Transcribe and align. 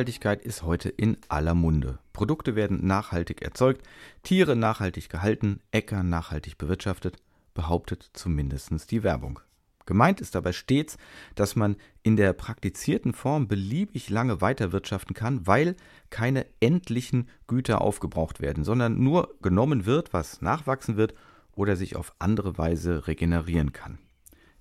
Nachhaltigkeit 0.00 0.40
ist 0.40 0.62
heute 0.62 0.88
in 0.88 1.18
aller 1.28 1.52
Munde. 1.52 1.98
Produkte 2.14 2.56
werden 2.56 2.86
nachhaltig 2.86 3.42
erzeugt, 3.42 3.86
Tiere 4.22 4.56
nachhaltig 4.56 5.10
gehalten, 5.10 5.60
Äcker 5.72 6.02
nachhaltig 6.02 6.56
bewirtschaftet, 6.56 7.18
behauptet 7.52 8.08
zumindest 8.14 8.90
die 8.90 9.02
Werbung. 9.02 9.40
Gemeint 9.84 10.22
ist 10.22 10.34
dabei 10.34 10.52
stets, 10.52 10.96
dass 11.34 11.54
man 11.54 11.76
in 12.02 12.16
der 12.16 12.32
praktizierten 12.32 13.12
Form 13.12 13.46
beliebig 13.46 14.08
lange 14.08 14.40
weiterwirtschaften 14.40 15.14
kann, 15.14 15.46
weil 15.46 15.76
keine 16.08 16.46
endlichen 16.60 17.28
Güter 17.46 17.82
aufgebraucht 17.82 18.40
werden, 18.40 18.64
sondern 18.64 19.02
nur 19.02 19.34
genommen 19.42 19.84
wird, 19.84 20.14
was 20.14 20.40
nachwachsen 20.40 20.96
wird 20.96 21.12
oder 21.52 21.76
sich 21.76 21.94
auf 21.94 22.14
andere 22.18 22.56
Weise 22.56 23.06
regenerieren 23.06 23.74
kann. 23.74 23.98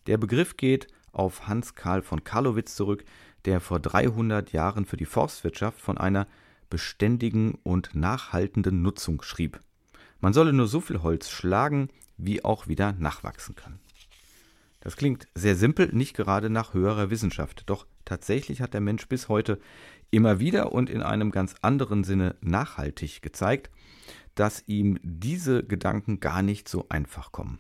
Der 0.06 0.18
Begriff 0.18 0.58
geht 0.58 0.88
auf 1.12 1.48
Hans 1.48 1.76
Karl 1.76 2.02
von 2.02 2.24
Karlowitz 2.24 2.76
zurück, 2.76 3.04
der 3.46 3.60
vor 3.60 3.80
300 3.80 4.52
Jahren 4.52 4.86
für 4.86 4.98
die 4.98 5.06
Forstwirtschaft 5.06 5.80
von 5.80 5.98
einer 5.98 6.28
beständigen 6.70 7.56
und 7.64 7.96
nachhaltenden 7.96 8.82
Nutzung 8.82 9.22
schrieb. 9.22 9.62
Man 10.20 10.34
solle 10.34 10.54
nur 10.54 10.68
so 10.68 10.82
viel 10.82 11.02
Holz 11.02 11.30
schlagen, 11.30 11.90
wie 12.18 12.44
auch 12.44 12.68
wieder 12.68 12.94
nachwachsen 12.94 13.56
kann. 13.56 13.80
Das 14.82 14.96
klingt 14.96 15.28
sehr 15.36 15.56
simpel, 15.56 15.90
nicht 15.94 16.16
gerade 16.16 16.50
nach 16.50 16.74
höherer 16.74 17.10
Wissenschaft, 17.10 17.64
doch 17.68 17.86
tatsächlich 18.06 18.62
hat 18.62 18.74
der 18.74 18.82
Mensch 18.82 19.08
bis 19.08 19.28
heute 19.28 19.60
immer 20.12 20.40
wieder 20.40 20.72
und 20.72 20.90
in 20.90 21.02
einem 21.02 21.32
ganz 21.32 21.56
anderen 21.62 22.04
Sinne 22.04 22.36
nachhaltig 22.42 23.22
gezeigt, 23.22 23.70
dass 24.36 24.64
ihm 24.68 25.00
diese 25.04 25.64
Gedanken 25.64 26.20
gar 26.20 26.42
nicht 26.42 26.70
so 26.70 26.88
einfach 26.90 27.32
kommen 27.32 27.60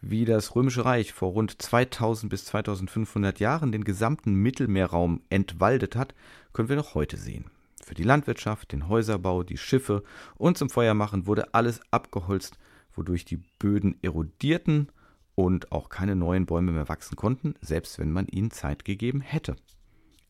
wie 0.00 0.24
das 0.24 0.54
Römische 0.54 0.84
Reich 0.84 1.12
vor 1.12 1.32
rund 1.32 1.60
2000 1.60 2.30
bis 2.30 2.44
2500 2.46 3.40
Jahren 3.40 3.72
den 3.72 3.84
gesamten 3.84 4.34
Mittelmeerraum 4.34 5.22
entwaldet 5.28 5.96
hat, 5.96 6.14
können 6.52 6.68
wir 6.68 6.76
noch 6.76 6.94
heute 6.94 7.16
sehen. 7.16 7.46
Für 7.84 7.94
die 7.94 8.04
Landwirtschaft, 8.04 8.72
den 8.72 8.88
Häuserbau, 8.88 9.42
die 9.42 9.56
Schiffe 9.56 10.02
und 10.36 10.58
zum 10.58 10.70
Feuermachen 10.70 11.26
wurde 11.26 11.54
alles 11.54 11.80
abgeholzt, 11.90 12.58
wodurch 12.92 13.24
die 13.24 13.40
Böden 13.58 13.96
erodierten 14.02 14.88
und 15.34 15.72
auch 15.72 15.88
keine 15.88 16.16
neuen 16.16 16.46
Bäume 16.46 16.72
mehr 16.72 16.88
wachsen 16.88 17.16
konnten, 17.16 17.54
selbst 17.60 17.98
wenn 17.98 18.12
man 18.12 18.26
ihnen 18.26 18.50
Zeit 18.50 18.84
gegeben 18.84 19.20
hätte. 19.20 19.56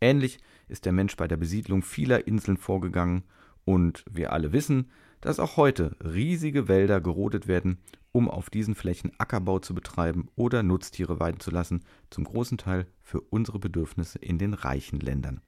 Ähnlich 0.00 0.38
ist 0.68 0.84
der 0.84 0.92
Mensch 0.92 1.16
bei 1.16 1.26
der 1.26 1.36
Besiedlung 1.36 1.82
vieler 1.82 2.26
Inseln 2.26 2.56
vorgegangen 2.56 3.24
und 3.64 4.04
wir 4.10 4.32
alle 4.32 4.52
wissen, 4.52 4.90
dass 5.20 5.40
auch 5.40 5.56
heute 5.56 5.96
riesige 6.00 6.68
Wälder 6.68 7.00
gerodet 7.00 7.48
werden, 7.48 7.78
um 8.18 8.28
auf 8.28 8.50
diesen 8.50 8.74
Flächen 8.74 9.12
Ackerbau 9.18 9.60
zu 9.60 9.76
betreiben 9.76 10.26
oder 10.34 10.64
Nutztiere 10.64 11.20
weiden 11.20 11.38
zu 11.38 11.52
lassen, 11.52 11.84
zum 12.10 12.24
großen 12.24 12.58
Teil 12.58 12.88
für 13.00 13.20
unsere 13.20 13.60
Bedürfnisse 13.60 14.18
in 14.18 14.38
den 14.38 14.54
reichen 14.54 14.98
Ländern. 14.98 15.40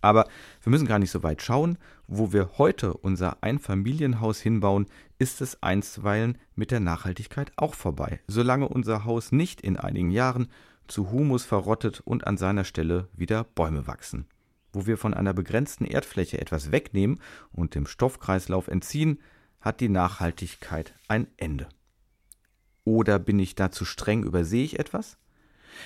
Aber 0.00 0.26
wir 0.62 0.70
müssen 0.70 0.86
gar 0.86 0.98
nicht 0.98 1.10
so 1.10 1.22
weit 1.22 1.42
schauen. 1.42 1.76
Wo 2.06 2.32
wir 2.32 2.52
heute 2.56 2.94
unser 2.94 3.42
Einfamilienhaus 3.42 4.40
hinbauen, 4.40 4.86
ist 5.18 5.42
es 5.42 5.62
einstweilen 5.62 6.38
mit 6.54 6.70
der 6.70 6.80
Nachhaltigkeit 6.80 7.52
auch 7.56 7.74
vorbei, 7.74 8.20
solange 8.26 8.66
unser 8.66 9.04
Haus 9.04 9.30
nicht 9.30 9.60
in 9.60 9.76
einigen 9.76 10.10
Jahren 10.10 10.48
zu 10.88 11.10
Humus 11.10 11.44
verrottet 11.44 12.00
und 12.00 12.26
an 12.26 12.38
seiner 12.38 12.64
Stelle 12.64 13.08
wieder 13.12 13.44
Bäume 13.44 13.86
wachsen. 13.86 14.24
Wo 14.72 14.86
wir 14.86 14.96
von 14.96 15.12
einer 15.12 15.34
begrenzten 15.34 15.84
Erdfläche 15.84 16.40
etwas 16.40 16.72
wegnehmen 16.72 17.20
und 17.52 17.74
dem 17.74 17.84
Stoffkreislauf 17.84 18.68
entziehen, 18.68 19.18
hat 19.60 19.80
die 19.80 19.90
Nachhaltigkeit 19.90 20.94
ein 21.08 21.26
Ende. 21.36 21.68
Oder 22.84 23.18
bin 23.18 23.38
ich 23.38 23.54
da 23.54 23.70
zu 23.70 23.84
streng, 23.84 24.24
übersehe 24.24 24.64
ich 24.64 24.78
etwas? 24.78 25.18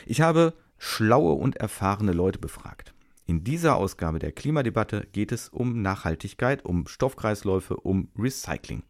Ich 0.06 0.20
habe 0.20 0.54
schlaue 0.78 1.34
und 1.34 1.56
erfahrene 1.56 2.12
Leute 2.12 2.38
befragt. 2.38 2.94
In 3.26 3.42
dieser 3.42 3.76
Ausgabe 3.76 4.18
der 4.18 4.32
Klimadebatte 4.32 5.06
geht 5.12 5.32
es 5.32 5.48
um 5.48 5.80
Nachhaltigkeit, 5.80 6.64
um 6.64 6.86
Stoffkreisläufe, 6.86 7.76
um 7.76 8.08
Recycling. 8.18 8.82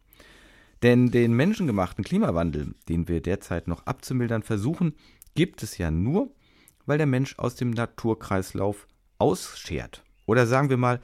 Denn 0.83 1.09
den 1.09 1.33
menschengemachten 1.33 2.03
Klimawandel, 2.03 2.75
den 2.89 3.07
wir 3.07 3.21
derzeit 3.21 3.67
noch 3.67 3.85
abzumildern 3.85 4.43
versuchen, 4.43 4.93
gibt 5.33 5.63
es 5.63 5.77
ja 5.77 5.89
nur, 5.89 6.29
weil 6.85 6.97
der 6.97 7.07
Mensch 7.07 7.39
aus 7.39 7.55
dem 7.55 7.71
Naturkreislauf 7.71 8.87
ausschert. 9.17 10.03
Oder 10.25 10.47
sagen 10.47 10.69
wir 10.69 10.77
mal, 10.77 10.99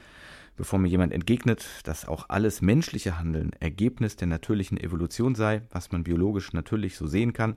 bevor 0.62 0.78
mir 0.78 0.90
jemand 0.90 1.12
entgegnet, 1.12 1.66
dass 1.86 2.08
auch 2.08 2.30
alles 2.30 2.62
menschliche 2.62 3.18
Handeln 3.18 3.52
Ergebnis 3.60 4.16
der 4.16 4.28
natürlichen 4.28 4.78
Evolution 4.78 5.34
sei, 5.34 5.64
was 5.72 5.92
man 5.92 6.04
biologisch 6.04 6.54
natürlich 6.54 6.98
so 6.98 7.08
sehen 7.08 7.34
kann. 7.34 7.56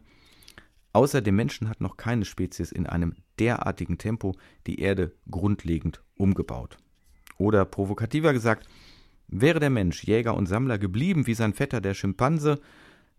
Außer 0.95 1.21
dem 1.21 1.37
Menschen 1.37 1.69
hat 1.69 1.83
noch 1.83 1.99
keine 1.99 2.25
Spezies 2.25 2.73
in 2.73 2.87
einem 2.87 3.15
derartigen 3.39 3.99
Tempo 3.99 4.37
die 4.67 4.81
Erde 4.81 5.13
grundlegend 5.31 6.03
umgebaut. 6.17 6.79
Oder 7.37 7.67
provokativer 7.67 8.33
gesagt, 8.33 8.67
wäre 9.29 9.61
der 9.61 9.69
Mensch 9.69 10.05
Jäger 10.05 10.35
und 10.35 10.47
Sammler 10.47 10.79
geblieben 10.79 11.27
wie 11.27 11.35
sein 11.35 11.53
Vetter 11.53 11.83
der 11.83 11.93
Schimpanse, 11.93 12.59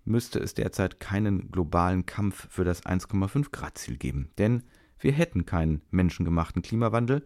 müsste 0.03 0.39
es 0.39 0.55
derzeit 0.55 0.99
keinen 0.99 1.51
globalen 1.51 2.07
Kampf 2.07 2.47
für 2.49 2.63
das 2.63 2.83
1,5 2.87 3.51
Grad 3.51 3.77
Ziel 3.77 3.97
geben. 3.97 4.31
Denn 4.39 4.63
wir 4.97 5.11
hätten 5.11 5.45
keinen 5.45 5.83
menschengemachten 5.91 6.63
Klimawandel, 6.63 7.23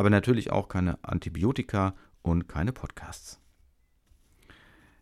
aber 0.00 0.08
natürlich 0.08 0.50
auch 0.50 0.68
keine 0.68 0.98
Antibiotika 1.04 1.94
und 2.22 2.48
keine 2.48 2.72
Podcasts. 2.72 3.38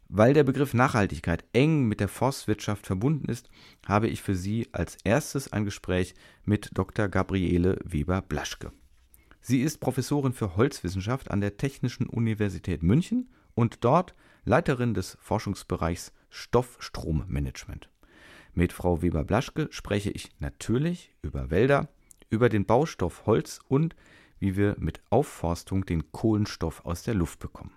Weil 0.09 0.35
der 0.35 0.43
Begriff 0.43 0.75
Nachhaltigkeit 0.75 1.45
eng 1.53 1.87
mit 1.87 2.01
der 2.01 2.09
Forstwirtschaft 2.09 2.85
verbunden 2.85 3.29
ist, 3.31 3.49
habe 3.87 4.09
ich 4.09 4.23
für 4.23 4.35
Sie 4.35 4.67
als 4.73 4.99
erstes 5.05 5.53
ein 5.53 5.65
Gespräch 5.65 6.17
mit 6.45 6.71
Dr. 6.75 7.07
Gabriele 7.07 7.79
Weber-Blaschke. 7.85 8.73
Sie 9.41 9.61
ist 9.61 9.79
Professorin 9.79 10.33
für 10.33 10.57
Holzwissenschaft 10.57 11.31
an 11.31 11.41
der 11.41 11.59
Technischen 11.59 12.09
Universität 12.09 12.83
München 12.83 13.31
und 13.55 13.85
dort 13.85 14.17
Leiterin 14.45 14.95
des 14.95 15.17
Forschungsbereichs 15.21 16.13
Stoffstrommanagement. 16.29 17.89
Mit 18.53 18.73
Frau 18.73 19.01
Weber-Blaschke 19.01 19.69
spreche 19.71 20.11
ich 20.11 20.31
natürlich 20.41 21.15
über 21.23 21.53
Wälder, 21.53 21.89
über 22.31 22.49
den 22.49 22.67
Baustoff 22.67 23.27
Holz 23.27 23.61
und 23.69 23.95
wie 24.39 24.57
wir 24.57 24.77
mit 24.79 25.01
Aufforstung 25.11 25.85
den 25.85 26.13
Kohlenstoff 26.13 26.85
aus 26.85 27.03
der 27.03 27.15
Luft 27.15 27.39
bekommen. 27.39 27.73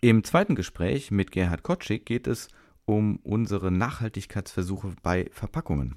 Im 0.00 0.24
zweiten 0.24 0.54
Gespräch 0.54 1.10
mit 1.10 1.30
Gerhard 1.30 1.62
Kotschik 1.62 2.06
geht 2.06 2.26
es 2.26 2.48
um 2.84 3.16
unsere 3.18 3.70
Nachhaltigkeitsversuche 3.70 4.94
bei 5.02 5.30
Verpackungen. 5.32 5.96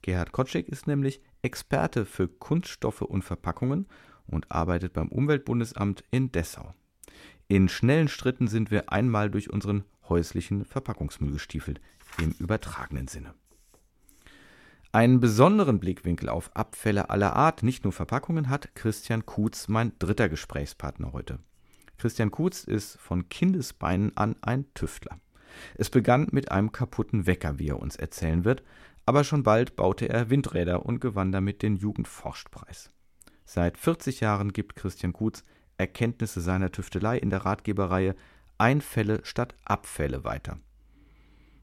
Gerhard 0.00 0.32
Kotschik 0.32 0.68
ist 0.68 0.86
nämlich 0.86 1.20
Experte 1.42 2.06
für 2.06 2.28
Kunststoffe 2.28 3.02
und 3.02 3.22
Verpackungen 3.22 3.86
und 4.26 4.50
arbeitet 4.50 4.94
beim 4.94 5.08
Umweltbundesamt 5.08 6.04
in 6.10 6.32
Dessau. 6.32 6.74
In 7.48 7.68
schnellen 7.68 8.08
Stritten 8.08 8.48
sind 8.48 8.70
wir 8.70 8.90
einmal 8.90 9.30
durch 9.30 9.50
unseren 9.50 9.84
häuslichen 10.08 10.64
Verpackungsmüll 10.64 11.32
gestiefelt, 11.32 11.80
im 12.18 12.32
übertragenen 12.38 13.08
Sinne. 13.08 13.34
Einen 14.94 15.20
besonderen 15.20 15.80
Blickwinkel 15.80 16.28
auf 16.28 16.54
Abfälle 16.54 17.08
aller 17.08 17.34
Art, 17.34 17.62
nicht 17.62 17.84
nur 17.84 17.94
Verpackungen, 17.94 18.50
hat 18.50 18.74
Christian 18.74 19.24
Kutz, 19.24 19.66
mein 19.68 19.92
dritter 19.98 20.28
Gesprächspartner 20.28 21.14
heute. 21.14 21.38
Christian 21.96 22.30
Kutz 22.30 22.64
ist 22.64 22.98
von 23.00 23.30
Kindesbeinen 23.30 24.14
an 24.18 24.36
ein 24.42 24.66
Tüftler. 24.74 25.18
Es 25.76 25.88
begann 25.88 26.28
mit 26.30 26.52
einem 26.52 26.72
kaputten 26.72 27.26
Wecker, 27.26 27.58
wie 27.58 27.68
er 27.68 27.80
uns 27.80 27.96
erzählen 27.96 28.44
wird, 28.44 28.62
aber 29.06 29.24
schon 29.24 29.42
bald 29.42 29.76
baute 29.76 30.10
er 30.10 30.28
Windräder 30.28 30.84
und 30.84 31.00
gewann 31.00 31.32
damit 31.32 31.62
den 31.62 31.76
Jugendforschpreis. 31.76 32.90
Seit 33.46 33.78
40 33.78 34.20
Jahren 34.20 34.52
gibt 34.52 34.76
Christian 34.76 35.14
Kutz 35.14 35.42
Erkenntnisse 35.78 36.42
seiner 36.42 36.70
Tüftelei 36.70 37.16
in 37.16 37.30
der 37.30 37.46
Ratgeberreihe 37.46 38.14
Einfälle 38.58 39.20
statt 39.24 39.54
Abfälle 39.64 40.22
weiter. 40.24 40.58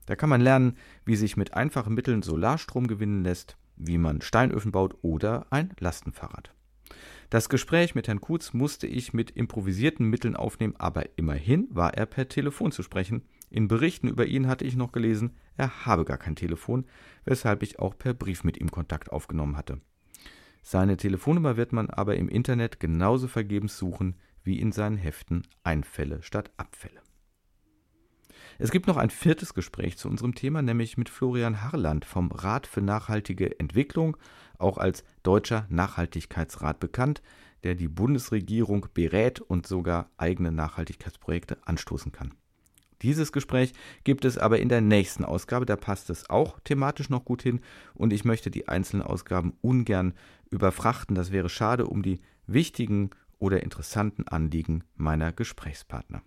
Da 0.09 0.15
kann 0.15 0.29
man 0.29 0.41
lernen, 0.41 0.75
wie 1.06 1.15
sich 1.15 1.38
mit 1.38 1.53
einfachen 1.53 1.94
Mitteln 1.94 2.23
Solarstrom 2.23 2.88
gewinnen 2.88 3.23
lässt, 3.23 3.59
wie 3.75 4.00
man 4.00 4.21
Steinöfen 4.21 4.71
baut 4.71 4.95
oder 5.03 5.45
ein 5.51 5.69
Lastenfahrrad. 5.79 6.51
Das 7.29 7.47
Gespräch 7.47 7.94
mit 7.94 8.07
Herrn 8.07 8.19
Kutz 8.19 8.51
musste 8.51 8.88
ich 8.88 9.13
mit 9.13 9.29
improvisierten 9.29 10.07
Mitteln 10.07 10.35
aufnehmen, 10.35 10.73
aber 10.79 11.15
immerhin 11.19 11.67
war 11.69 11.94
er 11.94 12.07
per 12.07 12.27
Telefon 12.27 12.71
zu 12.71 12.81
sprechen. 12.81 13.21
In 13.51 13.67
Berichten 13.67 14.07
über 14.07 14.25
ihn 14.25 14.47
hatte 14.47 14.65
ich 14.65 14.75
noch 14.75 14.94
gelesen, 14.94 15.35
er 15.57 15.85
habe 15.85 16.06
gar 16.06 16.17
kein 16.17 16.35
Telefon, 16.35 16.88
weshalb 17.23 17.61
ich 17.61 17.77
auch 17.77 17.95
per 17.95 18.15
Brief 18.15 18.44
mit 18.44 18.59
ihm 18.59 18.71
Kontakt 18.71 19.11
aufgenommen 19.11 19.57
hatte. 19.57 19.79
Seine 20.63 20.97
Telefonnummer 20.97 21.56
wird 21.56 21.71
man 21.71 21.88
aber 21.88 22.15
im 22.15 22.29
Internet 22.29 22.79
genauso 22.79 23.27
vergebens 23.27 23.77
suchen 23.77 24.15
wie 24.44 24.59
in 24.59 24.71
seinen 24.71 24.97
Heften 24.97 25.44
Einfälle 25.61 26.23
statt 26.23 26.50
Abfälle. 26.57 27.00
Es 28.57 28.71
gibt 28.71 28.88
noch 28.88 28.97
ein 28.97 29.09
viertes 29.09 29.53
Gespräch 29.53 29.97
zu 29.97 30.09
unserem 30.09 30.36
Thema, 30.36 30.62
nämlich 30.62 30.97
mit 30.97 31.09
Florian 31.09 31.62
Harland 31.63 32.06
vom 32.06 32.31
Rat 32.31 32.68
für 32.68 32.81
nachhaltige 32.81 33.59
Entwicklung, 33.59 34.18
auch 34.57 34.77
als 34.77 35.03
Deutscher 35.24 35.65
Nachhaltigkeitsrat 35.69 36.80
bekannt, 36.80 37.21
der 37.63 37.75
die 37.75 37.88
Bundesregierung 37.88 38.88
berät 38.94 39.41
und 39.41 39.68
sogar 39.68 40.09
eigene 40.18 40.51
Nachhaltigkeitsprojekte 40.51 41.57
anstoßen 41.65 42.12
kann. 42.12 42.33
Dieses 43.01 43.31
Gespräch 43.31 43.74
gibt 44.03 44.25
es 44.25 44.38
aber 44.38 44.59
in 44.59 44.68
der 44.68 44.81
nächsten 44.81 45.24
Ausgabe, 45.24 45.65
da 45.65 45.77
passt 45.77 46.09
es 46.09 46.30
auch 46.30 46.59
thematisch 46.62 47.09
noch 47.09 47.24
gut 47.24 47.42
hin 47.42 47.62
und 47.94 48.12
ich 48.12 48.25
möchte 48.25 48.51
die 48.51 48.68
einzelnen 48.68 49.03
Ausgaben 49.03 49.53
ungern 49.62 50.13
überfrachten. 50.50 51.15
Das 51.15 51.31
wäre 51.31 51.50
schade 51.50 51.88
um 51.88 52.03
die 52.03 52.19
wichtigen 52.45 53.12
oder 53.38 53.63
interessanten 53.63 54.27
Anliegen 54.27 54.83
meiner 54.95 55.31
Gesprächspartner. 55.31 56.21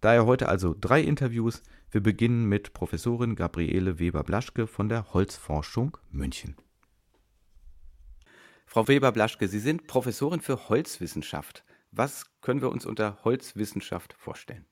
Daher 0.00 0.26
heute 0.26 0.48
also 0.48 0.74
drei 0.78 1.00
Interviews. 1.00 1.62
Wir 1.90 2.02
beginnen 2.02 2.46
mit 2.46 2.72
Professorin 2.72 3.36
Gabriele 3.36 3.98
Weber-Blaschke 3.98 4.66
von 4.66 4.88
der 4.88 5.12
Holzforschung 5.14 5.96
München. 6.10 6.56
Frau 8.66 8.88
Weber-Blaschke, 8.88 9.48
Sie 9.48 9.60
sind 9.60 9.86
Professorin 9.86 10.40
für 10.40 10.68
Holzwissenschaft. 10.68 11.64
Was 11.92 12.24
können 12.40 12.60
wir 12.60 12.70
uns 12.70 12.84
unter 12.84 13.18
Holzwissenschaft 13.24 14.14
vorstellen? 14.18 14.66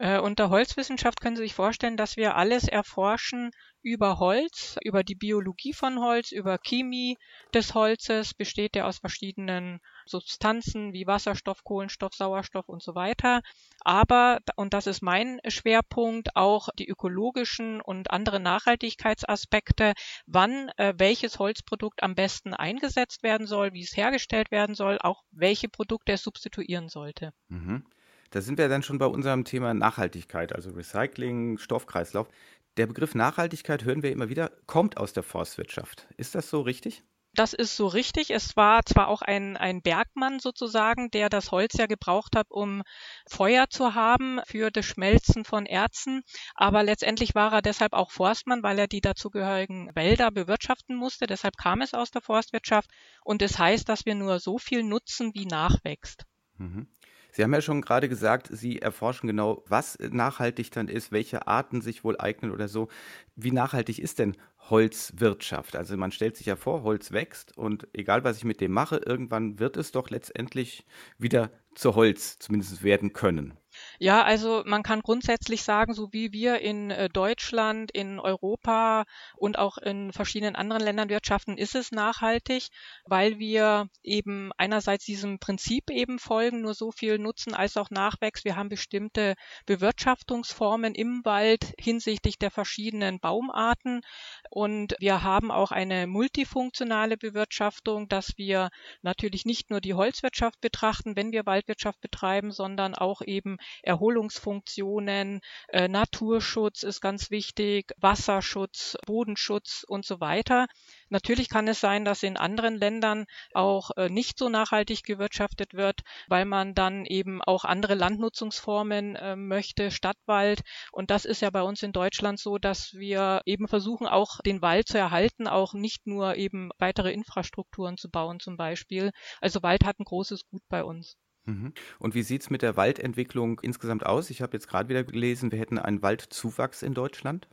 Äh, 0.00 0.20
unter 0.20 0.50
Holzwissenschaft 0.50 1.20
können 1.20 1.36
Sie 1.36 1.42
sich 1.42 1.54
vorstellen, 1.54 1.96
dass 1.96 2.16
wir 2.16 2.36
alles 2.36 2.68
erforschen 2.68 3.50
über 3.82 4.18
Holz, 4.18 4.76
über 4.82 5.02
die 5.02 5.14
Biologie 5.14 5.72
von 5.72 6.00
Holz, 6.00 6.30
über 6.32 6.58
Chemie 6.58 7.16
des 7.52 7.74
Holzes, 7.74 8.34
besteht 8.34 8.76
er 8.76 8.86
aus 8.86 8.98
verschiedenen 8.98 9.80
Substanzen 10.08 10.92
wie 10.92 11.06
Wasserstoff, 11.06 11.64
Kohlenstoff, 11.64 12.14
Sauerstoff 12.14 12.68
und 12.68 12.82
so 12.82 12.94
weiter. 12.94 13.42
Aber, 13.80 14.40
und 14.56 14.74
das 14.74 14.86
ist 14.86 15.02
mein 15.02 15.40
Schwerpunkt, 15.46 16.34
auch 16.34 16.68
die 16.78 16.88
ökologischen 16.88 17.80
und 17.80 18.10
andere 18.10 18.40
Nachhaltigkeitsaspekte, 18.40 19.92
wann 20.26 20.70
äh, 20.76 20.94
welches 20.96 21.38
Holzprodukt 21.38 22.02
am 22.02 22.14
besten 22.14 22.54
eingesetzt 22.54 23.22
werden 23.22 23.46
soll, 23.46 23.72
wie 23.72 23.82
es 23.82 23.96
hergestellt 23.96 24.50
werden 24.50 24.74
soll, 24.74 24.98
auch 25.00 25.22
welche 25.30 25.68
Produkte 25.68 26.12
es 26.12 26.22
substituieren 26.22 26.88
sollte. 26.88 27.32
Mhm. 27.48 27.84
Da 28.30 28.42
sind 28.42 28.58
wir 28.58 28.68
dann 28.68 28.82
schon 28.82 28.98
bei 28.98 29.06
unserem 29.06 29.44
Thema 29.44 29.72
Nachhaltigkeit, 29.72 30.54
also 30.54 30.70
Recycling, 30.70 31.56
Stoffkreislauf. 31.56 32.28
Der 32.76 32.86
Begriff 32.86 33.14
Nachhaltigkeit 33.14 33.84
hören 33.84 34.02
wir 34.02 34.12
immer 34.12 34.28
wieder, 34.28 34.52
kommt 34.66 34.98
aus 34.98 35.12
der 35.12 35.22
Forstwirtschaft. 35.22 36.06
Ist 36.16 36.34
das 36.34 36.50
so 36.50 36.60
richtig? 36.60 37.02
Das 37.38 37.52
ist 37.52 37.76
so 37.76 37.86
richtig. 37.86 38.30
Es 38.30 38.56
war 38.56 38.84
zwar 38.84 39.06
auch 39.06 39.22
ein, 39.22 39.56
ein 39.56 39.80
Bergmann 39.80 40.40
sozusagen, 40.40 41.08
der 41.12 41.28
das 41.28 41.52
Holz 41.52 41.74
ja 41.74 41.86
gebraucht 41.86 42.34
hat, 42.34 42.50
um 42.50 42.82
Feuer 43.28 43.70
zu 43.70 43.94
haben 43.94 44.40
für 44.44 44.72
das 44.72 44.84
Schmelzen 44.84 45.44
von 45.44 45.64
Erzen, 45.64 46.22
aber 46.56 46.82
letztendlich 46.82 47.36
war 47.36 47.52
er 47.52 47.62
deshalb 47.62 47.92
auch 47.92 48.10
Forstmann, 48.10 48.64
weil 48.64 48.80
er 48.80 48.88
die 48.88 49.00
dazugehörigen 49.00 49.94
Wälder 49.94 50.32
bewirtschaften 50.32 50.96
musste. 50.96 51.28
Deshalb 51.28 51.56
kam 51.56 51.80
es 51.80 51.94
aus 51.94 52.10
der 52.10 52.22
Forstwirtschaft 52.22 52.90
und 53.22 53.40
es 53.40 53.52
das 53.52 53.60
heißt, 53.60 53.88
dass 53.88 54.04
wir 54.04 54.16
nur 54.16 54.40
so 54.40 54.58
viel 54.58 54.82
nutzen, 54.82 55.32
wie 55.32 55.46
nachwächst. 55.46 56.24
Mhm. 56.56 56.88
Sie 57.32 57.42
haben 57.42 57.52
ja 57.52 57.60
schon 57.60 57.82
gerade 57.82 58.08
gesagt, 58.08 58.48
Sie 58.50 58.80
erforschen 58.80 59.26
genau, 59.26 59.62
was 59.66 59.98
nachhaltig 60.00 60.70
dann 60.70 60.88
ist, 60.88 61.12
welche 61.12 61.46
Arten 61.46 61.80
sich 61.80 62.04
wohl 62.04 62.18
eignen 62.18 62.50
oder 62.50 62.68
so. 62.68 62.88
Wie 63.36 63.52
nachhaltig 63.52 63.98
ist 63.98 64.18
denn 64.18 64.36
Holzwirtschaft? 64.70 65.76
Also 65.76 65.96
man 65.96 66.12
stellt 66.12 66.36
sich 66.36 66.46
ja 66.46 66.56
vor, 66.56 66.82
Holz 66.82 67.12
wächst 67.12 67.56
und 67.56 67.86
egal 67.92 68.24
was 68.24 68.38
ich 68.38 68.44
mit 68.44 68.60
dem 68.60 68.72
mache, 68.72 68.96
irgendwann 68.96 69.58
wird 69.58 69.76
es 69.76 69.92
doch 69.92 70.10
letztendlich 70.10 70.86
wieder 71.18 71.50
zu 71.74 71.94
Holz 71.94 72.38
zumindest 72.38 72.82
werden 72.82 73.12
können. 73.12 73.54
Ja, 73.98 74.22
also 74.22 74.62
man 74.64 74.82
kann 74.82 75.00
grundsätzlich 75.00 75.62
sagen, 75.62 75.92
so 75.92 76.12
wie 76.12 76.32
wir 76.32 76.60
in 76.60 76.90
äh, 76.90 77.08
Deutschland, 77.08 77.90
in 77.90 78.20
Europa 78.20 79.04
und 79.36 79.58
auch 79.58 79.78
in 79.78 80.12
verschiedenen 80.12 80.54
anderen 80.54 80.82
Ländern 80.82 81.08
wirtschaften, 81.08 81.58
ist 81.58 81.74
es 81.74 81.90
nachhaltig, 81.90 82.68
weil 83.06 83.38
wir 83.38 83.88
eben 84.02 84.52
einerseits 84.56 85.04
diesem 85.04 85.38
Prinzip 85.38 85.90
eben 85.90 86.18
folgen, 86.18 86.60
nur 86.60 86.74
so 86.74 86.92
viel 86.92 87.18
nutzen 87.18 87.54
als 87.54 87.76
auch 87.76 87.90
nachwächst. 87.90 88.44
Wir 88.44 88.56
haben 88.56 88.68
bestimmte 88.68 89.34
Bewirtschaftungsformen 89.66 90.94
im 90.94 91.24
Wald 91.24 91.74
hinsichtlich 91.78 92.38
der 92.38 92.50
verschiedenen 92.50 93.18
Baumarten 93.18 94.02
und 94.50 94.94
wir 95.00 95.22
haben 95.22 95.50
auch 95.50 95.72
eine 95.72 96.06
multifunktionale 96.06 97.16
Bewirtschaftung, 97.16 98.08
dass 98.08 98.36
wir 98.36 98.70
natürlich 99.02 99.44
nicht 99.44 99.70
nur 99.70 99.80
die 99.80 99.94
Holzwirtschaft 99.94 100.60
betrachten, 100.60 101.16
wenn 101.16 101.32
wir 101.32 101.46
Waldwirtschaft 101.46 102.00
betreiben, 102.00 102.52
sondern 102.52 102.94
auch 102.94 103.22
eben 103.22 103.58
Erholungsfunktionen, 103.82 105.40
äh, 105.68 105.88
Naturschutz 105.88 106.82
ist 106.82 107.00
ganz 107.00 107.30
wichtig, 107.30 107.92
Wasserschutz, 107.98 108.96
Bodenschutz 109.06 109.84
und 109.86 110.04
so 110.04 110.20
weiter. 110.20 110.66
Natürlich 111.08 111.48
kann 111.48 111.68
es 111.68 111.80
sein, 111.80 112.04
dass 112.04 112.22
in 112.22 112.36
anderen 112.36 112.76
Ländern 112.76 113.26
auch 113.54 113.90
äh, 113.96 114.08
nicht 114.08 114.38
so 114.38 114.48
nachhaltig 114.48 115.04
gewirtschaftet 115.04 115.74
wird, 115.74 116.00
weil 116.28 116.44
man 116.44 116.74
dann 116.74 117.04
eben 117.06 117.42
auch 117.42 117.64
andere 117.64 117.94
Landnutzungsformen 117.94 119.16
äh, 119.16 119.36
möchte, 119.36 119.90
Stadtwald. 119.90 120.62
Und 120.92 121.10
das 121.10 121.24
ist 121.24 121.40
ja 121.40 121.50
bei 121.50 121.62
uns 121.62 121.82
in 121.82 121.92
Deutschland 121.92 122.38
so, 122.38 122.58
dass 122.58 122.94
wir 122.94 123.42
eben 123.46 123.68
versuchen, 123.68 124.06
auch 124.06 124.40
den 124.40 124.62
Wald 124.62 124.88
zu 124.88 124.98
erhalten, 124.98 125.46
auch 125.46 125.74
nicht 125.74 126.06
nur 126.06 126.36
eben 126.36 126.70
weitere 126.78 127.12
Infrastrukturen 127.12 127.96
zu 127.96 128.10
bauen 128.10 128.40
zum 128.40 128.56
Beispiel. 128.56 129.10
Also 129.40 129.62
Wald 129.62 129.84
hat 129.84 129.98
ein 129.98 130.04
großes 130.04 130.46
Gut 130.48 130.62
bei 130.68 130.84
uns. 130.84 131.16
Mhm. 131.48 131.72
Und 131.98 132.14
wie 132.14 132.22
sieht 132.22 132.42
es 132.42 132.50
mit 132.50 132.60
der 132.60 132.76
Waldentwicklung 132.76 133.58
insgesamt 133.60 134.04
aus? 134.04 134.28
Ich 134.28 134.42
habe 134.42 134.52
jetzt 134.54 134.68
gerade 134.68 134.88
wieder 134.90 135.02
gelesen, 135.02 135.50
wir 135.50 135.58
hätten 135.58 135.78
einen 135.78 136.02
Waldzuwachs 136.02 136.82
in 136.82 136.92
Deutschland. 136.92 137.48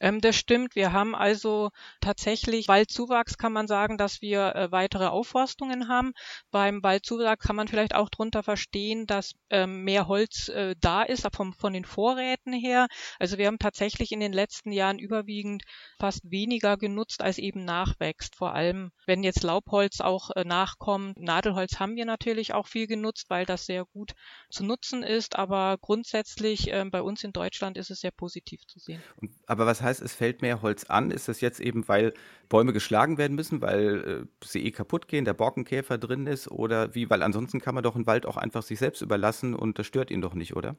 Ähm, 0.00 0.20
das 0.20 0.36
stimmt. 0.36 0.74
Wir 0.74 0.92
haben 0.92 1.14
also 1.14 1.70
tatsächlich 2.00 2.68
Waldzuwachs 2.68 3.38
kann 3.38 3.52
man 3.52 3.66
sagen, 3.66 3.98
dass 3.98 4.20
wir 4.20 4.54
äh, 4.54 4.72
weitere 4.72 5.06
Aufforstungen 5.06 5.88
haben. 5.88 6.12
Beim 6.50 6.82
Waldzuwachs 6.82 7.46
kann 7.46 7.56
man 7.56 7.68
vielleicht 7.68 7.94
auch 7.94 8.08
darunter 8.08 8.42
verstehen, 8.42 9.06
dass 9.06 9.32
ähm, 9.50 9.84
mehr 9.84 10.08
Holz 10.08 10.48
äh, 10.48 10.74
da 10.80 11.02
ist, 11.02 11.26
vom, 11.34 11.52
von 11.52 11.72
den 11.72 11.84
Vorräten 11.84 12.52
her. 12.52 12.88
Also 13.18 13.38
wir 13.38 13.46
haben 13.46 13.58
tatsächlich 13.58 14.12
in 14.12 14.20
den 14.20 14.32
letzten 14.32 14.72
Jahren 14.72 14.98
überwiegend 14.98 15.62
fast 15.98 16.30
weniger 16.30 16.76
genutzt, 16.76 17.22
als 17.22 17.38
eben 17.38 17.64
nachwächst. 17.64 18.36
Vor 18.36 18.54
allem, 18.54 18.90
wenn 19.06 19.22
jetzt 19.22 19.42
Laubholz 19.42 20.00
auch 20.00 20.30
äh, 20.30 20.44
nachkommt. 20.44 21.18
Nadelholz 21.18 21.78
haben 21.78 21.96
wir 21.96 22.04
natürlich 22.04 22.54
auch 22.54 22.66
viel 22.66 22.86
genutzt, 22.86 23.26
weil 23.28 23.46
das 23.46 23.66
sehr 23.66 23.84
gut 23.84 24.12
zu 24.50 24.64
nutzen 24.64 25.02
ist. 25.02 25.36
Aber 25.36 25.78
grundsätzlich 25.80 26.72
äh, 26.72 26.84
bei 26.90 27.02
uns 27.02 27.24
in 27.24 27.32
Deutschland 27.32 27.76
ist 27.76 27.90
es 27.90 28.00
sehr 28.00 28.10
positiv 28.10 28.66
zu 28.66 28.78
sehen. 28.78 29.02
Aber 29.46 29.66
was 29.70 29.82
heißt, 29.82 30.02
es 30.02 30.14
fällt 30.14 30.42
mehr 30.42 30.62
Holz 30.62 30.84
an? 30.84 31.12
Ist 31.12 31.28
das 31.28 31.40
jetzt 31.40 31.60
eben, 31.60 31.86
weil 31.86 32.12
Bäume 32.48 32.72
geschlagen 32.72 33.18
werden 33.18 33.36
müssen, 33.36 33.62
weil 33.62 34.26
äh, 34.26 34.44
sie 34.44 34.64
eh 34.66 34.72
kaputt 34.72 35.06
gehen, 35.06 35.24
der 35.24 35.34
Borkenkäfer 35.34 35.96
drin 35.96 36.26
ist 36.26 36.50
oder 36.50 36.94
wie? 36.94 37.08
Weil 37.08 37.22
ansonsten 37.22 37.60
kann 37.60 37.76
man 37.76 37.84
doch 37.84 37.94
einen 37.94 38.06
Wald 38.06 38.26
auch 38.26 38.36
einfach 38.36 38.62
sich 38.62 38.80
selbst 38.80 39.00
überlassen 39.00 39.54
und 39.54 39.78
das 39.78 39.86
stört 39.86 40.10
ihn 40.10 40.20
doch 40.20 40.34
nicht, 40.34 40.56
oder? 40.56 40.76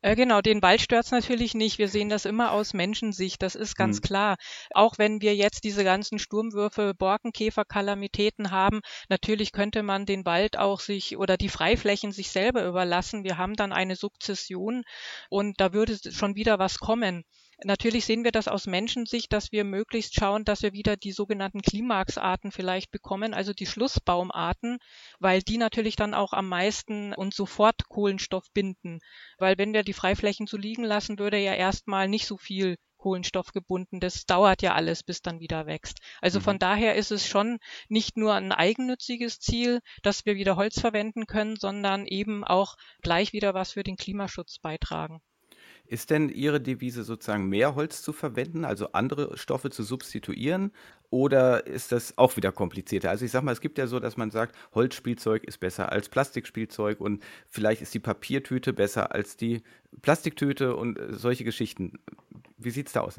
Äh, 0.00 0.14
genau, 0.14 0.40
den 0.40 0.62
Wald 0.62 0.80
stört's 0.80 1.10
natürlich 1.10 1.54
nicht. 1.54 1.78
Wir 1.78 1.88
sehen 1.88 2.08
das 2.08 2.24
immer 2.24 2.52
aus 2.52 2.72
Menschensicht, 2.72 3.42
das 3.42 3.56
ist 3.56 3.74
ganz 3.74 3.96
mhm. 3.96 4.02
klar. 4.02 4.36
Auch 4.70 4.96
wenn 4.98 5.20
wir 5.20 5.34
jetzt 5.34 5.64
diese 5.64 5.82
ganzen 5.82 6.20
Sturmwürfe, 6.20 6.94
Borkenkäfer, 6.94 7.64
Kalamitäten 7.64 8.52
haben, 8.52 8.80
natürlich 9.08 9.50
könnte 9.50 9.82
man 9.82 10.06
den 10.06 10.24
Wald 10.24 10.56
auch 10.56 10.78
sich 10.78 11.16
oder 11.16 11.36
die 11.36 11.48
Freiflächen 11.48 12.12
sich 12.12 12.30
selber 12.30 12.64
überlassen. 12.64 13.24
Wir 13.24 13.36
haben 13.36 13.54
dann 13.54 13.72
eine 13.72 13.96
Sukzession 13.96 14.84
und 15.28 15.60
da 15.60 15.72
würde 15.72 15.98
schon 16.12 16.36
wieder 16.36 16.60
was 16.60 16.78
kommen. 16.78 17.24
Natürlich 17.64 18.04
sehen 18.04 18.22
wir 18.22 18.30
das 18.30 18.46
aus 18.46 18.68
Menschensicht, 18.68 19.32
dass 19.32 19.50
wir 19.50 19.64
möglichst 19.64 20.14
schauen, 20.14 20.44
dass 20.44 20.62
wir 20.62 20.72
wieder 20.72 20.96
die 20.96 21.10
sogenannten 21.10 21.60
Klimaxarten 21.60 22.52
vielleicht 22.52 22.92
bekommen, 22.92 23.34
also 23.34 23.52
die 23.52 23.66
Schlussbaumarten, 23.66 24.78
weil 25.18 25.42
die 25.42 25.58
natürlich 25.58 25.96
dann 25.96 26.14
auch 26.14 26.32
am 26.32 26.48
meisten 26.48 27.12
und 27.14 27.34
sofort 27.34 27.88
Kohlenstoff 27.88 28.44
binden. 28.54 29.00
Weil 29.38 29.58
wenn 29.58 29.72
wir 29.72 29.82
die 29.82 29.92
Freiflächen 29.92 30.46
so 30.46 30.56
liegen 30.56 30.84
lassen, 30.84 31.18
würde 31.18 31.38
ja 31.38 31.52
erstmal 31.52 32.06
nicht 32.06 32.26
so 32.26 32.36
viel 32.36 32.76
Kohlenstoff 32.96 33.52
gebunden. 33.52 33.98
Das 33.98 34.24
dauert 34.24 34.62
ja 34.62 34.74
alles, 34.74 35.02
bis 35.02 35.22
dann 35.22 35.40
wieder 35.40 35.66
wächst. 35.66 35.98
Also 36.20 36.38
mhm. 36.38 36.44
von 36.44 36.58
daher 36.60 36.94
ist 36.94 37.10
es 37.10 37.26
schon 37.26 37.58
nicht 37.88 38.16
nur 38.16 38.34
ein 38.34 38.52
eigennütziges 38.52 39.40
Ziel, 39.40 39.80
dass 40.02 40.26
wir 40.26 40.36
wieder 40.36 40.54
Holz 40.54 40.78
verwenden 40.78 41.26
können, 41.26 41.56
sondern 41.56 42.06
eben 42.06 42.44
auch 42.44 42.76
gleich 43.02 43.32
wieder 43.32 43.54
was 43.54 43.72
für 43.72 43.82
den 43.82 43.96
Klimaschutz 43.96 44.58
beitragen. 44.60 45.20
Ist 45.88 46.10
denn 46.10 46.28
Ihre 46.28 46.60
Devise 46.60 47.02
sozusagen 47.02 47.48
mehr 47.48 47.74
Holz 47.74 48.02
zu 48.02 48.12
verwenden, 48.12 48.66
also 48.66 48.92
andere 48.92 49.38
Stoffe 49.38 49.70
zu 49.70 49.82
substituieren? 49.82 50.70
Oder 51.08 51.66
ist 51.66 51.92
das 51.92 52.18
auch 52.18 52.36
wieder 52.36 52.52
komplizierter? 52.52 53.08
Also 53.08 53.24
ich 53.24 53.30
sage 53.30 53.46
mal, 53.46 53.52
es 53.52 53.62
gibt 53.62 53.78
ja 53.78 53.86
so, 53.86 53.98
dass 53.98 54.18
man 54.18 54.30
sagt, 54.30 54.54
Holzspielzeug 54.74 55.44
ist 55.44 55.58
besser 55.58 55.90
als 55.90 56.10
Plastikspielzeug 56.10 57.00
und 57.00 57.24
vielleicht 57.48 57.80
ist 57.80 57.94
die 57.94 58.00
Papiertüte 58.00 58.74
besser 58.74 59.12
als 59.12 59.38
die 59.38 59.62
Plastiktüte 60.02 60.76
und 60.76 60.98
äh, 60.98 61.14
solche 61.14 61.44
Geschichten. 61.44 61.98
Wie 62.58 62.70
sieht 62.70 62.88
es 62.88 62.92
da 62.92 63.00
aus? 63.00 63.18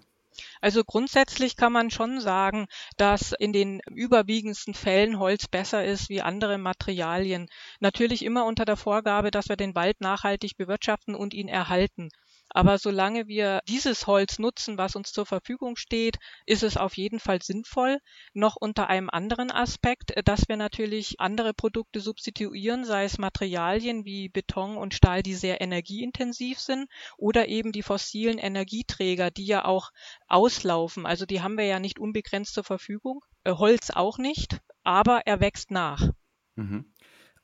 Also 0.61 0.83
grundsätzlich 0.83 1.55
kann 1.57 1.73
man 1.73 1.89
schon 1.89 2.21
sagen, 2.21 2.67
dass 2.97 3.31
in 3.31 3.51
den 3.51 3.81
überwiegendsten 3.89 4.75
Fällen 4.75 5.17
Holz 5.17 5.47
besser 5.47 5.83
ist 5.83 6.09
wie 6.09 6.21
andere 6.21 6.59
Materialien. 6.59 7.49
Natürlich 7.79 8.23
immer 8.23 8.45
unter 8.45 8.65
der 8.65 8.77
Vorgabe, 8.77 9.31
dass 9.31 9.49
wir 9.49 9.57
den 9.57 9.73
Wald 9.73 10.01
nachhaltig 10.01 10.55
bewirtschaften 10.55 11.15
und 11.15 11.33
ihn 11.33 11.47
erhalten. 11.47 12.09
Aber 12.49 12.79
solange 12.79 13.27
wir 13.27 13.61
dieses 13.67 14.07
Holz 14.07 14.39
nutzen, 14.39 14.77
was 14.77 14.95
uns 14.95 15.11
zur 15.11 15.25
Verfügung 15.25 15.75
steht, 15.75 16.17
ist 16.45 16.63
es 16.63 16.77
auf 16.77 16.97
jeden 16.97 17.19
Fall 17.19 17.41
sinnvoll. 17.41 17.99
Noch 18.33 18.55
unter 18.55 18.89
einem 18.89 19.09
anderen 19.09 19.51
Aspekt, 19.51 20.11
äh, 20.11 20.23
dass 20.23 20.47
wir 20.47 20.57
natürlich 20.57 21.19
andere 21.19 21.53
Produkte 21.53 21.99
substituieren, 21.99 22.85
sei 22.85 23.03
es 23.03 23.17
Materialien 23.17 24.03
wie 24.05 24.29
Beton 24.29 24.77
und 24.77 24.93
Stahl, 24.93 25.21
die 25.21 25.35
sehr 25.35 25.61
energieintensiv 25.61 26.59
sind, 26.59 26.89
oder 27.17 27.47
eben 27.47 27.71
die 27.71 27.83
fossilen 27.83 28.39
Energieträger, 28.39 29.29
die 29.29 29.45
ja 29.45 29.65
auch 29.65 29.91
auslaufen. 30.27 31.05
Also 31.05 31.25
die 31.25 31.41
haben 31.41 31.57
wir 31.57 31.65
ja 31.65 31.79
nicht 31.79 31.99
unbegrenzt 31.99 32.53
zur 32.53 32.63
Verfügung. 32.63 33.23
Äh, 33.43 33.53
Holz 33.53 33.91
auch 33.91 34.17
nicht, 34.17 34.59
aber 34.83 35.21
er 35.25 35.39
wächst 35.39 35.71
nach. 35.71 36.09
Mhm. 36.55 36.93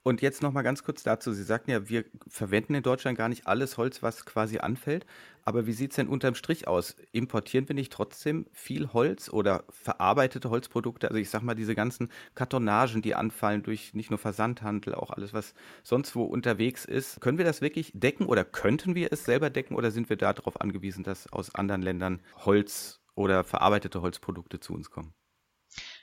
Und 0.08 0.22
jetzt 0.22 0.44
noch 0.44 0.52
mal 0.52 0.62
ganz 0.62 0.84
kurz 0.84 1.02
dazu. 1.02 1.34
Sie 1.34 1.42
sagten 1.42 1.72
ja, 1.72 1.90
wir 1.90 2.06
verwenden 2.28 2.76
in 2.76 2.84
Deutschland 2.84 3.18
gar 3.18 3.28
nicht 3.28 3.48
alles 3.48 3.76
Holz, 3.78 4.04
was 4.04 4.24
quasi 4.24 4.60
anfällt. 4.60 5.04
Aber 5.46 5.66
wie 5.66 5.72
sieht 5.72 5.94
es 5.94 5.96
denn 5.96 6.08
unterm 6.08 6.36
Strich 6.36 6.68
aus? 6.68 6.96
Importieren 7.12 7.68
wir 7.68 7.74
nicht 7.74 7.92
trotzdem 7.92 8.46
viel 8.52 8.94
Holz 8.94 9.30
oder 9.30 9.64
verarbeitete 9.72 10.52
Holzprodukte? 10.52 11.08
Also 11.08 11.20
ich 11.20 11.32
sag 11.32 11.42
mal, 11.42 11.56
diese 11.56 11.74
ganzen 11.74 12.12
Kartonagen, 12.36 13.02
die 13.02 13.16
anfallen 13.16 13.64
durch 13.64 13.96
nicht 13.96 14.12
nur 14.12 14.20
Versandhandel, 14.20 14.94
auch 14.94 15.10
alles, 15.10 15.34
was 15.34 15.56
sonst 15.82 16.16
wo 16.16 16.24
unterwegs 16.26 16.86
ist. 16.86 17.20
Können 17.20 17.40
wir 17.40 17.46
das 17.46 17.62
wirklich 17.62 17.92
decken 17.96 18.28
oder 18.28 18.46
könnten 18.46 18.94
wir 18.94 19.12
es 19.12 19.26
selber 19.26 19.50
decken 19.50 19.76
oder 19.76 19.90
sind 19.90 20.10
wir 20.10 20.18
darauf 20.18 20.62
angewiesen, 20.62 21.04
dass 21.04 21.34
aus 21.34 21.56
anderen 21.56 21.82
Ländern 21.82 22.22
Holz 22.36 23.02
oder 23.16 23.44
verarbeitete 23.44 24.04
Holzprodukte 24.04 24.60
zu 24.60 24.76
uns 24.76 24.92
kommen? 24.92 25.16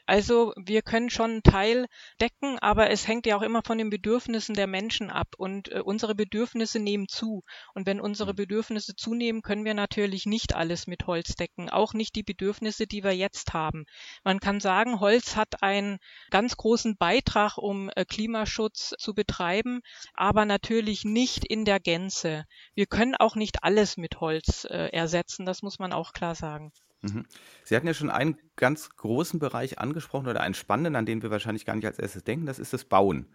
Also 0.04 0.52
wir 0.56 0.82
können 0.82 1.10
schon 1.10 1.30
einen 1.30 1.42
Teil 1.44 1.86
decken, 2.20 2.58
aber 2.58 2.90
es 2.90 3.06
hängt 3.06 3.24
ja 3.24 3.36
auch 3.36 3.42
immer 3.42 3.62
von 3.64 3.78
den 3.78 3.88
Bedürfnissen 3.88 4.54
der 4.54 4.66
Menschen 4.66 5.10
ab 5.10 5.28
und 5.36 5.70
äh, 5.70 5.80
unsere 5.80 6.16
Bedürfnisse 6.16 6.80
nehmen 6.80 7.06
zu. 7.06 7.44
Und 7.74 7.86
wenn 7.86 8.00
unsere 8.00 8.32
mhm. 8.32 8.36
Bedürfnisse 8.36 8.96
zunehmen, 8.96 9.42
können 9.42 9.64
wir 9.64 9.74
natürlich 9.74 10.26
nicht 10.26 10.54
alles 10.54 10.88
mit 10.88 11.06
Holz 11.06 11.36
decken, 11.36 11.70
auch 11.70 11.94
nicht 11.94 12.16
die 12.16 12.24
Bedürfnisse, 12.24 12.86
die 12.86 13.04
wir 13.04 13.12
jetzt 13.12 13.54
haben. 13.54 13.84
Man 14.24 14.40
kann 14.40 14.58
sagen, 14.58 14.98
Holz 14.98 15.36
hat 15.36 15.62
einen 15.62 15.98
ganz 16.30 16.56
großen 16.56 16.96
Beitrag, 16.96 17.56
um 17.56 17.88
äh, 17.94 18.04
Klimaschutz 18.04 18.94
zu 18.98 19.14
betreiben, 19.14 19.82
aber 20.14 20.44
natürlich 20.44 21.04
nicht 21.04 21.44
in 21.44 21.64
der 21.64 21.78
Gänze. 21.78 22.44
Wir 22.74 22.86
können 22.86 23.14
auch 23.14 23.36
nicht 23.36 23.62
alles 23.62 23.96
mit 23.96 24.20
Holz 24.20 24.64
äh, 24.64 24.88
ersetzen, 24.88 25.46
das 25.46 25.62
muss 25.62 25.78
man 25.78 25.92
auch 25.92 26.12
klar 26.12 26.34
sagen. 26.34 26.72
Mhm. 27.02 27.24
Sie 27.64 27.74
hatten 27.76 27.86
ja 27.86 27.94
schon 27.94 28.10
einen 28.10 28.38
ganz 28.56 28.90
großen 28.90 29.40
Bereich 29.40 29.78
angesprochen 29.78 30.28
oder 30.28 30.40
einen 30.40 30.54
spannenden, 30.54 30.96
an 30.96 31.06
den 31.06 31.22
wir 31.22 31.30
wahrscheinlich 31.30 31.64
gar 31.64 31.74
nicht 31.74 31.86
als 31.86 31.98
erstes 31.98 32.24
denken, 32.24 32.46
das 32.46 32.58
ist 32.58 32.72
das 32.72 32.84
Bauen. 32.84 33.26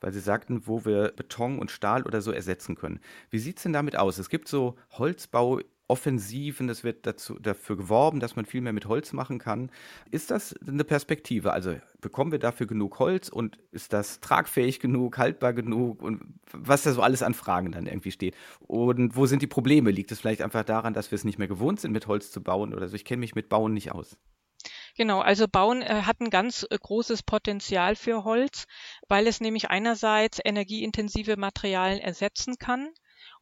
Weil 0.00 0.12
Sie 0.12 0.20
sagten, 0.20 0.66
wo 0.66 0.84
wir 0.84 1.12
Beton 1.14 1.58
und 1.60 1.70
Stahl 1.70 2.02
oder 2.02 2.20
so 2.22 2.32
ersetzen 2.32 2.74
können. 2.74 3.00
Wie 3.30 3.38
sieht 3.38 3.58
es 3.58 3.62
denn 3.62 3.72
damit 3.72 3.96
aus? 3.96 4.18
Es 4.18 4.28
gibt 4.28 4.48
so 4.48 4.76
Holzbau 4.90 5.60
Offensiven, 5.92 6.70
es 6.70 6.84
wird 6.84 7.04
dazu, 7.04 7.38
dafür 7.38 7.76
geworben, 7.76 8.18
dass 8.18 8.34
man 8.34 8.46
viel 8.46 8.62
mehr 8.62 8.72
mit 8.72 8.86
Holz 8.86 9.12
machen 9.12 9.38
kann. 9.38 9.70
Ist 10.10 10.30
das 10.30 10.54
eine 10.66 10.84
Perspektive? 10.84 11.52
Also 11.52 11.76
bekommen 12.00 12.32
wir 12.32 12.38
dafür 12.38 12.66
genug 12.66 12.98
Holz 12.98 13.28
und 13.28 13.58
ist 13.72 13.92
das 13.92 14.20
tragfähig 14.20 14.80
genug, 14.80 15.18
haltbar 15.18 15.52
genug 15.52 16.00
und 16.00 16.22
was 16.50 16.84
da 16.84 16.92
so 16.92 17.02
alles 17.02 17.22
an 17.22 17.34
Fragen 17.34 17.72
dann 17.72 17.84
irgendwie 17.84 18.10
steht? 18.10 18.34
Und 18.60 19.16
wo 19.16 19.26
sind 19.26 19.42
die 19.42 19.46
Probleme? 19.46 19.90
Liegt 19.90 20.10
es 20.12 20.20
vielleicht 20.20 20.40
einfach 20.40 20.64
daran, 20.64 20.94
dass 20.94 21.10
wir 21.10 21.16
es 21.16 21.24
nicht 21.24 21.38
mehr 21.38 21.46
gewohnt 21.46 21.78
sind, 21.78 21.92
mit 21.92 22.06
Holz 22.06 22.32
zu 22.32 22.42
bauen 22.42 22.72
oder 22.72 22.88
so? 22.88 22.96
Ich 22.96 23.04
kenne 23.04 23.20
mich 23.20 23.34
mit 23.34 23.50
Bauen 23.50 23.74
nicht 23.74 23.92
aus. 23.92 24.16
Genau, 24.96 25.20
also 25.20 25.46
Bauen 25.46 25.82
äh, 25.82 26.04
hat 26.06 26.20
ein 26.20 26.30
ganz 26.30 26.66
äh, 26.70 26.78
großes 26.78 27.22
Potenzial 27.22 27.96
für 27.96 28.24
Holz, 28.24 28.64
weil 29.08 29.26
es 29.26 29.42
nämlich 29.42 29.68
einerseits 29.68 30.40
energieintensive 30.42 31.36
Materialien 31.36 32.00
ersetzen 32.00 32.56
kann 32.58 32.88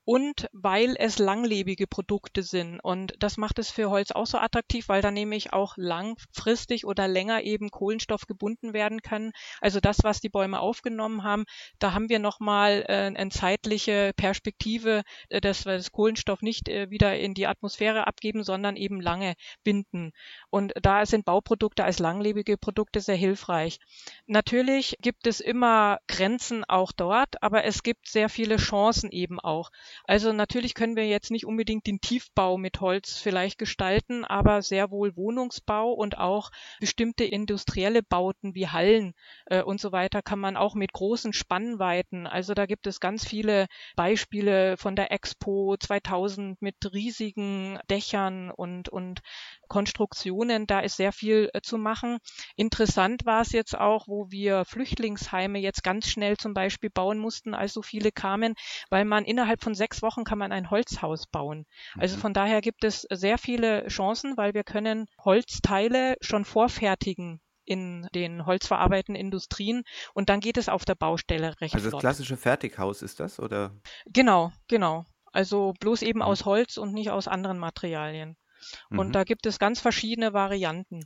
und 0.05 0.49
weil 0.53 0.97
es 0.99 1.19
langlebige 1.19 1.87
Produkte 1.87 2.43
sind. 2.43 2.81
Und 2.81 3.15
das 3.19 3.37
macht 3.37 3.59
es 3.59 3.71
für 3.71 3.91
Holz 3.91 4.11
auch 4.11 4.27
so 4.27 4.39
attraktiv, 4.39 4.89
weil 4.89 5.03
da 5.03 5.11
nämlich 5.11 5.53
auch 5.53 5.75
langfristig 5.77 6.85
oder 6.85 7.07
länger 7.07 7.43
eben 7.43 7.71
Kohlenstoff 7.71 8.27
gebunden 8.27 8.73
werden 8.73 9.03
kann. 9.03 9.33
Also 9.61 9.81
das, 9.81 9.99
was 10.03 10.21
die 10.21 10.29
Bäume 10.29 10.61
aufgenommen 10.61 11.23
haben, 11.23 11.45
da 11.79 11.93
haben 11.93 12.09
wir 12.09 12.19
nochmal 12.19 12.85
äh, 12.89 13.13
eine 13.17 13.31
zeitliche 13.31 14.13
Perspektive, 14.17 15.03
äh, 15.29 15.41
dass 15.41 15.67
wir 15.67 15.77
das 15.77 15.93
Kohlenstoff 15.93 16.43
nicht 16.43 16.69
äh, 16.69 16.91
wieder 16.91 17.19
in 17.19 17.35
die 17.35 17.47
Atmosphäre 17.47 18.07
abgeben, 18.07 18.43
sondern 18.43 18.77
eben 18.77 19.01
lange 19.01 19.35
binden. 19.65 20.13
Und 20.49 20.73
da 20.81 21.07
sind 21.07 21.25
Bauprodukte 21.25 21.85
als 21.85 21.99
langlebige 21.99 22.57
Produkte 22.57 23.01
sehr 23.01 23.17
hilfreich. 23.17 23.79
Natürlich 24.27 24.97
gibt 25.01 25.27
es 25.27 25.41
immer 25.41 25.99
Grenzen 26.09 26.65
auch 26.65 26.93
dort, 26.93 27.43
aber 27.43 27.65
es 27.65 27.83
gibt 27.83 28.09
sehr 28.09 28.29
viele 28.29 28.57
Chancen 28.57 29.11
eben 29.11 29.39
auch. 29.39 29.71
Also 30.05 30.33
natürlich 30.33 30.75
können 30.75 30.97
wir 30.97 31.07
jetzt 31.07 31.31
nicht 31.31 31.47
unbedingt 31.47 31.87
den 31.87 32.01
Tiefbau 32.01 32.57
mit 32.57 32.81
Holz 32.81 33.19
vielleicht 33.19 33.59
gestalten, 33.59 34.25
aber 34.25 34.63
sehr 34.63 34.91
wohl 34.91 35.17
Wohnungsbau 35.17 35.93
und 35.93 36.19
auch 36.19 36.51
bestimmte 36.81 37.25
industrielle 37.25 38.03
Bauten 38.03 38.55
wie 38.55 38.69
Hallen 38.69 39.15
äh, 39.47 39.63
und 39.63 39.81
so 39.81 39.93
weiter 39.93 40.23
kann 40.23 40.39
man 40.39 40.57
auch 40.57 40.75
mit 40.75 40.93
großen 40.93 41.33
Spannweiten. 41.33 42.27
Also 42.27 42.55
da 42.55 42.67
gibt 42.67 42.87
es 42.87 43.01
ganz 43.01 43.27
viele 43.27 43.67
Beispiele 43.97 44.77
von 44.77 44.97
der 44.97 45.13
Expo 45.13 45.77
2000 45.79 46.61
mit 46.63 46.77
riesigen 46.93 47.79
Dächern 47.91 48.51
und, 48.51 48.89
und 48.89 49.21
Konstruktionen. 49.71 50.67
Da 50.67 50.81
ist 50.81 50.99
sehr 50.99 51.13
viel 51.13 51.49
äh, 51.55 51.63
zu 51.63 51.79
machen. 51.79 52.19
Interessant 52.57 53.25
war 53.25 53.41
es 53.41 53.53
jetzt 53.53 53.79
auch, 53.79 54.07
wo 54.09 54.31
wir 54.31 54.67
Flüchtlingsheime 54.67 55.59
jetzt 55.59 55.83
ganz 55.83 56.09
schnell 56.09 56.37
zum 56.37 56.53
Beispiel 56.53 56.91
bauen 56.91 57.19
mussten, 57.19 57.55
als 57.55 57.73
so 57.73 57.81
viele 57.81 58.13
kamen, 58.13 58.55
weil 58.91 59.07
man 59.07 59.25
innerhalb 59.25 59.63
von 59.63 59.75
sechs 59.75 60.03
Wochen 60.03 60.25
kann 60.25 60.39
man 60.39 60.53
ein 60.53 60.71
Holzhaus 60.71 61.27
bauen. 61.27 61.65
Also 61.97 62.17
mhm. 62.17 62.21
von 62.21 62.35
daher 62.35 62.61
gibt 62.61 62.85
es 62.85 63.07
sehr 63.11 63.39
viele 63.39 63.87
Chancen, 63.87 64.37
weil 64.37 64.53
wir 64.53 64.65
können 64.65 65.07
Holzteile 65.25 66.17
schon 66.21 66.45
vorfertigen 66.45 67.41
in 67.65 68.09
den 68.15 68.47
holzverarbeitenden 68.47 69.21
Industrien 69.21 69.85
und 70.13 70.29
dann 70.29 70.41
geht 70.41 70.57
es 70.57 70.69
auf 70.69 70.85
der 70.85 70.97
Baustelle 70.97 71.55
recht 71.61 71.75
Also 71.75 71.85
das 71.85 71.91
flott. 71.91 72.01
klassische 72.01 72.37
Fertighaus 72.37 73.01
ist 73.01 73.21
das 73.21 73.39
oder? 73.39 73.77
Genau, 74.07 74.51
genau. 74.67 75.05
Also 75.33 75.75
bloß 75.79 76.03
eben 76.03 76.19
mhm. 76.19 76.25
aus 76.25 76.45
Holz 76.45 76.77
und 76.77 76.93
nicht 76.93 77.11
aus 77.11 77.29
anderen 77.29 77.59
Materialien. 77.59 78.37
Und 78.91 79.09
mhm. 79.09 79.13
da 79.13 79.25
gibt 79.25 79.47
es 79.47 79.59
ganz 79.59 79.81
verschiedene 79.81 80.33
Varianten. 80.33 81.05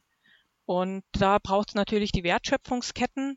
Und 0.67 1.05
da 1.13 1.39
braucht 1.39 1.71
es 1.71 1.75
natürlich 1.75 2.13
die 2.13 2.25
Wertschöpfungsketten, 2.25 3.37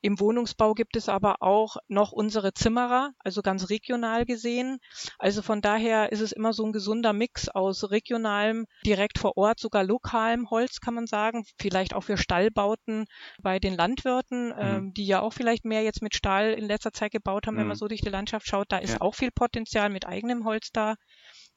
im 0.00 0.20
Wohnungsbau 0.20 0.74
gibt 0.74 0.96
es 0.96 1.08
aber 1.08 1.42
auch 1.42 1.76
noch 1.88 2.12
unsere 2.12 2.54
Zimmerer, 2.54 3.12
also 3.18 3.42
ganz 3.42 3.68
regional 3.68 4.24
gesehen. 4.26 4.78
Also 5.18 5.42
von 5.42 5.60
daher 5.60 6.12
ist 6.12 6.20
es 6.20 6.30
immer 6.30 6.52
so 6.52 6.64
ein 6.64 6.72
gesunder 6.72 7.12
Mix 7.12 7.48
aus 7.48 7.90
regionalem, 7.90 8.66
direkt 8.86 9.18
vor 9.18 9.36
Ort, 9.36 9.58
sogar 9.58 9.82
lokalem 9.82 10.50
Holz, 10.50 10.80
kann 10.80 10.94
man 10.94 11.06
sagen. 11.06 11.44
Vielleicht 11.58 11.94
auch 11.94 12.02
für 12.04 12.16
Stallbauten 12.16 13.06
bei 13.42 13.58
den 13.58 13.74
Landwirten, 13.74 14.48
mhm. 14.48 14.54
ähm, 14.58 14.94
die 14.94 15.06
ja 15.06 15.20
auch 15.20 15.32
vielleicht 15.32 15.64
mehr 15.64 15.82
jetzt 15.82 16.02
mit 16.02 16.14
Stahl 16.14 16.52
in 16.52 16.66
letzter 16.66 16.92
Zeit 16.92 17.10
gebaut 17.10 17.46
haben, 17.46 17.54
mhm. 17.54 17.60
wenn 17.60 17.66
man 17.68 17.76
mhm. 17.76 17.80
so 17.80 17.88
durch 17.88 18.00
die 18.00 18.08
Landschaft 18.08 18.46
schaut. 18.46 18.70
Da 18.70 18.78
ist 18.78 18.94
ja. 18.94 19.00
auch 19.00 19.16
viel 19.16 19.32
Potenzial 19.32 19.90
mit 19.90 20.06
eigenem 20.06 20.44
Holz 20.44 20.70
da 20.72 20.94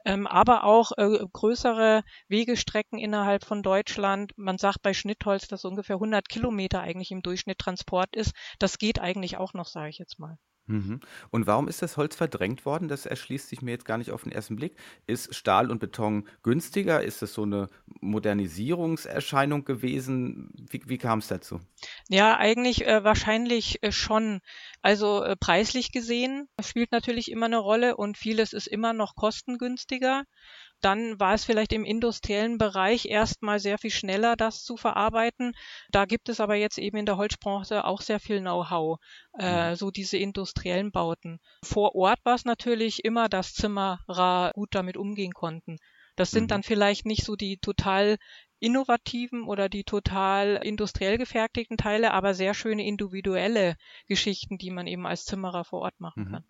ähm, 0.06 0.28
aber 0.28 0.64
auch 0.64 0.92
äh, 0.98 1.20
größere 1.32 2.04
Wegestrecken 2.28 3.00
innerhalb 3.00 3.46
von 3.46 3.64
Deutschland. 3.64 4.32
Man 4.38 4.58
sagt 4.58 4.82
bei 4.82 4.94
Schnittholz, 4.94 5.48
dass 5.48 5.66
ungefähr 5.66 5.96
100 5.98 6.28
Kilometer 6.30 6.82
eigentlich 6.82 7.12
im 7.12 7.22
Durchschnitt 7.22 7.60
Transport 7.60 8.16
ist. 8.16 8.34
Das 8.60 8.78
geht 8.78 9.00
eigentlich 9.00 9.38
auch 9.38 9.54
noch, 9.54 9.68
sage 9.68 9.90
ich 9.90 9.98
jetzt 9.98 10.20
mal. 10.20 10.38
Mhm. 10.72 11.02
Und 11.32 11.48
warum 11.48 11.68
ist 11.68 11.82
das 11.82 11.98
Holz 11.98 12.16
verdrängt 12.16 12.66
worden? 12.66 12.88
Das 12.88 13.06
erschließt 13.06 13.50
sich 13.50 13.62
mir 13.62 13.72
jetzt 13.72 13.84
gar 13.86 13.98
nicht 13.98 14.12
auf 14.12 14.24
den 14.24 14.32
ersten 14.32 14.56
Blick. 14.56 14.78
Ist 15.06 15.36
Stahl 15.36 15.70
und 15.70 15.80
Beton 15.80 16.28
günstiger? 16.44 17.04
Ist 17.04 17.22
das 17.22 17.34
so 17.34 17.44
eine 17.44 17.68
Modernisierungserscheinung 18.00 19.66
gewesen? 19.66 20.50
Wie, 20.70 20.82
wie 20.86 20.98
kam 20.98 21.20
es 21.20 21.28
dazu? 21.28 21.60
Ja, 22.08 22.38
eigentlich 22.38 22.88
äh, 22.88 23.04
wahrscheinlich 23.04 23.84
äh, 23.84 23.92
schon. 23.92 24.40
Also 24.82 25.24
äh, 25.24 25.36
preislich 25.36 25.92
gesehen 25.92 26.48
spielt 26.62 26.92
natürlich 26.92 27.30
immer 27.30 27.48
eine 27.48 27.58
Rolle 27.58 27.98
und 27.98 28.18
vieles 28.18 28.54
ist 28.54 28.68
immer 28.68 28.94
noch 28.94 29.16
kostengünstiger. 29.16 30.24
Dann 30.82 31.20
war 31.20 31.34
es 31.34 31.46
vielleicht 31.46 31.74
im 31.74 31.86
industriellen 31.86 32.58
Bereich 32.58 33.06
erstmal 33.06 33.60
sehr 33.60 33.78
viel 33.78 33.92
schneller, 33.92 34.36
das 34.36 34.64
zu 34.64 34.78
verarbeiten. 34.78 35.54
Da 35.92 36.06
gibt 36.06 36.30
es 36.30 36.40
aber 36.40 36.56
jetzt 36.56 36.78
eben 36.78 36.98
in 36.98 37.06
der 37.06 37.18
Holzbranche 37.18 37.86
auch 37.86 38.02
sehr 38.02 38.20
viel 38.20 38.42
Know-how, 38.42 39.00
äh, 39.38 39.72
mhm. 39.72 39.76
so 39.76 39.92
diese 39.92 40.18
industriellen 40.18 40.92
Bauten. 40.92 41.40
Vor 41.64 41.96
Ort 41.96 42.20
war 42.24 42.36
es 42.36 42.46
natürlich 42.46 43.06
immer, 43.06 43.30
dass 43.30 43.54
Zimmerer 43.54 44.52
gut 44.56 44.70
damit 44.74 44.98
umgehen 44.98 45.34
konnten. 45.34 45.78
Das 46.16 46.32
sind 46.32 46.44
mhm. 46.44 46.48
dann 46.50 46.64
vielleicht 46.64 47.06
nicht 47.06 47.24
so 47.24 47.36
die 47.36 47.58
total 47.58 48.18
innovativen 48.60 49.44
oder 49.44 49.70
die 49.70 49.84
total 49.84 50.60
industriell 50.64 51.18
gefertigten 51.18 51.78
Teile, 51.78 52.12
aber 52.12 52.34
sehr 52.34 52.54
schöne 52.54 52.86
individuelle 52.86 53.76
Geschichten, 54.08 54.58
die 54.58 54.70
man 54.70 54.88
eben 54.88 55.08
als 55.08 55.26
Zimmerer 55.26 55.64
vor 55.64 55.82
Ort 55.82 56.00
machen 56.00 56.26
mhm. 56.26 56.32
kann. 56.32 56.44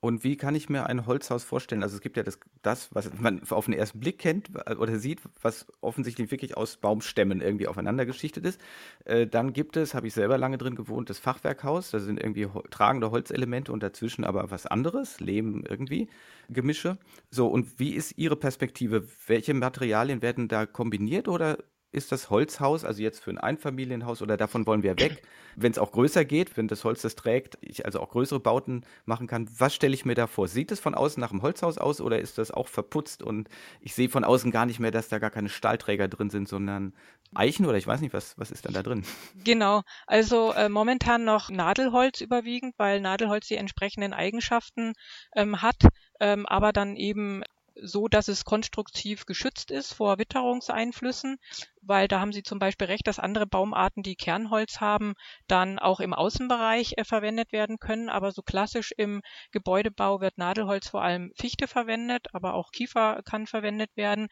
Und 0.00 0.22
wie 0.22 0.36
kann 0.36 0.54
ich 0.54 0.68
mir 0.68 0.86
ein 0.86 1.06
Holzhaus 1.06 1.42
vorstellen? 1.42 1.82
Also 1.82 1.96
es 1.96 2.00
gibt 2.00 2.16
ja 2.16 2.22
das, 2.22 2.38
das, 2.62 2.94
was 2.94 3.10
man 3.18 3.42
auf 3.50 3.64
den 3.64 3.74
ersten 3.74 3.98
Blick 3.98 4.18
kennt 4.18 4.50
oder 4.78 4.98
sieht, 4.98 5.20
was 5.42 5.66
offensichtlich 5.80 6.30
wirklich 6.30 6.56
aus 6.56 6.76
Baumstämmen 6.76 7.40
irgendwie 7.40 7.66
aufeinander 7.66 8.06
geschichtet 8.06 8.46
ist. 8.46 8.60
Äh, 9.04 9.26
dann 9.26 9.52
gibt 9.52 9.76
es, 9.76 9.94
habe 9.94 10.06
ich 10.06 10.14
selber 10.14 10.38
lange 10.38 10.56
drin 10.56 10.76
gewohnt, 10.76 11.10
das 11.10 11.18
Fachwerkhaus. 11.18 11.90
Da 11.90 11.98
sind 11.98 12.20
irgendwie 12.20 12.46
tragende 12.70 13.10
Holzelemente 13.10 13.72
und 13.72 13.82
dazwischen 13.82 14.24
aber 14.24 14.52
was 14.52 14.66
anderes, 14.66 15.18
Lehm 15.18 15.64
irgendwie, 15.68 16.08
Gemische. 16.48 16.98
So, 17.30 17.48
und 17.48 17.80
wie 17.80 17.94
ist 17.94 18.16
Ihre 18.16 18.36
Perspektive? 18.36 19.04
Welche 19.26 19.52
Materialien 19.52 20.22
werden 20.22 20.46
da 20.46 20.64
kombiniert 20.64 21.26
oder 21.26 21.58
ist 21.90 22.12
das 22.12 22.28
Holzhaus, 22.28 22.84
also 22.84 23.02
jetzt 23.02 23.20
für 23.20 23.30
ein 23.30 23.38
Einfamilienhaus 23.38 24.20
oder 24.20 24.36
davon 24.36 24.66
wollen 24.66 24.82
wir 24.82 24.98
weg, 24.98 25.22
wenn 25.56 25.72
es 25.72 25.78
auch 25.78 25.90
größer 25.90 26.24
geht, 26.24 26.56
wenn 26.56 26.68
das 26.68 26.84
Holz 26.84 27.02
das 27.02 27.14
trägt, 27.14 27.56
ich 27.62 27.86
also 27.86 28.00
auch 28.00 28.10
größere 28.10 28.40
Bauten 28.40 28.84
machen 29.06 29.26
kann. 29.26 29.48
Was 29.56 29.74
stelle 29.74 29.94
ich 29.94 30.04
mir 30.04 30.14
da 30.14 30.26
vor? 30.26 30.48
Sieht 30.48 30.70
es 30.70 30.80
von 30.80 30.94
außen 30.94 31.20
nach 31.20 31.30
einem 31.30 31.42
Holzhaus 31.42 31.78
aus 31.78 32.00
oder 32.00 32.18
ist 32.18 32.36
das 32.36 32.50
auch 32.50 32.68
verputzt 32.68 33.22
und 33.22 33.48
ich 33.80 33.94
sehe 33.94 34.10
von 34.10 34.24
außen 34.24 34.50
gar 34.50 34.66
nicht 34.66 34.80
mehr, 34.80 34.90
dass 34.90 35.08
da 35.08 35.18
gar 35.18 35.30
keine 35.30 35.48
Stahlträger 35.48 36.08
drin 36.08 36.28
sind, 36.28 36.46
sondern 36.46 36.92
Eichen 37.34 37.64
oder 37.66 37.78
ich 37.78 37.86
weiß 37.86 38.00
nicht, 38.02 38.12
was, 38.12 38.38
was 38.38 38.50
ist 38.50 38.66
dann 38.66 38.74
da 38.74 38.82
drin? 38.82 39.04
Genau, 39.44 39.82
also 40.06 40.52
äh, 40.52 40.68
momentan 40.68 41.24
noch 41.24 41.48
Nadelholz 41.48 42.20
überwiegend, 42.20 42.74
weil 42.78 43.00
Nadelholz 43.00 43.48
die 43.48 43.56
entsprechenden 43.56 44.12
Eigenschaften 44.12 44.92
ähm, 45.34 45.62
hat, 45.62 45.82
ähm, 46.20 46.44
aber 46.46 46.72
dann 46.72 46.96
eben 46.96 47.42
so, 47.82 48.08
dass 48.08 48.28
es 48.28 48.44
konstruktiv 48.44 49.26
geschützt 49.26 49.70
ist 49.70 49.92
vor 49.92 50.18
Witterungseinflüssen, 50.18 51.38
weil 51.82 52.08
da 52.08 52.20
haben 52.20 52.32
Sie 52.32 52.42
zum 52.42 52.58
Beispiel 52.58 52.86
recht, 52.86 53.06
dass 53.06 53.18
andere 53.18 53.46
Baumarten, 53.46 54.02
die 54.02 54.16
Kernholz 54.16 54.80
haben, 54.80 55.14
dann 55.46 55.78
auch 55.78 56.00
im 56.00 56.12
Außenbereich 56.12 56.94
äh, 56.96 57.04
verwendet 57.04 57.52
werden 57.52 57.78
können. 57.78 58.08
Aber 58.08 58.32
so 58.32 58.42
klassisch 58.42 58.92
im 58.96 59.22
Gebäudebau 59.52 60.20
wird 60.20 60.38
Nadelholz 60.38 60.88
vor 60.88 61.02
allem 61.02 61.32
Fichte 61.36 61.68
verwendet, 61.68 62.26
aber 62.32 62.54
auch 62.54 62.70
Kiefer 62.72 63.22
kann 63.24 63.46
verwendet 63.46 63.90
werden. 63.96 64.28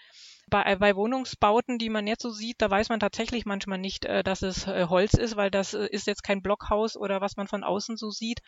Bei, 0.48 0.62
äh, 0.64 0.76
bei 0.76 0.96
Wohnungsbauten, 0.96 1.78
die 1.78 1.90
man 1.90 2.06
jetzt 2.06 2.22
so 2.22 2.30
sieht, 2.30 2.60
da 2.60 2.70
weiß 2.70 2.88
man 2.88 3.00
tatsächlich 3.00 3.46
manchmal 3.46 3.78
nicht, 3.78 4.04
äh, 4.04 4.22
dass 4.22 4.42
es 4.42 4.66
Holz 4.66 5.14
ist, 5.14 5.36
weil 5.36 5.50
das 5.50 5.74
ist 5.74 6.06
jetzt 6.06 6.22
kein 6.22 6.42
Blockhaus 6.42 6.96
oder 6.96 7.20
was 7.20 7.36
man 7.36 7.46
von 7.46 7.64
außen 7.64 7.96
so 7.96 8.10
sieht. 8.10 8.40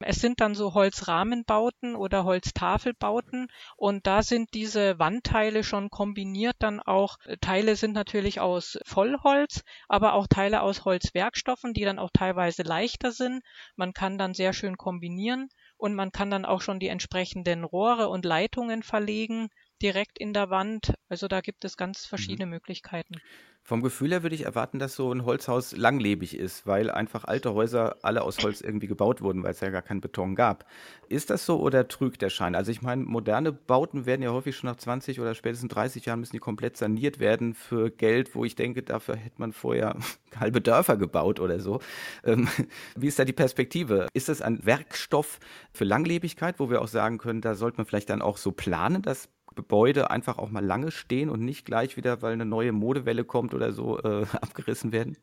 Es 0.00 0.20
sind 0.20 0.40
dann 0.40 0.54
so 0.54 0.74
Holzrahmenbauten 0.74 1.96
oder 1.96 2.24
Holztafelbauten 2.24 3.48
und 3.76 4.06
da 4.06 4.22
sind 4.22 4.54
diese 4.54 4.98
Wandteile 4.98 5.64
schon 5.64 5.90
kombiniert 5.90 6.56
dann 6.60 6.80
auch. 6.80 7.18
Teile 7.40 7.74
sind 7.74 7.92
natürlich 7.94 8.40
aus 8.40 8.78
Vollholz, 8.84 9.64
aber 9.88 10.14
auch 10.14 10.26
Teile 10.26 10.62
aus 10.62 10.84
Holzwerkstoffen, 10.84 11.74
die 11.74 11.84
dann 11.84 11.98
auch 11.98 12.10
teilweise 12.12 12.62
leichter 12.62 13.10
sind. 13.10 13.42
Man 13.74 13.92
kann 13.92 14.18
dann 14.18 14.34
sehr 14.34 14.52
schön 14.52 14.76
kombinieren 14.76 15.48
und 15.76 15.94
man 15.94 16.12
kann 16.12 16.30
dann 16.30 16.44
auch 16.44 16.60
schon 16.60 16.78
die 16.78 16.88
entsprechenden 16.88 17.64
Rohre 17.64 18.08
und 18.08 18.24
Leitungen 18.24 18.82
verlegen 18.82 19.48
direkt 19.82 20.18
in 20.18 20.32
der 20.32 20.50
Wand. 20.50 20.94
Also 21.08 21.28
da 21.28 21.40
gibt 21.40 21.64
es 21.64 21.76
ganz 21.76 22.06
verschiedene 22.06 22.46
mhm. 22.46 22.52
Möglichkeiten. 22.52 23.20
Vom 23.68 23.82
Gefühl 23.82 24.12
her 24.12 24.22
würde 24.22 24.34
ich 24.34 24.46
erwarten, 24.46 24.78
dass 24.78 24.96
so 24.96 25.12
ein 25.12 25.26
Holzhaus 25.26 25.76
langlebig 25.76 26.34
ist, 26.34 26.66
weil 26.66 26.90
einfach 26.90 27.26
alte 27.26 27.52
Häuser 27.52 27.98
alle 28.00 28.22
aus 28.22 28.38
Holz 28.38 28.62
irgendwie 28.62 28.86
gebaut 28.86 29.20
wurden, 29.20 29.42
weil 29.42 29.50
es 29.50 29.60
ja 29.60 29.68
gar 29.68 29.82
keinen 29.82 30.00
Beton 30.00 30.34
gab. 30.34 30.64
Ist 31.10 31.28
das 31.28 31.44
so 31.44 31.60
oder 31.60 31.86
trügt 31.86 32.22
der 32.22 32.30
Schein? 32.30 32.54
Also 32.54 32.70
ich 32.70 32.80
meine, 32.80 33.04
moderne 33.04 33.52
Bauten 33.52 34.06
werden 34.06 34.22
ja 34.22 34.30
häufig 34.30 34.56
schon 34.56 34.70
nach 34.70 34.78
20 34.78 35.20
oder 35.20 35.34
spätestens 35.34 35.70
30 35.70 36.06
Jahren 36.06 36.20
müssen 36.20 36.32
die 36.32 36.38
komplett 36.38 36.78
saniert 36.78 37.18
werden 37.18 37.52
für 37.52 37.90
Geld, 37.90 38.34
wo 38.34 38.46
ich 38.46 38.54
denke, 38.54 38.82
dafür 38.82 39.16
hätte 39.16 39.36
man 39.36 39.52
vorher 39.52 39.96
halbe 40.40 40.62
Dörfer 40.62 40.96
gebaut 40.96 41.38
oder 41.38 41.60
so. 41.60 41.80
Ähm, 42.24 42.48
wie 42.96 43.08
ist 43.08 43.18
da 43.18 43.26
die 43.26 43.34
Perspektive? 43.34 44.06
Ist 44.14 44.30
das 44.30 44.40
ein 44.40 44.64
Werkstoff 44.64 45.40
für 45.74 45.84
Langlebigkeit, 45.84 46.58
wo 46.58 46.70
wir 46.70 46.80
auch 46.80 46.88
sagen 46.88 47.18
können, 47.18 47.42
da 47.42 47.54
sollte 47.54 47.76
man 47.76 47.84
vielleicht 47.84 48.08
dann 48.08 48.22
auch 48.22 48.38
so 48.38 48.50
planen, 48.50 49.02
dass 49.02 49.28
Gebäude 49.58 50.12
einfach 50.12 50.38
auch 50.38 50.50
mal 50.50 50.64
lange 50.64 50.92
stehen 50.92 51.28
und 51.30 51.40
nicht 51.40 51.66
gleich 51.66 51.96
wieder, 51.96 52.22
weil 52.22 52.32
eine 52.32 52.44
neue 52.44 52.70
Modewelle 52.70 53.24
kommt 53.24 53.54
oder 53.54 53.72
so, 53.72 53.98
äh, 53.98 54.24
abgerissen 54.40 54.92
werden? 54.92 55.16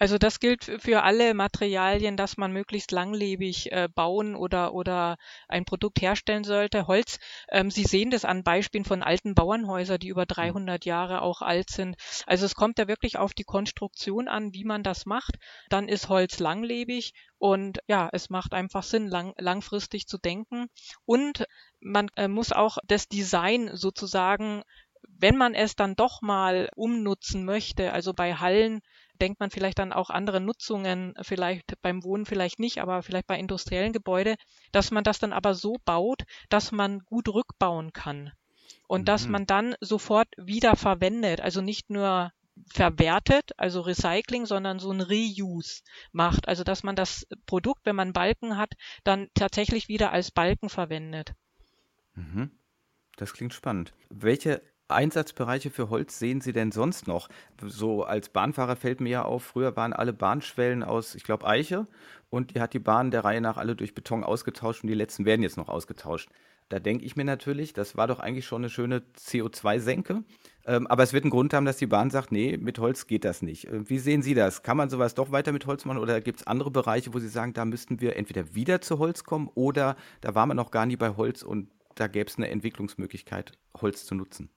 Also 0.00 0.16
das 0.16 0.40
gilt 0.40 0.64
für 0.64 1.02
alle 1.02 1.34
Materialien, 1.34 2.16
dass 2.16 2.38
man 2.38 2.52
möglichst 2.52 2.90
langlebig 2.90 3.70
äh, 3.70 3.86
bauen 3.94 4.34
oder, 4.34 4.72
oder 4.72 5.18
ein 5.46 5.66
Produkt 5.66 6.00
herstellen 6.00 6.42
sollte. 6.42 6.86
Holz, 6.86 7.18
ähm, 7.50 7.70
Sie 7.70 7.84
sehen 7.84 8.10
das 8.10 8.24
an 8.24 8.42
Beispielen 8.42 8.86
von 8.86 9.02
alten 9.02 9.34
Bauernhäusern, 9.34 9.98
die 9.98 10.08
über 10.08 10.24
300 10.24 10.86
Jahre 10.86 11.20
auch 11.20 11.42
alt 11.42 11.68
sind. 11.68 11.96
Also 12.26 12.46
es 12.46 12.54
kommt 12.54 12.78
ja 12.78 12.88
wirklich 12.88 13.18
auf 13.18 13.34
die 13.34 13.44
Konstruktion 13.44 14.26
an, 14.26 14.54
wie 14.54 14.64
man 14.64 14.82
das 14.82 15.04
macht. 15.04 15.36
Dann 15.68 15.86
ist 15.86 16.08
Holz 16.08 16.38
langlebig 16.38 17.12
und 17.36 17.80
ja, 17.86 18.08
es 18.10 18.30
macht 18.30 18.54
einfach 18.54 18.84
Sinn, 18.84 19.06
lang, 19.06 19.34
langfristig 19.36 20.06
zu 20.06 20.16
denken. 20.16 20.68
Und 21.04 21.44
man 21.78 22.08
äh, 22.16 22.26
muss 22.26 22.52
auch 22.52 22.78
das 22.86 23.06
Design 23.06 23.68
sozusagen 23.74 24.62
wenn 25.18 25.36
man 25.36 25.54
es 25.54 25.76
dann 25.76 25.96
doch 25.96 26.22
mal 26.22 26.68
umnutzen 26.76 27.44
möchte, 27.44 27.92
also 27.92 28.12
bei 28.12 28.34
Hallen 28.34 28.80
denkt 29.20 29.40
man 29.40 29.50
vielleicht 29.50 29.78
dann 29.78 29.92
auch 29.92 30.10
andere 30.10 30.40
Nutzungen, 30.40 31.14
vielleicht 31.22 31.80
beim 31.82 32.02
Wohnen 32.04 32.26
vielleicht 32.26 32.58
nicht, 32.58 32.80
aber 32.80 33.02
vielleicht 33.02 33.26
bei 33.26 33.38
industriellen 33.38 33.92
Gebäuden, 33.92 34.36
dass 34.72 34.90
man 34.90 35.04
das 35.04 35.18
dann 35.18 35.32
aber 35.32 35.54
so 35.54 35.76
baut, 35.84 36.22
dass 36.48 36.72
man 36.72 37.00
gut 37.00 37.28
rückbauen 37.28 37.92
kann 37.92 38.32
und 38.88 39.02
mhm. 39.02 39.04
dass 39.04 39.28
man 39.28 39.46
dann 39.46 39.74
sofort 39.80 40.28
wieder 40.36 40.76
verwendet, 40.76 41.40
also 41.40 41.60
nicht 41.60 41.90
nur 41.90 42.32
verwertet, 42.66 43.52
also 43.56 43.80
Recycling, 43.80 44.46
sondern 44.46 44.78
so 44.78 44.90
ein 44.90 45.00
Reuse 45.00 45.82
macht, 46.12 46.48
also 46.48 46.64
dass 46.64 46.82
man 46.82 46.96
das 46.96 47.26
Produkt, 47.46 47.86
wenn 47.86 47.96
man 47.96 48.12
Balken 48.12 48.56
hat, 48.56 48.74
dann 49.04 49.28
tatsächlich 49.34 49.88
wieder 49.88 50.12
als 50.12 50.30
Balken 50.30 50.68
verwendet. 50.68 51.32
Mhm. 52.14 52.50
Das 53.16 53.32
klingt 53.32 53.54
spannend. 53.54 53.92
Welche 54.08 54.62
Einsatzbereiche 54.92 55.70
für 55.70 55.90
Holz 55.90 56.18
sehen 56.18 56.40
Sie 56.40 56.52
denn 56.52 56.72
sonst 56.72 57.06
noch? 57.06 57.28
So 57.62 58.04
als 58.04 58.28
Bahnfahrer 58.28 58.76
fällt 58.76 59.00
mir 59.00 59.10
ja 59.10 59.22
auf, 59.24 59.44
früher 59.44 59.76
waren 59.76 59.92
alle 59.92 60.12
Bahnschwellen 60.12 60.82
aus, 60.82 61.14
ich 61.14 61.24
glaube, 61.24 61.46
Eiche 61.46 61.86
und 62.30 62.54
die 62.54 62.60
hat 62.60 62.74
die 62.74 62.78
Bahn 62.78 63.10
der 63.10 63.24
Reihe 63.24 63.40
nach 63.40 63.56
alle 63.56 63.76
durch 63.76 63.94
Beton 63.94 64.24
ausgetauscht 64.24 64.82
und 64.82 64.88
die 64.88 64.94
letzten 64.94 65.24
werden 65.24 65.42
jetzt 65.42 65.56
noch 65.56 65.68
ausgetauscht. 65.68 66.28
Da 66.70 66.78
denke 66.78 67.04
ich 67.04 67.16
mir 67.16 67.24
natürlich, 67.24 67.72
das 67.72 67.96
war 67.96 68.06
doch 68.06 68.20
eigentlich 68.20 68.46
schon 68.46 68.62
eine 68.62 68.70
schöne 68.70 69.02
CO2-Senke. 69.18 70.22
Ähm, 70.66 70.86
aber 70.86 71.02
es 71.02 71.12
wird 71.12 71.24
einen 71.24 71.32
Grund 71.32 71.52
haben, 71.52 71.64
dass 71.64 71.78
die 71.78 71.88
Bahn 71.88 72.10
sagt, 72.10 72.30
nee, 72.30 72.56
mit 72.56 72.78
Holz 72.78 73.08
geht 73.08 73.24
das 73.24 73.42
nicht. 73.42 73.64
Äh, 73.64 73.90
wie 73.90 73.98
sehen 73.98 74.22
Sie 74.22 74.34
das? 74.34 74.62
Kann 74.62 74.76
man 74.76 74.88
sowas 74.88 75.16
doch 75.16 75.32
weiter 75.32 75.50
mit 75.50 75.66
Holz 75.66 75.84
machen 75.84 75.98
oder 75.98 76.20
gibt 76.20 76.40
es 76.40 76.46
andere 76.46 76.70
Bereiche, 76.70 77.12
wo 77.12 77.18
Sie 77.18 77.28
sagen, 77.28 77.54
da 77.54 77.64
müssten 77.64 78.00
wir 78.00 78.14
entweder 78.14 78.54
wieder 78.54 78.80
zu 78.80 79.00
Holz 79.00 79.24
kommen 79.24 79.50
oder 79.54 79.96
da 80.20 80.36
waren 80.36 80.48
wir 80.48 80.54
noch 80.54 80.70
gar 80.70 80.86
nie 80.86 80.96
bei 80.96 81.16
Holz 81.16 81.42
und 81.42 81.70
da 81.96 82.06
gäbe 82.06 82.30
es 82.30 82.36
eine 82.36 82.48
Entwicklungsmöglichkeit, 82.50 83.52
Holz 83.80 84.06
zu 84.06 84.14
nutzen? 84.14 84.48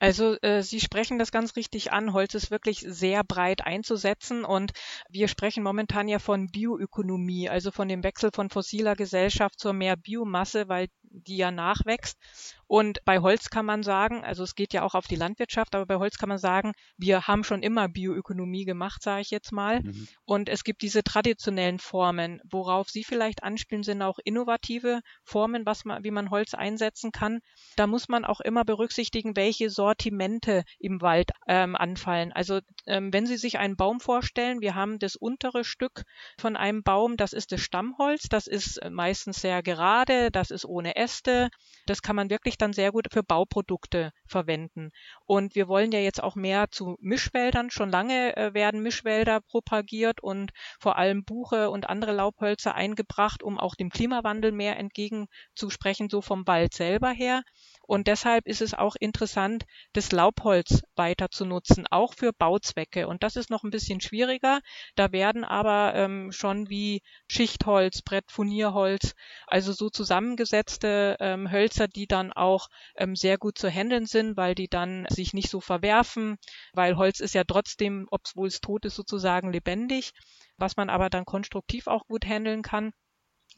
Also 0.00 0.36
äh, 0.40 0.62
Sie 0.62 0.80
sprechen 0.80 1.18
das 1.18 1.30
ganz 1.30 1.56
richtig 1.56 1.92
an. 1.92 2.12
Holz 2.14 2.34
ist 2.34 2.50
wirklich 2.50 2.80
sehr 2.80 3.22
breit 3.22 3.64
einzusetzen 3.66 4.44
und 4.44 4.72
wir 5.10 5.28
sprechen 5.28 5.62
momentan 5.62 6.08
ja 6.08 6.18
von 6.18 6.48
Bioökonomie, 6.50 7.50
also 7.50 7.70
von 7.70 7.86
dem 7.86 8.02
Wechsel 8.02 8.30
von 8.34 8.48
fossiler 8.50 8.96
Gesellschaft 8.96 9.60
zur 9.60 9.74
mehr 9.74 9.96
Biomasse, 9.96 10.68
weil 10.68 10.88
die 11.10 11.36
ja 11.36 11.50
nachwächst. 11.50 12.18
Und 12.66 13.04
bei 13.04 13.18
Holz 13.18 13.50
kann 13.50 13.66
man 13.66 13.82
sagen, 13.82 14.22
also 14.22 14.44
es 14.44 14.54
geht 14.54 14.72
ja 14.72 14.82
auch 14.82 14.94
auf 14.94 15.08
die 15.08 15.16
Landwirtschaft, 15.16 15.74
aber 15.74 15.86
bei 15.86 15.96
Holz 15.96 16.18
kann 16.18 16.28
man 16.28 16.38
sagen, 16.38 16.72
wir 16.96 17.26
haben 17.26 17.42
schon 17.42 17.64
immer 17.64 17.88
Bioökonomie 17.88 18.64
gemacht, 18.64 19.02
sage 19.02 19.22
ich 19.22 19.30
jetzt 19.30 19.50
mal. 19.50 19.82
Mhm. 19.82 20.06
Und 20.24 20.48
es 20.48 20.62
gibt 20.62 20.82
diese 20.82 21.02
traditionellen 21.02 21.80
Formen. 21.80 22.40
Worauf 22.48 22.88
Sie 22.88 23.02
vielleicht 23.02 23.42
anspielen, 23.42 23.82
sind 23.82 24.02
auch 24.02 24.20
innovative 24.22 25.00
Formen, 25.24 25.66
was 25.66 25.84
man, 25.84 26.04
wie 26.04 26.12
man 26.12 26.30
Holz 26.30 26.54
einsetzen 26.54 27.10
kann. 27.10 27.40
Da 27.74 27.88
muss 27.88 28.08
man 28.08 28.24
auch 28.24 28.40
immer 28.40 28.64
berücksichtigen, 28.64 29.34
welche 29.34 29.68
Sortimente 29.68 30.62
im 30.78 31.00
Wald 31.00 31.32
ähm, 31.48 31.74
anfallen. 31.74 32.30
Also 32.32 32.60
ähm, 32.86 33.12
wenn 33.12 33.26
Sie 33.26 33.36
sich 33.36 33.58
einen 33.58 33.76
Baum 33.76 33.98
vorstellen, 33.98 34.60
wir 34.60 34.76
haben 34.76 35.00
das 35.00 35.16
untere 35.16 35.64
Stück 35.64 36.04
von 36.38 36.54
einem 36.56 36.84
Baum, 36.84 37.16
das 37.16 37.32
ist 37.32 37.50
das 37.50 37.60
Stammholz, 37.62 38.28
das 38.28 38.46
ist 38.46 38.80
meistens 38.88 39.40
sehr 39.40 39.64
gerade, 39.64 40.30
das 40.30 40.52
ist 40.52 40.64
ohne 40.64 40.99
Äste. 41.00 41.48
Das 41.86 42.02
kann 42.02 42.14
man 42.14 42.28
wirklich 42.28 42.58
dann 42.58 42.72
sehr 42.72 42.92
gut 42.92 43.08
für 43.10 43.22
Bauprodukte 43.22 44.12
verwenden. 44.26 44.90
Und 45.24 45.54
wir 45.54 45.66
wollen 45.66 45.92
ja 45.92 45.98
jetzt 46.00 46.22
auch 46.22 46.36
mehr 46.36 46.70
zu 46.70 46.96
Mischwäldern. 47.00 47.70
Schon 47.70 47.90
lange 47.90 48.36
äh, 48.36 48.52
werden 48.54 48.82
Mischwälder 48.82 49.40
propagiert 49.40 50.22
und 50.22 50.52
vor 50.78 50.96
allem 50.96 51.24
Buche 51.24 51.70
und 51.70 51.88
andere 51.88 52.12
Laubhölzer 52.12 52.74
eingebracht, 52.74 53.42
um 53.42 53.58
auch 53.58 53.74
dem 53.74 53.88
Klimawandel 53.88 54.52
mehr 54.52 54.78
entgegenzusprechen, 54.78 56.10
so 56.10 56.20
vom 56.20 56.46
Wald 56.46 56.74
selber 56.74 57.10
her. 57.10 57.42
Und 57.90 58.06
deshalb 58.06 58.46
ist 58.46 58.60
es 58.60 58.72
auch 58.72 58.94
interessant, 59.00 59.64
das 59.94 60.12
Laubholz 60.12 60.82
weiter 60.94 61.28
zu 61.28 61.44
nutzen, 61.44 61.88
auch 61.90 62.14
für 62.14 62.32
Bauzwecke. 62.32 63.08
Und 63.08 63.24
das 63.24 63.34
ist 63.34 63.50
noch 63.50 63.64
ein 63.64 63.72
bisschen 63.72 64.00
schwieriger. 64.00 64.60
Da 64.94 65.10
werden 65.10 65.42
aber 65.42 65.94
ähm, 65.96 66.30
schon 66.30 66.70
wie 66.70 67.02
Schichtholz, 67.26 68.02
Brettfurnierholz, 68.02 69.16
also 69.48 69.72
so 69.72 69.90
zusammengesetzte 69.90 71.16
ähm, 71.18 71.50
Hölzer, 71.50 71.88
die 71.88 72.06
dann 72.06 72.32
auch 72.32 72.68
ähm, 72.94 73.16
sehr 73.16 73.38
gut 73.38 73.58
zu 73.58 73.68
handeln 73.68 74.06
sind, 74.06 74.36
weil 74.36 74.54
die 74.54 74.68
dann 74.68 75.04
sich 75.08 75.34
nicht 75.34 75.50
so 75.50 75.60
verwerfen, 75.60 76.38
weil 76.72 76.96
Holz 76.96 77.18
ist 77.18 77.34
ja 77.34 77.42
trotzdem, 77.42 78.06
obwohl 78.12 78.46
es 78.46 78.60
tot 78.60 78.84
ist, 78.84 78.94
sozusagen 78.94 79.50
lebendig, 79.52 80.12
was 80.58 80.76
man 80.76 80.90
aber 80.90 81.10
dann 81.10 81.24
konstruktiv 81.24 81.88
auch 81.88 82.06
gut 82.06 82.24
handeln 82.24 82.62
kann. 82.62 82.92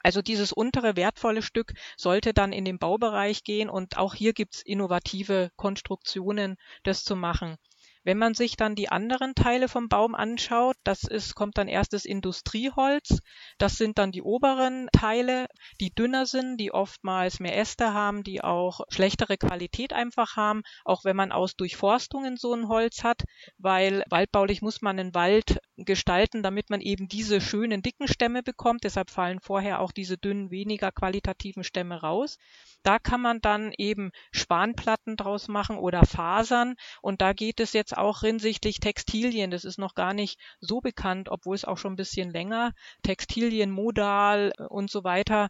Also 0.02 0.22
dieses 0.22 0.52
untere 0.52 0.96
wertvolle 0.96 1.42
Stück 1.42 1.72
sollte 1.96 2.34
dann 2.34 2.52
in 2.52 2.64
den 2.64 2.78
Baubereich 2.78 3.44
gehen 3.44 3.70
und 3.70 3.96
auch 3.96 4.14
hier 4.14 4.32
gibt's 4.32 4.62
innovative 4.62 5.50
Konstruktionen, 5.56 6.56
das 6.82 7.04
zu 7.04 7.16
machen. 7.16 7.56
Wenn 8.04 8.18
man 8.18 8.34
sich 8.34 8.56
dann 8.56 8.74
die 8.74 8.88
anderen 8.88 9.36
Teile 9.36 9.68
vom 9.68 9.88
Baum 9.88 10.16
anschaut, 10.16 10.76
das 10.82 11.04
ist, 11.04 11.36
kommt 11.36 11.56
dann 11.56 11.68
erst 11.68 11.92
das 11.92 12.04
Industrieholz. 12.04 13.20
Das 13.58 13.76
sind 13.76 13.96
dann 13.96 14.10
die 14.10 14.22
oberen 14.22 14.88
Teile, 14.92 15.46
die 15.80 15.94
dünner 15.94 16.26
sind, 16.26 16.56
die 16.56 16.72
oftmals 16.72 17.38
mehr 17.38 17.56
Äste 17.56 17.94
haben, 17.94 18.24
die 18.24 18.42
auch 18.42 18.80
schlechtere 18.88 19.36
Qualität 19.36 19.92
einfach 19.92 20.36
haben, 20.36 20.62
auch 20.84 21.04
wenn 21.04 21.14
man 21.14 21.30
aus 21.30 21.54
Durchforstungen 21.54 22.36
so 22.36 22.52
ein 22.54 22.66
Holz 22.66 23.04
hat, 23.04 23.22
weil 23.58 24.02
waldbaulich 24.10 24.62
muss 24.62 24.82
man 24.82 24.98
einen 24.98 25.14
Wald 25.14 25.60
gestalten, 25.84 26.42
damit 26.42 26.70
man 26.70 26.80
eben 26.80 27.08
diese 27.08 27.40
schönen 27.40 27.82
dicken 27.82 28.08
Stämme 28.08 28.42
bekommt. 28.42 28.84
Deshalb 28.84 29.10
fallen 29.10 29.40
vorher 29.40 29.80
auch 29.80 29.92
diese 29.92 30.18
dünnen, 30.18 30.50
weniger 30.50 30.92
qualitativen 30.92 31.64
Stämme 31.64 32.00
raus. 32.00 32.38
Da 32.82 32.98
kann 32.98 33.20
man 33.20 33.40
dann 33.40 33.72
eben 33.78 34.10
Spanplatten 34.32 35.16
draus 35.16 35.48
machen 35.48 35.78
oder 35.78 36.04
Fasern. 36.04 36.74
Und 37.00 37.20
da 37.20 37.32
geht 37.32 37.60
es 37.60 37.72
jetzt 37.72 37.96
auch 37.96 38.20
hinsichtlich 38.20 38.80
Textilien. 38.80 39.50
Das 39.50 39.64
ist 39.64 39.78
noch 39.78 39.94
gar 39.94 40.14
nicht 40.14 40.38
so 40.60 40.80
bekannt, 40.80 41.28
obwohl 41.28 41.54
es 41.54 41.64
auch 41.64 41.78
schon 41.78 41.92
ein 41.92 41.96
bisschen 41.96 42.30
länger. 42.30 42.72
Textilien, 43.02 43.70
Modal 43.70 44.52
und 44.68 44.90
so 44.90 45.04
weiter. 45.04 45.48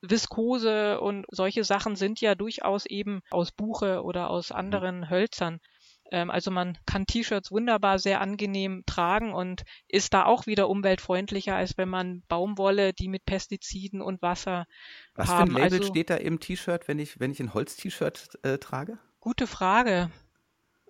Viskose 0.00 1.00
und 1.00 1.26
solche 1.30 1.64
Sachen 1.64 1.96
sind 1.96 2.20
ja 2.20 2.34
durchaus 2.34 2.86
eben 2.86 3.20
aus 3.30 3.52
Buche 3.52 4.02
oder 4.02 4.30
aus 4.30 4.52
anderen 4.52 5.08
Hölzern 5.08 5.60
also 6.12 6.50
man 6.50 6.78
kann 6.86 7.06
T-Shirts 7.06 7.50
wunderbar 7.50 7.98
sehr 7.98 8.20
angenehm 8.20 8.82
tragen 8.86 9.32
und 9.32 9.62
ist 9.88 10.12
da 10.14 10.24
auch 10.24 10.46
wieder 10.46 10.68
umweltfreundlicher, 10.68 11.54
als 11.56 11.78
wenn 11.78 11.88
man 11.88 12.22
Baumwolle, 12.28 12.92
die 12.92 13.08
mit 13.08 13.24
Pestiziden 13.24 14.02
und 14.02 14.22
Wasser 14.22 14.66
Was 15.14 15.28
haben. 15.28 15.50
für 15.50 15.56
ein 15.56 15.62
Label 15.62 15.78
also, 15.78 15.90
steht 15.90 16.10
da 16.10 16.16
im 16.16 16.40
T-Shirt, 16.40 16.88
wenn 16.88 16.98
ich, 16.98 17.18
wenn 17.18 17.30
ich 17.30 17.40
ein 17.40 17.54
Holz-T-Shirt 17.54 18.38
äh, 18.42 18.58
trage? 18.58 18.98
Gute 19.20 19.46
Frage. 19.46 20.10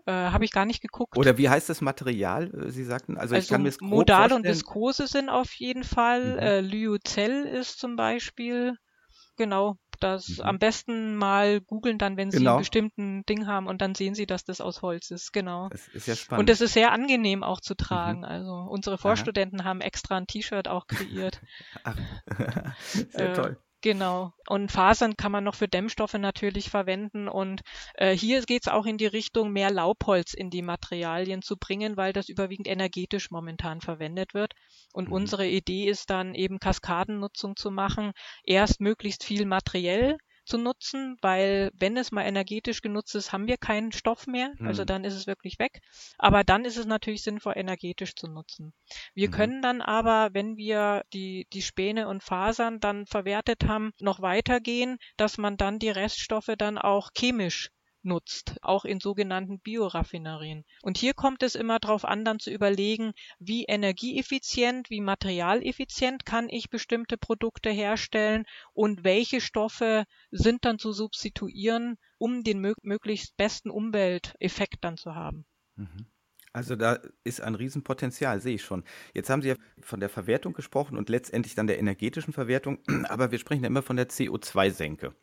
Äh, 0.06 0.12
Habe 0.12 0.44
ich 0.44 0.50
gar 0.50 0.66
nicht 0.66 0.82
geguckt. 0.82 1.16
Oder 1.16 1.38
wie 1.38 1.48
heißt 1.48 1.68
das 1.68 1.80
Material? 1.80 2.52
Äh, 2.52 2.70
Sie 2.70 2.84
sagten, 2.84 3.16
also, 3.16 3.34
also 3.34 3.44
ich 3.44 3.48
kann 3.48 3.62
mir 3.62 3.72
Modal 3.80 4.30
vorstellen. 4.30 4.42
und 4.42 4.48
Viskose 4.48 5.06
sind 5.06 5.28
auf 5.28 5.52
jeden 5.52 5.84
Fall. 5.84 6.32
Mhm. 6.32 6.38
Äh, 6.38 6.60
Lyocell 6.60 7.44
ist 7.44 7.78
zum 7.78 7.94
Beispiel. 7.94 8.76
Genau, 9.36 9.76
das 10.02 10.38
mhm. 10.38 10.44
am 10.44 10.58
besten 10.58 11.16
mal 11.16 11.60
googeln 11.60 11.98
dann, 11.98 12.16
wenn 12.16 12.30
Sie 12.30 12.38
genau. 12.38 12.52
einen 12.52 12.60
bestimmten 12.60 13.26
Ding 13.26 13.46
haben 13.46 13.66
und 13.66 13.80
dann 13.80 13.94
sehen 13.94 14.14
Sie, 14.14 14.26
dass 14.26 14.44
das 14.44 14.60
aus 14.60 14.82
Holz 14.82 15.10
ist. 15.10 15.32
Genau. 15.32 15.68
Das 15.70 15.88
ist 15.88 16.06
ja 16.06 16.16
spannend. 16.16 16.40
Und 16.40 16.50
es 16.50 16.60
ist 16.60 16.74
sehr 16.74 16.92
angenehm 16.92 17.42
auch 17.42 17.60
zu 17.60 17.74
tragen. 17.74 18.20
Mhm. 18.20 18.24
Also 18.24 18.52
unsere 18.52 18.98
Vorstudenten 18.98 19.60
Aha. 19.60 19.68
haben 19.68 19.80
extra 19.80 20.16
ein 20.16 20.26
T-Shirt 20.26 20.68
auch 20.68 20.86
kreiert. 20.86 21.40
Ach, 21.84 21.96
sehr 22.82 23.30
äh, 23.30 23.32
toll. 23.34 23.58
Genau. 23.82 24.32
Und 24.48 24.70
Fasern 24.70 25.16
kann 25.16 25.32
man 25.32 25.42
noch 25.42 25.56
für 25.56 25.66
Dämmstoffe 25.66 26.14
natürlich 26.14 26.70
verwenden. 26.70 27.28
Und 27.28 27.62
äh, 27.94 28.16
hier 28.16 28.40
geht 28.42 28.62
es 28.62 28.72
auch 28.72 28.86
in 28.86 28.96
die 28.96 29.06
Richtung, 29.06 29.50
mehr 29.50 29.72
Laubholz 29.72 30.34
in 30.34 30.50
die 30.50 30.62
Materialien 30.62 31.42
zu 31.42 31.56
bringen, 31.56 31.96
weil 31.96 32.12
das 32.12 32.28
überwiegend 32.28 32.68
energetisch 32.68 33.32
momentan 33.32 33.80
verwendet 33.80 34.34
wird. 34.34 34.54
Und 34.92 35.08
mhm. 35.08 35.14
unsere 35.14 35.48
Idee 35.48 35.88
ist 35.88 36.10
dann 36.10 36.34
eben 36.34 36.60
Kaskadennutzung 36.60 37.56
zu 37.56 37.72
machen. 37.72 38.12
Erst 38.44 38.80
möglichst 38.80 39.24
viel 39.24 39.46
materiell 39.46 40.16
zu 40.52 40.58
nutzen, 40.58 41.16
weil 41.22 41.70
wenn 41.72 41.96
es 41.96 42.12
mal 42.12 42.24
energetisch 42.26 42.82
genutzt 42.82 43.14
ist, 43.14 43.32
haben 43.32 43.46
wir 43.46 43.56
keinen 43.56 43.90
Stoff 43.90 44.26
mehr. 44.26 44.52
Mhm. 44.58 44.66
Also 44.66 44.84
dann 44.84 45.02
ist 45.02 45.14
es 45.14 45.26
wirklich 45.26 45.58
weg. 45.58 45.80
Aber 46.18 46.44
dann 46.44 46.66
ist 46.66 46.76
es 46.76 46.84
natürlich 46.84 47.22
sinnvoll, 47.22 47.54
energetisch 47.56 48.14
zu 48.14 48.28
nutzen. 48.28 48.74
Wir 49.14 49.28
mhm. 49.28 49.32
können 49.32 49.62
dann 49.62 49.80
aber, 49.80 50.34
wenn 50.34 50.58
wir 50.58 51.04
die, 51.14 51.46
die 51.54 51.62
Späne 51.62 52.06
und 52.06 52.22
Fasern 52.22 52.80
dann 52.80 53.06
verwertet 53.06 53.64
haben, 53.66 53.92
noch 53.98 54.20
weitergehen, 54.20 54.98
dass 55.16 55.38
man 55.38 55.56
dann 55.56 55.78
die 55.78 55.88
Reststoffe 55.88 56.52
dann 56.58 56.76
auch 56.76 57.08
chemisch 57.16 57.70
nutzt, 58.04 58.56
auch 58.62 58.84
in 58.84 59.00
sogenannten 59.00 59.60
Bioraffinerien. 59.60 60.64
Und 60.82 60.98
hier 60.98 61.14
kommt 61.14 61.42
es 61.42 61.54
immer 61.54 61.78
darauf 61.78 62.04
an, 62.04 62.24
dann 62.24 62.38
zu 62.38 62.50
überlegen, 62.50 63.12
wie 63.38 63.64
energieeffizient, 63.64 64.90
wie 64.90 65.00
materialeffizient 65.00 66.24
kann 66.24 66.48
ich 66.48 66.70
bestimmte 66.70 67.16
Produkte 67.16 67.70
herstellen 67.70 68.44
und 68.72 69.04
welche 69.04 69.40
Stoffe 69.40 70.04
sind 70.30 70.64
dann 70.64 70.78
zu 70.78 70.92
substituieren, 70.92 71.98
um 72.18 72.44
den 72.44 72.60
mö 72.60 72.74
möglichst 72.82 73.36
besten 73.36 73.70
Umwelteffekt 73.70 74.82
dann 74.82 74.96
zu 74.96 75.14
haben. 75.14 75.44
Mhm. 75.76 76.06
Also 76.54 76.76
da 76.76 76.98
ist 77.24 77.40
ein 77.40 77.54
Riesenpotenzial, 77.54 78.40
sehe 78.40 78.56
ich 78.56 78.62
schon. 78.62 78.84
Jetzt 79.14 79.30
haben 79.30 79.40
Sie 79.40 79.48
ja 79.48 79.54
von 79.80 80.00
der 80.00 80.10
Verwertung 80.10 80.52
gesprochen 80.52 80.98
und 80.98 81.08
letztendlich 81.08 81.54
dann 81.54 81.66
der 81.66 81.78
energetischen 81.78 82.34
Verwertung, 82.34 82.78
aber 83.08 83.30
wir 83.30 83.38
sprechen 83.38 83.62
ja 83.62 83.68
immer 83.68 83.82
von 83.82 83.96
der 83.96 84.08
CO2-Senke. 84.08 85.14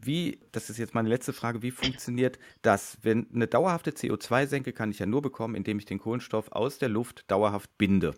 Wie, 0.00 0.40
das 0.52 0.70
ist 0.70 0.78
jetzt 0.78 0.94
meine 0.94 1.08
letzte 1.08 1.32
Frage, 1.32 1.60
wie 1.62 1.72
funktioniert 1.72 2.38
das? 2.62 2.98
Wenn 3.02 3.26
eine 3.34 3.48
dauerhafte 3.48 3.90
CO2-Senke 3.90 4.72
kann 4.72 4.92
ich 4.92 5.00
ja 5.00 5.06
nur 5.06 5.22
bekommen, 5.22 5.56
indem 5.56 5.78
ich 5.78 5.86
den 5.86 5.98
Kohlenstoff 5.98 6.52
aus 6.52 6.78
der 6.78 6.88
Luft 6.88 7.28
dauerhaft 7.30 7.76
binde. 7.78 8.14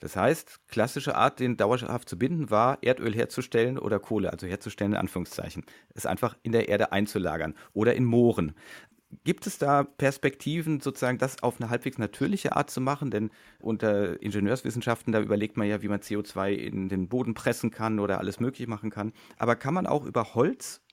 Das 0.00 0.16
heißt, 0.16 0.68
klassische 0.68 1.14
Art, 1.14 1.40
den 1.40 1.56
dauerhaft 1.56 2.10
zu 2.10 2.18
binden, 2.18 2.50
war 2.50 2.76
Erdöl 2.82 3.14
herzustellen 3.14 3.78
oder 3.78 4.00
Kohle, 4.00 4.32
also 4.32 4.46
herzustellen 4.46 4.92
in 4.92 4.98
Anführungszeichen. 4.98 5.64
Es 5.94 6.04
einfach 6.04 6.36
in 6.42 6.52
der 6.52 6.68
Erde 6.68 6.92
einzulagern 6.92 7.54
oder 7.72 7.94
in 7.94 8.04
Mooren. 8.04 8.54
Gibt 9.22 9.46
es 9.46 9.56
da 9.56 9.84
Perspektiven, 9.84 10.80
sozusagen 10.80 11.16
das 11.18 11.42
auf 11.42 11.58
eine 11.58 11.70
halbwegs 11.70 11.96
natürliche 11.96 12.56
Art 12.56 12.68
zu 12.68 12.82
machen? 12.82 13.10
Denn 13.10 13.30
unter 13.60 14.20
Ingenieurswissenschaften, 14.20 15.12
da 15.12 15.20
überlegt 15.20 15.56
man 15.56 15.68
ja, 15.68 15.80
wie 15.80 15.88
man 15.88 16.00
CO2 16.00 16.52
in 16.52 16.90
den 16.90 17.08
Boden 17.08 17.32
pressen 17.32 17.70
kann 17.70 17.98
oder 17.98 18.18
alles 18.18 18.40
möglich 18.40 18.66
machen 18.66 18.90
kann. 18.90 19.12
Aber 19.38 19.56
kann 19.56 19.72
man 19.72 19.86
auch 19.86 20.04
über 20.04 20.34
Holz 20.34 20.83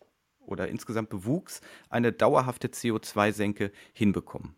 oder 0.45 0.67
insgesamt 0.67 1.09
Bewuchs 1.09 1.61
eine 1.89 2.11
dauerhafte 2.11 2.67
CO2-Senke 2.67 3.71
hinbekommen? 3.93 4.55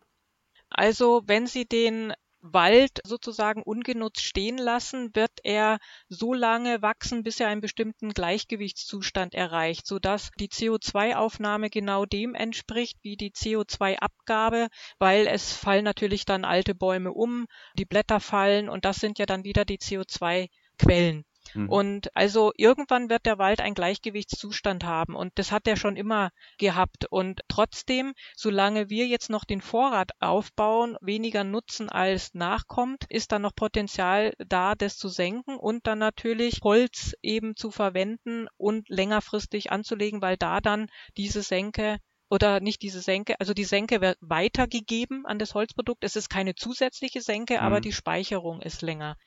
Also 0.69 1.21
wenn 1.27 1.45
Sie 1.45 1.65
den 1.65 2.13
Wald 2.43 2.99
sozusagen 3.05 3.63
ungenutzt 3.63 4.21
stehen 4.21 4.57
lassen, 4.57 5.15
wird 5.15 5.31
er 5.43 5.79
so 6.09 6.33
lange 6.33 6.81
wachsen, 6.81 7.23
bis 7.23 7.39
er 7.39 7.47
einen 7.47 7.61
bestimmten 7.61 8.09
Gleichgewichtszustand 8.09 9.33
erreicht, 9.33 9.87
sodass 9.87 10.29
die 10.37 10.49
CO2-Aufnahme 10.49 11.69
genau 11.69 12.05
dem 12.05 12.35
entspricht 12.35 12.97
wie 13.01 13.15
die 13.15 13.31
CO2-Abgabe, 13.31 14.67
weil 14.99 15.25
es 15.25 15.53
fallen 15.53 15.85
natürlich 15.85 16.25
dann 16.25 16.43
alte 16.43 16.75
Bäume 16.75 17.13
um, 17.13 17.45
die 17.77 17.85
Blätter 17.85 18.19
fallen 18.19 18.67
und 18.67 18.83
das 18.83 18.97
sind 18.97 19.19
ja 19.19 19.25
dann 19.25 19.45
wieder 19.45 19.63
die 19.63 19.77
CO2-Quellen. 19.77 21.23
Mhm. 21.53 21.69
Und 21.69 22.15
also 22.15 22.51
irgendwann 22.57 23.09
wird 23.09 23.25
der 23.25 23.37
Wald 23.37 23.61
einen 23.61 23.75
Gleichgewichtszustand 23.75 24.83
haben 24.83 25.15
und 25.15 25.31
das 25.35 25.51
hat 25.51 25.67
er 25.67 25.77
schon 25.77 25.95
immer 25.95 26.31
gehabt. 26.57 27.05
Und 27.09 27.41
trotzdem, 27.47 28.13
solange 28.35 28.89
wir 28.89 29.07
jetzt 29.07 29.29
noch 29.29 29.45
den 29.45 29.61
Vorrat 29.61 30.11
aufbauen, 30.19 30.97
weniger 31.01 31.43
nutzen 31.43 31.89
als 31.89 32.33
nachkommt, 32.33 33.05
ist 33.09 33.31
dann 33.31 33.41
noch 33.41 33.55
Potenzial 33.55 34.33
da, 34.37 34.75
das 34.75 34.97
zu 34.97 35.09
senken 35.09 35.55
und 35.57 35.87
dann 35.87 35.99
natürlich 35.99 36.59
Holz 36.63 37.13
eben 37.21 37.55
zu 37.55 37.71
verwenden 37.71 38.47
und 38.57 38.89
längerfristig 38.89 39.71
anzulegen, 39.71 40.21
weil 40.21 40.37
da 40.37 40.59
dann 40.59 40.87
diese 41.17 41.41
Senke 41.41 41.99
oder 42.29 42.61
nicht 42.61 42.81
diese 42.81 42.99
Senke, 42.99 43.39
also 43.39 43.53
die 43.53 43.63
Senke 43.63 44.01
wird 44.01 44.17
weitergegeben 44.19 45.25
an 45.25 45.37
das 45.37 45.53
Holzprodukt. 45.53 46.03
Es 46.03 46.15
ist 46.15 46.29
keine 46.29 46.55
zusätzliche 46.55 47.21
Senke, 47.21 47.55
mhm. 47.55 47.59
aber 47.59 47.79
die 47.79 47.93
Speicherung 47.93 48.61
ist 48.61 48.81
länger. 48.81 49.17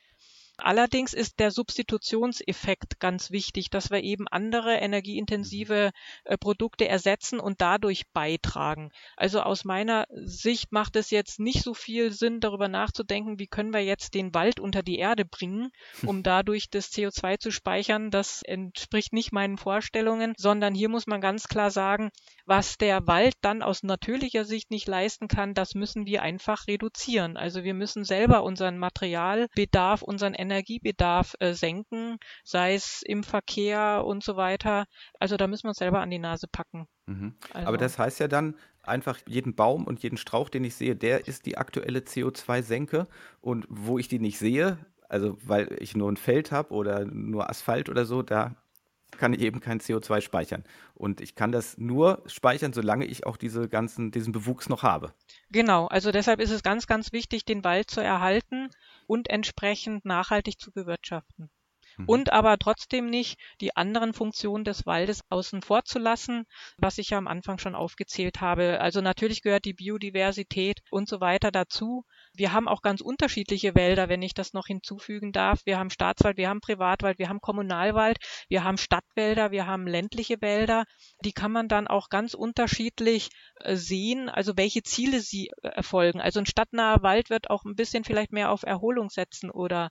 Allerdings 0.58 1.12
ist 1.12 1.38
der 1.38 1.50
Substitutionseffekt 1.50 2.98
ganz 2.98 3.30
wichtig, 3.30 3.70
dass 3.70 3.90
wir 3.90 4.02
eben 4.02 4.26
andere 4.28 4.74
energieintensive 4.76 5.90
äh, 6.24 6.38
Produkte 6.38 6.88
ersetzen 6.88 7.40
und 7.40 7.60
dadurch 7.60 8.08
beitragen. 8.12 8.90
Also 9.16 9.40
aus 9.42 9.64
meiner 9.64 10.06
Sicht 10.10 10.72
macht 10.72 10.96
es 10.96 11.10
jetzt 11.10 11.40
nicht 11.40 11.62
so 11.62 11.74
viel 11.74 12.10
Sinn, 12.12 12.40
darüber 12.40 12.68
nachzudenken, 12.68 13.38
wie 13.38 13.46
können 13.46 13.72
wir 13.72 13.84
jetzt 13.84 14.14
den 14.14 14.34
Wald 14.34 14.58
unter 14.60 14.82
die 14.82 14.98
Erde 14.98 15.24
bringen, 15.24 15.70
um 16.06 16.22
dadurch 16.22 16.70
das 16.70 16.90
CO2 16.90 17.38
zu 17.38 17.50
speichern. 17.50 18.10
Das 18.10 18.42
entspricht 18.42 19.12
nicht 19.12 19.32
meinen 19.32 19.58
Vorstellungen, 19.58 20.34
sondern 20.36 20.74
hier 20.74 20.88
muss 20.88 21.06
man 21.06 21.20
ganz 21.20 21.48
klar 21.48 21.70
sagen, 21.70 22.10
was 22.46 22.78
der 22.78 23.06
Wald 23.06 23.34
dann 23.42 23.62
aus 23.62 23.82
natürlicher 23.82 24.44
Sicht 24.44 24.70
nicht 24.70 24.88
leisten 24.88 25.28
kann, 25.28 25.54
das 25.54 25.74
müssen 25.74 26.06
wir 26.06 26.22
einfach 26.22 26.66
reduzieren. 26.66 27.36
Also 27.36 27.64
wir 27.64 27.74
müssen 27.74 28.04
selber 28.04 28.42
unseren 28.42 28.78
Materialbedarf, 28.78 30.02
unseren 30.02 30.34
Energiebedarf 30.50 31.34
äh, 31.40 31.52
senken, 31.52 32.18
sei 32.44 32.74
es 32.74 33.02
im 33.04 33.22
Verkehr 33.22 34.04
und 34.04 34.22
so 34.22 34.36
weiter. 34.36 34.86
Also 35.18 35.36
da 35.36 35.46
müssen 35.46 35.64
wir 35.64 35.70
uns 35.70 35.78
selber 35.78 36.00
an 36.00 36.10
die 36.10 36.18
Nase 36.18 36.46
packen. 36.50 36.86
Mhm. 37.06 37.34
Also. 37.52 37.68
Aber 37.68 37.76
das 37.76 37.98
heißt 37.98 38.20
ja 38.20 38.28
dann, 38.28 38.56
einfach 38.82 39.18
jeden 39.26 39.54
Baum 39.54 39.84
und 39.84 40.02
jeden 40.02 40.16
Strauch, 40.16 40.48
den 40.48 40.64
ich 40.64 40.74
sehe, 40.74 40.96
der 40.96 41.26
ist 41.26 41.46
die 41.46 41.58
aktuelle 41.58 42.00
CO2-Senke. 42.00 43.06
Und 43.40 43.66
wo 43.68 43.98
ich 43.98 44.08
die 44.08 44.18
nicht 44.18 44.38
sehe, 44.38 44.78
also 45.08 45.36
weil 45.44 45.76
ich 45.80 45.96
nur 45.96 46.10
ein 46.10 46.16
Feld 46.16 46.52
habe 46.52 46.72
oder 46.72 47.04
nur 47.04 47.50
Asphalt 47.50 47.88
oder 47.88 48.04
so, 48.04 48.22
da 48.22 48.54
kann 49.18 49.32
ich 49.32 49.40
eben 49.40 49.60
kein 49.60 49.80
CO2 49.80 50.20
speichern. 50.20 50.64
Und 50.94 51.20
ich 51.20 51.34
kann 51.34 51.52
das 51.52 51.78
nur 51.78 52.22
speichern, 52.26 52.72
solange 52.72 53.06
ich 53.06 53.24
auch 53.24 53.36
diese 53.36 53.68
ganzen, 53.68 54.10
diesen 54.10 54.32
Bewuchs 54.32 54.68
noch 54.68 54.82
habe. 54.82 55.12
Genau, 55.50 55.86
also 55.86 56.10
deshalb 56.10 56.40
ist 56.40 56.50
es 56.50 56.62
ganz, 56.62 56.86
ganz 56.86 57.12
wichtig, 57.12 57.44
den 57.44 57.64
Wald 57.64 57.90
zu 57.90 58.00
erhalten 58.00 58.68
und 59.06 59.28
entsprechend 59.30 60.04
nachhaltig 60.04 60.58
zu 60.60 60.72
bewirtschaften. 60.72 61.50
mhm. 61.96 62.08
und 62.08 62.32
aber 62.32 62.58
trotzdem 62.58 63.06
nicht 63.10 63.38
die 63.60 63.76
anderen 63.76 64.14
Funktionen 64.14 64.64
des 64.64 64.86
Waldes 64.86 65.22
außen 65.30 65.62
vor 65.62 65.84
zu 65.84 65.98
lassen, 65.98 66.44
was 66.78 66.98
ich 66.98 67.10
ja 67.10 67.18
am 67.18 67.28
Anfang 67.28 67.58
schon 67.58 67.74
aufgezählt 67.74 68.40
habe. 68.40 68.80
Also 68.80 69.00
natürlich 69.02 69.42
gehört 69.42 69.64
die 69.66 69.74
Biodiversität 69.74 70.80
und 70.90 71.08
so 71.08 71.20
weiter 71.20 71.50
dazu. 71.50 72.04
Wir 72.36 72.52
haben 72.52 72.68
auch 72.68 72.82
ganz 72.82 73.00
unterschiedliche 73.00 73.74
Wälder, 73.74 74.08
wenn 74.08 74.22
ich 74.22 74.34
das 74.34 74.52
noch 74.52 74.66
hinzufügen 74.66 75.32
darf. 75.32 75.64
Wir 75.64 75.78
haben 75.78 75.90
Staatswald, 75.90 76.36
wir 76.36 76.48
haben 76.48 76.60
Privatwald, 76.60 77.18
wir 77.18 77.28
haben 77.28 77.40
Kommunalwald, 77.40 78.18
wir 78.48 78.64
haben 78.64 78.78
Stadtwälder, 78.78 79.50
wir 79.50 79.66
haben 79.66 79.86
ländliche 79.86 80.40
Wälder. 80.40 80.84
Die 81.24 81.32
kann 81.32 81.52
man 81.52 81.68
dann 81.68 81.86
auch 81.86 82.08
ganz 82.08 82.34
unterschiedlich 82.34 83.30
äh, 83.60 83.76
sehen, 83.76 84.28
also 84.28 84.56
welche 84.56 84.82
Ziele 84.82 85.20
sie 85.20 85.50
äh, 85.62 85.68
erfolgen. 85.68 86.20
Also 86.20 86.40
ein 86.40 86.46
stadtnaher 86.46 87.02
Wald 87.02 87.30
wird 87.30 87.50
auch 87.50 87.64
ein 87.64 87.74
bisschen 87.74 88.04
vielleicht 88.04 88.32
mehr 88.32 88.50
auf 88.50 88.62
Erholung 88.62 89.10
setzen 89.10 89.50
oder 89.50 89.90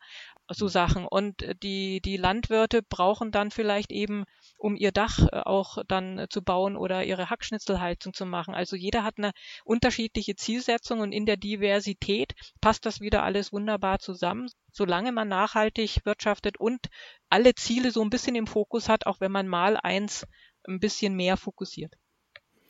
so 0.49 0.67
Sachen. 0.67 1.05
Und 1.05 1.41
äh, 1.41 1.55
die, 1.55 2.01
die 2.01 2.17
Landwirte 2.17 2.81
brauchen 2.81 3.31
dann 3.31 3.51
vielleicht 3.51 3.91
eben, 3.91 4.25
um 4.58 4.75
ihr 4.75 4.91
Dach 4.91 5.19
äh, 5.31 5.39
auch 5.39 5.77
dann 5.88 6.19
äh, 6.19 6.27
zu 6.29 6.41
bauen 6.41 6.77
oder 6.77 7.03
ihre 7.03 7.29
Hackschnitzelheizung 7.29 8.13
zu 8.13 8.25
machen. 8.25 8.53
Also 8.53 8.75
jeder 8.75 9.03
hat 9.03 9.17
eine 9.17 9.31
unterschiedliche 9.63 10.36
Zielsetzung 10.36 10.99
und 10.99 11.12
in 11.12 11.25
der 11.25 11.38
Diversität 11.38 12.34
passt 12.62 12.86
das 12.86 13.01
wieder 13.01 13.23
alles 13.23 13.51
wunderbar 13.51 13.99
zusammen. 13.99 14.49
Solange 14.71 15.12
man 15.12 15.27
nachhaltig 15.27 16.05
wirtschaftet 16.05 16.60
und 16.60 16.88
alle 17.29 17.55
Ziele 17.55 17.91
so 17.91 18.01
ein 18.01 18.10
bisschen 18.10 18.36
im 18.36 18.47
Fokus 18.47 18.89
hat, 18.89 19.05
auch 19.05 19.21
wenn 19.21 19.31
man 19.31 19.47
mal 19.47 19.77
eins 19.77 20.27
ein 20.67 20.79
bisschen 20.79 21.15
mehr 21.15 21.38
fokussiert. 21.38 21.93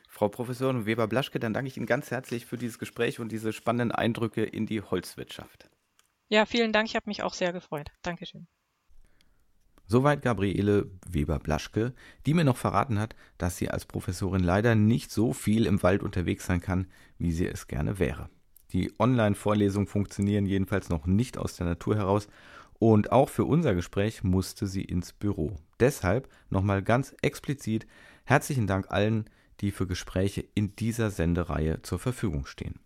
Frau 0.09 0.29
Professorin 0.29 0.85
Weber-Blaschke, 0.85 1.39
dann 1.39 1.53
danke 1.53 1.67
ich 1.67 1.75
Ihnen 1.75 1.88
ganz 1.88 2.09
herzlich 2.09 2.45
für 2.45 2.57
dieses 2.57 2.79
Gespräch 2.79 3.19
und 3.19 3.33
diese 3.33 3.51
spannenden 3.51 3.91
Eindrücke 3.91 4.43
in 4.43 4.65
die 4.65 4.81
Holzwirtschaft. 4.81 5.69
Ja, 6.27 6.45
vielen 6.45 6.73
Dank. 6.73 6.88
Ich 6.88 6.95
habe 6.95 7.09
mich 7.09 7.23
auch 7.23 7.33
sehr 7.33 7.53
gefreut. 7.53 7.91
Dankeschön. 8.01 8.47
Soweit 9.88 10.23
Gabriele 10.23 10.89
Weber-Blaschke, 11.07 11.93
die 12.25 12.33
mir 12.33 12.43
noch 12.43 12.57
verraten 12.57 12.97
hat, 12.99 13.15
dass 13.38 13.57
sie 13.57 13.69
als 13.69 13.85
Professorin 13.85 14.43
leider 14.43 14.73
nicht 14.73 15.11
so 15.11 15.31
viel 15.31 15.67
im 15.67 15.83
Wald 15.83 16.01
unterwegs 16.01 16.47
sein 16.47 16.59
kann, 16.59 16.88
wie 17.19 17.31
sie 17.31 17.45
es 17.45 17.67
gerne 17.67 17.99
wäre. 17.99 18.29
Die 18.71 18.91
Online-Vorlesungen 18.97 19.85
funktionieren 19.85 20.47
jedenfalls 20.47 20.89
noch 20.89 21.05
nicht 21.05 21.38
aus 21.38 21.55
der 21.55 21.67
Natur 21.67 21.95
heraus 21.95 22.27
und 22.79 23.11
auch 23.11 23.29
für 23.29 23.45
unser 23.45 23.75
Gespräch 23.75 24.23
musste 24.23 24.65
sie 24.65 24.83
ins 24.83 25.13
Büro. 25.13 25.55
Deshalb 25.79 26.29
nochmal 26.49 26.81
ganz 26.81 27.15
explizit 27.21 27.85
herzlichen 28.25 28.65
Dank 28.65 28.89
allen, 28.89 29.29
die 29.61 29.71
für 29.71 29.85
Gespräche 29.85 30.43
in 30.55 30.75
dieser 30.75 31.11
Sendereihe 31.11 31.83
zur 31.83 31.99
Verfügung 31.99 32.47
stehen. 32.47 32.79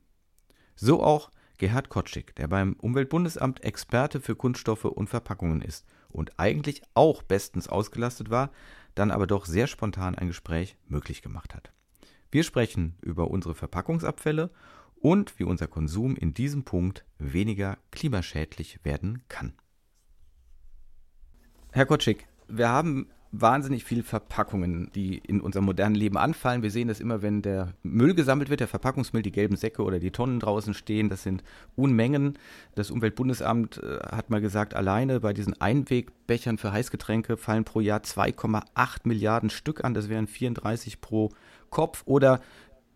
So 0.75 1.01
auch 1.01 1.31
Gerhard 1.59 1.89
Kotschik, 1.89 2.35
der 2.35 2.47
beim 2.47 2.73
Umweltbundesamt 2.73 3.63
Experte 3.65 4.21
für 4.21 4.35
Kunststoffe 4.35 4.85
und 4.85 5.09
Verpackungen 5.09 5.61
ist 5.61 5.85
und 6.07 6.39
eigentlich 6.39 6.81
auch 6.93 7.21
bestens 7.21 7.67
ausgelastet 7.67 8.29
war, 8.29 8.51
dann 8.95 9.11
aber 9.11 9.27
doch 9.27 9.45
sehr 9.45 9.67
spontan 9.67 10.15
ein 10.15 10.27
Gespräch 10.27 10.77
möglich 10.87 11.21
gemacht 11.21 11.53
hat. 11.53 11.73
Wir 12.31 12.43
sprechen 12.43 12.97
über 13.01 13.29
unsere 13.29 13.55
Verpackungsabfälle 13.55 14.51
und 14.95 15.37
wie 15.37 15.43
unser 15.43 15.67
Konsum 15.67 16.15
in 16.15 16.33
diesem 16.33 16.63
Punkt 16.63 17.05
weniger 17.17 17.77
klimaschädlich 17.91 18.79
werden 18.83 19.23
kann. 19.27 19.53
Herr 21.71 21.85
Kotschik, 21.85 22.27
wir 22.47 22.69
haben 22.69 23.11
wahnsinnig 23.31 23.83
viel 23.83 24.01
Verpackungen, 24.01 24.89
die 24.95 25.17
in 25.17 25.39
unserem 25.39 25.65
modernen 25.65 25.95
Leben 25.95 26.17
anfallen. 26.17 26.63
Wir 26.63 26.71
sehen 26.71 26.87
das 26.87 26.99
immer, 26.99 27.21
wenn 27.21 27.41
der 27.41 27.73
Müll 27.83 28.15
gesammelt 28.15 28.49
wird, 28.49 28.59
der 28.59 28.67
Verpackungsmüll, 28.67 29.21
die 29.21 29.31
gelben 29.31 29.55
Säcke 29.55 29.83
oder 29.83 29.99
die 29.99 30.11
Tonnen 30.11 30.39
draußen 30.39 30.73
stehen. 30.73 31.09
Das 31.09 31.23
sind 31.23 31.43
Unmengen. 31.75 32.39
Das 32.75 32.89
Umweltbundesamt 32.89 33.83
äh, 33.83 33.99
hat 33.99 34.29
mal 34.29 34.41
gesagt, 34.41 34.73
alleine 34.73 35.19
bei 35.19 35.33
diesen 35.33 35.59
Einwegbechern 35.61 36.57
für 36.57 36.71
Heißgetränke 36.71 37.37
fallen 37.37 37.65
pro 37.65 37.81
Jahr 37.81 37.99
2,8 37.99 39.01
Milliarden 39.03 39.49
Stück 39.49 39.83
an. 39.83 39.93
Das 39.93 40.09
wären 40.09 40.27
34 40.27 40.99
pro 40.99 41.29
Kopf. 41.69 42.01
Oder 42.05 42.41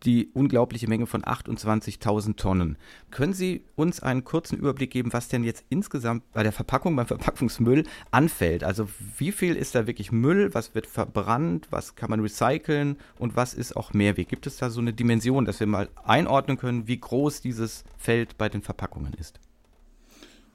die 0.04 0.30
unglaubliche 0.34 0.88
Menge 0.88 1.06
von 1.06 1.24
28.000 1.24 2.36
Tonnen. 2.36 2.78
Können 3.12 3.34
Sie 3.34 3.66
uns 3.76 4.02
einen 4.02 4.24
kurzen 4.24 4.58
Überblick 4.58 4.92
geben, 4.92 5.14
was 5.14 5.28
denn 5.28 5.44
jetzt 5.44 5.66
insgesamt 5.70 6.32
bei 6.32 6.44
der 6.44 6.52
Verpackung, 6.52 6.96
beim 6.96 7.08
Verpackungsmüll 7.08 7.86
anfällt? 8.12 8.64
Also 8.64 8.88
wie 9.18 9.32
viel 9.32 9.56
ist 9.56 9.76
da 9.76 9.88
wirklich 9.88 10.12
Müll, 10.12 10.54
was 10.54 10.76
wird 10.76 10.88
verbrannt, 10.88 11.68
was 11.70 11.96
kann 11.96 12.10
man 12.10 12.20
recyceln 12.20 12.98
und 13.18 13.36
was 13.36 13.54
ist 13.54 13.76
auch 13.76 13.94
Mehrweg? 13.94 14.30
Gibt 14.30 14.48
es 14.48 14.58
da 14.58 14.70
so 14.70 14.82
eine 14.82 14.94
Dimension, 14.94 15.46
dass 15.46 15.60
wir 15.60 15.68
mal 15.68 15.90
einordnen 16.04 16.58
können, 16.58 16.88
wie 16.88 17.00
groß 17.00 17.42
dieses 17.42 17.84
Feld 17.98 18.38
bei 18.38 18.50
den 18.50 18.62
Verpackungen 18.62 19.14
ist? 19.14 19.40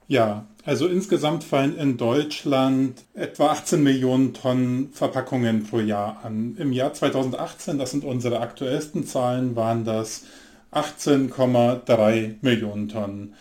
Ja, 0.09 0.47
also 0.64 0.87
insgesamt 0.87 1.44
fallen 1.44 1.77
in 1.77 1.99
Deutschland 1.99 3.05
etwa 3.12 3.49
18 3.49 3.83
Millionen 3.83 4.33
Tonnen 4.33 4.88
Verpackungen 4.92 5.64
pro 5.64 5.81
Jahr 5.81 6.25
an. 6.25 6.57
Im 6.59 6.73
Jahr 6.73 6.94
2018, 6.94 7.79
das 7.79 7.90
sind 7.90 8.05
unsere 8.05 8.40
aktuellsten 8.40 9.07
Zahlen, 9.07 9.55
waren 9.55 9.85
das 9.85 10.25
18,3 10.73 12.37
Millionen 12.40 12.88
Tonnen. 12.88 13.35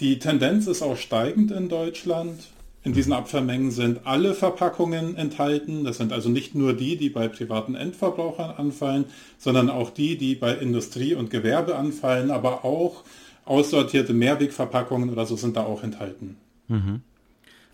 Die 0.00 0.18
Tendenz 0.18 0.66
ist 0.66 0.82
auch 0.82 0.96
steigend 0.96 1.52
in 1.52 1.68
Deutschland. 1.68 2.48
In 2.82 2.92
diesen 2.92 3.12
Abfallmengen 3.12 3.70
sind 3.70 4.00
alle 4.04 4.34
Verpackungen 4.34 5.16
enthalten. 5.16 5.84
Das 5.84 5.98
sind 5.98 6.12
also 6.12 6.28
nicht 6.28 6.56
nur 6.56 6.72
die, 6.72 6.96
die 6.96 7.10
bei 7.10 7.28
privaten 7.28 7.76
Endverbrauchern 7.76 8.50
anfallen, 8.56 9.04
sondern 9.38 9.70
auch 9.70 9.90
die, 9.90 10.18
die 10.18 10.34
bei 10.34 10.52
Industrie 10.54 11.14
und 11.14 11.30
Gewerbe 11.30 11.76
anfallen, 11.76 12.32
aber 12.32 12.64
auch 12.64 13.04
aussortierte 13.44 14.12
Mehrwegverpackungen 14.14 15.10
oder 15.10 15.26
so 15.26 15.36
sind 15.36 15.56
da 15.56 15.62
auch 15.64 15.82
enthalten. 15.82 16.36
Mhm. 16.68 17.02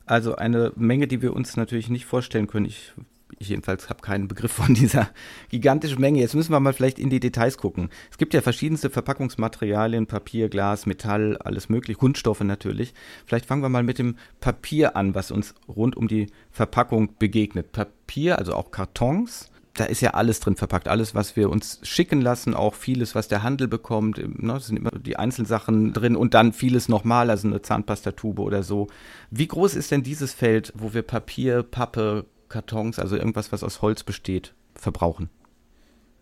Also 0.07 0.37
eine 0.37 0.73
Menge, 0.77 1.07
die 1.07 1.21
wir 1.21 1.35
uns 1.35 1.57
natürlich 1.57 1.91
nicht 1.91 2.07
vorstellen 2.07 2.47
können. 2.47 2.65
Ich, 2.65 2.93
ich 3.39 3.51
jedenfalls 3.51 3.91
habe 3.91 4.01
keinen 4.01 4.27
Begriff 4.27 4.53
von 4.53 4.73
dieser 4.73 5.11
gigantischen 5.51 6.01
Menge. 6.01 6.21
Jetzt 6.21 6.35
müssen 6.35 6.51
wir 6.51 6.61
mal 6.61 6.73
vielleicht 6.73 6.99
in 6.99 7.11
die 7.11 7.21
Details 7.21 7.59
gucken. 7.59 7.91
Es 8.11 8.17
gibt 8.17 8.33
ja 8.33 8.41
verschiedenste 8.41 8.89
Verpackungsmaterialien, 8.89 10.07
Papier, 10.07 10.49
Glas, 10.49 10.87
Metall, 10.87 11.37
alles 11.37 11.69
mögliche, 11.69 11.99
Kunststoffe 11.99 12.41
natürlich. 12.41 12.95
Vielleicht 13.27 13.45
fangen 13.45 13.63
wir 13.63 13.69
mal 13.69 13.83
mit 13.83 13.99
dem 13.99 14.17
Papier 14.41 14.97
an, 14.97 15.15
was 15.15 15.31
uns 15.31 15.55
rund 15.69 15.95
um 15.97 16.09
die 16.09 16.29
Verpackung 16.51 17.17
begegnet. 17.19 17.73
Papier, 17.73 18.39
also 18.39 18.55
auch 18.55 18.71
Kartons, 18.71 19.51
da 19.79 19.85
ist 19.85 20.01
ja 20.01 20.11
alles 20.11 20.41
drin 20.41 20.57
verpackt, 20.57 20.88
alles, 20.88 21.14
was 21.14 21.37
wir 21.37 21.51
uns 21.51 21.79
schicken 21.83 22.21
lassen, 22.21 22.55
auch 22.55 22.75
vieles, 22.75 23.14
was 23.14 23.29
der 23.29 23.43
Handel 23.43 23.69
bekommt. 23.69 24.21
Ne, 24.43 24.59
sind 24.61 24.77
immer 24.77 24.91
die 24.91 25.17
Einzelsachen 25.17 25.93
drin 25.93 26.17
und 26.17 26.35
dann 26.35 26.53
vieles 26.53 26.88
nochmal, 26.88 27.31
also 27.31 27.49
eine 27.49 27.62
Zahnpastatube 27.62 28.43
oder 28.43 28.62
so. 28.62 28.88
Wie 29.31 29.47
groß 29.47 29.75
ist 29.75 29.91
denn 29.91 30.03
dieses 30.03 30.35
Feld, 30.35 30.73
wo 30.77 30.95
wir 30.95 31.03
Papier, 31.03 31.62
Pappe, 31.62 32.27
Kartons, 32.49 32.99
also 32.99 33.17
irgendwas, 33.17 33.53
was 33.53 33.62
aus 33.62 33.83
Holz 33.83 34.03
besteht, 34.03 34.55
verbrauchen? 34.75 35.31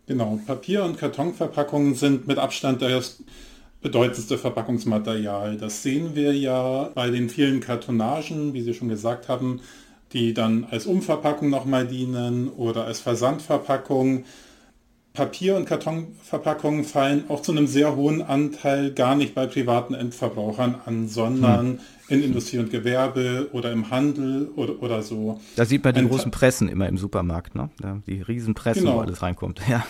Genau, 0.06 0.38
Papier- 0.46 0.84
und 0.84 0.98
Kartonverpackungen 0.98 1.94
sind 1.94 2.26
mit 2.26 2.38
Abstand 2.38 2.82
das 2.82 3.22
bedeutendste 3.80 4.38
Verpackungsmaterial. 4.38 5.56
Das 5.56 5.82
sehen 5.82 6.14
wir 6.14 6.32
ja 6.34 6.90
bei 6.94 7.10
den 7.10 7.28
vielen 7.28 7.60
Kartonagen, 7.60 8.52
wie 8.54 8.62
Sie 8.62 8.74
schon 8.74 8.88
gesagt 8.88 9.28
haben, 9.28 9.60
die 10.16 10.32
dann 10.32 10.66
als 10.70 10.86
Umverpackung 10.86 11.50
nochmal 11.50 11.86
dienen 11.86 12.48
oder 12.48 12.86
als 12.86 13.00
Versandverpackung. 13.00 14.24
Papier- 15.12 15.56
und 15.56 15.66
Kartonverpackungen 15.66 16.84
fallen 16.84 17.24
auch 17.28 17.42
zu 17.42 17.52
einem 17.52 17.66
sehr 17.66 17.96
hohen 17.96 18.22
Anteil 18.22 18.92
gar 18.92 19.14
nicht 19.14 19.34
bei 19.34 19.46
privaten 19.46 19.94
Endverbrauchern 19.94 20.76
an, 20.84 21.08
sondern 21.08 21.66
hm. 21.66 21.80
in 22.08 22.22
Industrie 22.22 22.58
und 22.58 22.70
Gewerbe 22.70 23.48
oder 23.52 23.72
im 23.72 23.90
Handel 23.90 24.48
oder, 24.56 24.82
oder 24.82 25.02
so. 25.02 25.40
Da 25.56 25.66
sieht 25.66 25.84
man 25.84 25.94
die 25.94 26.00
Ein 26.00 26.08
großen 26.08 26.30
Pressen 26.30 26.68
immer 26.68 26.88
im 26.88 26.96
Supermarkt, 26.96 27.54
ne? 27.54 27.70
die 28.06 28.22
Riesenpressen, 28.22 28.84
genau. 28.84 28.96
wo 28.96 29.00
alles 29.00 29.22
reinkommt. 29.22 29.60
Ja. 29.68 29.84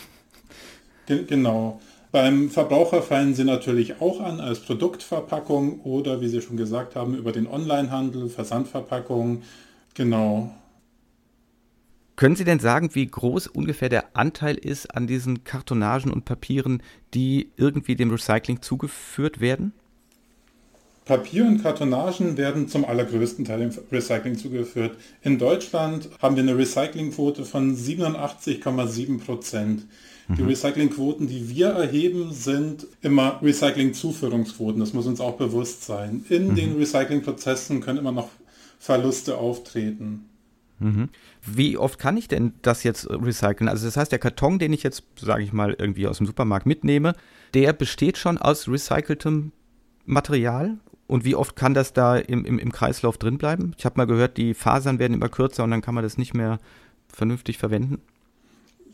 Ge 1.07 1.25
genau. 1.25 1.81
Beim 2.11 2.51
Verbraucher 2.51 3.01
fallen 3.01 3.35
sie 3.35 3.45
natürlich 3.45 4.01
auch 4.01 4.21
an 4.21 4.41
als 4.41 4.59
Produktverpackung 4.59 5.81
oder, 5.83 6.21
wie 6.21 6.29
Sie 6.29 6.41
schon 6.41 6.57
gesagt 6.57 6.97
haben, 6.97 7.15
über 7.15 7.31
den 7.31 7.47
Onlinehandel, 7.47 8.29
Versandverpackungen 8.29 9.43
Genau. 9.97 10.55
Können 12.17 12.37
Sie 12.37 12.45
denn 12.45 12.61
sagen, 12.61 12.95
wie 12.95 13.07
groß 13.07 13.47
ungefähr 13.47 13.89
der 13.89 14.17
Anteil 14.17 14.57
ist 14.57 14.95
an 14.95 15.07
diesen 15.07 15.45
Kartonagen 15.45 16.11
und 16.11 16.25
Papieren, 16.25 16.83
die 17.13 17.51
irgendwie 17.57 17.95
dem 17.95 18.11
Recycling 18.11 18.63
zugeführt 18.63 19.41
werden? 19.41 19.73
Papier 21.05 21.45
und 21.45 21.63
Kartonagen 21.63 22.37
werden 22.37 22.69
zum 22.69 22.85
allergrößten 22.85 23.45
Teil 23.45 23.61
dem 23.61 23.71
Recycling 23.93 24.37
zugeführt. 24.37 24.97
In 25.23 25.39
Deutschland 25.39 26.09
haben 26.21 26.37
wir 26.37 26.43
eine 26.43 26.59
Recyclingquote 26.59 27.45
von 27.45 27.77
87,7 27.77 29.21
Prozent. 29.21 29.87
Die 30.29 30.43
mhm. 30.43 30.49
Recyclingquoten, 30.49 31.29
die 31.29 31.49
wir 31.49 31.69
erheben, 31.69 32.33
sind 32.33 32.89
immer 33.03 33.39
Recycling-Zuführungsquoten. 33.43 34.81
Das 34.81 34.93
muss 34.95 35.07
uns 35.07 35.21
auch 35.21 35.37
bewusst 35.37 35.85
sein. 35.85 36.25
In 36.29 36.49
mhm. 36.49 36.55
den 36.57 36.77
Recyclingprozessen 36.77 37.81
können 37.81 37.99
immer 37.99 38.11
noch 38.11 38.31
Verluste 38.87 39.37
auftreten. 39.37 40.25
Mhm. 40.79 41.09
Wie 41.45 41.77
oft 41.77 41.99
kann 41.99 42.17
ich 42.17 42.29
denn 42.29 42.53
das 42.63 42.85
jetzt 42.85 43.09
recyceln? 43.11 43.69
Also 43.69 43.87
das 43.87 43.97
heißt, 43.97 44.13
der 44.13 44.19
Karton, 44.19 44.59
den 44.59 44.73
ich 44.73 44.83
jetzt, 44.83 45.03
sage 45.17 45.43
ich 45.43 45.53
mal, 45.53 45.75
irgendwie 45.79 46.07
aus 46.07 46.19
dem 46.19 46.27
Supermarkt 46.27 46.67
mitnehme, 46.67 47.15
der 47.55 47.73
besteht 47.73 48.19
schon 48.19 48.39
aus 48.39 48.69
recyceltem 48.69 49.53
Material 50.05 50.79
Und 51.09 51.25
wie 51.25 51.35
oft 51.35 51.57
kann 51.57 51.75
das 51.75 51.93
da 51.93 52.17
im, 52.17 52.45
im, 52.45 52.59
im 52.59 52.73
Kreislauf 52.73 53.19
drin 53.19 53.39
bleiben? 53.39 53.73
Ich 53.79 53.85
habe 53.85 53.97
mal 53.97 54.07
gehört, 54.07 54.37
die 54.37 54.55
Fasern 54.55 54.99
werden 54.99 55.15
immer 55.15 55.29
kürzer 55.29 55.65
und 55.65 55.71
dann 55.71 55.83
kann 55.83 55.95
man 55.95 56.05
das 56.05 56.19
nicht 56.19 56.35
mehr 56.35 56.59
vernünftig 57.09 57.59
verwenden. 57.59 58.01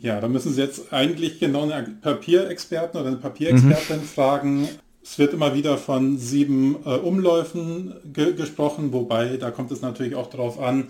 Ja, 0.00 0.20
da 0.20 0.28
müssen 0.28 0.52
Sie 0.52 0.60
jetzt 0.60 0.92
eigentlich 0.92 1.38
genau 1.38 1.70
einen 1.70 2.00
Papierexperten 2.00 3.00
oder 3.00 3.08
eine 3.08 3.18
Papierexpertin 3.18 3.98
mhm. 3.98 4.04
fragen. 4.04 4.68
Es 5.02 5.18
wird 5.18 5.32
immer 5.32 5.54
wieder 5.54 5.78
von 5.78 6.16
sieben 6.16 6.76
äh, 6.84 6.96
Umläufen 6.96 7.94
ge 8.12 8.34
gesprochen, 8.34 8.92
wobei 8.92 9.36
da 9.36 9.50
kommt 9.50 9.72
es 9.72 9.82
natürlich 9.82 10.14
auch 10.14 10.30
darauf 10.30 10.60
an, 10.60 10.88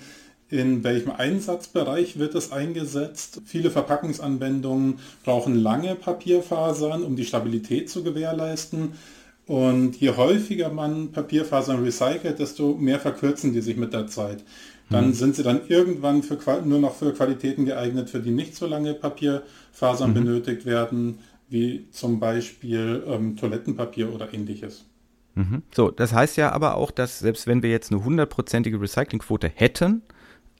in 0.53 0.85
welchem 0.85 1.12
Einsatzbereich 1.12 2.18
wird 2.18 2.35
es 2.35 2.53
eingesetzt. 2.53 3.40
Viele 3.46 3.70
Verpackungsanwendungen 3.70 4.98
brauchen 5.25 5.55
lange 5.55 5.94
Papierfasern, 5.94 7.05
um 7.05 7.16
die 7.16 7.25
Stabilität 7.25 7.88
zu 7.88 8.05
gewährleisten. 8.05 8.92
Und 9.46 9.96
je 9.96 10.11
häufiger 10.11 10.68
man 10.68 11.11
Papierfasern 11.11 11.83
recycelt, 11.83 12.38
desto 12.38 12.75
mehr 12.75 13.01
verkürzen 13.01 13.55
die 13.55 13.62
sich 13.62 13.79
mit 13.79 13.94
der 13.94 14.09
Zeit. 14.09 14.44
Dann 14.90 15.09
mhm. 15.09 15.12
sind 15.14 15.37
sie 15.37 15.42
dann 15.42 15.62
irgendwann 15.68 16.22
für, 16.22 16.38
nur 16.64 16.79
noch 16.79 16.96
für 16.96 17.14
Qualitäten 17.14 17.64
geeignet, 17.64 18.11
für 18.11 18.20
die 18.20 18.31
nicht 18.31 18.55
so 18.55 18.66
lange 18.66 18.92
Papierfasern 18.92 20.11
mhm. 20.11 20.14
benötigt 20.14 20.66
werden, 20.66 21.18
wie 21.53 21.88
zum 21.91 22.19
Beispiel 22.19 23.05
ähm, 23.07 23.37
Toilettenpapier 23.37 24.12
oder 24.12 24.33
ähnliches. 24.33 24.87
Mhm. 25.35 25.62
So, 25.75 25.91
das 25.91 26.12
heißt 26.12 26.37
ja 26.37 26.53
aber 26.53 26.77
auch, 26.77 26.91
dass 26.91 27.19
selbst 27.19 27.47
wenn 27.47 27.62
wir 27.62 27.71
jetzt 27.71 27.93
eine 27.93 28.05
hundertprozentige 28.05 28.81
Recyclingquote 28.81 29.49
hätten, 29.49 30.03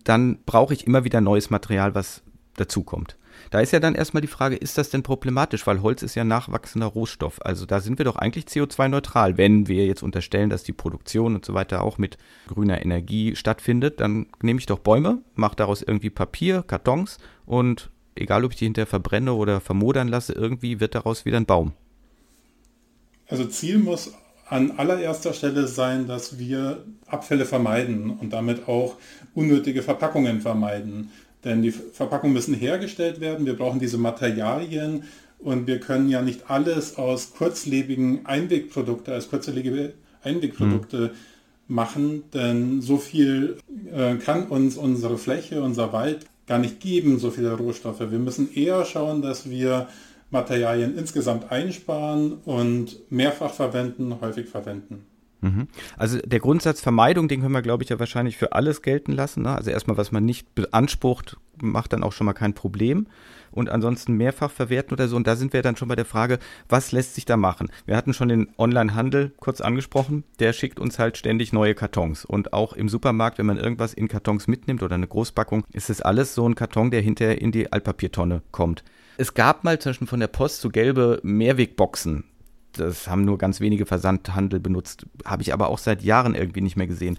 dann 0.05 0.39
brauche 0.45 0.75
ich 0.75 0.87
immer 0.87 1.05
wieder 1.05 1.21
neues 1.21 1.51
Material, 1.51 1.95
was 1.95 2.23
dazukommt. 2.57 3.17
Da 3.51 3.61
ist 3.61 3.73
ja 3.73 3.81
dann 3.81 3.95
erstmal 3.95 4.21
die 4.21 4.29
Frage, 4.29 4.57
ist 4.57 4.79
das 4.79 4.91
denn 4.91 5.03
problematisch? 5.03 5.67
Weil 5.67 5.83
Holz 5.83 6.03
ist 6.03 6.15
ja 6.15 6.25
nachwachsender 6.25 6.87
Rohstoff. 6.87 7.45
Also 7.45 7.67
da 7.67 7.81
sind 7.81 7.99
wir 7.99 8.05
doch 8.05 8.17
eigentlich 8.17 8.47
CO2-neutral. 8.47 9.37
Wenn 9.37 9.69
wir 9.69 9.87
jetzt 9.87 10.03
unterstellen, 10.03 10.51
dass 10.51 10.63
die 10.63 10.73
Produktion 10.73 11.35
und 11.35 11.45
so 11.45 11.55
weiter 11.55 11.83
auch 11.83 11.99
mit 11.99 12.19
grüner 12.47 12.83
Energie 12.83 13.37
stattfindet, 13.37 14.01
dann 14.01 14.27
nehme 14.43 14.61
ich 14.61 14.67
doch 14.67 14.79
Bäume, 14.79 15.23
mache 15.35 15.57
daraus 15.57 15.83
irgendwie 15.83 16.11
Papier, 16.11 16.63
Kartons 16.67 17.19
und 17.47 17.91
egal 18.15 18.45
ob 18.45 18.53
ich 18.53 18.59
die 18.59 18.65
hinterher 18.65 18.87
verbrenne 18.87 19.35
oder 19.35 19.61
vermodern 19.61 20.09
lasse, 20.09 20.33
irgendwie 20.33 20.81
wird 20.81 20.95
daraus 20.95 21.25
wieder 21.25 21.37
ein 21.37 21.47
Baum. 21.47 21.73
Also 23.29 23.45
Ziel 23.47 23.79
muss 23.79 24.13
an 24.47 24.73
allererster 24.73 25.33
Stelle 25.33 25.67
sein, 25.67 26.07
dass 26.07 26.39
wir 26.39 26.85
Abfälle 27.07 27.47
vermeiden 27.47 28.11
und 28.11 28.33
damit 28.33 28.69
auch 28.69 28.97
unnötige 29.35 29.83
Verpackungen 29.83 30.43
vermeiden. 30.43 31.11
Denn 31.45 31.63
die 31.63 31.71
Verpackungen 31.71 32.35
müssen 32.35 32.55
hergestellt 32.55 33.21
werden, 33.21 33.47
wir 33.47 33.57
brauchen 33.57 33.81
diese 33.81 33.99
Materialien 33.99 35.05
und 35.39 35.67
wir 35.67 35.81
können 35.81 36.09
ja 36.09 36.23
nicht 36.23 36.51
alles 36.51 36.99
aus 36.99 37.33
kurzlebigen 37.33 38.27
Einwegprodukte, 38.27 39.13
als 39.13 39.29
kurzlebige 39.29 39.95
Einwegprodukte 40.23 40.99
mhm. 40.99 41.75
machen, 41.75 42.25
denn 42.33 42.81
so 42.81 42.99
viel 42.99 43.57
äh, 43.93 44.17
kann 44.17 44.49
uns 44.49 44.77
unsere 44.77 45.19
Fläche, 45.19 45.63
unser 45.63 45.93
Wald 45.93 46.27
gar 46.47 46.59
nicht 46.59 46.81
geben, 46.81 47.19
so 47.19 47.31
viele 47.31 47.53
Rohstoffe. 47.55 48.01
Wir 48.01 48.19
müssen 48.19 48.53
eher 48.55 48.85
schauen, 48.85 49.23
dass 49.23 49.49
wir 49.49 49.89
Materialien 50.31 50.97
insgesamt 50.97 51.53
einsparen 51.53 52.35
und 52.45 52.99
mehrfach 53.11 53.53
verwenden, 53.53 54.21
häufig 54.21 54.49
verwenden. 54.49 55.07
Mhm. 55.43 55.67
Also 55.97 56.19
der 56.19 56.39
Grundsatz 56.39 56.81
Vermeidung, 56.81 57.29
den 57.29 57.43
können 57.43 57.53
wir, 57.53 57.63
glaube 57.63 57.83
ich, 57.83 57.91
ja 57.91 57.99
wahrscheinlich 57.99 58.37
für 58.37 58.53
alles 58.53 58.81
gelten 58.81 59.13
lassen. 59.13 59.43
Ne? 59.43 59.55
Also 59.55 59.71
erstmal, 59.71 59.97
was 59.97 60.13
man 60.13 60.25
nicht 60.25 60.55
beansprucht, 60.55 61.37
macht 61.61 61.93
dann 61.93 62.03
auch 62.03 62.13
schon 62.13 62.25
mal 62.25 62.33
kein 62.33 62.55
Problem. 62.55 63.07
Und 63.51 63.69
ansonsten 63.69 64.15
mehrfach 64.15 64.51
verwerten 64.51 64.95
oder 64.95 65.09
so. 65.09 65.17
Und 65.17 65.27
da 65.27 65.37
sind 65.37 65.53
wir 65.53 65.61
dann 65.61 65.77
schon 65.77 65.89
bei 65.89 65.97
der 65.97 66.07
Frage, 66.07 66.39
was 66.69 66.93
lässt 66.93 67.17
sich 67.17 67.27
da 67.27 67.37
machen? 67.37 67.71
Wir 67.85 67.97
hatten 67.97 68.15
schon 68.15 68.29
den 68.29 68.49
Online-Handel 68.57 69.33
kurz 69.39 69.61
angesprochen. 69.61 70.25
Der 70.39 70.53
schickt 70.55 70.81
uns 70.81 70.99
halt 70.99 71.19
ständig 71.19 71.53
neue 71.53 71.75
Kartons. 71.75 72.25
Und 72.25 72.53
auch 72.53 72.73
im 72.73 72.89
Supermarkt, 72.89 73.39
wenn 73.39 73.47
man 73.47 73.59
irgendwas 73.59 73.93
in 73.93 74.09
Kartons 74.09 74.47
mitnimmt 74.47 74.83
oder 74.83 74.95
eine 74.95 75.09
Großpackung, 75.09 75.65
ist 75.73 75.91
es 75.91 76.01
alles 76.01 76.35
so 76.35 76.49
ein 76.49 76.55
Karton, 76.55 76.91
der 76.91 77.03
hinterher 77.03 77.43
in 77.43 77.53
die 77.53 77.71
Altpapiertonne 77.71 78.43
kommt. 78.53 78.85
Es 79.19 79.35
gab 79.35 79.65
mal 79.65 79.79
zwischen 79.79 80.07
von 80.07 80.21
der 80.21 80.29
Post 80.29 80.63
so 80.63 80.71
gelbe 80.71 81.21
Mehrwegboxen. 81.23 82.25
Das 82.73 83.09
haben 83.09 83.25
nur 83.25 83.39
ganz 83.39 83.61
wenige 83.61 83.87
Versandhandel 83.87 84.61
benutzt. 84.61 85.07
Habe 85.25 85.43
ich 85.43 85.53
aber 85.53 85.69
auch 85.69 85.79
seit 85.79 86.03
Jahren 86.03 86.35
irgendwie 86.35 86.61
nicht 86.61 86.77
mehr 86.77 86.87
gesehen. 86.87 87.19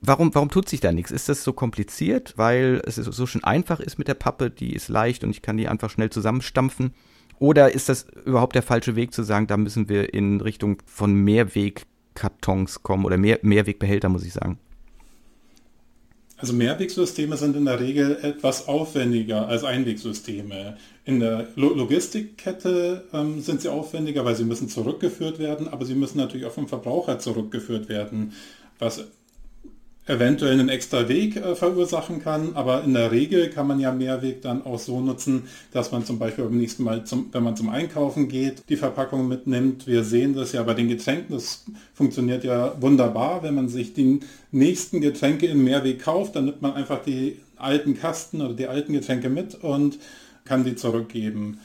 Warum, 0.00 0.34
warum 0.34 0.50
tut 0.50 0.68
sich 0.68 0.80
da 0.80 0.92
nichts? 0.92 1.10
Ist 1.10 1.30
das 1.30 1.42
so 1.42 1.54
kompliziert, 1.54 2.34
weil 2.36 2.82
es 2.84 2.96
so 2.96 3.26
schon 3.26 3.42
einfach 3.42 3.80
ist 3.80 3.98
mit 3.98 4.06
der 4.06 4.14
Pappe, 4.14 4.50
die 4.50 4.74
ist 4.74 4.88
leicht 4.88 5.24
und 5.24 5.30
ich 5.30 5.40
kann 5.40 5.56
die 5.56 5.66
einfach 5.66 5.88
schnell 5.88 6.10
zusammenstampfen? 6.10 6.92
Oder 7.38 7.72
ist 7.72 7.88
das 7.88 8.06
überhaupt 8.24 8.54
der 8.54 8.62
falsche 8.62 8.96
Weg 8.96 9.14
zu 9.14 9.22
sagen, 9.22 9.46
da 9.46 9.56
müssen 9.56 9.88
wir 9.88 10.12
in 10.12 10.40
Richtung 10.40 10.82
von 10.84 11.14
Mehrwegkartons 11.14 12.82
kommen 12.82 13.06
oder 13.06 13.16
mehr, 13.16 13.38
Mehrwegbehälter, 13.42 14.08
muss 14.08 14.24
ich 14.24 14.34
sagen? 14.34 14.58
Also 16.36 16.52
Mehrwegsysteme 16.52 17.36
sind 17.36 17.56
in 17.56 17.64
der 17.64 17.80
Regel 17.80 18.18
etwas 18.22 18.66
aufwendiger 18.66 19.46
als 19.46 19.62
Einwegsysteme. 19.62 20.76
In 21.04 21.20
der 21.20 21.48
Logistikkette 21.54 23.04
ähm, 23.12 23.40
sind 23.40 23.60
sie 23.60 23.68
aufwendiger, 23.68 24.24
weil 24.24 24.34
sie 24.34 24.44
müssen 24.44 24.68
zurückgeführt 24.68 25.38
werden, 25.38 25.68
aber 25.68 25.84
sie 25.84 25.94
müssen 25.94 26.18
natürlich 26.18 26.46
auch 26.46 26.52
vom 26.52 26.66
Verbraucher 26.66 27.18
zurückgeführt 27.20 27.88
werden, 27.88 28.32
was 28.78 29.04
eventuell 30.06 30.52
einen 30.52 30.68
extra 30.68 31.08
Weg 31.08 31.36
äh, 31.36 31.54
verursachen 31.54 32.22
kann, 32.22 32.54
aber 32.54 32.84
in 32.84 32.94
der 32.94 33.10
Regel 33.10 33.48
kann 33.48 33.66
man 33.66 33.80
ja 33.80 33.92
Mehrweg 33.92 34.42
dann 34.42 34.64
auch 34.64 34.78
so 34.78 35.00
nutzen, 35.00 35.44
dass 35.72 35.92
man 35.92 36.04
zum 36.04 36.18
Beispiel 36.18 36.44
beim 36.44 36.58
nächsten 36.58 36.84
Mal, 36.84 37.04
zum, 37.04 37.28
wenn 37.32 37.42
man 37.42 37.56
zum 37.56 37.70
Einkaufen 37.70 38.28
geht, 38.28 38.64
die 38.68 38.76
Verpackung 38.76 39.26
mitnimmt. 39.28 39.86
Wir 39.86 40.04
sehen 40.04 40.34
das 40.34 40.52
ja 40.52 40.62
bei 40.62 40.74
den 40.74 40.88
Getränken, 40.88 41.34
das 41.34 41.64
funktioniert 41.94 42.44
ja 42.44 42.74
wunderbar, 42.80 43.42
wenn 43.42 43.54
man 43.54 43.68
sich 43.68 43.94
die 43.94 44.20
nächsten 44.50 45.00
Getränke 45.00 45.46
in 45.46 45.64
Mehrweg 45.64 46.02
kauft, 46.02 46.36
dann 46.36 46.46
nimmt 46.46 46.60
man 46.60 46.74
einfach 46.74 47.02
die 47.02 47.38
alten 47.56 47.94
Kasten 47.96 48.42
oder 48.42 48.54
die 48.54 48.66
alten 48.66 48.92
Getränke 48.92 49.30
mit 49.30 49.54
und 49.54 49.98
kann 50.44 50.64
die 50.64 50.76
zurückgeben. 50.76 51.58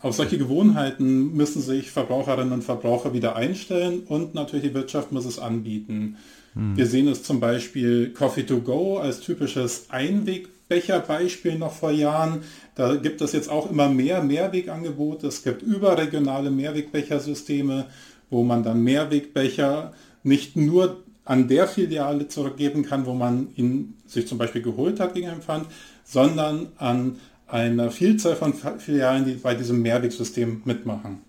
Auf 0.00 0.14
solche 0.14 0.36
Gewohnheiten 0.36 1.32
müssen 1.34 1.62
sich 1.62 1.90
Verbraucherinnen 1.90 2.52
und 2.52 2.62
Verbraucher 2.62 3.14
wieder 3.14 3.36
einstellen 3.36 4.00
und 4.06 4.34
natürlich 4.34 4.66
die 4.66 4.74
Wirtschaft 4.74 5.12
muss 5.12 5.24
es 5.24 5.38
anbieten. 5.38 6.18
Hm. 6.54 6.76
Wir 6.76 6.86
sehen 6.86 7.08
es 7.08 7.22
zum 7.22 7.40
Beispiel 7.40 8.10
Coffee 8.10 8.44
to 8.44 8.60
Go 8.60 8.98
als 8.98 9.20
typisches 9.20 9.86
Einwegbecherbeispiel 9.90 11.58
noch 11.58 11.72
vor 11.72 11.90
Jahren. 11.90 12.42
Da 12.74 12.96
gibt 12.96 13.20
es 13.20 13.32
jetzt 13.32 13.50
auch 13.50 13.70
immer 13.70 13.88
mehr 13.88 14.22
Mehrwegangebote. 14.22 15.26
Es 15.26 15.42
gibt 15.42 15.62
überregionale 15.62 16.50
Mehrwegbechersysteme, 16.50 17.86
wo 18.30 18.42
man 18.42 18.62
dann 18.62 18.82
Mehrwegbecher 18.82 19.92
nicht 20.22 20.56
nur 20.56 21.02
an 21.24 21.48
der 21.48 21.66
Filiale 21.66 22.28
zurückgeben 22.28 22.84
kann, 22.84 23.06
wo 23.06 23.14
man 23.14 23.48
ihn 23.56 23.94
sich 24.06 24.26
zum 24.26 24.38
Beispiel 24.38 24.62
geholt 24.62 25.00
hat 25.00 25.14
gegen 25.14 25.28
einen 25.28 25.42
Pfand, 25.42 25.66
sondern 26.04 26.68
an 26.76 27.16
einer 27.46 27.90
Vielzahl 27.90 28.36
von 28.36 28.52
Filialen, 28.52 29.24
die 29.24 29.34
bei 29.34 29.54
diesem 29.54 29.80
Mehrwegsystem 29.82 30.62
mitmachen. 30.64 31.20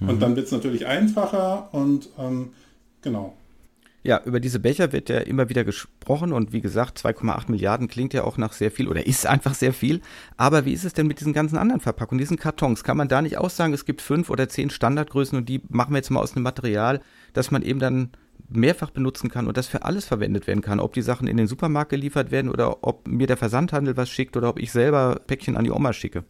Mhm. 0.00 0.08
Und 0.08 0.22
dann 0.22 0.36
wird 0.36 0.46
es 0.46 0.52
natürlich 0.52 0.86
einfacher 0.86 1.68
und 1.72 2.08
ähm, 2.18 2.50
genau. 3.02 3.34
Ja, 4.06 4.20
über 4.24 4.38
diese 4.38 4.60
Becher 4.60 4.92
wird 4.92 5.08
ja 5.08 5.18
immer 5.18 5.48
wieder 5.48 5.64
gesprochen 5.64 6.32
und 6.32 6.52
wie 6.52 6.60
gesagt, 6.60 6.96
2,8 7.04 7.50
Milliarden 7.50 7.88
klingt 7.88 8.14
ja 8.14 8.22
auch 8.22 8.38
nach 8.38 8.52
sehr 8.52 8.70
viel 8.70 8.86
oder 8.86 9.04
ist 9.04 9.26
einfach 9.26 9.54
sehr 9.54 9.72
viel. 9.72 10.00
Aber 10.36 10.64
wie 10.64 10.72
ist 10.72 10.84
es 10.84 10.92
denn 10.92 11.08
mit 11.08 11.18
diesen 11.18 11.32
ganzen 11.32 11.58
anderen 11.58 11.80
Verpackungen, 11.80 12.20
diesen 12.20 12.36
Kartons? 12.36 12.84
Kann 12.84 12.96
man 12.96 13.08
da 13.08 13.20
nicht 13.20 13.36
auch 13.36 13.50
sagen, 13.50 13.74
es 13.74 13.84
gibt 13.84 14.00
fünf 14.00 14.30
oder 14.30 14.48
zehn 14.48 14.70
Standardgrößen 14.70 15.36
und 15.36 15.48
die 15.48 15.60
machen 15.70 15.90
wir 15.90 15.96
jetzt 15.96 16.10
mal 16.10 16.20
aus 16.20 16.36
einem 16.36 16.44
Material, 16.44 17.00
dass 17.32 17.50
man 17.50 17.62
eben 17.62 17.80
dann 17.80 18.10
mehrfach 18.48 18.90
benutzen 18.90 19.28
kann 19.28 19.48
und 19.48 19.56
das 19.56 19.66
für 19.66 19.82
alles 19.82 20.04
verwendet 20.04 20.46
werden 20.46 20.60
kann. 20.60 20.78
Ob 20.78 20.92
die 20.92 21.02
Sachen 21.02 21.26
in 21.26 21.36
den 21.36 21.48
Supermarkt 21.48 21.90
geliefert 21.90 22.30
werden 22.30 22.48
oder 22.48 22.84
ob 22.84 23.08
mir 23.08 23.26
der 23.26 23.36
Versandhandel 23.36 23.96
was 23.96 24.08
schickt 24.08 24.36
oder 24.36 24.50
ob 24.50 24.60
ich 24.60 24.70
selber 24.70 25.20
Päckchen 25.26 25.56
an 25.56 25.64
die 25.64 25.72
Oma 25.72 25.92
schicke. 25.92 26.22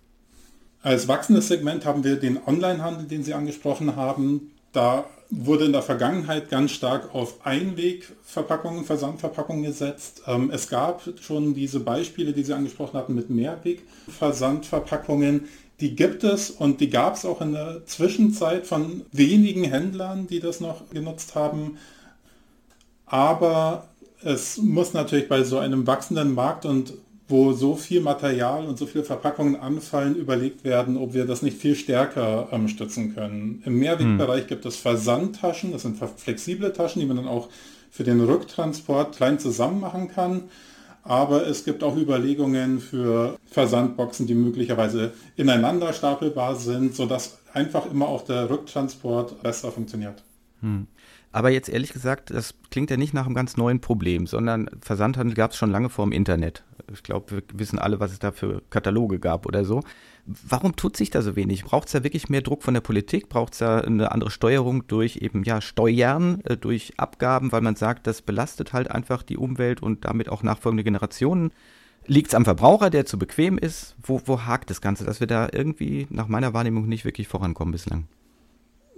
Als 0.80 1.08
wachsendes 1.08 1.48
Segment 1.48 1.84
haben 1.84 2.04
wir 2.04 2.16
den 2.16 2.38
Onlinehandel, 2.42 3.06
den 3.06 3.22
Sie 3.22 3.34
angesprochen 3.34 3.96
haben. 3.96 4.52
Da 4.72 5.04
wurde 5.30 5.64
in 5.64 5.72
der 5.72 5.82
Vergangenheit 5.82 6.50
ganz 6.50 6.70
stark 6.70 7.12
auf 7.14 7.44
Einwegverpackungen, 7.44 8.84
Versandverpackungen 8.84 9.64
gesetzt. 9.64 10.22
Ähm, 10.26 10.50
es 10.52 10.68
gab 10.68 11.02
schon 11.20 11.54
diese 11.54 11.80
Beispiele, 11.80 12.32
die 12.32 12.44
Sie 12.44 12.54
angesprochen 12.54 12.98
hatten, 12.98 13.14
mit 13.14 13.30
Mehrwegversandverpackungen. 13.30 15.48
Die 15.80 15.94
gibt 15.94 16.24
es 16.24 16.50
und 16.50 16.80
die 16.80 16.90
gab 16.90 17.14
es 17.16 17.24
auch 17.24 17.40
in 17.40 17.52
der 17.52 17.86
Zwischenzeit 17.86 18.66
von 18.66 19.02
wenigen 19.12 19.64
Händlern, 19.64 20.26
die 20.26 20.40
das 20.40 20.60
noch 20.60 20.90
genutzt 20.90 21.34
haben. 21.34 21.78
Aber 23.04 23.88
es 24.22 24.56
muss 24.56 24.94
natürlich 24.94 25.28
bei 25.28 25.44
so 25.44 25.58
einem 25.58 25.86
wachsenden 25.86 26.34
Markt 26.34 26.64
und 26.64 26.94
wo 27.28 27.52
so 27.52 27.74
viel 27.74 28.00
Material 28.00 28.66
und 28.66 28.78
so 28.78 28.86
viele 28.86 29.04
Verpackungen 29.04 29.56
anfallen, 29.56 30.14
überlegt 30.14 30.64
werden, 30.64 30.96
ob 30.96 31.12
wir 31.12 31.26
das 31.26 31.42
nicht 31.42 31.58
viel 31.58 31.74
stärker 31.74 32.48
ähm, 32.52 32.68
stützen 32.68 33.14
können. 33.14 33.62
Im 33.64 33.78
Mehrwegbereich 33.78 34.42
hm. 34.42 34.48
gibt 34.48 34.66
es 34.66 34.76
Versandtaschen, 34.76 35.72
das 35.72 35.82
sind 35.82 35.98
flexible 36.16 36.72
Taschen, 36.72 37.00
die 37.00 37.06
man 37.06 37.16
dann 37.16 37.28
auch 37.28 37.48
für 37.90 38.04
den 38.04 38.20
Rücktransport 38.20 39.16
klein 39.16 39.38
zusammen 39.38 39.80
machen 39.80 40.08
kann. 40.08 40.44
Aber 41.02 41.46
es 41.46 41.64
gibt 41.64 41.84
auch 41.84 41.96
Überlegungen 41.96 42.80
für 42.80 43.38
Versandboxen, 43.46 44.26
die 44.26 44.34
möglicherweise 44.34 45.12
ineinander 45.36 45.92
stapelbar 45.92 46.56
sind, 46.56 46.96
sodass 46.96 47.38
einfach 47.52 47.90
immer 47.90 48.08
auch 48.08 48.22
der 48.22 48.50
Rücktransport 48.50 49.42
besser 49.42 49.70
funktioniert. 49.70 50.22
Hm. 50.60 50.86
Aber 51.36 51.50
jetzt 51.50 51.68
ehrlich 51.68 51.92
gesagt, 51.92 52.30
das 52.30 52.54
klingt 52.70 52.88
ja 52.90 52.96
nicht 52.96 53.12
nach 53.12 53.26
einem 53.26 53.34
ganz 53.34 53.58
neuen 53.58 53.82
Problem, 53.82 54.26
sondern 54.26 54.70
Versandhandel 54.80 55.34
gab 55.34 55.50
es 55.50 55.58
schon 55.58 55.70
lange 55.70 55.90
vor 55.90 56.06
dem 56.06 56.12
Internet. 56.12 56.64
Ich 56.90 57.02
glaube, 57.02 57.30
wir 57.30 57.42
wissen 57.52 57.78
alle, 57.78 58.00
was 58.00 58.12
es 58.12 58.18
da 58.18 58.32
für 58.32 58.62
Kataloge 58.70 59.18
gab 59.18 59.44
oder 59.44 59.66
so. 59.66 59.82
Warum 60.24 60.76
tut 60.76 60.96
sich 60.96 61.10
da 61.10 61.20
so 61.20 61.36
wenig? 61.36 61.64
Braucht 61.64 61.88
es 61.88 61.92
da 61.92 62.02
wirklich 62.02 62.30
mehr 62.30 62.40
Druck 62.40 62.62
von 62.62 62.72
der 62.72 62.80
Politik? 62.80 63.28
Braucht 63.28 63.52
es 63.52 63.58
da 63.58 63.80
eine 63.80 64.12
andere 64.12 64.30
Steuerung 64.30 64.86
durch 64.86 65.16
eben 65.16 65.42
ja 65.44 65.60
Steuern, 65.60 66.40
äh, 66.44 66.56
durch 66.56 66.94
Abgaben, 66.96 67.52
weil 67.52 67.60
man 67.60 67.76
sagt, 67.76 68.06
das 68.06 68.22
belastet 68.22 68.72
halt 68.72 68.90
einfach 68.90 69.22
die 69.22 69.36
Umwelt 69.36 69.82
und 69.82 70.06
damit 70.06 70.30
auch 70.30 70.42
nachfolgende 70.42 70.84
Generationen? 70.84 71.50
Liegt 72.06 72.28
es 72.28 72.34
am 72.34 72.46
Verbraucher, 72.46 72.88
der 72.88 73.04
zu 73.04 73.18
bequem 73.18 73.58
ist? 73.58 73.94
Wo, 74.02 74.22
wo 74.24 74.46
hakt 74.46 74.70
das 74.70 74.80
Ganze, 74.80 75.04
dass 75.04 75.20
wir 75.20 75.26
da 75.26 75.50
irgendwie 75.52 76.06
nach 76.08 76.28
meiner 76.28 76.54
Wahrnehmung 76.54 76.88
nicht 76.88 77.04
wirklich 77.04 77.28
vorankommen 77.28 77.72
bislang? 77.72 78.08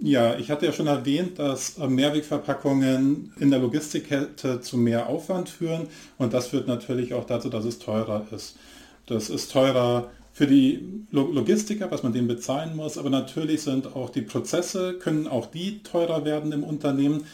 Ja, 0.01 0.37
ich 0.37 0.49
hatte 0.49 0.65
ja 0.65 0.71
schon 0.71 0.87
erwähnt, 0.87 1.39
dass 1.39 1.77
Mehrwegverpackungen 1.77 3.33
in 3.37 3.49
der 3.49 3.59
Logistikkette 3.59 4.61
zu 4.61 4.77
mehr 4.77 5.09
Aufwand 5.09 5.49
führen 5.49 5.87
und 6.17 6.33
das 6.33 6.47
führt 6.47 6.67
natürlich 6.67 7.13
auch 7.13 7.25
dazu, 7.25 7.49
dass 7.49 7.65
es 7.65 7.79
teurer 7.79 8.25
ist. 8.31 8.55
Das 9.07 9.29
ist 9.29 9.51
teurer 9.51 10.09
für 10.31 10.47
die 10.47 11.03
Logistiker, 11.11 11.91
was 11.91 12.01
man 12.03 12.13
denen 12.13 12.29
bezahlen 12.29 12.77
muss, 12.77 12.97
aber 12.97 13.09
natürlich 13.09 13.61
sind 13.63 13.93
auch 13.93 14.09
die 14.09 14.21
Prozesse, 14.21 14.93
können 14.93 15.27
auch 15.27 15.47
die 15.47 15.83
teurer 15.83 16.23
werden 16.23 16.53
im 16.53 16.63
Unternehmen. 16.63 17.25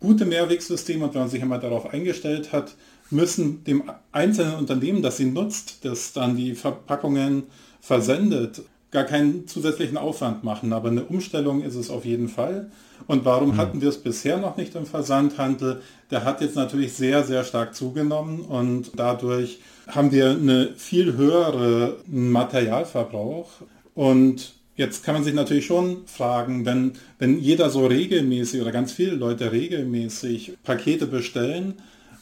Gute 0.00 0.24
Mehrwegsysteme, 0.24 1.04
und 1.04 1.14
wenn 1.14 1.20
man 1.20 1.30
sich 1.30 1.42
einmal 1.42 1.60
darauf 1.60 1.92
eingestellt 1.92 2.52
hat, 2.52 2.74
müssen 3.10 3.62
dem 3.62 3.84
einzelnen 4.10 4.54
Unternehmen, 4.54 5.02
das 5.02 5.18
sie 5.18 5.26
nutzt, 5.26 5.84
das 5.84 6.12
dann 6.12 6.36
die 6.36 6.56
Verpackungen 6.56 7.44
versendet, 7.80 8.62
gar 8.90 9.04
keinen 9.04 9.46
zusätzlichen 9.46 9.96
Aufwand 9.96 10.44
machen. 10.44 10.72
Aber 10.72 10.88
eine 10.88 11.04
Umstellung 11.04 11.62
ist 11.62 11.74
es 11.74 11.90
auf 11.90 12.04
jeden 12.04 12.28
Fall. 12.28 12.70
Und 13.06 13.24
warum 13.24 13.50
mhm. 13.50 13.56
hatten 13.56 13.80
wir 13.80 13.88
es 13.88 13.98
bisher 13.98 14.38
noch 14.38 14.56
nicht 14.56 14.74
im 14.74 14.86
Versandhandel? 14.86 15.80
Der 16.10 16.24
hat 16.24 16.40
jetzt 16.40 16.56
natürlich 16.56 16.92
sehr, 16.92 17.24
sehr 17.24 17.44
stark 17.44 17.74
zugenommen 17.74 18.40
und 18.40 18.92
dadurch 18.96 19.60
haben 19.86 20.12
wir 20.12 20.30
eine 20.30 20.70
viel 20.76 21.16
höhere 21.16 21.96
Materialverbrauch. 22.06 23.50
Und 23.94 24.54
jetzt 24.76 25.04
kann 25.04 25.14
man 25.14 25.24
sich 25.24 25.34
natürlich 25.34 25.66
schon 25.66 26.06
fragen, 26.06 26.64
wenn, 26.64 26.92
wenn 27.18 27.38
jeder 27.38 27.70
so 27.70 27.86
regelmäßig 27.86 28.60
oder 28.60 28.72
ganz 28.72 28.92
viele 28.92 29.12
Leute 29.12 29.52
regelmäßig 29.52 30.54
Pakete 30.64 31.06
bestellen, 31.06 31.74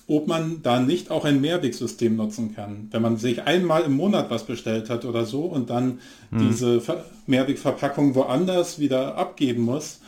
ob 0.08 0.26
man 0.26 0.62
da 0.62 0.80
nicht 0.80 1.10
auch 1.10 1.24
ein 1.26 1.40
Mehrwegsystem 1.40 2.16
nutzen 2.16 2.54
kann. 2.54 2.88
Wenn 2.90 3.02
man 3.02 3.18
sich 3.18 3.42
einmal 3.42 3.82
im 3.82 3.92
Monat 3.92 4.30
was 4.30 4.44
bestellt 4.44 4.88
hat 4.88 5.04
oder 5.04 5.26
so 5.26 5.42
und 5.42 5.68
dann 5.68 6.00
hm. 6.30 6.48
diese 6.48 6.82
Mehrwegverpackung 7.26 8.14
woanders 8.14 8.78
wieder 8.78 9.16
abgeben 9.16 9.62
muss, 9.62 10.00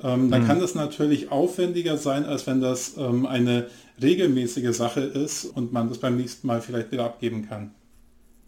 ähm, 0.00 0.30
dann 0.30 0.42
hm. 0.42 0.46
kann 0.48 0.60
das 0.60 0.76
natürlich 0.76 1.32
aufwendiger 1.32 1.96
sein, 1.98 2.24
als 2.24 2.46
wenn 2.46 2.60
das 2.60 2.96
ähm, 2.96 3.26
eine 3.26 3.66
regelmäßige 4.00 4.74
Sache 4.74 5.00
ist 5.00 5.44
und 5.44 5.72
man 5.72 5.88
das 5.88 5.98
beim 5.98 6.16
nächsten 6.16 6.46
Mal 6.46 6.60
vielleicht 6.60 6.92
wieder 6.92 7.04
abgeben 7.04 7.48
kann. 7.48 7.72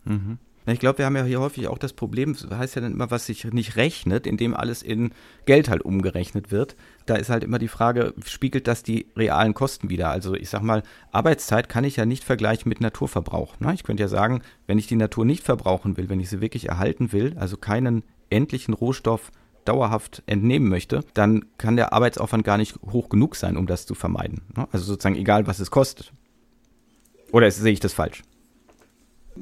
Mhm. 0.05 0.39
Ich 0.67 0.79
glaube, 0.79 0.99
wir 0.99 1.07
haben 1.07 1.17
ja 1.17 1.25
hier 1.25 1.41
häufig 1.41 1.69
auch 1.69 1.79
das 1.79 1.95
Problem, 1.95 2.35
das 2.35 2.47
heißt 2.51 2.77
ja 2.77 2.83
dann 2.83 2.93
immer, 2.93 3.11
was 3.11 3.27
sich 3.27 3.45
nicht 3.45 3.77
rechnet, 3.77 4.27
indem 4.27 4.55
alles 4.55 4.83
in 4.83 5.11
Geld 5.47 5.71
halt 5.71 5.83
umgerechnet 5.83 6.51
wird. 6.51 6.77
Da 7.07 7.17
ist 7.17 7.31
halt 7.31 7.45
immer 7.45 7.59
die 7.59 7.69
Frage, 7.69 8.15
spiegelt 8.27 8.69
das 8.69 8.83
die 8.83 9.07
realen 9.17 9.55
Kosten 9.55 9.89
wieder? 9.89 10.11
Also 10.11 10.35
ich 10.35 10.51
sag 10.51 10.63
mal, 10.63 10.83
Arbeitszeit 11.13 11.69
kann 11.69 11.85
ich 11.85 11.97
ja 11.97 12.05
nicht 12.05 12.25
vergleichen 12.25 12.69
mit 12.69 12.81
Naturverbrauch. 12.81 13.59
Ne? 13.59 13.73
Ich 13.73 13.85
könnte 13.85 14.03
ja 14.03 14.09
sagen, 14.09 14.43
wenn 14.67 14.79
ich 14.79 14.87
die 14.87 14.97
Natur 14.97 15.25
nicht 15.25 15.45
verbrauchen 15.45 15.97
will, 15.97 16.11
wenn 16.11 16.21
ich 16.21 16.29
sie 16.29 16.43
wirklich 16.43 16.69
erhalten 16.69 17.13
will, 17.13 17.35
also 17.39 17.57
keinen 17.57 18.05
endlichen 18.29 18.75
Rohstoff 18.75 19.33
dauerhaft 19.65 20.23
entnehmen 20.27 20.69
möchte, 20.69 21.05
dann 21.15 21.47
kann 21.59 21.77
der 21.77 21.93
Arbeitsaufwand 21.93 22.45
gar 22.45 22.59
nicht 22.59 22.77
hoch 22.93 23.09
genug 23.09 23.37
sein, 23.37 23.57
um 23.57 23.67
das 23.67 23.87
zu 23.87 23.95
vermeiden. 23.95 24.43
Ne? 24.57 24.69
Also 24.73 24.85
sozusagen 24.85 25.17
egal, 25.17 25.47
was 25.47 25.59
es 25.59 25.71
kostet. 25.71 26.13
Oder 27.33 27.51
sehe 27.51 27.73
ich 27.73 27.81
das 27.81 27.93
falsch? 27.93 28.23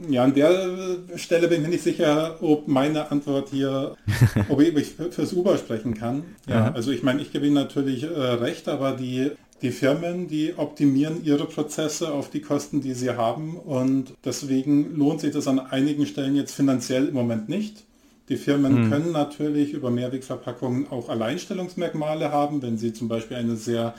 Ja, 0.09 0.24
an 0.24 0.34
der 0.34 0.99
Stelle 1.16 1.49
bin 1.49 1.62
ich 1.62 1.68
nicht 1.68 1.82
sicher, 1.82 2.36
ob 2.43 2.68
meine 2.68 3.11
Antwort 3.11 3.49
hier, 3.51 3.97
ob 4.49 4.61
ich 4.61 4.95
fürs 5.11 5.32
Uber 5.32 5.59
sprechen 5.59 5.95
kann. 5.95 6.24
Ja, 6.47 6.72
also 6.72 6.91
ich 6.91 7.03
meine, 7.03 7.22
ich 7.22 7.32
gebe 7.32 7.47
Ihnen 7.47 7.55
natürlich 7.55 8.05
äh, 8.05 8.07
recht, 8.07 8.68
aber 8.68 8.93
die, 8.93 9.30
die 9.62 9.70
Firmen, 9.70 10.28
die 10.28 10.55
optimieren 10.57 11.24
ihre 11.24 11.47
Prozesse 11.47 12.12
auf 12.12 12.30
die 12.30 12.41
Kosten, 12.41 12.80
die 12.80 12.95
sie 12.95 13.11
haben 13.11 13.57
und 13.57 14.14
deswegen 14.24 14.97
lohnt 14.97 15.20
sich 15.20 15.32
das 15.32 15.49
an 15.49 15.59
einigen 15.59 16.07
Stellen 16.07 16.36
jetzt 16.36 16.55
finanziell 16.55 17.09
im 17.09 17.14
Moment 17.14 17.49
nicht. 17.49 17.84
Die 18.28 18.36
Firmen 18.36 18.84
mhm. 18.84 18.91
können 18.91 19.12
natürlich 19.12 19.72
über 19.72 19.91
Mehrwegverpackungen 19.91 20.91
auch 20.91 21.09
Alleinstellungsmerkmale 21.09 22.30
haben, 22.30 22.61
wenn 22.62 22.76
sie 22.76 22.93
zum 22.93 23.09
Beispiel 23.09 23.39
eine 23.39 23.57
sehr 23.57 23.95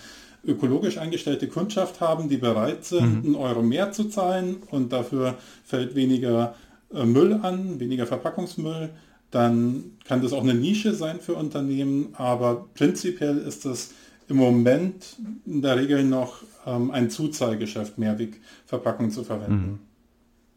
ökologisch 0.45 0.97
eingestellte 0.97 1.47
Kundschaft 1.47 2.01
haben, 2.01 2.29
die 2.29 2.37
bereit 2.37 2.85
sind, 2.85 3.23
mhm. 3.23 3.25
einen 3.25 3.35
Euro 3.35 3.61
mehr 3.61 3.91
zu 3.91 4.05
zahlen 4.05 4.57
und 4.71 4.91
dafür 4.93 5.37
fällt 5.63 5.95
weniger 5.95 6.55
äh, 6.93 7.05
Müll 7.05 7.39
an, 7.41 7.79
weniger 7.79 8.07
Verpackungsmüll, 8.07 8.89
dann 9.31 9.97
kann 10.05 10.21
das 10.21 10.33
auch 10.33 10.43
eine 10.43 10.55
Nische 10.55 10.93
sein 10.93 11.19
für 11.19 11.35
Unternehmen, 11.35 12.09
aber 12.13 12.67
prinzipiell 12.73 13.37
ist 13.37 13.65
das 13.65 13.91
im 14.27 14.37
Moment 14.37 15.17
in 15.45 15.61
der 15.61 15.77
Regel 15.77 16.03
noch 16.03 16.43
ähm, 16.65 16.91
ein 16.91 17.09
Zuzahlgeschäft, 17.09 17.97
Mehrwegverpackungen 17.97 19.11
zu 19.11 19.23
verwenden. 19.23 19.79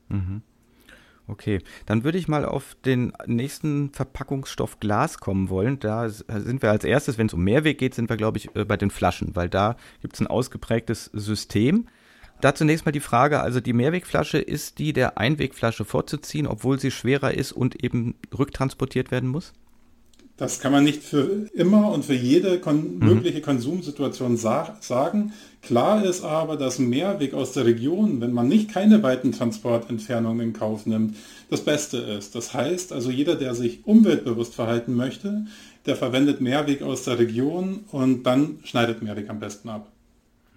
Mhm. 0.09 0.17
Mhm. 0.17 0.43
Okay, 1.33 1.61
dann 1.87 2.05
würde 2.05 2.19
ich 2.19 2.29
mal 2.29 2.45
auf 2.45 2.77
den 2.85 3.15
nächsten 3.25 3.91
Verpackungsstoff 3.95 4.81
Glas 4.81 5.17
kommen 5.17 5.49
wollen. 5.49 5.79
Da 5.81 6.11
sind 6.11 6.61
wir 6.61 6.71
als 6.71 6.85
erstes, 6.85 7.17
wenn 7.17 7.29
es 7.29 7.33
um 7.33 7.43
Mehrweg 7.43 7.79
geht, 7.79 7.95
sind 7.95 8.11
wir, 8.11 8.19
glaube 8.19 8.37
ich, 8.37 8.55
äh, 8.55 8.67
bei 8.67 8.77
den 8.77 8.91
Flaschen, 8.91 9.35
weil 9.35 9.49
da 9.49 9.77
gibt 10.03 10.13
es 10.13 10.21
ein 10.21 10.27
ausgeprägtes 10.27 11.07
System. 11.15 11.87
Da 12.43 12.55
zunächst 12.55 12.85
mal 12.85 12.93
die 12.93 13.01
Frage, 13.01 13.41
also 13.41 13.61
die 13.61 13.73
Mehrwegflasche, 13.73 14.37
ist 14.37 14.79
die 14.79 14.93
der 14.93 15.17
Einwegflasche 15.17 15.87
vorzuziehen, 15.87 16.47
obwohl 16.47 16.79
sie 16.79 16.91
schwerer 16.91 17.33
ist 17.33 17.53
und 17.53 17.83
eben 17.83 18.15
rücktransportiert 18.37 19.11
werden 19.11 19.31
muss? 19.31 19.55
Das 20.43 20.59
kann 20.59 20.73
man 20.73 20.83
nicht 20.83 21.05
für 21.05 21.47
immer 21.55 21.93
und 21.93 22.05
für 22.05 22.15
jede 22.15 22.59
kon 22.59 22.99
mhm. 22.99 23.07
mögliche 23.07 23.41
Konsumsituation 23.41 24.37
sa 24.37 24.77
sagen. 24.81 25.33
Klar 25.63 26.05
ist 26.05 26.25
aber, 26.25 26.57
dass 26.57 26.81
Mehrweg 26.81 27.33
aus 27.33 27.53
der 27.53 27.65
Region, 27.65 28.21
wenn 28.21 28.33
man 28.33 28.49
nicht 28.49 28.69
keine 28.69 29.05
weiten 29.05 29.31
Transportentfernungen 29.31 30.49
in 30.49 30.53
Kauf 30.53 30.85
nimmt, 30.85 31.15
das 31.49 31.61
Beste 31.61 31.99
ist. 31.99 32.35
Das 32.35 32.55
heißt 32.55 32.93
also, 32.93 33.09
jeder, 33.09 33.37
der 33.37 33.55
sich 33.55 33.87
umweltbewusst 33.87 34.57
verhalten 34.57 34.97
möchte, 34.97 35.47
der 35.87 35.95
verwendet 35.95 36.41
Mehrweg 36.41 36.83
aus 36.83 37.05
der 37.05 37.21
Region 37.21 37.85
und 37.93 38.25
dann 38.25 38.59
schneidet 38.65 39.01
Mehrweg 39.01 39.31
am 39.31 39.39
besten 39.39 39.69
ab. 39.69 39.93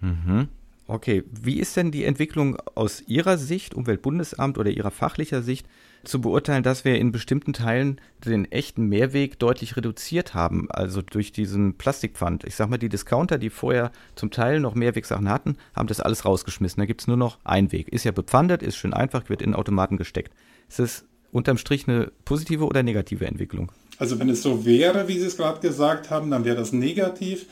Mhm. 0.00 0.48
Okay, 0.88 1.22
wie 1.30 1.60
ist 1.60 1.76
denn 1.76 1.92
die 1.92 2.02
Entwicklung 2.02 2.56
aus 2.74 3.04
Ihrer 3.06 3.38
Sicht, 3.38 3.72
Umweltbundesamt 3.72 4.58
oder 4.58 4.70
Ihrer 4.70 4.90
fachlicher 4.90 5.42
Sicht, 5.42 5.64
zu 6.06 6.20
beurteilen, 6.20 6.62
dass 6.62 6.84
wir 6.84 6.96
in 6.96 7.12
bestimmten 7.12 7.52
Teilen 7.52 8.00
den 8.24 8.50
echten 8.50 8.86
Mehrweg 8.86 9.38
deutlich 9.38 9.76
reduziert 9.76 10.34
haben, 10.34 10.70
also 10.70 11.02
durch 11.02 11.32
diesen 11.32 11.74
Plastikpfand. 11.74 12.44
Ich 12.44 12.56
sag 12.56 12.68
mal, 12.70 12.78
die 12.78 12.88
Discounter, 12.88 13.38
die 13.38 13.50
vorher 13.50 13.92
zum 14.14 14.30
Teil 14.30 14.60
noch 14.60 14.74
Mehrwegsachen 14.74 15.28
hatten, 15.28 15.56
haben 15.74 15.88
das 15.88 16.00
alles 16.00 16.24
rausgeschmissen. 16.24 16.80
Da 16.80 16.86
gibt 16.86 17.02
es 17.02 17.06
nur 17.06 17.16
noch 17.16 17.38
Einweg. 17.44 17.88
Ist 17.88 18.04
ja 18.04 18.12
bepfandet, 18.12 18.62
ist 18.62 18.76
schön 18.76 18.94
einfach, 18.94 19.28
wird 19.28 19.42
in 19.42 19.54
Automaten 19.54 19.96
gesteckt. 19.96 20.32
Ist 20.68 20.78
das 20.78 21.04
unterm 21.32 21.58
Strich 21.58 21.88
eine 21.88 22.12
positive 22.24 22.66
oder 22.66 22.82
negative 22.82 23.26
Entwicklung? 23.26 23.72
Also 23.98 24.18
wenn 24.18 24.28
es 24.28 24.42
so 24.42 24.64
wäre, 24.64 25.08
wie 25.08 25.18
Sie 25.18 25.26
es 25.26 25.36
gerade 25.36 25.60
gesagt 25.60 26.10
haben, 26.10 26.30
dann 26.30 26.44
wäre 26.44 26.56
das 26.56 26.72
negativ. 26.72 27.46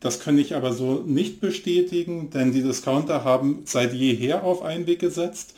Das 0.00 0.18
kann 0.18 0.36
ich 0.36 0.56
aber 0.56 0.72
so 0.72 1.04
nicht 1.06 1.40
bestätigen, 1.40 2.30
denn 2.30 2.52
die 2.52 2.62
Discounter 2.62 3.24
haben 3.24 3.62
seit 3.66 3.92
jeher 3.92 4.42
auf 4.42 4.62
Einweg 4.62 4.98
gesetzt. 4.98 5.54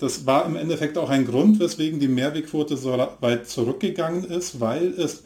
Das 0.00 0.26
war 0.26 0.46
im 0.46 0.56
Endeffekt 0.56 0.96
auch 0.96 1.10
ein 1.10 1.26
Grund, 1.26 1.60
weswegen 1.60 2.00
die 2.00 2.08
Mehrwegquote 2.08 2.76
so 2.76 3.06
weit 3.20 3.46
zurückgegangen 3.46 4.24
ist, 4.24 4.58
weil 4.60 4.88
es 4.88 5.24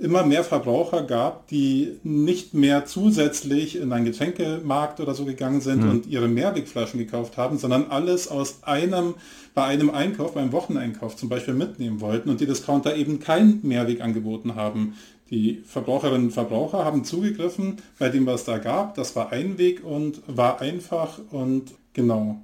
immer 0.00 0.24
mehr 0.24 0.42
Verbraucher 0.42 1.02
gab, 1.02 1.46
die 1.48 1.98
nicht 2.02 2.54
mehr 2.54 2.86
zusätzlich 2.86 3.76
in 3.76 3.92
einen 3.92 4.06
Getränkemarkt 4.06 4.98
oder 5.00 5.14
so 5.14 5.26
gegangen 5.26 5.60
sind 5.60 5.84
mhm. 5.84 5.90
und 5.90 6.06
ihre 6.06 6.28
Mehrwegflaschen 6.28 6.98
gekauft 6.98 7.36
haben, 7.36 7.58
sondern 7.58 7.90
alles 7.90 8.28
aus 8.28 8.62
einem, 8.62 9.14
bei 9.54 9.64
einem 9.64 9.90
Einkauf, 9.90 10.32
beim 10.32 10.52
Wocheneinkauf 10.52 11.16
zum 11.16 11.28
Beispiel 11.28 11.52
mitnehmen 11.52 12.00
wollten 12.00 12.30
und 12.30 12.40
die 12.40 12.46
Discounter 12.46 12.96
eben 12.96 13.20
kein 13.20 13.60
Mehrweg 13.62 14.00
angeboten 14.00 14.54
haben. 14.54 14.94
Die 15.28 15.62
Verbraucherinnen 15.66 16.28
und 16.28 16.32
Verbraucher 16.32 16.84
haben 16.84 17.04
zugegriffen 17.04 17.76
bei 17.98 18.08
dem, 18.08 18.24
was 18.24 18.44
da 18.44 18.56
gab. 18.56 18.94
Das 18.94 19.14
war 19.14 19.30
Einweg 19.30 19.84
und 19.84 20.22
war 20.26 20.60
einfach 20.62 21.20
und 21.30 21.72
genau. 21.92 22.40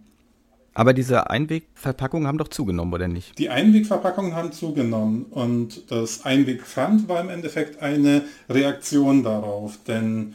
Aber 0.76 0.92
diese 0.92 1.30
Einwegverpackungen 1.30 2.28
haben 2.28 2.36
doch 2.36 2.48
zugenommen, 2.48 2.92
oder 2.92 3.08
nicht? 3.08 3.38
Die 3.38 3.48
Einwegverpackungen 3.48 4.34
haben 4.34 4.52
zugenommen 4.52 5.24
und 5.30 5.90
das 5.90 6.26
Einwegpfand 6.26 7.08
war 7.08 7.22
im 7.22 7.30
Endeffekt 7.30 7.80
eine 7.80 8.24
Reaktion 8.50 9.22
darauf, 9.22 9.78
denn 9.88 10.34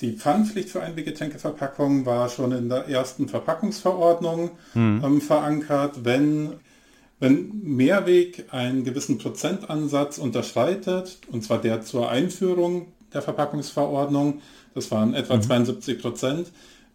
die 0.00 0.12
Pfandpflicht 0.12 0.70
für 0.70 0.82
Einweggetränkeverpackungen 0.82 2.06
war 2.06 2.30
schon 2.30 2.52
in 2.52 2.70
der 2.70 2.88
ersten 2.88 3.28
Verpackungsverordnung 3.28 4.52
hm. 4.72 5.02
ähm, 5.04 5.20
verankert, 5.20 6.04
wenn 6.04 6.54
wenn 7.20 7.60
Mehrweg 7.62 8.46
einen 8.50 8.82
gewissen 8.82 9.18
Prozentansatz 9.18 10.18
unterschreitet, 10.18 11.18
und 11.30 11.44
zwar 11.44 11.58
der 11.58 11.82
zur 11.82 12.10
Einführung 12.10 12.86
der 13.12 13.22
Verpackungsverordnung. 13.22 14.40
Das 14.74 14.90
waren 14.90 15.14
etwa 15.14 15.36
mhm. 15.36 15.42
72 15.42 16.00
Prozent. 16.00 16.48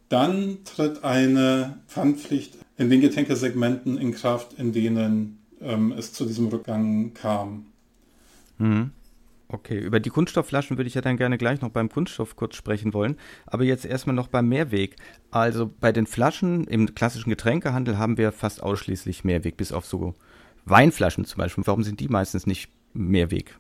Dann 0.10 0.58
tritt 0.66 1.06
eine 1.06 1.78
Pfandpflicht 1.88 2.57
in 2.78 2.90
den 2.90 3.02
Getränkesegmenten 3.02 3.98
in 3.98 4.14
Kraft, 4.14 4.54
in 4.54 4.72
denen 4.72 5.40
ähm, 5.62 5.92
es 5.98 6.14
zu 6.14 6.26
diesem 6.26 6.48
Rückgang 6.48 7.14
kam. 7.14 7.66
Mhm. 8.58 8.92
Okay, 9.50 9.80
über 9.80 10.02
die 10.02 10.10
Kunststoffflaschen 10.10 10.78
würde 10.78 10.90
ich 10.90 10.96
ja 10.96 11.02
dann 11.02 11.16
gerne 11.16 11.38
gleich 11.38 11.62
noch 11.62 11.70
beim 11.70 11.90
Kunststoff 11.90 12.36
kurz 12.36 12.56
sprechen 12.56 12.94
wollen. 12.94 13.16
Aber 13.46 13.64
jetzt 13.64 13.86
erstmal 13.86 14.16
noch 14.16 14.28
beim 14.28 14.50
Mehrweg. 14.50 14.98
Also 15.32 15.72
bei 15.80 15.94
den 15.94 16.06
Flaschen 16.06 16.66
im 16.66 16.94
klassischen 16.94 17.30
Getränkehandel 17.30 17.98
haben 17.98 18.18
wir 18.18 18.34
fast 18.34 18.62
ausschließlich 18.62 19.24
Mehrweg, 19.24 19.56
bis 19.56 19.72
auf 19.72 19.86
so 19.86 20.16
Weinflaschen 20.66 21.24
zum 21.24 21.38
Beispiel. 21.38 21.66
Warum 21.66 21.84
sind 21.84 22.02
die 22.02 22.10
meistens 22.10 22.46
nicht 22.46 22.70
Mehrweg? 22.94 23.58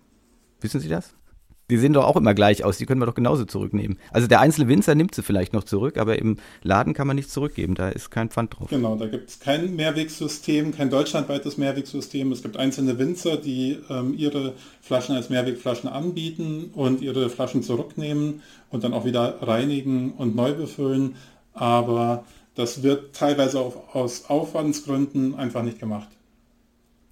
Wissen 0.59 0.81
Sie 0.81 0.89
das? 0.89 1.15
Die 1.69 1.77
sehen 1.77 1.91
doch 1.91 2.05
auch 2.05 2.15
immer 2.15 2.33
gleich 2.33 2.63
aus, 2.63 2.77
die 2.77 2.85
können 2.85 3.01
wir 3.01 3.05
doch 3.05 3.15
genauso 3.15 3.43
zurücknehmen. 3.43 3.99
Also 4.11 4.27
der 4.27 4.39
einzelne 4.39 4.69
Winzer 4.69 4.95
nimmt 4.95 5.13
sie 5.13 5.21
vielleicht 5.21 5.51
noch 5.51 5.65
zurück, 5.65 5.97
aber 5.97 6.17
im 6.17 6.37
Laden 6.63 6.93
kann 6.93 7.07
man 7.07 7.17
nichts 7.17 7.33
zurückgeben, 7.33 7.75
da 7.75 7.89
ist 7.89 8.09
kein 8.09 8.29
Pfand 8.29 8.57
drauf. 8.57 8.69
Genau, 8.69 8.95
da 8.95 9.07
gibt 9.07 9.29
es 9.29 9.39
kein 9.41 9.75
Mehrwegsystem, 9.75 10.73
kein 10.73 10.89
deutschlandweites 10.89 11.57
Mehrwegsystem. 11.57 12.31
Es 12.31 12.41
gibt 12.41 12.55
einzelne 12.55 12.97
Winzer, 12.99 13.35
die 13.35 13.79
ähm, 13.89 14.13
ihre 14.17 14.53
Flaschen 14.81 15.15
als 15.15 15.29
Mehrwegflaschen 15.29 15.89
anbieten 15.89 16.71
und 16.73 17.01
ihre 17.01 17.29
Flaschen 17.29 17.63
zurücknehmen 17.63 18.41
und 18.69 18.85
dann 18.85 18.93
auch 18.93 19.03
wieder 19.03 19.41
reinigen 19.41 20.13
und 20.13 20.37
neu 20.37 20.53
befüllen. 20.53 21.15
Aber 21.53 22.23
das 22.55 22.81
wird 22.81 23.13
teilweise 23.13 23.59
auch 23.59 23.93
aus 23.93 24.29
Aufwandsgründen 24.29 25.35
einfach 25.35 25.63
nicht 25.63 25.79
gemacht. 25.79 26.07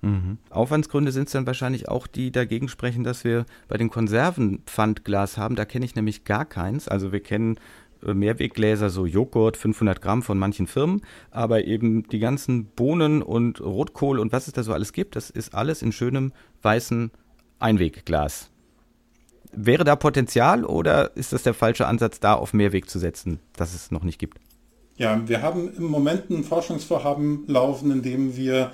Mhm. 0.05 0.37
Aufwandsgründe 0.51 1.11
sind 1.11 1.25
es 1.27 1.31
dann 1.31 1.47
wahrscheinlich 1.47 1.89
auch, 1.89 2.05
die 2.05 2.31
dagegen 2.31 2.67
sprechen, 2.67 3.03
dass 3.03 3.23
wir 3.23 3.45
bei 3.67 3.77
den 3.77 3.89
Konserven 3.89 4.59
Pfandglas 4.67 5.37
haben. 5.37 5.55
Da 5.55 5.65
kenne 5.65 5.83
ich 5.83 5.95
nämlich 5.95 6.25
gar 6.25 6.45
keins. 6.45 6.87
Also 6.87 7.11
wir 7.11 7.21
kennen 7.21 7.59
äh, 8.05 8.13
Mehrweggläser, 8.13 8.91
so 8.91 9.07
Joghurt, 9.07 9.57
500 9.57 10.01
Gramm 10.03 10.21
von 10.21 10.37
manchen 10.37 10.67
Firmen, 10.67 11.01
aber 11.31 11.65
eben 11.65 12.07
die 12.07 12.19
ganzen 12.19 12.65
Bohnen 12.65 13.23
und 13.23 13.61
Rotkohl 13.61 14.19
und 14.19 14.31
was 14.31 14.45
es 14.45 14.53
da 14.53 14.61
so 14.61 14.73
alles 14.73 14.93
gibt, 14.93 15.15
das 15.15 15.31
ist 15.31 15.55
alles 15.55 15.81
in 15.81 15.91
schönem 15.91 16.33
weißen 16.61 17.09
Einwegglas. 17.57 18.51
Wäre 19.53 19.85
da 19.85 19.95
Potenzial 19.95 20.65
oder 20.65 21.15
ist 21.17 21.33
das 21.33 21.41
der 21.41 21.55
falsche 21.55 21.87
Ansatz, 21.87 22.19
da 22.19 22.35
auf 22.35 22.53
Mehrweg 22.53 22.89
zu 22.89 22.99
setzen, 22.99 23.39
dass 23.55 23.73
es 23.73 23.89
noch 23.89 24.03
nicht 24.03 24.19
gibt? 24.19 24.37
Ja, 24.97 25.27
wir 25.27 25.41
haben 25.41 25.73
im 25.75 25.85
Moment 25.85 26.29
ein 26.29 26.43
Forschungsvorhaben 26.43 27.45
laufen, 27.47 27.89
in 27.89 28.01
dem 28.03 28.37
wir 28.37 28.71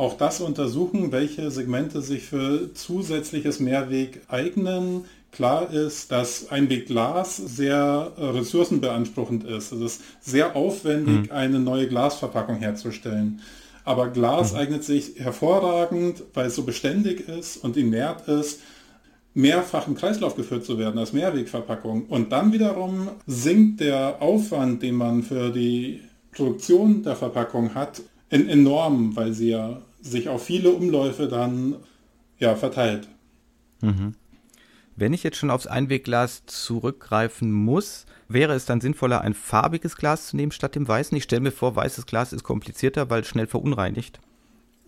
auch 0.00 0.16
das 0.16 0.40
untersuchen, 0.40 1.12
welche 1.12 1.50
Segmente 1.50 2.00
sich 2.00 2.24
für 2.24 2.72
zusätzliches 2.72 3.60
Mehrweg 3.60 4.22
eignen. 4.28 5.04
Klar 5.30 5.70
ist, 5.70 6.10
dass 6.10 6.50
Einwegglas 6.50 7.36
sehr 7.36 8.10
ressourcenbeanspruchend 8.16 9.44
ist. 9.44 9.72
Es 9.72 9.80
ist 9.80 10.02
sehr 10.20 10.56
aufwendig, 10.56 11.30
mhm. 11.30 11.32
eine 11.32 11.60
neue 11.60 11.86
Glasverpackung 11.86 12.56
herzustellen. 12.56 13.42
Aber 13.84 14.08
Glas 14.08 14.52
mhm. 14.52 14.58
eignet 14.58 14.84
sich 14.84 15.16
hervorragend, 15.18 16.22
weil 16.32 16.46
es 16.46 16.56
so 16.56 16.62
beständig 16.62 17.28
ist 17.28 17.58
und 17.58 17.76
inert 17.76 18.26
ist, 18.26 18.60
mehrfach 19.34 19.86
im 19.86 19.96
Kreislauf 19.96 20.34
geführt 20.34 20.64
zu 20.64 20.78
werden 20.78 20.98
als 20.98 21.12
Mehrwegverpackung. 21.12 22.06
Und 22.06 22.32
dann 22.32 22.54
wiederum 22.54 23.08
sinkt 23.26 23.80
der 23.80 24.22
Aufwand, 24.22 24.82
den 24.82 24.94
man 24.94 25.22
für 25.22 25.50
die 25.50 26.00
Produktion 26.32 27.02
der 27.02 27.16
Verpackung 27.16 27.74
hat, 27.74 28.00
enorm, 28.30 29.14
weil 29.14 29.32
sie 29.32 29.50
ja 29.50 29.82
sich 30.02 30.28
auf 30.28 30.44
viele 30.44 30.70
Umläufe 30.70 31.28
dann 31.28 31.76
ja, 32.38 32.56
verteilt. 32.56 33.08
Mhm. 33.80 34.14
Wenn 34.96 35.12
ich 35.12 35.22
jetzt 35.22 35.38
schon 35.38 35.50
aufs 35.50 35.66
Einwegglas 35.66 36.42
zurückgreifen 36.46 37.52
muss, 37.52 38.04
wäre 38.28 38.54
es 38.54 38.66
dann 38.66 38.80
sinnvoller, 38.80 39.22
ein 39.22 39.34
farbiges 39.34 39.96
Glas 39.96 40.28
zu 40.28 40.36
nehmen 40.36 40.52
statt 40.52 40.74
dem 40.74 40.86
weißen? 40.86 41.16
Ich 41.16 41.24
stelle 41.24 41.40
mir 41.40 41.52
vor, 41.52 41.74
weißes 41.74 42.06
Glas 42.06 42.32
ist 42.32 42.42
komplizierter, 42.42 43.08
weil 43.08 43.22
es 43.22 43.28
schnell 43.28 43.46
verunreinigt. 43.46 44.20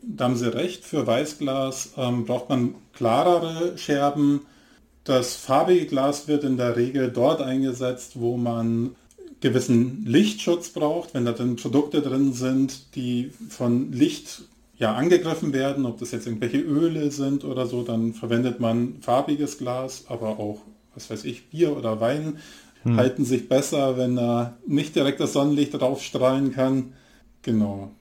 Da 0.02 0.24
haben 0.24 0.36
Sie 0.36 0.52
recht, 0.52 0.84
für 0.84 1.06
Weißglas 1.06 1.94
ähm, 1.96 2.26
braucht 2.26 2.48
man 2.48 2.74
klarere 2.92 3.78
Scherben. 3.78 4.40
Das 5.04 5.36
farbige 5.36 5.86
Glas 5.86 6.28
wird 6.28 6.44
in 6.44 6.56
der 6.56 6.76
Regel 6.76 7.10
dort 7.10 7.40
eingesetzt, 7.40 8.12
wo 8.20 8.36
man 8.36 8.96
gewissen 9.40 10.04
Lichtschutz 10.04 10.70
braucht, 10.70 11.14
wenn 11.14 11.24
da 11.24 11.32
dann 11.32 11.56
Produkte 11.56 12.02
drin 12.02 12.32
sind, 12.32 12.94
die 12.94 13.32
von 13.48 13.92
Licht 13.92 14.42
ja, 14.82 14.96
angegriffen 14.96 15.52
werden, 15.52 15.86
ob 15.86 16.00
das 16.00 16.10
jetzt 16.10 16.26
irgendwelche 16.26 16.58
Öle 16.58 17.12
sind 17.12 17.44
oder 17.44 17.66
so, 17.66 17.84
dann 17.84 18.14
verwendet 18.14 18.58
man 18.58 18.96
farbiges 19.00 19.58
Glas, 19.58 20.06
aber 20.08 20.40
auch, 20.40 20.58
was 20.92 21.08
weiß 21.08 21.24
ich, 21.24 21.50
Bier 21.50 21.76
oder 21.76 22.00
Wein 22.00 22.38
hm. 22.82 22.96
halten 22.96 23.24
sich 23.24 23.48
besser, 23.48 23.96
wenn 23.96 24.16
da 24.16 24.56
nicht 24.66 24.96
direkt 24.96 25.20
das 25.20 25.34
Sonnenlicht 25.34 25.80
drauf 25.80 26.02
strahlen 26.02 26.50
kann. 26.50 26.94
Genau. 27.42 27.92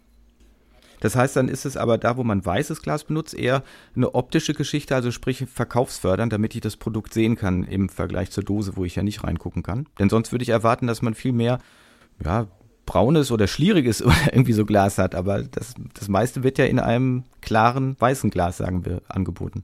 Das 1.01 1.15
heißt, 1.15 1.35
dann 1.35 1.49
ist 1.49 1.65
es 1.65 1.77
aber 1.77 1.99
da, 1.99 2.17
wo 2.17 2.23
man 2.23 2.43
weißes 2.43 2.81
Glas 2.81 3.03
benutzt, 3.03 3.35
eher 3.35 3.61
eine 3.95 4.15
optische 4.15 4.55
Geschichte, 4.55 4.95
also 4.95 5.11
sprich 5.11 5.45
verkaufsfördernd, 5.53 6.33
damit 6.33 6.55
ich 6.55 6.61
das 6.61 6.77
Produkt 6.77 7.13
sehen 7.13 7.35
kann 7.35 7.63
im 7.63 7.89
Vergleich 7.89 8.31
zur 8.31 8.43
Dose, 8.43 8.75
wo 8.75 8.85
ich 8.85 8.95
ja 8.95 9.03
nicht 9.03 9.23
reingucken 9.23 9.61
kann. 9.61 9.87
Denn 9.99 10.09
sonst 10.09 10.31
würde 10.31 10.41
ich 10.41 10.49
erwarten, 10.49 10.87
dass 10.87 11.03
man 11.03 11.13
viel 11.13 11.31
mehr 11.31 11.59
ja, 12.25 12.47
braunes 12.85 13.31
oder 13.31 13.47
schlieriges 13.47 14.01
oder 14.05 14.15
irgendwie 14.31 14.53
so 14.53 14.65
Glas 14.65 14.97
hat, 14.97 15.15
aber 15.15 15.43
das, 15.43 15.73
das 15.93 16.07
meiste 16.07 16.43
wird 16.43 16.57
ja 16.57 16.65
in 16.65 16.79
einem 16.79 17.23
klaren 17.41 17.95
weißen 17.99 18.29
Glas, 18.29 18.57
sagen 18.57 18.85
wir, 18.85 19.01
angeboten. 19.07 19.63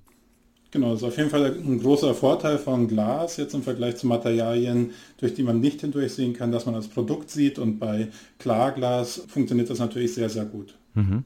Genau, 0.71 0.91
das 0.91 1.01
ist 1.01 1.07
auf 1.07 1.17
jeden 1.17 1.29
Fall 1.29 1.45
ein 1.45 1.79
großer 1.79 2.13
Vorteil 2.13 2.57
von 2.57 2.87
Glas 2.87 3.37
jetzt 3.37 3.53
im 3.53 3.63
Vergleich 3.63 3.95
zu 3.95 4.05
Materialien, 4.05 4.91
durch 5.17 5.33
die 5.33 5.43
man 5.43 5.61
nicht 5.61 5.81
hindurchsehen 5.81 6.33
kann, 6.33 6.51
dass 6.51 6.65
man 6.65 6.75
das 6.75 6.89
Produkt 6.89 7.29
sieht 7.29 7.57
und 7.57 7.79
bei 7.79 8.09
Klarglas 8.37 9.23
funktioniert 9.27 9.69
das 9.69 9.79
natürlich 9.79 10.13
sehr, 10.13 10.29
sehr 10.29 10.45
gut. 10.45 10.75
Mhm. 10.93 11.23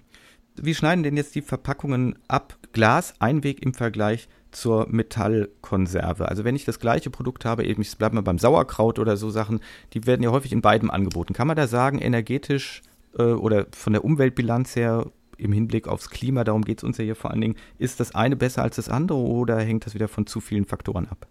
Wie 0.56 0.76
schneiden 0.76 1.04
denn 1.04 1.18
jetzt 1.18 1.34
die 1.34 1.42
Verpackungen 1.42 2.16
ab? 2.28 2.58
Glas, 2.72 3.16
Einweg 3.20 3.64
im 3.64 3.74
Vergleich 3.74 4.28
zur 4.52 4.88
Metallkonserve. 4.90 6.28
Also 6.28 6.44
wenn 6.44 6.56
ich 6.56 6.66
das 6.66 6.80
gleiche 6.80 7.10
Produkt 7.10 7.46
habe, 7.46 7.66
eben 7.66 7.82
ich 7.82 7.98
bleibe 7.98 8.16
mal 8.16 8.22
beim 8.22 8.38
Sauerkraut 8.38 9.00
oder 9.00 9.18
so 9.18 9.30
Sachen, 9.30 9.60
die 9.94 10.06
werden 10.06 10.24
ja 10.24 10.32
häufig 10.32 10.52
in 10.52 10.62
beiden 10.62 10.90
angeboten. 10.90 11.34
Kann 11.34 11.48
man 11.48 11.58
da 11.58 11.68
sagen, 11.68 12.00
energetisch 12.00 12.82
äh, 13.18 13.24
oder 13.24 13.68
von 13.72 13.94
der 13.94 14.04
Umweltbilanz 14.04 14.76
her 14.76 15.08
im 15.38 15.52
Hinblick 15.52 15.88
aufs 15.88 16.10
Klima, 16.10 16.44
darum 16.44 16.64
geht 16.64 16.80
es 16.80 16.84
uns 16.84 16.98
ja 16.98 17.04
hier 17.04 17.16
vor 17.16 17.32
allen 17.32 17.42
Dingen, 17.42 17.56
ist 17.80 18.00
das 18.00 18.14
eine 18.14 18.36
besser 18.36 18.62
als 18.62 18.76
das 18.76 18.90
andere 18.90 19.18
oder 19.18 19.58
hängt 19.60 19.86
das 19.86 19.96
wieder 19.96 20.08
von 20.08 20.28
zu 20.28 20.40
vielen 20.40 20.66
Faktoren 20.66 21.08
ab? 21.08 21.28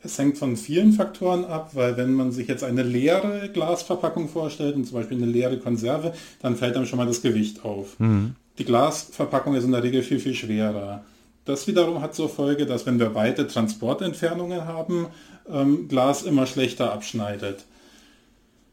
Es 0.00 0.16
hängt 0.16 0.38
von 0.38 0.56
vielen 0.56 0.92
Faktoren 0.92 1.44
ab, 1.44 1.70
weil 1.74 1.96
wenn 1.96 2.14
man 2.14 2.30
sich 2.30 2.46
jetzt 2.46 2.62
eine 2.62 2.84
leere 2.84 3.50
Glasverpackung 3.52 4.28
vorstellt 4.28 4.76
und 4.76 4.84
zum 4.84 4.96
Beispiel 4.96 5.16
eine 5.16 5.26
leere 5.26 5.58
Konserve, 5.58 6.14
dann 6.40 6.56
fällt 6.56 6.76
einem 6.76 6.86
schon 6.86 6.98
mal 6.98 7.06
das 7.06 7.20
Gewicht 7.20 7.64
auf. 7.64 7.98
Mhm. 7.98 8.36
Die 8.58 8.64
Glasverpackung 8.64 9.54
ist 9.54 9.64
in 9.64 9.72
der 9.72 9.82
Regel 9.82 10.02
viel, 10.02 10.20
viel 10.20 10.34
schwerer. 10.34 11.04
Das 11.48 11.66
wiederum 11.66 12.02
hat 12.02 12.14
zur 12.14 12.28
Folge, 12.28 12.66
dass 12.66 12.84
wenn 12.84 12.98
wir 12.98 13.14
weite 13.14 13.46
Transportentfernungen 13.46 14.66
haben, 14.66 15.06
ähm, 15.50 15.88
Glas 15.88 16.22
immer 16.22 16.44
schlechter 16.44 16.92
abschneidet. 16.92 17.64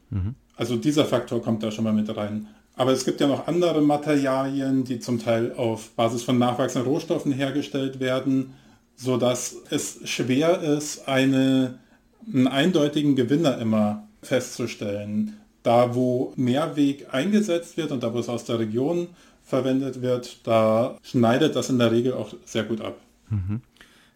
Mhm. 0.09 0.35
Also 0.57 0.75
dieser 0.75 1.05
Faktor 1.05 1.41
kommt 1.41 1.63
da 1.63 1.71
schon 1.71 1.85
mal 1.85 1.93
mit 1.93 2.13
rein. 2.17 2.47
Aber 2.75 2.91
es 2.91 3.05
gibt 3.05 3.21
ja 3.21 3.27
noch 3.27 3.47
andere 3.47 3.81
Materialien, 3.81 4.83
die 4.83 4.99
zum 4.99 5.23
Teil 5.23 5.53
auf 5.55 5.91
Basis 5.91 6.23
von 6.23 6.37
nachwachsenden 6.37 6.91
Rohstoffen 6.91 7.31
hergestellt 7.31 8.01
werden, 8.01 8.55
sodass 8.97 9.55
es 9.69 10.01
schwer 10.03 10.61
ist, 10.61 11.07
eine, 11.07 11.79
einen 12.27 12.49
eindeutigen 12.49 13.15
Gewinner 13.15 13.57
immer 13.57 14.05
festzustellen. 14.21 15.37
Da, 15.63 15.95
wo 15.95 16.33
Mehrweg 16.35 17.07
eingesetzt 17.13 17.77
wird 17.77 17.93
und 17.93 18.03
da, 18.03 18.13
wo 18.13 18.19
es 18.19 18.27
aus 18.27 18.43
der 18.43 18.59
Region 18.59 19.07
verwendet 19.45 20.01
wird, 20.01 20.45
da 20.45 20.97
schneidet 21.03 21.55
das 21.55 21.69
in 21.69 21.79
der 21.79 21.91
Regel 21.91 22.13
auch 22.13 22.33
sehr 22.45 22.63
gut 22.63 22.81
ab. 22.81 22.97
Mhm. 23.29 23.61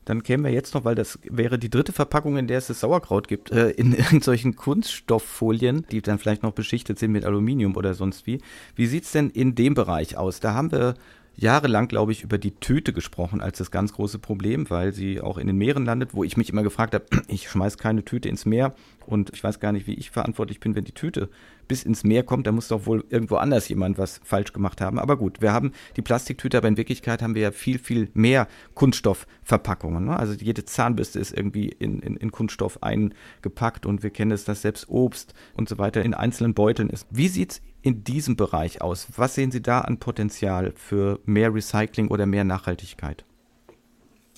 Dann 0.06 0.24
kämen 0.24 0.44
wir 0.44 0.52
jetzt 0.52 0.74
noch, 0.74 0.86
weil 0.86 0.96
das 0.96 1.20
wäre 1.24 1.60
die 1.60 1.70
dritte 1.70 1.94
Verpackung, 1.94 2.36
in 2.38 2.48
der 2.48 2.58
es 2.58 2.66
das 2.66 2.80
Sauerkraut 2.80 3.28
gibt, 3.28 3.52
äh, 3.52 3.70
in 3.70 3.94
irgendwelchen 3.96 4.56
Kunststofffolien, 4.56 5.86
die 5.92 6.02
dann 6.02 6.18
vielleicht 6.18 6.42
noch 6.42 6.54
beschichtet 6.54 6.98
sind 6.98 7.12
mit 7.12 7.26
Aluminium 7.26 7.76
oder 7.76 7.94
sonst 7.94 8.26
wie. 8.26 8.42
Wie 8.76 8.88
sieht 8.88 9.04
es 9.04 9.12
denn 9.12 9.30
in 9.30 9.54
dem 9.54 9.76
Bereich 9.76 10.18
aus? 10.18 10.40
Da 10.40 10.56
haben 10.56 10.72
wir 10.72 10.96
jahrelang, 11.36 11.88
glaube 11.88 12.12
ich, 12.12 12.24
über 12.24 12.38
die 12.38 12.52
Tüte 12.52 12.92
gesprochen 12.92 13.40
als 13.40 13.60
das 13.60 13.72
ganz 13.72 13.94
große 13.94 14.20
Problem, 14.20 14.70
weil 14.70 14.94
sie 14.94 15.22
auch 15.22 15.38
in 15.38 15.48
den 15.48 15.58
Meeren 15.58 15.86
landet, 15.86 16.14
wo 16.14 16.24
ich 16.24 16.38
mich 16.38 16.50
immer 16.50 16.64
gefragt 16.64 16.96
habe, 16.96 17.06
ich 17.28 17.50
schmeiß 17.50 17.78
keine 17.78 18.04
Tüte 18.04 18.30
ins 18.30 18.46
Meer 18.46 18.74
und 19.06 19.32
ich 19.34 19.44
weiß 19.44 19.60
gar 19.60 19.72
nicht, 19.72 19.86
wie 19.86 19.94
ich 19.94 20.10
verantwortlich 20.10 20.60
bin, 20.60 20.76
wenn 20.76 20.86
die 20.86 20.92
Tüte 20.92 21.30
bis 21.70 21.84
ins 21.84 22.04
Meer 22.04 22.24
kommt, 22.24 22.48
da 22.48 22.52
muss 22.52 22.68
doch 22.68 22.86
wohl 22.86 23.06
irgendwo 23.10 23.36
anders 23.36 23.70
jemand 23.70 23.98
was 23.98 24.20
falsch 24.26 24.52
gemacht 24.52 24.82
haben. 24.82 25.00
Aber 25.00 25.16
gut, 25.16 25.42
wir 25.42 25.54
haben 25.54 25.72
die 25.96 26.02
Plastiktüte, 26.02 26.58
aber 26.58 26.68
in 26.68 26.76
Wirklichkeit 26.76 27.22
haben 27.22 27.36
wir 27.36 27.44
ja 27.44 27.52
viel, 27.52 27.80
viel 27.80 28.10
mehr 28.14 28.50
Kunststoffverpackungen. 28.74 30.06
Ne? 30.06 30.20
Also 30.20 30.34
jede 30.34 30.66
Zahnbürste 30.66 31.20
ist 31.20 31.32
irgendwie 31.32 31.70
in, 31.70 32.00
in, 32.00 32.18
in 32.18 32.32
Kunststoff 32.32 32.84
eingepackt 32.84 33.86
und 33.86 34.04
wir 34.04 34.10
kennen 34.10 34.32
es, 34.32 34.44
dass 34.44 34.64
selbst 34.64 34.90
Obst 34.90 35.34
und 35.56 35.70
so 35.70 35.78
weiter 35.78 36.04
in 36.04 36.14
einzelnen 36.14 36.54
Beuteln 36.54 36.90
ist. 36.90 37.08
Wie 37.12 37.30
sieht 37.30 37.52
es 37.52 37.62
in 37.82 38.04
diesem 38.04 38.36
Bereich 38.36 38.82
aus? 38.82 39.08
Was 39.16 39.36
sehen 39.36 39.52
Sie 39.52 39.62
da 39.62 39.82
an 39.82 40.00
Potenzial 40.00 40.74
für 40.76 41.20
mehr 41.26 41.54
Recycling 41.54 42.10
oder 42.10 42.26
mehr 42.26 42.44
Nachhaltigkeit? 42.44 43.24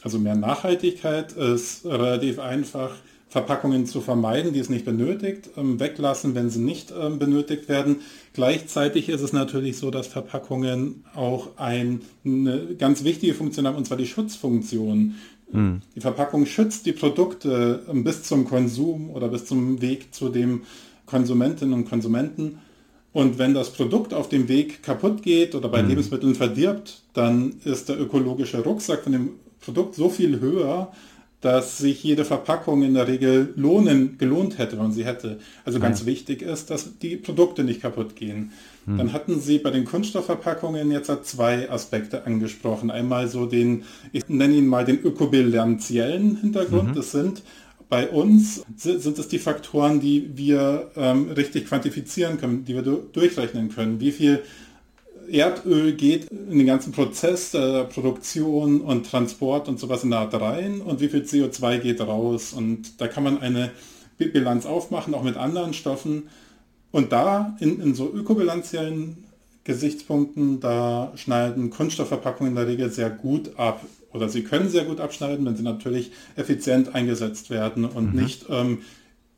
Also 0.04 0.20
mehr 0.20 0.36
Nachhaltigkeit 0.36 1.32
ist 1.34 1.86
relativ 1.86 2.40
einfach, 2.40 2.96
Verpackungen 3.32 3.86
zu 3.86 4.02
vermeiden, 4.02 4.52
die 4.52 4.60
es 4.60 4.70
nicht 4.70 4.84
benötigt, 4.84 5.52
ähm, 5.56 5.80
weglassen, 5.80 6.36
wenn 6.36 6.50
sie 6.50 6.60
nicht 6.60 6.92
ähm, 6.92 7.18
benötigt 7.18 7.70
werden. 7.70 8.02
Gleichzeitig 8.34 9.08
ist 9.08 9.22
es 9.22 9.32
natürlich 9.32 9.78
so, 9.78 9.90
dass 9.90 10.08
Verpackungen 10.08 11.06
auch 11.16 11.48
ein, 11.56 12.02
eine 12.26 12.76
ganz 12.78 13.06
wichtige 13.06 13.34
Funktion 13.34 13.66
haben, 13.66 13.78
und 13.78 13.88
zwar 13.88 13.96
die 13.96 14.06
Schutzfunktion. 14.06 15.16
Mhm. 15.50 15.82
Die 15.96 16.02
Verpackung 16.02 16.46
schützt 16.46 16.86
die 16.86 16.92
Produkte 16.92 17.86
ähm, 17.90 18.04
bis 18.04 18.24
zum 18.24 18.44
Konsum 18.44 19.10
oder 19.12 19.30
bis 19.30 19.46
zum 19.46 19.82
Weg 19.82 20.14
zu 20.14 20.28
dem 20.28 20.64
Konsumentinnen 21.06 21.74
und 21.74 21.90
Konsumenten. 21.90 22.60
Und 23.14 23.40
wenn 23.40 23.54
das 23.54 23.72
Produkt 23.72 24.14
auf 24.14 24.28
dem 24.28 24.50
Weg 24.50 24.84
kaputt 24.84 25.24
geht 25.24 25.56
oder 25.56 25.70
bei 25.70 25.82
mhm. 25.82 25.88
Lebensmitteln 25.88 26.36
verdirbt, 26.36 27.02
dann 27.14 27.54
ist 27.64 27.88
der 27.88 27.98
ökologische 27.98 28.62
Rucksack 28.62 29.04
von 29.04 29.14
dem 29.14 29.30
Produkt 29.62 29.96
so 29.96 30.10
viel 30.10 30.42
höher, 30.42 30.92
dass 31.42 31.80
sich 31.80 32.04
jede 32.04 32.24
Verpackung 32.24 32.84
in 32.84 32.94
der 32.94 33.08
Regel 33.08 33.52
lohnen, 33.56 34.18
gelohnt 34.18 34.60
hätte, 34.60 34.80
wenn 34.80 34.92
sie 34.92 35.06
hätte. 35.06 35.40
Also 35.66 35.80
ganz 35.80 36.02
ja. 36.02 36.06
wichtig 36.06 36.44
ist, 36.44 36.70
dass 36.70 37.00
die 37.00 37.18
Produkte 37.18 37.64
nicht 37.64 37.82
kaputt 37.82 38.16
gehen. 38.16 38.52
Hm. 38.86 38.98
Dann 38.98 39.14
hatten 39.14 39.40
Sie 39.40 39.58
bei 39.58 39.72
den 39.72 39.86
Kunststoffverpackungen 39.86 40.92
jetzt 40.92 41.12
zwei 41.26 41.70
Aspekte 41.70 42.26
angesprochen. 42.26 42.92
Einmal 42.92 43.28
so 43.28 43.46
den, 43.46 43.84
ich 44.12 44.30
nenne 44.30 44.56
ihn 44.56 44.68
mal 44.68 44.86
den 44.86 45.00
ökobilanziellen 45.00 46.38
Hintergrund. 46.38 46.90
Mhm. 46.90 46.96
Das 46.96 47.12
sind 47.12 47.42
bei 47.90 48.08
uns 48.08 48.64
sind 48.78 49.20
es 49.20 49.28
die 49.28 49.38
Faktoren, 49.38 50.00
die 50.00 50.32
wir 50.38 50.92
ähm, 50.96 51.30
richtig 51.30 51.68
quantifizieren 51.68 52.38
können, 52.38 52.64
die 52.64 52.74
wir 52.74 52.84
durchrechnen 52.84 53.68
können. 53.68 54.00
Wie 54.00 54.14
viel 54.14 54.44
Erdöl 55.34 55.94
geht 55.94 56.28
in 56.30 56.58
den 56.58 56.68
ganzen 56.68 56.92
Prozess 56.92 57.52
der 57.52 57.86
Produktion 57.86 58.82
und 58.82 59.10
Transport 59.10 59.68
und 59.68 59.80
sowas 59.80 60.04
in 60.04 60.12
der 60.12 60.20
Art 60.20 60.34
rein 60.34 60.82
und 60.82 61.02
wie 61.02 61.08
viel 61.08 61.22
CO2 61.22 61.80
geht 61.80 62.02
raus. 62.02 62.54
Und 62.54 63.00
da 63.00 63.08
kann 63.08 63.24
man 63.24 63.42
eine 63.42 63.72
Bilanz 64.18 64.66
aufmachen, 64.66 65.14
auch 65.14 65.24
mit 65.24 65.38
anderen 65.38 65.74
Stoffen. 65.74 66.30
Und 66.92 67.12
da 67.12 67.56
in, 67.60 67.82
in 67.82 67.96
so 67.96 68.12
ökobilanziellen 68.12 69.24
Gesichtspunkten, 69.64 70.60
da 70.60 71.14
schneiden 71.16 71.70
Kunststoffverpackungen 71.70 72.52
in 72.52 72.56
der 72.56 72.68
Regel 72.68 72.90
sehr 72.92 73.10
gut 73.10 73.58
ab. 73.58 73.86
Oder 74.14 74.28
sie 74.28 74.44
können 74.44 74.70
sehr 74.70 74.84
gut 74.84 75.00
abschneiden, 75.00 75.46
wenn 75.46 75.56
sie 75.56 75.64
natürlich 75.64 76.12
effizient 76.36 76.94
eingesetzt 76.94 77.50
werden 77.50 77.86
und 77.86 78.14
mhm. 78.14 78.22
nicht 78.22 78.46
ähm, 78.50 78.80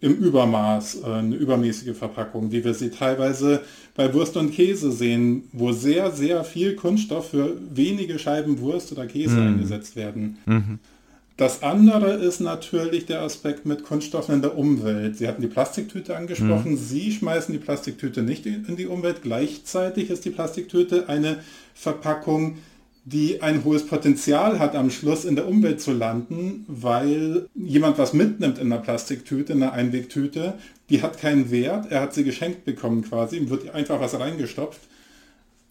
im 0.04 0.16
Übermaß, 0.16 1.02
äh, 1.04 1.06
eine 1.06 1.36
übermäßige 1.36 1.96
Verpackung, 1.96 2.52
wie 2.52 2.64
wir 2.64 2.74
sie 2.74 2.90
teilweise 2.90 3.62
bei 3.96 4.14
Wurst 4.14 4.36
und 4.36 4.52
Käse 4.52 4.92
sehen, 4.92 5.46
wo 5.54 5.72
sehr, 5.72 6.12
sehr 6.12 6.44
viel 6.44 6.76
Kunststoff 6.76 7.30
für 7.30 7.56
wenige 7.74 8.20
Scheiben 8.20 8.60
Wurst 8.60 8.92
oder 8.92 9.08
Käse 9.08 9.38
mhm. 9.38 9.48
eingesetzt 9.48 9.96
werden. 9.96 10.38
Mhm. 10.46 10.80
Das 11.38 11.64
andere 11.64 12.14
ist 12.14 12.42
natürlich 12.42 13.06
der 13.06 13.22
Aspekt 13.22 13.66
mit 13.66 13.84
Kunststoffen 13.84 14.36
in 14.36 14.42
der 14.42 14.58
Umwelt. 14.58 15.18
Sie 15.18 15.28
hatten 15.28 15.42
die 15.42 15.48
Plastiktüte 15.48 16.16
angesprochen. 16.16 16.72
Mhm. 16.72 16.78
Sie 16.78 17.12
schmeißen 17.12 17.54
die 17.54 17.60
Plastiktüte 17.60 18.22
nicht 18.22 18.46
in 18.46 18.76
die 18.76 18.86
Umwelt. 18.86 19.24
Gleichzeitig 19.24 20.10
ist 20.10 20.26
die 20.26 20.30
Plastiktüte 20.30 21.08
eine 21.08 21.38
Verpackung, 21.74 22.58
die 23.06 23.42
ein 23.42 23.66
hohes 23.66 23.86
Potenzial 23.86 24.60
hat, 24.60 24.76
am 24.76 24.90
Schluss 24.90 25.26
in 25.26 25.36
der 25.36 25.48
Umwelt 25.48 25.82
zu 25.82 25.92
landen, 25.92 26.66
weil 26.68 27.48
jemand 27.54 27.98
was 27.98 28.14
mitnimmt 28.14 28.58
in 28.60 28.72
einer 28.72 28.82
Plastiktüte, 28.82 29.54
in 29.54 29.62
einer 29.62 29.74
Einwegtüte, 29.74 30.54
die 30.90 31.02
hat 31.02 31.18
keinen 31.18 31.52
Wert, 31.52 31.92
er 31.92 32.02
hat 32.02 32.14
sie 32.14 32.24
geschenkt 32.24 32.64
bekommen 32.64 33.04
quasi, 33.04 33.38
ihm 33.38 33.50
wird 33.50 33.70
einfach 33.72 34.00
was 34.00 34.18
reingestopft 34.18 34.80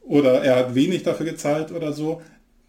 oder 0.03 0.43
er 0.43 0.57
hat 0.57 0.75
wenig 0.75 1.05
dafür 1.05 1.25
gezahlt 1.25 1.73
oder 1.73 1.93
so, 1.93 2.21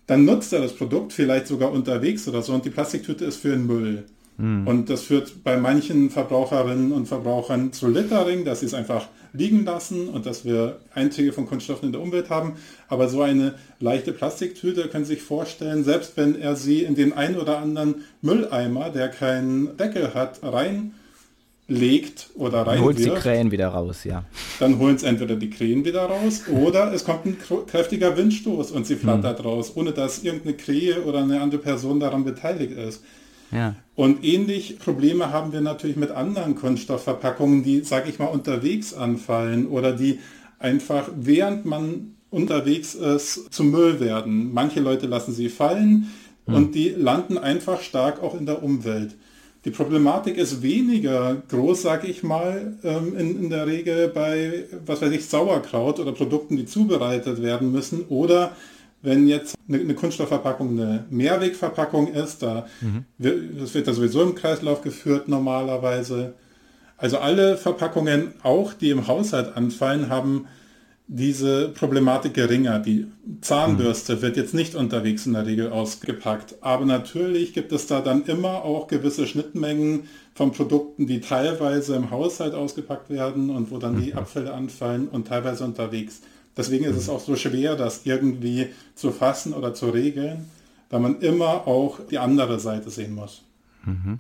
dann 0.08 0.24
nutzt 0.24 0.54
er 0.54 0.62
das 0.62 0.76
Produkt 0.76 1.12
vielleicht 1.12 1.48
sogar 1.48 1.72
unterwegs 1.72 2.28
oder 2.28 2.42
so 2.42 2.54
und 2.54 2.64
die 2.64 2.70
Plastiktüte 2.70 3.26
ist 3.26 3.38
für 3.38 3.50
den 3.50 3.66
Müll. 3.66 4.06
Mhm. 4.38 4.68
Und 4.68 4.90
das 4.90 5.04
führt 5.04 5.44
bei 5.44 5.58
manchen 5.58 6.10
Verbraucherinnen 6.10 6.92
und 6.92 7.08
Verbrauchern 7.08 7.72
zu 7.72 7.88
Littering, 7.88 8.46
dass 8.46 8.62
sie 8.62 8.66
es 8.66 8.74
einfach 8.74 9.08
liegen 9.34 9.66
lassen 9.66 10.10
und 10.10 10.26
dass 10.26 10.46
wir 10.46 10.80
Einträge 10.94 11.34
von 11.34 11.46
Kunststoffen 11.46 11.88
in 11.88 11.92
der 11.92 12.02
Umwelt 12.02 12.30
haben. 12.30 12.54
Aber 12.88 13.10
so 13.10 13.22
eine 13.22 13.56
leichte 13.80 14.12
Plastiktüte 14.12 14.88
können 14.88 15.06
Sie 15.06 15.16
sich 15.16 15.24
vorstellen, 15.24 15.84
selbst 15.84 16.16
wenn 16.18 16.40
er 16.40 16.56
sie 16.56 16.84
in 16.84 16.96
den 16.96 17.14
ein 17.14 17.38
oder 17.38 17.58
anderen 17.58 18.04
Mülleimer, 18.22 18.90
der 18.90 19.10
keinen 19.10 19.76
Deckel 19.78 20.14
hat, 20.14 20.40
reinlegt 20.44 22.30
oder 22.36 22.68
rein 22.68 22.82
holt 22.82 23.00
die 23.00 23.10
Krähen 23.10 23.52
wieder 23.52 23.70
raus, 23.70 24.04
ja. 24.04 24.24
Dann 24.60 24.78
holen 24.78 24.96
es 24.96 25.04
entweder 25.04 25.36
die 25.36 25.50
Krähen 25.50 25.84
wieder 25.84 26.06
raus 26.06 26.44
oder 26.48 26.94
es 26.94 27.04
kommt 27.04 27.26
ein 27.26 27.38
kräftiger 27.68 28.16
Windstoß 28.16 28.72
und 28.72 28.86
sie 28.86 28.96
flattert 28.96 29.40
hm. 29.40 29.46
raus, 29.46 29.72
ohne 29.76 29.94
dass 29.94 30.24
irgendeine 30.24 30.56
Krähe 30.56 31.04
oder 31.04 31.20
eine 31.20 31.42
andere 31.42 31.62
Person 31.62 32.00
daran 32.00 32.24
beteiligt 32.24 32.74
ist. 32.78 33.04
Ja. 33.54 33.76
Und 33.96 34.24
ähnlich 34.24 34.80
Probleme 34.80 35.32
haben 35.32 35.54
wir 35.54 35.62
natürlich 35.62 35.96
mit 35.96 36.12
anderen 36.12 36.56
Kunststoffverpackungen, 36.56 37.64
die, 37.64 37.82
sage 37.82 38.10
ich 38.10 38.20
mal, 38.20 38.26
unterwegs 38.26 38.94
anfallen 38.94 39.68
oder 39.68 39.94
die 39.94 40.20
einfach, 40.60 41.10
während 41.16 41.66
man 41.66 42.16
unterwegs 42.32 42.96
ist, 42.96 43.54
zum 43.54 43.70
Müll 43.70 44.00
werden. 44.00 44.52
Manche 44.54 44.80
Leute 44.80 45.06
lassen 45.06 45.34
sie 45.34 45.50
fallen 45.50 46.12
hm. 46.46 46.56
und 46.56 46.76
die 46.76 46.90
landen 46.90 47.38
einfach 47.38 47.82
stark 47.82 48.24
auch 48.24 48.38
in 48.38 48.48
der 48.48 48.64
Umwelt. 48.64 49.16
Die 49.66 49.72
Problematik 49.72 50.38
ist 50.38 50.62
weniger 50.62 51.42
groß, 51.48 51.84
sage 51.84 52.08
ich 52.08 52.22
mal, 52.22 52.78
ähm, 52.84 53.16
in, 53.18 53.44
in 53.44 53.50
der 53.50 53.66
Regel 53.66 54.10
bei, 54.10 54.66
was 54.86 55.02
weiß 55.02 55.12
ich, 55.12 55.26
Sauerkraut 55.26 56.00
oder 56.00 56.12
Produkten, 56.12 56.58
die 56.58 56.66
zubereitet 56.66 57.42
werden 57.42 57.72
müssen 57.72 58.06
oder 58.10 58.56
wenn 59.04 59.28
jetzt 59.28 59.56
eine, 59.68 59.80
eine, 59.80 59.94
Kunststoffverpackung 59.94 60.70
eine 60.70 61.06
Mehrwegverpackung 61.10 62.14
ist, 62.14 62.42
da 62.42 62.68
mhm. 62.82 63.06
wird, 63.18 63.62
das 63.62 63.74
wird 63.74 63.88
da 63.88 63.94
sowieso 63.94 64.24
im 64.24 64.34
Kreislauf 64.34 64.82
geführt 64.82 65.28
normalerweise. 65.28 66.34
Also 66.98 67.18
alle 67.18 67.58
Verpackungen, 67.58 68.34
auch 68.44 68.74
die 68.74 68.90
im 68.90 69.08
Haushalt 69.08 69.56
anfallen, 69.58 70.10
haben 70.10 70.48
diese 71.08 71.68
Problematik 71.68 72.34
geringer. 72.34 72.80
Die 72.80 73.08
Zahnbürste 73.42 74.16
mhm. 74.16 74.22
wird 74.22 74.38
jetzt 74.38 74.54
nicht 74.54 74.74
unterwegs 74.74 75.26
in 75.26 75.34
der 75.34 75.46
Regel 75.46 75.70
ausgepackt. 75.70 76.56
Aber 76.62 76.86
natürlich 76.86 77.54
gibt 77.54 77.74
es 77.74 77.88
da 77.88 78.00
dann 78.00 78.24
immer 78.26 78.64
auch 78.64 78.88
gewisse 78.88 79.28
Schnittmengen 79.28 80.04
von 80.34 80.54
Produkten, 80.54 81.06
die 81.06 81.20
teilweise 81.20 81.96
im 81.96 82.10
Haushalt 82.10 82.54
ausgepackt 82.54 83.10
werden 83.10 83.50
und 83.50 83.70
wo 83.70 83.80
dann 83.80 83.98
mhm. 83.98 84.02
die 84.02 84.14
Abfälle 84.14 84.54
anfallen 84.54 85.10
und 85.10 85.28
teilweise 85.28 85.66
unterwegs. 85.66 86.22
Deswegen 86.56 86.86
ist 86.86 86.98
es 86.98 87.10
auch 87.10 87.20
so 87.20 87.36
schwer, 87.36 87.76
das 87.76 88.06
irgendwie 88.06 88.70
zu 88.96 89.12
fassen 89.12 89.54
oder 89.54 89.74
zu 89.74 89.90
regeln, 89.90 90.50
da 90.90 91.00
man 91.00 91.20
immer 91.22 91.68
auch 91.68 92.00
die 92.06 92.20
andere 92.20 92.60
Seite 92.60 92.90
sehen 92.92 93.16
muss. 93.16 93.44
Mhm. 93.86 94.20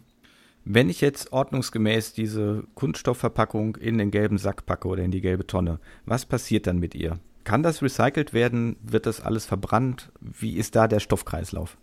Wenn 0.65 0.89
ich 0.89 1.01
jetzt 1.01 1.33
ordnungsgemäß 1.33 2.13
diese 2.13 2.63
Kunststoffverpackung 2.75 3.75
in 3.75 3.97
den 3.97 4.11
gelben 4.11 4.37
Sack 4.37 4.65
packe 4.65 4.87
oder 4.87 5.03
in 5.03 5.11
die 5.11 5.21
gelbe 5.21 5.45
Tonne, 5.45 5.79
was 6.05 6.25
passiert 6.25 6.67
dann 6.67 6.79
mit 6.79 6.95
ihr? 6.95 7.19
Kann 7.43 7.63
das 7.63 7.81
recycelt 7.81 8.33
werden? 8.33 8.77
Wird 8.81 9.05
das 9.05 9.19
alles 9.19 9.45
verbrannt? 9.45 10.11
Wie 10.21 10.55
ist 10.55 10.75
da 10.75 10.87
der 10.87 11.01
Stoffkreislauf? 11.01 11.77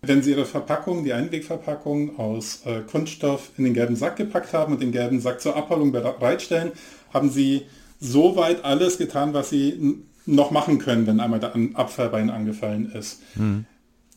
Wenn 0.00 0.22
Sie 0.22 0.30
Ihre 0.30 0.46
Verpackung, 0.46 1.04
die 1.04 1.12
Einwegverpackung 1.12 2.18
aus 2.18 2.64
äh, 2.64 2.82
Kunststoff 2.90 3.50
in 3.58 3.64
den 3.64 3.74
gelben 3.74 3.96
Sack 3.96 4.16
gepackt 4.16 4.52
haben 4.52 4.72
und 4.72 4.80
den 4.80 4.92
gelben 4.92 5.20
Sack 5.20 5.40
zur 5.40 5.56
Abholung 5.56 5.92
bereitstellen, 5.92 6.72
haben 7.12 7.30
Sie 7.30 7.66
soweit 8.00 8.64
alles 8.64 8.98
getan, 8.98 9.34
was 9.34 9.50
sie 9.50 10.02
noch 10.26 10.50
machen 10.50 10.78
können, 10.78 11.06
wenn 11.06 11.20
einmal 11.20 11.40
der 11.40 11.54
Abfall 11.74 12.10
bei 12.10 12.20
ihnen 12.20 12.30
angefallen 12.30 12.92
ist. 12.92 13.20
Mhm. 13.34 13.64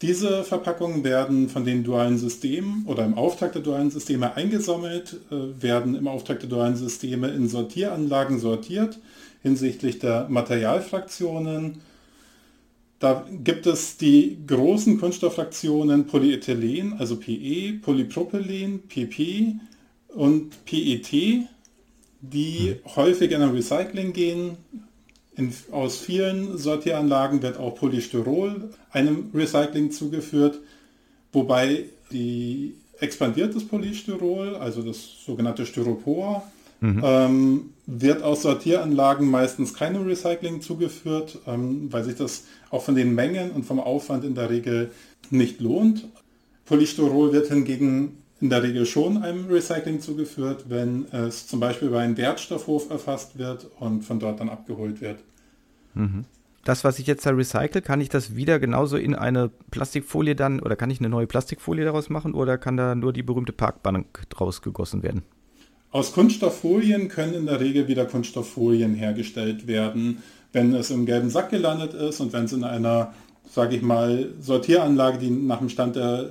Diese 0.02 0.44
Verpackungen 0.44 1.04
werden 1.04 1.48
von 1.48 1.64
den 1.64 1.84
dualen 1.84 2.18
Systemen 2.18 2.86
oder 2.88 3.06
im 3.06 3.14
Auftrag 3.14 3.54
der 3.54 3.62
dualen 3.62 3.92
Systeme 3.92 4.36
eingesammelt, 4.36 5.18
äh, 5.30 5.62
werden 5.62 5.96
im 5.96 6.08
Auftrag 6.08 6.40
der 6.40 6.50
dualen 6.50 6.76
Systeme 6.76 7.30
in 7.30 7.48
Sortieranlagen 7.48 8.40
sortiert 8.40 8.98
hinsichtlich 9.44 10.00
der 10.00 10.28
Materialfraktionen. 10.30 11.82
Da 13.00 13.26
gibt 13.44 13.66
es 13.66 13.98
die 13.98 14.38
großen 14.46 15.00
Kunststofffraktionen 15.00 16.06
Polyethylen, 16.06 16.94
also 16.94 17.16
PE, 17.16 17.80
Polypropylen, 17.82 18.88
PP 18.88 19.56
und 20.10 20.66
PET 20.66 21.48
die 22.22 22.76
hm. 22.84 22.96
häufig 22.96 23.32
in 23.32 23.42
ein 23.42 23.52
Recycling 23.52 24.14
gehen. 24.14 24.58
In, 25.36 25.54
aus 25.72 26.00
vielen 26.00 26.58
Sortieranlagen 26.58 27.42
wird 27.42 27.58
auch 27.58 27.76
Polystyrol 27.76 28.70
einem 28.92 29.32
Recycling 29.34 29.92
zugeführt, 29.92 30.60
wobei 31.32 31.86
die 32.12 32.76
expandiertes 33.00 33.68
Polystyrol, 33.68 34.56
also 34.56 34.82
das 34.82 35.24
sogenannte 35.26 35.66
Styropor, 35.66 36.44
mhm. 36.82 37.02
ähm, 37.04 37.70
wird 37.88 38.22
aus 38.22 38.44
Sortieranlagen 38.44 39.30
meistens 39.30 39.74
keinem 39.74 40.04
Recycling 40.04 40.62
zugeführt, 40.62 41.40
ähm, 41.48 41.92
weil 41.92 42.04
sich 42.04 42.16
das 42.16 42.46
auch 42.70 42.84
von 42.84 42.96
den 42.96 43.16
Mengen 43.16 43.52
und 43.52 43.66
vom 43.66 43.80
Aufwand 43.80 44.24
in 44.24 44.36
der 44.36 44.50
Regel 44.50 44.92
nicht 45.30 45.62
lohnt. 45.62 46.08
Polystyrol 46.66 47.34
wird 47.34 47.48
hingegen 47.48 48.18
in 48.42 48.50
der 48.50 48.64
Regel 48.64 48.86
schon 48.88 49.22
einem 49.22 49.48
Recycling 49.48 50.02
zugeführt, 50.02 50.66
wenn 50.68 51.06
es 51.12 51.48
zum 51.48 51.60
Beispiel 51.60 51.90
über 51.90 52.00
einen 52.00 52.18
Wertstoffhof 52.18 52.90
erfasst 52.90 53.38
wird 53.38 53.68
und 53.80 54.04
von 54.04 54.20
dort 54.20 54.40
dann 54.40 54.50
abgeholt 54.50 55.00
wird. 55.00 55.20
Mhm. 55.94 56.26
das, 56.64 56.84
was 56.84 57.00
ich 57.00 57.08
jetzt 57.08 57.26
da 57.26 57.32
recycle, 57.32 57.82
kann 57.82 58.02
ich 58.02 58.10
das 58.10 58.36
wieder 58.36 58.60
genauso 58.60 58.96
in 58.98 59.14
eine 59.14 59.52
Plastikfolie 59.72 60.36
dann 60.36 60.60
oder 60.60 60.76
kann 60.76 60.90
ich 60.90 61.00
eine 61.00 61.10
neue 61.10 61.28
Plastikfolie 61.28 61.86
daraus 61.86 62.10
machen 62.10 62.34
oder 62.34 62.58
kann 62.58 62.78
da 62.78 62.96
nur 62.96 63.14
die 63.14 63.24
berühmte 63.24 63.52
Parkbank 63.52 64.24
draus 64.30 64.62
gegossen 64.62 65.04
werden? 65.04 65.24
Aus 65.92 66.14
Kunststofffolien 66.14 67.10
können 67.10 67.34
in 67.34 67.46
der 67.48 67.60
Regel 67.60 67.88
wieder 67.88 68.06
Kunststofffolien 68.06 68.96
hergestellt 68.96 69.68
werden, 69.68 70.24
wenn 70.54 70.74
es 70.74 70.90
im 70.90 71.06
gelben 71.06 71.30
Sack 71.30 71.50
gelandet 71.50 71.94
ist 71.94 72.22
und 72.22 72.32
wenn 72.32 72.46
es 72.46 72.54
in 72.54 72.64
einer, 72.64 73.14
sage 73.50 73.76
ich 73.76 73.82
mal, 73.82 74.30
Sortieranlage, 74.40 75.18
die 75.18 75.30
nach 75.30 75.60
dem 75.60 75.70
Stand 75.70 75.98
der 75.98 76.30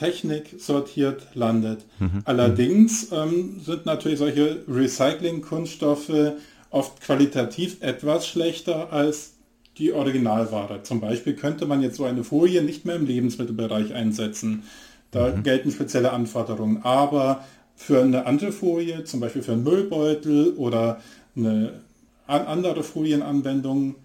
Technik 0.00 0.54
sortiert 0.58 1.26
landet. 1.34 1.84
Mhm. 1.98 2.22
Allerdings 2.24 3.12
ähm, 3.12 3.60
sind 3.62 3.84
natürlich 3.84 4.18
solche 4.18 4.64
Recycling-Kunststoffe 4.66 6.32
oft 6.70 7.02
qualitativ 7.02 7.76
etwas 7.82 8.26
schlechter 8.26 8.92
als 8.92 9.34
die 9.76 9.92
Originalware. 9.92 10.82
Zum 10.82 11.00
Beispiel 11.00 11.34
könnte 11.34 11.66
man 11.66 11.82
jetzt 11.82 11.96
so 11.96 12.04
eine 12.04 12.24
Folie 12.24 12.62
nicht 12.62 12.86
mehr 12.86 12.96
im 12.96 13.06
Lebensmittelbereich 13.06 13.92
einsetzen. 13.92 14.62
Da 15.10 15.28
mhm. 15.28 15.42
gelten 15.42 15.70
spezielle 15.70 16.12
Anforderungen. 16.12 16.82
Aber 16.82 17.44
für 17.76 18.00
eine 18.00 18.24
andere 18.24 18.52
Folie, 18.52 19.04
zum 19.04 19.20
Beispiel 19.20 19.42
für 19.42 19.52
einen 19.52 19.64
Müllbeutel 19.64 20.54
oder 20.56 21.00
eine 21.36 21.72
andere 22.26 22.82
Folienanwendung, 22.82 23.96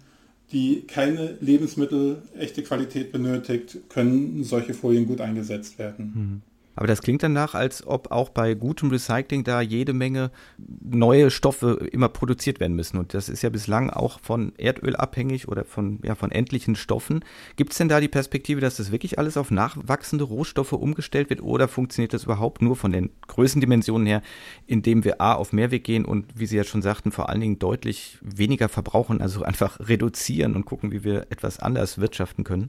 die 0.52 0.82
keine 0.82 1.36
Lebensmittel 1.40 2.22
echte 2.38 2.62
Qualität 2.62 3.12
benötigt, 3.12 3.78
können 3.88 4.44
solche 4.44 4.74
Folien 4.74 5.06
gut 5.06 5.20
eingesetzt 5.20 5.78
werden. 5.78 6.12
Mhm. 6.14 6.42
Aber 6.76 6.86
das 6.86 7.00
klingt 7.00 7.22
danach, 7.22 7.54
als 7.54 7.86
ob 7.86 8.10
auch 8.10 8.28
bei 8.28 8.54
gutem 8.54 8.90
Recycling 8.90 9.44
da 9.44 9.62
jede 9.62 9.94
Menge 9.94 10.30
neue 10.58 11.30
Stoffe 11.30 11.88
immer 11.90 12.10
produziert 12.10 12.60
werden 12.60 12.76
müssen. 12.76 12.98
Und 12.98 13.14
das 13.14 13.30
ist 13.30 13.42
ja 13.42 13.48
bislang 13.48 13.88
auch 13.90 14.20
von 14.20 14.52
Erdöl 14.58 14.94
abhängig 14.94 15.48
oder 15.48 15.64
von, 15.64 15.98
ja, 16.04 16.14
von 16.14 16.30
endlichen 16.30 16.76
Stoffen. 16.76 17.24
Gibt 17.56 17.72
es 17.72 17.78
denn 17.78 17.88
da 17.88 18.00
die 18.00 18.08
Perspektive, 18.08 18.60
dass 18.60 18.76
das 18.76 18.92
wirklich 18.92 19.18
alles 19.18 19.38
auf 19.38 19.50
nachwachsende 19.50 20.24
Rohstoffe 20.24 20.72
umgestellt 20.72 21.30
wird 21.30 21.42
oder 21.42 21.66
funktioniert 21.66 22.12
das 22.12 22.24
überhaupt 22.24 22.60
nur 22.60 22.76
von 22.76 22.92
den 22.92 23.10
Größendimensionen 23.26 24.06
her, 24.06 24.22
indem 24.66 25.04
wir 25.04 25.20
A 25.20 25.32
auf 25.32 25.54
Mehrweg 25.54 25.82
gehen 25.82 26.04
und, 26.04 26.26
wie 26.38 26.46
Sie 26.46 26.56
ja 26.58 26.64
schon 26.64 26.82
sagten, 26.82 27.10
vor 27.10 27.30
allen 27.30 27.40
Dingen 27.40 27.58
deutlich 27.58 28.18
weniger 28.20 28.68
verbrauchen, 28.68 29.22
also 29.22 29.42
einfach 29.42 29.80
reduzieren 29.80 30.54
und 30.54 30.66
gucken, 30.66 30.92
wie 30.92 31.04
wir 31.04 31.26
etwas 31.30 31.58
anders 31.58 31.98
wirtschaften 31.98 32.44
können? 32.44 32.68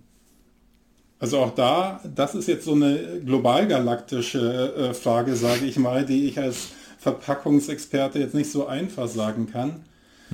Also 1.20 1.40
auch 1.40 1.56
da, 1.56 2.02
das 2.16 2.36
ist 2.36 2.48
jetzt 2.48 2.66
so 2.66 2.74
eine 2.74 3.22
globalgalaktische 3.26 4.74
äh, 4.76 4.94
Frage, 4.94 5.36
sage 5.36 5.66
ich 5.66 5.78
mal, 5.78 6.06
die 6.06 6.28
ich 6.28 6.40
als 6.40 6.70
Verpackungsexperte 7.00 8.20
jetzt 8.20 8.36
nicht 8.36 8.52
so 8.52 8.68
einfach 8.68 9.08
sagen 9.08 9.50
kann. 9.52 9.82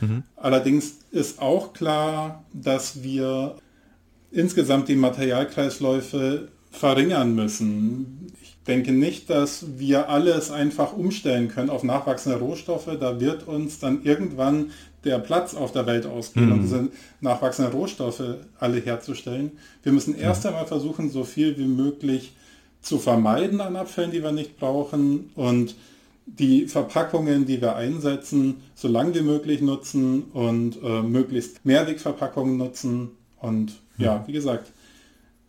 Mhm. 0.02 0.24
Allerdings 0.36 1.00
ist 1.12 1.42
auch 1.42 1.74
klar, 1.74 2.44
dass 2.52 3.04
wir 3.04 3.56
insgesamt 4.32 4.90
die 4.90 4.96
Materialkreisläufe 4.96 6.50
verringern 6.72 7.36
müssen. 7.36 8.28
Denke 8.68 8.94
nicht, 8.94 9.30
dass 9.30 9.78
wir 9.78 10.10
alles 10.10 10.50
einfach 10.50 10.94
umstellen 10.94 11.50
können 11.50 11.70
auf 11.70 11.84
nachwachsende 11.84 12.40
Rohstoffe. 12.40 12.90
Da 13.00 13.20
wird 13.20 13.48
uns 13.48 13.80
dann 13.80 14.04
irgendwann 14.04 14.72
der 15.04 15.20
Platz 15.20 15.54
auf 15.54 15.74
der 15.74 15.86
Welt 15.86 16.06
ausgehen, 16.06 16.46
mhm. 16.46 16.52
um 16.54 16.62
diese 16.62 16.88
nachwachsenden 17.20 17.74
Rohstoffe 17.74 18.24
alle 18.60 18.80
herzustellen. 18.80 19.52
Wir 19.84 19.92
müssen 19.92 20.18
erst 20.18 20.46
einmal 20.46 20.66
versuchen, 20.66 21.10
so 21.10 21.26
viel 21.26 21.58
wie 21.58 21.66
möglich 21.66 22.34
zu 22.82 23.00
vermeiden 23.00 23.60
an 23.60 23.76
Abfällen, 23.76 24.12
die 24.12 24.24
wir 24.24 24.32
nicht 24.32 24.58
brauchen 24.58 25.32
und 25.36 25.76
die 26.26 26.68
Verpackungen, 26.68 27.46
die 27.46 27.62
wir 27.62 27.76
einsetzen, 27.76 28.62
so 28.76 28.88
lange 28.88 29.16
wie 29.16 29.22
möglich 29.22 29.62
nutzen 29.62 30.24
und 30.34 30.82
äh, 30.82 31.02
möglichst 31.02 31.66
Mehrwegverpackungen 31.66 32.58
nutzen 32.58 33.12
und 33.42 33.74
ja, 33.98 34.24
wie 34.26 34.32
gesagt, 34.32 34.72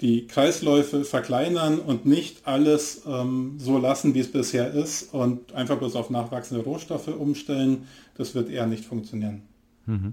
die 0.05 0.27
Kreisläufe 0.27 1.03
verkleinern 1.03 1.79
und 1.79 2.05
nicht 2.05 2.47
alles 2.47 3.05
ähm, 3.07 3.55
so 3.57 3.79
lassen, 3.79 4.13
wie 4.13 4.21
es 4.21 4.31
bisher 4.31 4.71
ist 4.71 5.15
und 5.15 5.55
einfach 5.55 5.79
bloß 5.79 5.97
auf 5.97 6.11
nachwachsende 6.11 6.63
Rohstoffe 6.63 7.09
umstellen, 7.09 7.89
das 8.15 8.35
wird 8.35 8.51
eher 8.51 8.67
nicht 8.67 8.85
funktionieren. 8.85 9.41
Mhm. 9.87 10.13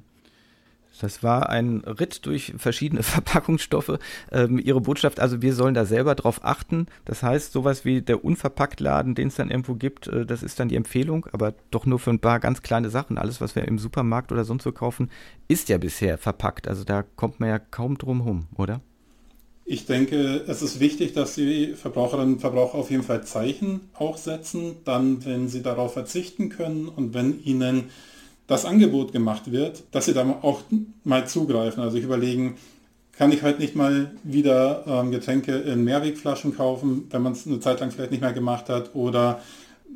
Das 1.02 1.24
war 1.24 1.50
ein 1.50 1.80
Ritt 1.82 2.26
durch 2.26 2.54
verschiedene 2.56 3.04
Verpackungsstoffe. 3.04 4.00
Ähm, 4.32 4.60
ihre 4.60 4.80
Botschaft, 4.80 5.20
also 5.20 5.42
wir 5.42 5.54
sollen 5.54 5.74
da 5.74 5.84
selber 5.84 6.16
drauf 6.16 6.40
achten. 6.46 6.86
Das 7.04 7.22
heißt, 7.22 7.52
sowas 7.52 7.84
wie 7.84 8.02
der 8.02 8.24
Unverpacktladen, 8.24 9.14
den 9.14 9.28
es 9.28 9.36
dann 9.36 9.52
irgendwo 9.52 9.76
gibt, 9.76 10.08
äh, 10.08 10.26
das 10.26 10.42
ist 10.42 10.58
dann 10.62 10.70
die 10.70 10.78
Empfehlung, 10.78 11.26
aber 11.34 11.54
doch 11.70 11.86
nur 11.86 12.00
für 12.00 12.12
ein 12.12 12.20
paar 12.20 12.40
ganz 12.40 12.62
kleine 12.62 12.90
Sachen. 12.90 13.18
Alles, 13.18 13.42
was 13.42 13.58
wir 13.58 13.68
im 13.68 13.78
Supermarkt 13.78 14.32
oder 14.32 14.46
sonst 14.46 14.64
so 14.64 14.72
kaufen, 14.72 15.12
ist 15.50 15.68
ja 15.68 15.78
bisher 15.78 16.18
verpackt. 16.18 16.70
Also 16.70 16.86
da 16.86 17.04
kommt 17.04 17.42
man 17.42 17.50
ja 17.50 17.60
kaum 17.60 17.98
drum 17.98 18.22
rum, 18.22 18.48
oder? 18.56 18.80
Ich 19.72 19.86
denke, 19.86 20.44
es 20.48 20.62
ist 20.62 20.82
wichtig, 20.82 21.14
dass 21.14 21.36
die 21.36 21.76
Verbraucherinnen 21.76 22.34
und 22.34 22.40
Verbraucher 22.42 22.76
auf 22.76 22.92
jeden 22.92 23.04
Fall 23.04 23.24
Zeichen 23.24 23.80
auch 23.94 24.18
setzen, 24.18 24.76
dann, 24.84 25.24
wenn 25.24 25.48
sie 25.48 25.62
darauf 25.62 25.94
verzichten 25.94 26.50
können 26.50 26.90
und 26.90 27.14
wenn 27.14 27.42
ihnen 27.46 27.86
das 28.48 28.66
Angebot 28.66 29.14
gemacht 29.14 29.54
wird, 29.54 29.84
dass 29.92 30.08
sie 30.08 30.14
da 30.14 30.30
auch 30.42 30.64
mal 31.06 31.26
zugreifen. 31.26 31.82
Also 31.82 31.96
ich 31.96 32.04
überlegen, 32.04 32.56
kann 33.14 33.32
ich 33.32 33.44
heute 33.44 33.62
nicht 33.62 33.78
mal 33.78 34.12
wieder 34.24 34.84
ähm, 34.86 35.10
Getränke 35.10 35.56
in 35.56 35.86
Mehrwegflaschen 35.86 36.54
kaufen, 36.54 37.08
wenn 37.10 37.22
man 37.22 37.32
es 37.32 37.48
eine 37.48 37.62
Zeit 37.62 37.80
lang 37.80 37.92
vielleicht 37.92 38.12
nicht 38.12 38.20
mehr 38.20 38.34
gemacht 38.34 38.68
hat 38.68 38.94
oder 38.94 39.40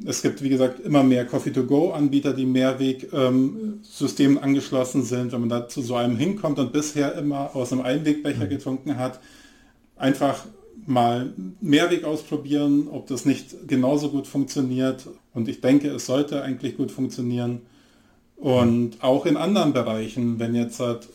es 0.05 0.21
gibt, 0.21 0.41
wie 0.41 0.49
gesagt, 0.49 0.79
immer 0.85 1.03
mehr 1.03 1.25
Coffee-to-Go-Anbieter, 1.25 2.31
die 2.31 2.45
Mehrweg-Systemen 2.45 4.37
ähm, 4.37 4.43
angeschlossen 4.43 5.03
sind. 5.03 5.33
Wenn 5.33 5.41
man 5.41 5.49
da 5.49 5.67
zu 5.67 5.81
so 5.81 5.95
einem 5.95 6.15
hinkommt 6.15 6.59
und 6.59 6.71
bisher 6.71 7.15
immer 7.15 7.53
aus 7.53 7.73
einem 7.73 7.81
Einwegbecher 7.81 8.45
mhm. 8.45 8.49
getrunken 8.49 8.97
hat, 8.97 9.19
einfach 9.95 10.45
mal 10.85 11.33
Mehrweg 11.61 12.03
ausprobieren, 12.03 12.87
ob 12.89 13.07
das 13.07 13.25
nicht 13.25 13.67
genauso 13.67 14.09
gut 14.09 14.27
funktioniert. 14.27 15.07
Und 15.33 15.47
ich 15.47 15.61
denke, 15.61 15.89
es 15.89 16.05
sollte 16.05 16.41
eigentlich 16.41 16.77
gut 16.77 16.91
funktionieren. 16.91 17.61
Und 18.35 19.01
auch 19.01 19.25
in 19.25 19.37
anderen 19.37 19.73
Bereichen, 19.73 20.39
wenn 20.39 20.53
jetzt 20.55 20.79
halt 20.79 21.07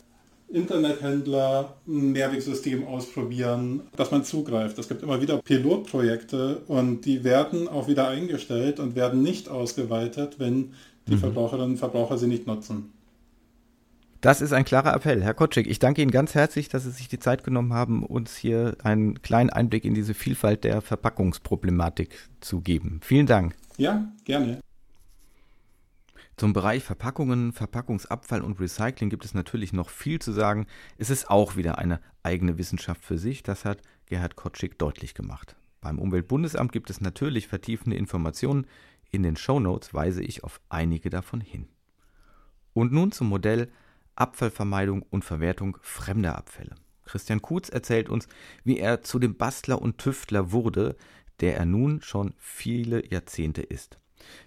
Internethändler 0.49 1.75
ein 1.87 2.11
Mehrwegsystem 2.11 2.85
ausprobieren, 2.85 3.81
dass 3.95 4.11
man 4.11 4.25
zugreift. 4.25 4.77
Es 4.79 4.89
gibt 4.89 5.03
immer 5.03 5.21
wieder 5.21 5.37
Pilotprojekte 5.37 6.61
und 6.67 7.05
die 7.05 7.23
werden 7.23 7.67
auch 7.67 7.87
wieder 7.87 8.09
eingestellt 8.09 8.79
und 8.79 8.95
werden 8.95 9.21
nicht 9.21 9.47
ausgeweitet, 9.47 10.35
wenn 10.39 10.73
die 11.07 11.15
mhm. 11.15 11.19
Verbraucherinnen 11.19 11.71
und 11.71 11.77
Verbraucher 11.77 12.17
sie 12.17 12.27
nicht 12.27 12.47
nutzen. 12.47 12.91
Das 14.21 14.39
ist 14.39 14.53
ein 14.53 14.65
klarer 14.65 14.93
Appell. 14.93 15.23
Herr 15.23 15.33
Kotschik, 15.33 15.65
ich 15.65 15.79
danke 15.79 16.03
Ihnen 16.03 16.11
ganz 16.11 16.35
herzlich, 16.35 16.69
dass 16.69 16.83
Sie 16.83 16.91
sich 16.91 17.07
die 17.07 17.17
Zeit 17.17 17.43
genommen 17.43 17.73
haben, 17.73 18.05
uns 18.05 18.37
hier 18.37 18.77
einen 18.83 19.19
kleinen 19.23 19.49
Einblick 19.49 19.83
in 19.83 19.95
diese 19.95 20.13
Vielfalt 20.13 20.63
der 20.63 20.81
Verpackungsproblematik 20.81 22.29
zu 22.39 22.61
geben. 22.61 22.99
Vielen 23.01 23.25
Dank. 23.25 23.55
Ja, 23.77 24.13
gerne. 24.23 24.59
Zum 26.37 26.53
Bereich 26.53 26.83
Verpackungen, 26.83 27.51
Verpackungsabfall 27.51 28.41
und 28.41 28.59
Recycling 28.59 29.09
gibt 29.09 29.25
es 29.25 29.33
natürlich 29.33 29.73
noch 29.73 29.89
viel 29.89 30.19
zu 30.19 30.31
sagen. 30.31 30.67
Es 30.99 31.09
ist 31.09 31.31
auch 31.31 31.55
wieder 31.55 31.79
eine 31.79 31.99
eigene 32.21 32.59
Wissenschaft 32.59 33.03
für 33.03 33.17
sich. 33.17 33.41
Das 33.41 33.65
hat 33.65 33.81
Gerhard 34.05 34.35
Kotschik 34.35 34.77
deutlich 34.77 35.15
gemacht. 35.15 35.55
Beim 35.81 35.97
Umweltbundesamt 35.97 36.71
gibt 36.71 36.91
es 36.91 37.01
natürlich 37.01 37.47
vertiefende 37.47 37.95
Informationen. 37.95 38.67
In 39.09 39.23
den 39.23 39.35
Show 39.35 39.59
Notes 39.59 39.95
weise 39.95 40.21
ich 40.21 40.43
auf 40.43 40.61
einige 40.69 41.09
davon 41.09 41.41
hin. 41.41 41.67
Und 42.73 42.91
nun 42.91 43.11
zum 43.11 43.27
Modell 43.27 43.71
Abfallvermeidung 44.21 45.01
und 45.01 45.25
Verwertung 45.25 45.77
fremder 45.81 46.37
Abfälle. 46.37 46.75
Christian 47.05 47.41
Kutz 47.41 47.69
erzählt 47.69 48.07
uns, 48.07 48.27
wie 48.63 48.77
er 48.77 49.01
zu 49.01 49.17
dem 49.17 49.35
Bastler 49.35 49.81
und 49.81 49.97
Tüftler 49.97 50.51
wurde, 50.51 50.95
der 51.39 51.57
er 51.57 51.65
nun 51.65 52.01
schon 52.03 52.35
viele 52.37 53.11
Jahrzehnte 53.11 53.63
ist. 53.63 53.97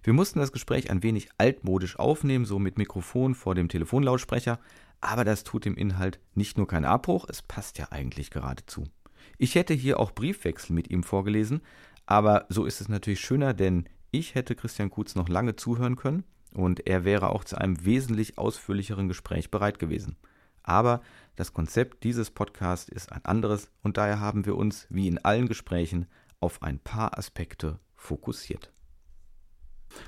Wir 0.05 0.13
mussten 0.13 0.39
das 0.39 0.53
Gespräch 0.53 0.91
ein 0.91 1.03
wenig 1.03 1.29
altmodisch 1.39 1.99
aufnehmen, 1.99 2.45
so 2.45 2.61
mit 2.61 2.79
Mikrofon 2.79 3.35
vor 3.35 3.57
dem 3.57 3.69
Telefonlautsprecher, 3.69 4.61
aber 5.01 5.25
das 5.25 5.43
tut 5.43 5.65
dem 5.65 5.77
Inhalt 5.77 6.21
nicht 6.35 6.57
nur 6.57 6.69
keinen 6.69 6.85
Abbruch, 6.85 7.27
es 7.29 7.43
passt 7.43 7.77
ja 7.79 7.89
eigentlich 7.91 8.31
geradezu. 8.31 8.85
Ich 9.39 9.57
hätte 9.57 9.75
hier 9.75 9.99
auch 9.99 10.13
Briefwechsel 10.13 10.73
mit 10.73 10.89
ihm 10.89 11.03
vorgelesen, 11.03 11.63
aber 12.07 12.47
so 12.49 12.65
ist 12.65 12.81
es 12.81 12.89
natürlich 12.89 13.21
schöner, 13.21 13.53
denn 13.55 13.89
ich 14.13 14.37
hätte 14.37 14.55
Christian 14.55 14.91
Kutz 14.91 15.17
noch 15.17 15.29
lange 15.29 15.57
zuhören 15.57 15.97
können 15.97 16.23
und 16.55 16.87
er 16.87 17.05
wäre 17.05 17.31
auch 17.31 17.45
zu 17.45 17.57
einem 17.59 17.85
wesentlich 17.85 18.39
ausführlicheren 18.39 19.09
Gespräch 19.09 19.51
bereit 19.51 19.79
gewesen. 19.79 20.17
Aber 20.63 21.03
das 21.37 21.53
Konzept 21.53 22.05
dieses 22.05 22.31
Podcasts 22.31 22.89
ist 22.89 23.13
ein 23.13 23.25
anderes 23.25 23.71
und 23.83 23.97
daher 23.97 24.21
haben 24.21 24.47
wir 24.47 24.57
uns, 24.57 24.87
wie 24.89 25.09
in 25.09 25.23
allen 25.25 25.49
Gesprächen, 25.49 26.11
auf 26.41 26.63
ein 26.63 26.79
paar 26.79 27.19
Aspekte 27.19 27.79
fokussiert. 27.97 28.73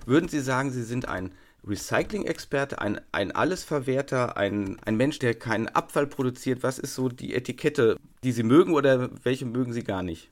Würden 0.06 0.28
Sie 0.28 0.40
sagen, 0.40 0.70
Sie 0.70 0.82
sind 0.82 1.08
ein 1.08 1.34
Recycling-Experte, 1.64 2.80
ein, 2.80 3.00
ein 3.12 3.32
Allesverwerter, 3.32 4.36
ein, 4.36 4.78
ein 4.84 4.96
Mensch, 4.96 5.18
der 5.18 5.34
keinen 5.34 5.68
Abfall 5.68 6.06
produziert? 6.06 6.62
Was 6.62 6.78
ist 6.78 6.94
so 6.94 7.08
die 7.08 7.34
Etikette, 7.34 7.96
die 8.22 8.32
Sie 8.32 8.44
mögen 8.44 8.74
oder 8.74 9.10
welche 9.24 9.46
mögen 9.46 9.72
Sie 9.72 9.84
gar 9.84 10.02
nicht? 10.02 10.30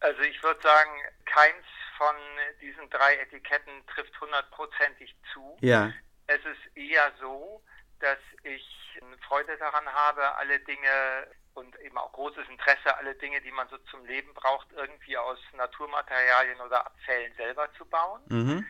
Also 0.00 0.20
ich 0.22 0.42
würde 0.42 0.60
sagen, 0.62 0.90
keins 1.26 1.66
von 1.98 2.14
diesen 2.60 2.88
drei 2.90 3.16
Etiketten 3.16 3.86
trifft 3.86 4.20
hundertprozentig 4.20 5.14
zu. 5.32 5.56
Ja. 5.60 5.92
Es 6.26 6.40
ist 6.44 6.76
eher 6.76 7.12
so, 7.20 7.62
dass 8.00 8.18
ich 8.42 9.00
Freude 9.26 9.56
daran 9.58 9.86
habe, 9.86 10.36
alle 10.36 10.58
Dinge 10.60 11.26
und 11.54 11.78
eben 11.80 11.98
auch 11.98 12.12
großes 12.12 12.48
Interesse, 12.48 12.96
alle 12.96 13.14
Dinge, 13.14 13.40
die 13.40 13.50
man 13.50 13.68
so 13.68 13.78
zum 13.90 14.04
Leben 14.04 14.32
braucht, 14.34 14.70
irgendwie 14.72 15.16
aus 15.16 15.38
Naturmaterialien 15.52 16.60
oder 16.60 16.86
Abfällen 16.86 17.34
selber 17.36 17.72
zu 17.74 17.84
bauen. 17.86 18.22
Mhm. 18.28 18.66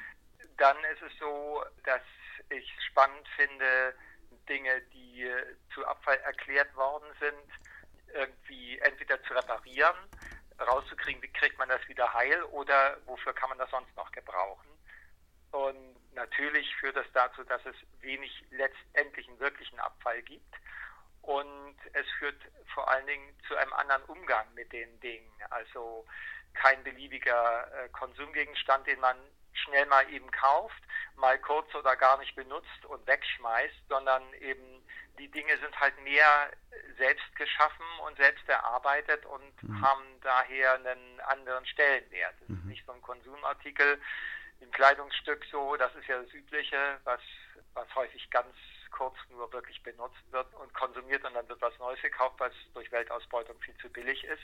Dann 0.57 0.76
ist 0.84 1.03
es 1.03 1.12
so, 1.18 1.64
dass 1.84 2.03
ich 2.49 2.70
spannend 2.88 3.26
finde, 3.36 3.95
Dinge, 4.49 4.80
die 4.93 5.30
zu 5.74 5.86
Abfall 5.86 6.18
erklärt 6.18 6.74
worden 6.74 7.07
sind, 7.20 8.14
irgendwie 8.14 8.78
entweder 8.80 9.22
zu 9.22 9.34
reparieren, 9.34 9.97
rauszukriegen, 10.61 11.23
wie 11.23 11.33
kriegt 11.33 11.59
man 11.59 11.69
das 11.69 11.87
wieder 11.89 12.13
heil 12.13 12.43
oder 12.45 12.97
wofür 13.07 13.33
kann 13.33 13.49
man 13.49 13.59
das 13.59 13.71
sonst 13.71 13.95
noch 13.97 14.11
gebrauchen. 14.13 14.69
Und 15.53 16.15
natürlich 16.15 16.75
führt 16.77 16.97
das 16.97 17.07
dazu, 17.13 17.43
dass 17.45 17.65
es 17.67 17.75
wenig 18.01 18.45
letztendlichen 18.51 19.39
wirklichen 19.41 19.81
Abfall 19.81 20.23
gibt. 20.23 20.55
Und 21.23 21.77
es 21.93 22.07
führt 22.19 22.41
vor 22.75 22.89
allen 22.89 23.07
Dingen 23.07 23.37
zu 23.47 23.57
einem 23.57 23.73
anderen 23.73 24.03
Umgang 24.05 24.47
mit 24.55 24.73
den 24.73 25.01
Dingen. 25.01 25.33
Also 25.51 26.07
kein 26.55 26.83
beliebiger 26.83 27.71
äh, 27.73 27.89
Konsumgegenstand, 27.91 28.87
den 28.87 29.01
man 29.01 29.17
schnell 29.53 29.87
mal 29.87 30.09
eben 30.11 30.31
kauft, 30.31 30.83
mal 31.21 31.39
kurz 31.39 31.73
oder 31.75 31.97
gar 31.97 32.18
nicht 32.18 32.35
benutzt 32.35 32.85
und 32.89 33.07
wegschmeißt, 33.07 33.89
sondern 33.89 34.23
eben 34.35 34.83
die 35.18 35.29
Dinge 35.29 35.57
sind 35.59 35.79
halt 35.79 36.01
mehr 36.03 36.51
selbst 36.97 37.37
geschaffen 37.37 37.85
und 38.07 38.16
selbst 38.16 38.49
erarbeitet 38.49 39.25
und 39.27 39.62
mhm. 39.62 39.81
haben 39.81 40.05
daher 40.23 40.75
einen 40.75 41.21
anderen 41.21 41.64
Stellenwert. 41.66 42.35
Es 42.43 42.51
ist 42.51 42.64
mhm. 42.64 42.71
nicht 42.71 42.85
so 42.87 42.93
ein 42.93 43.03
Konsumartikel, 43.03 44.01
ein 44.62 44.71
Kleidungsstück 44.73 45.45
so, 45.51 45.77
das 45.77 45.95
ist 45.95 46.07
ja 46.07 46.21
das 46.23 46.33
Übliche, 46.33 46.99
was, 47.05 47.21
was 47.75 47.95
häufig 47.95 48.31
ganz 48.31 48.55
kurz 48.91 49.16
nur 49.31 49.53
wirklich 49.53 49.83
benutzt 49.83 50.23
wird 50.31 50.53
und 50.55 50.73
konsumiert 50.75 51.25
und 51.25 51.35
dann 51.35 51.49
wird 51.49 51.61
was 51.61 51.79
Neues 51.79 52.01
gekauft, 52.03 52.35
was 52.39 52.53
durch 52.75 52.91
Weltausbeutung 52.91 53.59
viel 53.61 53.77
zu 53.79 53.89
billig 53.89 54.25
ist, 54.25 54.43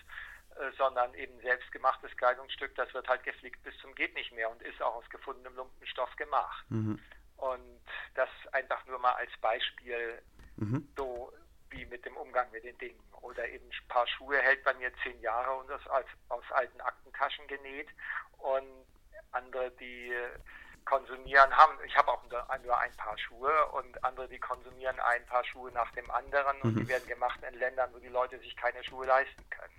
sondern 0.78 1.12
eben 1.14 1.38
selbstgemachtes 1.40 2.16
Kleidungsstück, 2.16 2.74
das 2.74 2.92
wird 2.94 3.08
halt 3.08 3.22
geflickt 3.24 3.62
bis 3.62 3.76
zum 3.78 3.94
geht 3.94 4.14
nicht 4.14 4.32
mehr 4.32 4.50
und 4.50 4.62
ist 4.62 4.80
auch 4.82 4.96
aus 4.96 5.08
gefundenem 5.10 5.54
Lumpenstoff 5.56 6.14
gemacht. 6.16 6.64
Mhm. 6.70 6.98
Und 7.36 7.80
das 8.14 8.28
einfach 8.52 8.84
nur 8.86 8.98
mal 8.98 9.12
als 9.12 9.30
Beispiel, 9.40 10.22
mhm. 10.56 10.88
so 10.96 11.32
wie 11.70 11.84
mit 11.86 12.04
dem 12.04 12.16
Umgang 12.16 12.50
mit 12.52 12.64
den 12.64 12.78
Dingen. 12.78 13.00
Oder 13.20 13.48
eben 13.48 13.66
ein 13.66 13.88
paar 13.88 14.06
Schuhe 14.06 14.38
hält 14.38 14.62
bei 14.64 14.72
mir 14.74 14.90
zehn 15.02 15.20
Jahre 15.20 15.54
und 15.56 15.68
das 15.68 15.86
als, 15.88 16.06
aus 16.28 16.44
alten 16.50 16.80
Aktentaschen 16.80 17.46
genäht. 17.48 17.88
Und 18.38 18.86
andere, 19.32 19.70
die 19.72 20.14
konsumieren, 20.84 21.54
haben, 21.54 21.76
ich 21.84 21.96
habe 21.96 22.12
auch 22.12 22.22
nur 22.62 22.78
ein 22.78 22.96
paar 22.96 23.18
Schuhe 23.18 23.66
und 23.72 24.02
andere, 24.04 24.28
die 24.28 24.38
konsumieren 24.38 24.98
ein 25.00 25.26
paar 25.26 25.44
Schuhe 25.44 25.70
nach 25.72 25.90
dem 25.92 26.08
anderen 26.10 26.60
und 26.62 26.76
mhm. 26.76 26.80
die 26.80 26.88
werden 26.88 27.06
gemacht 27.08 27.40
in 27.42 27.58
Ländern, 27.58 27.92
wo 27.92 27.98
die 27.98 28.08
Leute 28.08 28.38
sich 28.38 28.56
keine 28.56 28.82
Schuhe 28.84 29.04
leisten 29.04 29.44
können. 29.50 29.74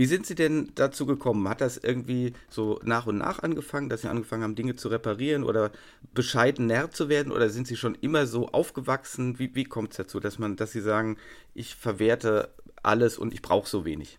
Wie 0.00 0.06
sind 0.06 0.24
Sie 0.24 0.34
denn 0.34 0.72
dazu 0.76 1.04
gekommen? 1.04 1.46
Hat 1.46 1.60
das 1.60 1.76
irgendwie 1.76 2.32
so 2.48 2.80
nach 2.82 3.04
und 3.04 3.18
nach 3.18 3.42
angefangen, 3.42 3.90
dass 3.90 4.00
Sie 4.00 4.08
angefangen 4.08 4.42
haben, 4.42 4.54
Dinge 4.54 4.74
zu 4.74 4.88
reparieren 4.88 5.44
oder 5.44 5.70
bescheidener 6.14 6.90
zu 6.90 7.10
werden? 7.10 7.30
Oder 7.30 7.50
sind 7.50 7.66
Sie 7.66 7.76
schon 7.76 7.94
immer 7.96 8.24
so 8.24 8.48
aufgewachsen? 8.48 9.38
Wie, 9.38 9.54
wie 9.54 9.64
kommt 9.64 9.90
es 9.90 9.98
dazu, 9.98 10.18
dass 10.18 10.38
man, 10.38 10.56
dass 10.56 10.72
Sie 10.72 10.80
sagen, 10.80 11.18
ich 11.52 11.74
verwerte 11.76 12.54
alles 12.82 13.18
und 13.18 13.34
ich 13.34 13.42
brauche 13.42 13.68
so 13.68 13.84
wenig? 13.84 14.18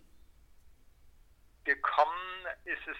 Gekommen 1.64 2.46
ist 2.64 2.86
es 2.86 2.96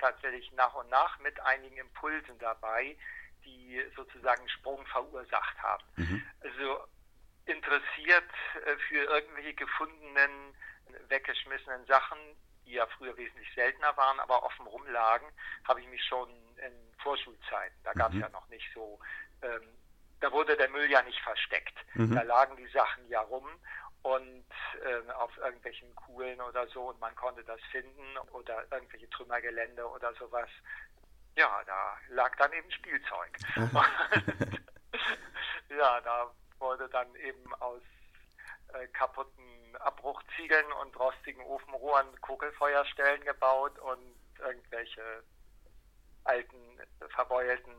tatsächlich 0.00 0.50
nach 0.56 0.74
und 0.74 0.90
nach 0.90 1.20
mit 1.20 1.38
einigen 1.42 1.76
Impulsen 1.76 2.36
dabei, 2.40 2.96
die 3.44 3.80
sozusagen 3.94 4.40
einen 4.40 4.48
Sprung 4.48 4.84
verursacht 4.86 5.62
haben. 5.62 5.84
Mhm. 5.94 6.22
Also 6.40 6.78
interessiert 7.44 8.30
äh, 8.64 8.76
für 8.88 9.04
irgendwelche 9.04 9.54
gefundenen, 9.54 10.56
weggeschmissenen 11.08 11.86
Sachen, 11.86 12.18
die 12.64 12.72
ja 12.72 12.86
früher 12.86 13.16
wesentlich 13.16 13.52
seltener 13.54 13.96
waren, 13.96 14.20
aber 14.20 14.42
offen 14.42 14.66
rumlagen, 14.66 15.28
habe 15.66 15.80
ich 15.80 15.88
mich 15.88 16.04
schon 16.04 16.28
in 16.56 16.72
Vorschulzeiten, 17.02 17.76
da 17.84 17.92
gab 17.92 18.08
es 18.08 18.14
mhm. 18.14 18.22
ja 18.22 18.28
noch 18.30 18.48
nicht 18.48 18.66
so, 18.74 18.98
ähm, 19.42 19.62
da 20.20 20.32
wurde 20.32 20.56
der 20.56 20.70
Müll 20.70 20.90
ja 20.90 21.02
nicht 21.02 21.20
versteckt. 21.20 21.74
Mhm. 21.94 22.14
Da 22.14 22.22
lagen 22.22 22.56
die 22.56 22.66
Sachen 22.68 23.06
ja 23.08 23.20
rum 23.20 23.46
und 24.02 24.44
äh, 24.82 25.10
auf 25.12 25.36
irgendwelchen 25.38 25.94
Kuhlen 25.94 26.40
oder 26.40 26.66
so 26.68 26.90
und 26.90 27.00
man 27.00 27.14
konnte 27.16 27.42
das 27.44 27.60
finden 27.70 28.18
oder 28.32 28.64
irgendwelche 28.70 29.10
Trümmergelände 29.10 29.84
oder 29.88 30.14
sowas. 30.14 30.48
Ja, 31.36 31.62
da 31.66 31.96
lag 32.08 32.34
dann 32.36 32.52
eben 32.52 32.70
Spielzeug. 32.70 33.36
ja, 35.68 36.00
da 36.00 36.30
wurde 36.58 36.88
dann 36.88 37.14
eben 37.16 37.54
aus 37.56 37.82
äh, 38.74 38.86
kaputten 38.88 39.76
Abbruchziegeln 39.80 40.66
und 40.82 40.98
rostigen 40.98 41.42
Ofenrohren 41.42 42.20
Kugelfeuerstellen 42.20 43.24
gebaut 43.24 43.78
und 43.78 44.14
irgendwelche 44.38 45.22
alten 46.24 46.56
verbeulten 47.14 47.72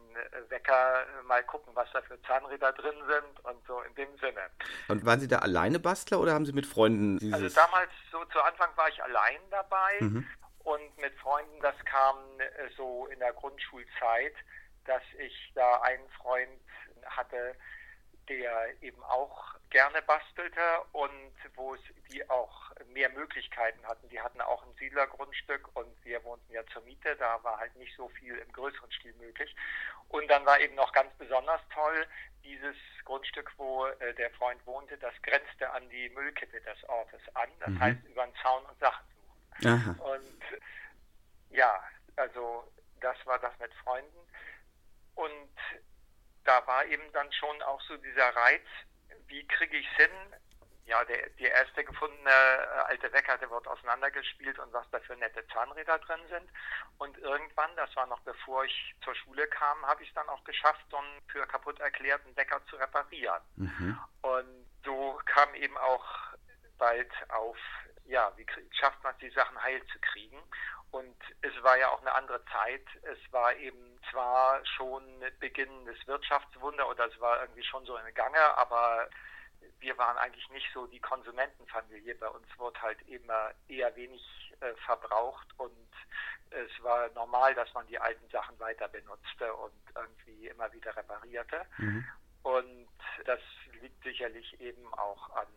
Wecker 0.50 1.06
mal 1.26 1.44
gucken, 1.44 1.76
was 1.76 1.92
da 1.92 2.02
für 2.02 2.22
Zahnräder 2.24 2.72
drin 2.74 2.96
sind 3.08 3.46
und 3.46 3.66
so 3.68 3.82
in 3.82 3.94
dem 3.96 4.18
Sinne. 4.20 4.50
Und 4.88 5.06
waren 5.06 5.20
Sie 5.20 5.28
da 5.28 5.40
alleine 5.40 5.80
Bastler 5.80 6.20
oder 6.20 6.34
haben 6.34 6.46
Sie 6.46 6.54
mit 6.54 6.66
Freunden 6.66 7.20
dieses... 7.20 7.34
Also 7.34 7.56
damals, 7.56 7.92
so 8.12 8.24
zu 8.26 8.42
Anfang 8.42 8.70
war 8.76 8.90
ich 8.90 9.04
allein 9.04 9.40
dabei 9.52 9.98
mhm. 10.00 10.28
und 10.64 10.98
mit 10.98 11.14
Freunden, 11.16 11.60
das 11.62 11.76
kam 11.86 12.18
äh, 12.40 12.70
so 12.76 13.08
in 13.08 13.20
der 13.20 13.34
Grundschulzeit, 13.34 14.34
dass 14.86 15.04
ich 15.20 15.52
da 15.54 15.82
einen 15.82 16.08
Freund 16.12 16.62
hatte, 17.06 17.56
der 18.30 18.82
eben 18.82 19.01
auch 19.03 19.55
gerne 19.69 20.01
bastelte 20.01 20.61
und 20.93 21.34
wo 21.55 21.75
es 21.75 21.82
die 22.11 22.28
auch 22.30 22.71
mehr 22.93 23.09
Möglichkeiten 23.09 23.86
hatten. 23.86 24.07
Die 24.09 24.19
hatten 24.19 24.41
auch 24.41 24.63
ein 24.63 24.73
Siedlergrundstück 24.80 25.75
und 25.75 25.93
wir 26.05 26.23
wohnten 26.23 26.51
ja 26.51 26.65
zur 26.67 26.82
Miete, 26.84 27.15
da 27.17 27.43
war 27.43 27.59
halt 27.59 27.75
nicht 27.75 27.95
so 27.95 28.07
viel 28.09 28.36
im 28.38 28.51
größeren 28.51 28.91
Stil 28.91 29.13
möglich. 29.19 29.55
Und 30.09 30.28
dann 30.30 30.45
war 30.45 30.59
eben 30.59 30.75
noch 30.75 30.93
ganz 30.93 31.13
besonders 31.15 31.61
toll, 31.73 32.07
dieses 32.43 32.75
Grundstück, 33.03 33.51
wo 33.57 33.86
äh, 33.86 34.13
der 34.13 34.32
Freund 34.32 34.65
wohnte, 34.65 34.97
das 34.97 35.13
grenzte 35.21 35.69
an 35.71 35.89
die 35.89 36.09
Müllkippe 36.09 36.61
des 36.61 36.84
Ortes 36.88 37.21
an, 37.34 37.49
das 37.59 37.69
mhm. 37.69 37.80
heißt 37.80 38.03
über 38.05 38.23
einen 38.23 38.36
Zaun 38.41 38.63
und 38.65 38.80
Sachen 38.80 39.05
suchen. 39.59 39.97
Aha. 39.99 40.13
Und 40.13 40.43
ja, 41.49 41.84
also 42.15 42.71
das 43.01 43.17
war 43.25 43.39
das 43.39 43.57
mit 43.59 43.73
Freunden. 43.75 44.17
Und 45.15 45.49
da 46.48 46.66
war 46.66 46.86
eben 46.86 47.12
dann 47.12 47.32
schon 47.34 47.62
auch 47.64 47.82
so 47.82 47.98
dieser 47.98 48.36
Reiz, 48.36 48.66
wie 49.28 49.45
kriege 49.48 49.78
ich 49.78 49.88
es 49.91 50.06
hin? 50.06 50.12
Ja, 50.86 51.04
der, 51.04 51.30
die 51.32 51.43
erste 51.43 51.84
gefundene 51.84 52.30
äh, 52.30 52.80
alte 52.88 53.12
Wecker, 53.12 53.38
der 53.38 53.50
wird 53.50 53.68
auseinandergespielt 53.68 54.58
und 54.58 54.72
was 54.72 54.89
da 54.91 55.00
für 55.02 55.18
nette 55.18 55.45
Zahnräder 55.48 56.00
drin 56.00 56.22
sind. 56.30 56.50
Und 56.98 57.18
irgendwann, 57.18 57.76
das 57.76 57.93
war 57.98 58.06
noch 58.06 58.22
bevor 58.22 58.64
ich 58.64 58.95
zur 59.04 59.14
Schule 59.16 59.48
kam, 59.48 59.86
habe 59.86 60.02
ich 60.04 60.10
es 60.10 60.16
dann 60.16 60.30
auch 60.30 60.41
geschafft, 60.45 60.86
so 60.89 60.95
einen 60.95 61.22
für 61.28 61.45
kaputt 61.45 61.82
erklärten 61.82 62.34
Wecker 62.38 62.66
zu 62.70 62.78
reparieren. 62.78 63.41
Mhm. 63.58 64.00
Und 64.22 64.66
so 64.86 65.20
kam 65.26 65.54
eben 65.56 65.78
auch 65.78 66.06
bald 66.78 67.12
auf, 67.30 67.58
ja, 68.08 68.32
wie 68.36 68.45
schafft 68.72 69.03
man 69.03 69.14
es, 69.14 69.20
die 69.20 69.30
Sachen 69.30 69.62
heil 69.62 69.82
zu 69.88 69.99
kriegen? 69.99 70.41
Und 70.91 71.18
es 71.41 71.64
war 71.64 71.78
ja 71.78 71.89
auch 71.89 72.01
eine 72.01 72.14
andere 72.14 72.43
Zeit. 72.45 72.86
Es 73.03 73.20
war 73.32 73.53
eben 73.55 73.99
zwar 74.10 74.66
schon 74.66 75.03
Beginn 75.39 75.86
des 75.86 76.08
Wirtschaftswunder 76.08 76.88
oder 76.89 77.08
es 77.08 77.20
war 77.20 77.41
irgendwie 77.41 77.64
schon 77.64 77.86
so 77.86 77.97
im 77.97 78.14
Gange, 78.14 78.39
aber 78.58 79.10
wir 79.80 79.97
waren 79.97 80.18
eigentlich 80.18 80.49
nicht 80.49 80.68
so 80.74 80.88
die 80.88 80.99
Konsumentenfamilie. 80.99 82.16
Bei 82.16 82.30
uns 82.30 82.47
wurde 82.58 82.82
halt 82.82 83.01
immer 83.08 83.51
eher 83.68 83.95
wenig 83.95 84.24
äh, 84.62 84.74
verbraucht 84.86 85.47
und 85.58 85.88
es 86.51 86.84
war 86.84 87.10
normal, 87.10 87.53
dass 87.55 87.74
man 87.74 87.86
die 87.88 87.99
alten 87.99 88.30
Sachen 88.30 88.58
weiter 88.60 88.88
benutzte 88.88 89.53
und 89.53 89.74
irgendwie 89.93 90.47
immer 90.47 90.72
wieder 90.72 90.95
reparierte. 90.95 91.66
Mhm. 91.78 92.05
Und 92.43 92.88
das 93.26 93.41
liegt 93.82 94.01
sicherlich 94.03 94.60
eben 94.62 94.93
auch 94.93 95.30
an 95.36 95.47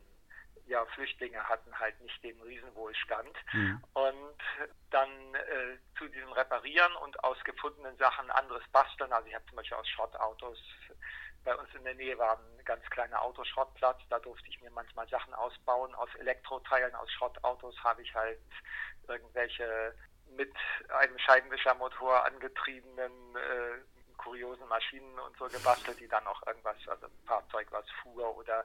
ja, 0.67 0.85
Flüchtlinge 0.87 1.43
hatten 1.49 1.79
halt 1.79 2.01
nicht 2.01 2.23
den 2.23 2.41
Riesenwohlstand. 2.41 3.37
Mhm. 3.53 3.83
Und 3.95 4.43
dann 4.91 5.35
äh, 5.35 5.79
zu 5.99 6.09
diesem 6.09 6.33
Reparieren 6.33 6.95
und 6.97 7.23
aus 7.25 7.43
gefundenen 7.45 7.97
Sachen 7.99 8.31
anderes 8.31 8.63
basteln. 8.73 9.13
Also 9.13 9.29
ich 9.29 9.35
habe 9.35 9.47
zum 9.47 9.57
Beispiel 9.57 9.77
aus 9.77 9.89
Schrottautos, 9.89 10.59
bei 11.45 11.55
uns 11.57 11.69
in 11.75 11.85
der 11.85 11.95
Nähe 11.95 12.19
war 12.19 12.39
ein 12.39 12.65
ganz 12.65 12.85
kleiner 12.91 13.23
Autoschrottplatz, 13.23 14.01
da 14.11 14.19
durfte 14.19 14.49
ich 14.49 14.61
mir 14.61 14.71
manchmal 14.71 15.09
Sachen 15.09 15.33
ausbauen. 15.35 15.95
Aus 15.95 16.15
Elektroteilen, 16.17 16.95
aus 16.95 17.11
Schrottautos 17.13 17.77
habe 17.83 18.03
ich 18.03 18.15
halt 18.15 18.39
irgendwelche 19.09 19.95
mit 20.37 20.55
einem 20.91 21.19
Scheibenwischermotor 21.19 22.25
angetriebenen 22.25 23.37
äh, 23.37 24.01
kuriosen 24.17 24.69
Maschinen 24.69 25.19
und 25.19 25.37
so 25.39 25.47
gebastelt, 25.47 25.99
die 25.99 26.09
dann 26.09 26.27
auch 26.27 26.47
irgendwas, 26.47 26.77
also 26.87 27.07
ein 27.07 27.27
Fahrzeug, 27.27 27.69
was 27.71 27.85
fuhr 28.03 28.37
oder 28.37 28.65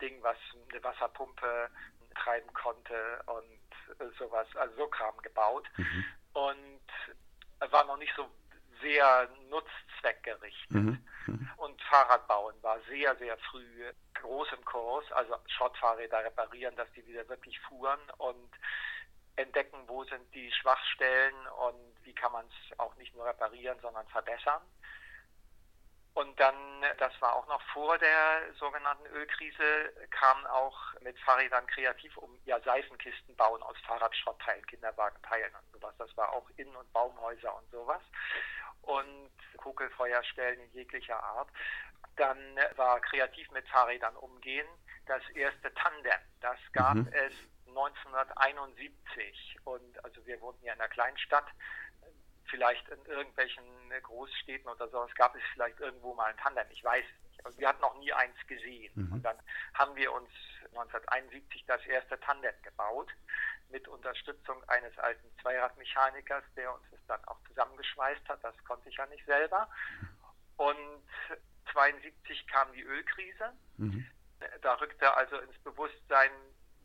Ding, 0.00 0.22
was 0.22 0.36
eine 0.70 0.82
Wasserpumpe 0.82 1.70
treiben 2.14 2.52
konnte 2.52 3.22
und 3.26 4.14
sowas, 4.18 4.46
also 4.56 4.76
so 4.76 4.86
Kram 4.88 5.16
gebaut. 5.22 5.68
Mhm. 5.76 6.04
Und 6.32 7.70
war 7.70 7.84
noch 7.84 7.98
nicht 7.98 8.14
so 8.16 8.28
sehr 8.80 9.28
nutzzweckgerichtet. 9.50 10.70
Mhm. 10.70 11.04
Mhm. 11.26 11.50
Und 11.56 11.82
Fahrradbauen 11.82 12.54
war 12.62 12.80
sehr, 12.88 13.14
sehr 13.16 13.36
früh 13.38 13.92
groß 14.14 14.48
im 14.52 14.64
Kurs, 14.64 15.10
also 15.12 15.36
Schrottfahrräder 15.46 16.24
reparieren, 16.24 16.76
dass 16.76 16.90
die 16.92 17.06
wieder 17.06 17.28
wirklich 17.28 17.58
fuhren 17.60 18.00
und 18.18 18.50
entdecken, 19.36 19.78
wo 19.86 20.04
sind 20.04 20.34
die 20.34 20.50
Schwachstellen 20.52 21.34
und 21.68 22.04
wie 22.04 22.14
kann 22.14 22.32
man 22.32 22.46
es 22.46 22.78
auch 22.78 22.94
nicht 22.96 23.14
nur 23.14 23.26
reparieren, 23.26 23.78
sondern 23.80 24.06
verbessern. 24.08 24.62
Und 26.20 26.38
dann, 26.38 26.84
das 26.98 27.18
war 27.22 27.34
auch 27.34 27.46
noch 27.46 27.62
vor 27.72 27.96
der 27.96 28.52
sogenannten 28.58 29.06
Ölkrise, 29.06 29.90
kam 30.10 30.44
auch 30.48 30.76
mit 31.00 31.18
Fahrrädern 31.20 31.66
kreativ 31.66 32.14
um 32.18 32.38
ja 32.44 32.60
Seifenkisten 32.60 33.34
bauen 33.36 33.62
aus 33.62 33.78
Fahrradschrottteilen, 33.86 34.66
Kinderwagenteilen 34.66 35.54
und 35.54 35.72
sowas. 35.72 35.94
Das 35.96 36.14
war 36.18 36.30
auch 36.34 36.46
Innen- 36.58 36.76
und 36.76 36.92
Baumhäuser 36.92 37.56
und 37.56 37.70
sowas. 37.70 38.02
Und 38.82 39.30
Kugelfeuerstellen 39.56 40.60
in 40.60 40.72
jeglicher 40.72 41.22
Art. 41.22 41.48
Dann 42.16 42.38
war 42.76 43.00
kreativ 43.00 43.50
mit 43.52 43.66
Fahrrädern 43.68 44.14
umgehen. 44.16 44.68
Das 45.06 45.22
erste 45.30 45.72
Tandem, 45.72 46.20
das 46.42 46.58
gab 46.74 46.96
mhm. 46.96 47.08
es 47.12 47.32
1971. 47.68 49.56
Und 49.64 50.04
also 50.04 50.26
wir 50.26 50.38
wohnten 50.42 50.66
ja 50.66 50.74
in 50.74 50.80
einer 50.80 50.90
kleinen 50.90 51.16
Stadt 51.16 51.46
vielleicht 52.50 52.88
in 52.88 53.04
irgendwelchen 53.06 53.64
Großstädten 54.02 54.68
oder 54.68 54.88
sowas 54.88 55.14
gab 55.14 55.34
es 55.34 55.42
vielleicht 55.52 55.80
irgendwo 55.80 56.14
mal 56.14 56.26
ein 56.26 56.36
Tandem, 56.36 56.66
ich 56.70 56.82
weiß 56.82 57.04
es 57.04 57.28
nicht. 57.28 57.46
Also 57.46 57.58
wir 57.58 57.68
hatten 57.68 57.80
noch 57.80 57.98
nie 57.98 58.12
eins 58.12 58.36
gesehen. 58.46 58.92
Mhm. 58.94 59.12
Und 59.12 59.22
dann 59.22 59.36
haben 59.74 59.96
wir 59.96 60.12
uns 60.12 60.30
1971 60.70 61.64
das 61.66 61.84
erste 61.86 62.18
Tandem 62.20 62.54
gebaut 62.62 63.10
mit 63.70 63.86
Unterstützung 63.88 64.62
eines 64.68 64.96
alten 64.98 65.30
Zweiradmechanikers, 65.40 66.44
der 66.56 66.74
uns 66.74 66.84
das 66.90 67.00
dann 67.06 67.24
auch 67.26 67.38
zusammengeschweißt 67.48 68.28
hat. 68.28 68.42
Das 68.42 68.56
konnte 68.64 68.88
ich 68.88 68.96
ja 68.96 69.06
nicht 69.06 69.24
selber. 69.26 69.68
Und 70.56 70.76
1972 71.74 72.46
kam 72.48 72.72
die 72.72 72.82
Ölkrise. 72.82 73.52
Mhm. 73.76 74.06
Da 74.62 74.74
rückte 74.74 75.14
also 75.14 75.38
ins 75.38 75.58
Bewusstsein 75.58 76.30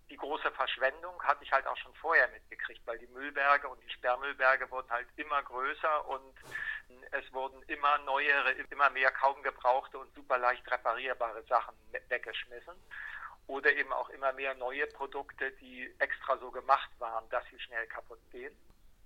die 0.09 0.17
große 0.17 0.51
Verschwendung 0.51 1.21
hatte 1.23 1.43
ich 1.43 1.51
halt 1.51 1.65
auch 1.65 1.77
schon 1.77 1.93
vorher 1.95 2.27
mitgekriegt, 2.29 2.85
weil 2.85 2.99
die 2.99 3.07
Müllberge 3.07 3.67
und 3.67 3.81
die 3.83 3.89
Sperrmüllberge 3.89 4.69
wurden 4.69 4.89
halt 4.91 5.07
immer 5.15 5.41
größer 5.43 6.07
und 6.07 6.35
es 7.11 7.33
wurden 7.33 7.61
immer 7.63 7.97
neuere, 7.99 8.51
immer 8.51 8.89
mehr 8.91 9.11
kaum 9.11 9.41
gebrauchte 9.41 9.97
und 9.97 10.13
super 10.13 10.37
leicht 10.37 10.69
reparierbare 10.69 11.43
Sachen 11.43 11.75
weggeschmissen. 12.09 12.75
Oder 13.47 13.73
eben 13.73 13.93
auch 13.93 14.09
immer 14.09 14.33
mehr 14.33 14.55
neue 14.55 14.87
Produkte, 14.87 15.51
die 15.53 15.93
extra 15.99 16.37
so 16.37 16.49
gemacht 16.49 16.89
waren, 16.97 17.29
dass 17.29 17.43
sie 17.51 17.59
schnell 17.59 17.85
kaputt 17.87 18.19
gehen. 18.31 18.55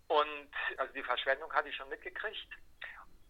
Und 0.08 0.52
also 0.78 0.94
die 0.94 1.04
Verschwendung 1.04 1.52
hatte 1.54 1.70
ich 1.70 1.76
schon 1.76 1.90
mitgekriegt. 1.90 2.48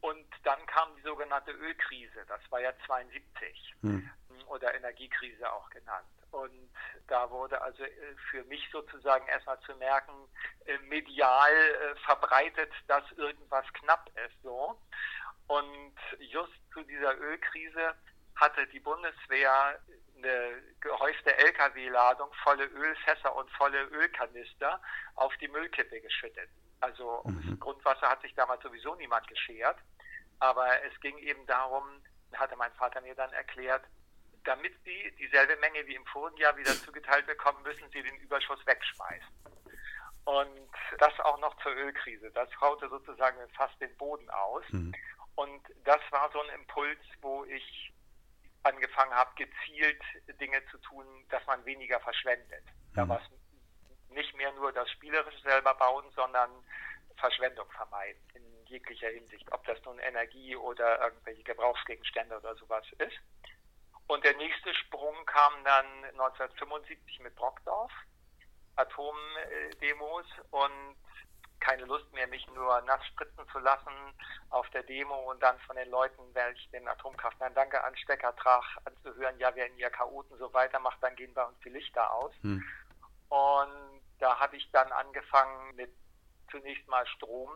Und 0.01 0.28
dann 0.43 0.65
kam 0.67 0.95
die 0.95 1.01
sogenannte 1.01 1.51
Ölkrise, 1.51 2.26
das 2.28 2.39
war 2.51 2.61
ja 2.61 2.72
72 2.86 3.76
hm. 3.82 4.09
oder 4.47 4.74
Energiekrise 4.74 5.51
auch 5.51 5.70
genannt. 5.72 6.07
Und 6.32 6.69
da 7.07 7.30
wurde 7.30 7.61
also 7.61 7.84
äh, 7.84 8.15
für 8.30 8.43
mich 8.45 8.67
sozusagen 8.71 9.27
erstmal 9.27 9.59
zu 9.61 9.75
merken, 9.75 10.13
äh, 10.65 10.77
medial 10.80 11.51
äh, 11.51 11.95
verbreitet, 12.05 12.71
dass 12.88 13.03
irgendwas 13.13 13.65
knapp 13.73 14.09
ist 14.25 14.41
so. 14.43 14.80
Und 15.47 15.95
just 16.19 16.53
zu 16.73 16.84
dieser 16.84 17.17
Ölkrise 17.17 17.95
hatte 18.36 18.67
die 18.67 18.80
Bundeswehr 18.80 19.80
eine 20.15 20.61
gehäufte 20.80 21.36
Lkw-Ladung 21.36 22.32
volle 22.43 22.65
Ölfässer 22.65 23.36
und 23.36 23.49
volle 23.51 23.84
Ölkanister 23.86 24.82
auf 25.15 25.36
die 25.38 25.47
Müllkippe 25.47 25.99
geschüttet. 26.01 26.49
Also 26.82 27.21
ums 27.25 27.45
mhm. 27.45 27.59
Grundwasser 27.59 28.09
hat 28.09 28.21
sich 28.21 28.34
damals 28.36 28.61
sowieso 28.63 28.95
niemand 28.95 29.27
geschert. 29.27 29.77
Aber 30.39 30.67
es 30.84 30.99
ging 31.01 31.17
eben 31.17 31.45
darum, 31.47 31.84
hatte 32.34 32.55
mein 32.55 32.71
Vater 32.73 33.01
mir 33.01 33.15
dann 33.15 33.34
erklärt, 33.34 33.84
damit 34.43 34.73
sie 34.83 35.13
dieselbe 35.17 35.55
Menge 35.57 35.85
wie 35.87 35.95
im 35.95 36.05
vorigen 36.05 36.37
Jahr 36.37 36.55
wieder 36.57 36.71
zugeteilt 36.71 37.25
bekommen, 37.27 37.61
müssen 37.63 37.89
sie 37.91 38.01
den 38.01 38.15
Überschuss 38.17 38.65
wegschmeißen. 38.65 39.35
Und 40.25 40.69
das 40.99 41.19
auch 41.21 41.39
noch 41.39 41.55
zur 41.63 41.71
Ölkrise. 41.71 42.31
Das 42.31 42.49
haute 42.61 42.87
sozusagen 42.89 43.37
fast 43.55 43.79
den 43.81 43.95
Boden 43.97 44.29
aus. 44.29 44.63
Mhm. 44.69 44.93
Und 45.35 45.61
das 45.85 46.01
war 46.11 46.29
so 46.31 46.41
ein 46.41 46.49
Impuls, 46.59 46.99
wo 47.21 47.45
ich 47.45 47.93
angefangen 48.63 49.13
habe, 49.13 49.31
gezielt 49.35 50.01
Dinge 50.39 50.63
zu 50.69 50.77
tun, 50.79 51.05
dass 51.29 51.45
man 51.47 51.63
weniger 51.65 51.99
verschwendet. 51.99 52.63
Mhm. 52.65 52.95
Da 52.95 53.09
war 53.09 53.21
es 53.21 54.13
nicht 54.13 54.35
mehr 54.35 54.51
nur 54.53 54.71
das 54.71 54.89
Spielerische 54.91 55.41
selber 55.41 55.73
bauen, 55.75 56.05
sondern 56.15 56.51
Verschwendung 57.17 57.69
vermeiden 57.71 58.21
in 58.33 58.65
jeglicher 58.65 59.09
Hinsicht, 59.09 59.51
ob 59.51 59.65
das 59.65 59.83
nun 59.85 59.99
Energie 59.99 60.55
oder 60.55 61.01
irgendwelche 61.01 61.43
Gebrauchsgegenstände 61.43 62.37
oder 62.37 62.55
sowas 62.55 62.85
ist. 62.97 63.19
Und 64.10 64.24
der 64.24 64.36
nächste 64.38 64.74
Sprung 64.74 65.24
kam 65.28 65.53
dann 65.64 65.86
1975 66.14 67.20
mit 67.20 67.36
Brockdorf, 67.36 67.91
Atomdemos 68.76 70.26
und 70.49 70.95
keine 71.60 71.86
Lust 71.86 72.12
mehr, 72.12 72.26
mich 72.26 72.47
nur 72.47 72.82
nass 72.82 73.05
spritzen 73.05 73.47
zu 73.51 73.60
lassen 73.60 73.93
auf 74.49 74.68
der 74.72 74.82
Demo 74.82 75.30
und 75.30 75.43
dann 75.43 75.60
von 75.60 75.76
den 75.76 75.91
Leuten, 75.91 76.24
welche 76.34 76.72
den 76.72 76.88
Atomkraftwerk 76.88 77.53
Danke 77.53 77.84
Anstecker 77.84 78.36
trag, 78.36 78.64
anzuhören, 78.86 79.38
ja, 79.38 79.55
wenn 79.55 79.78
ihr 79.78 79.91
Chaoten 79.91 80.39
so 80.39 80.51
weitermacht, 80.55 80.97
dann 81.03 81.16
gehen 81.16 81.36
bei 81.36 81.43
uns 81.43 81.60
die 81.64 81.70
Lichter 81.70 82.12
aus. 82.12 82.34
Hm. 82.41 82.64
Und 83.30 84.01
da 84.18 84.39
habe 84.39 84.57
ich 84.57 84.72
dann 84.72 84.91
angefangen 84.91 85.76
mit 85.76 85.93
zunächst 86.49 86.88
mal 86.88 87.05
Strom, 87.05 87.51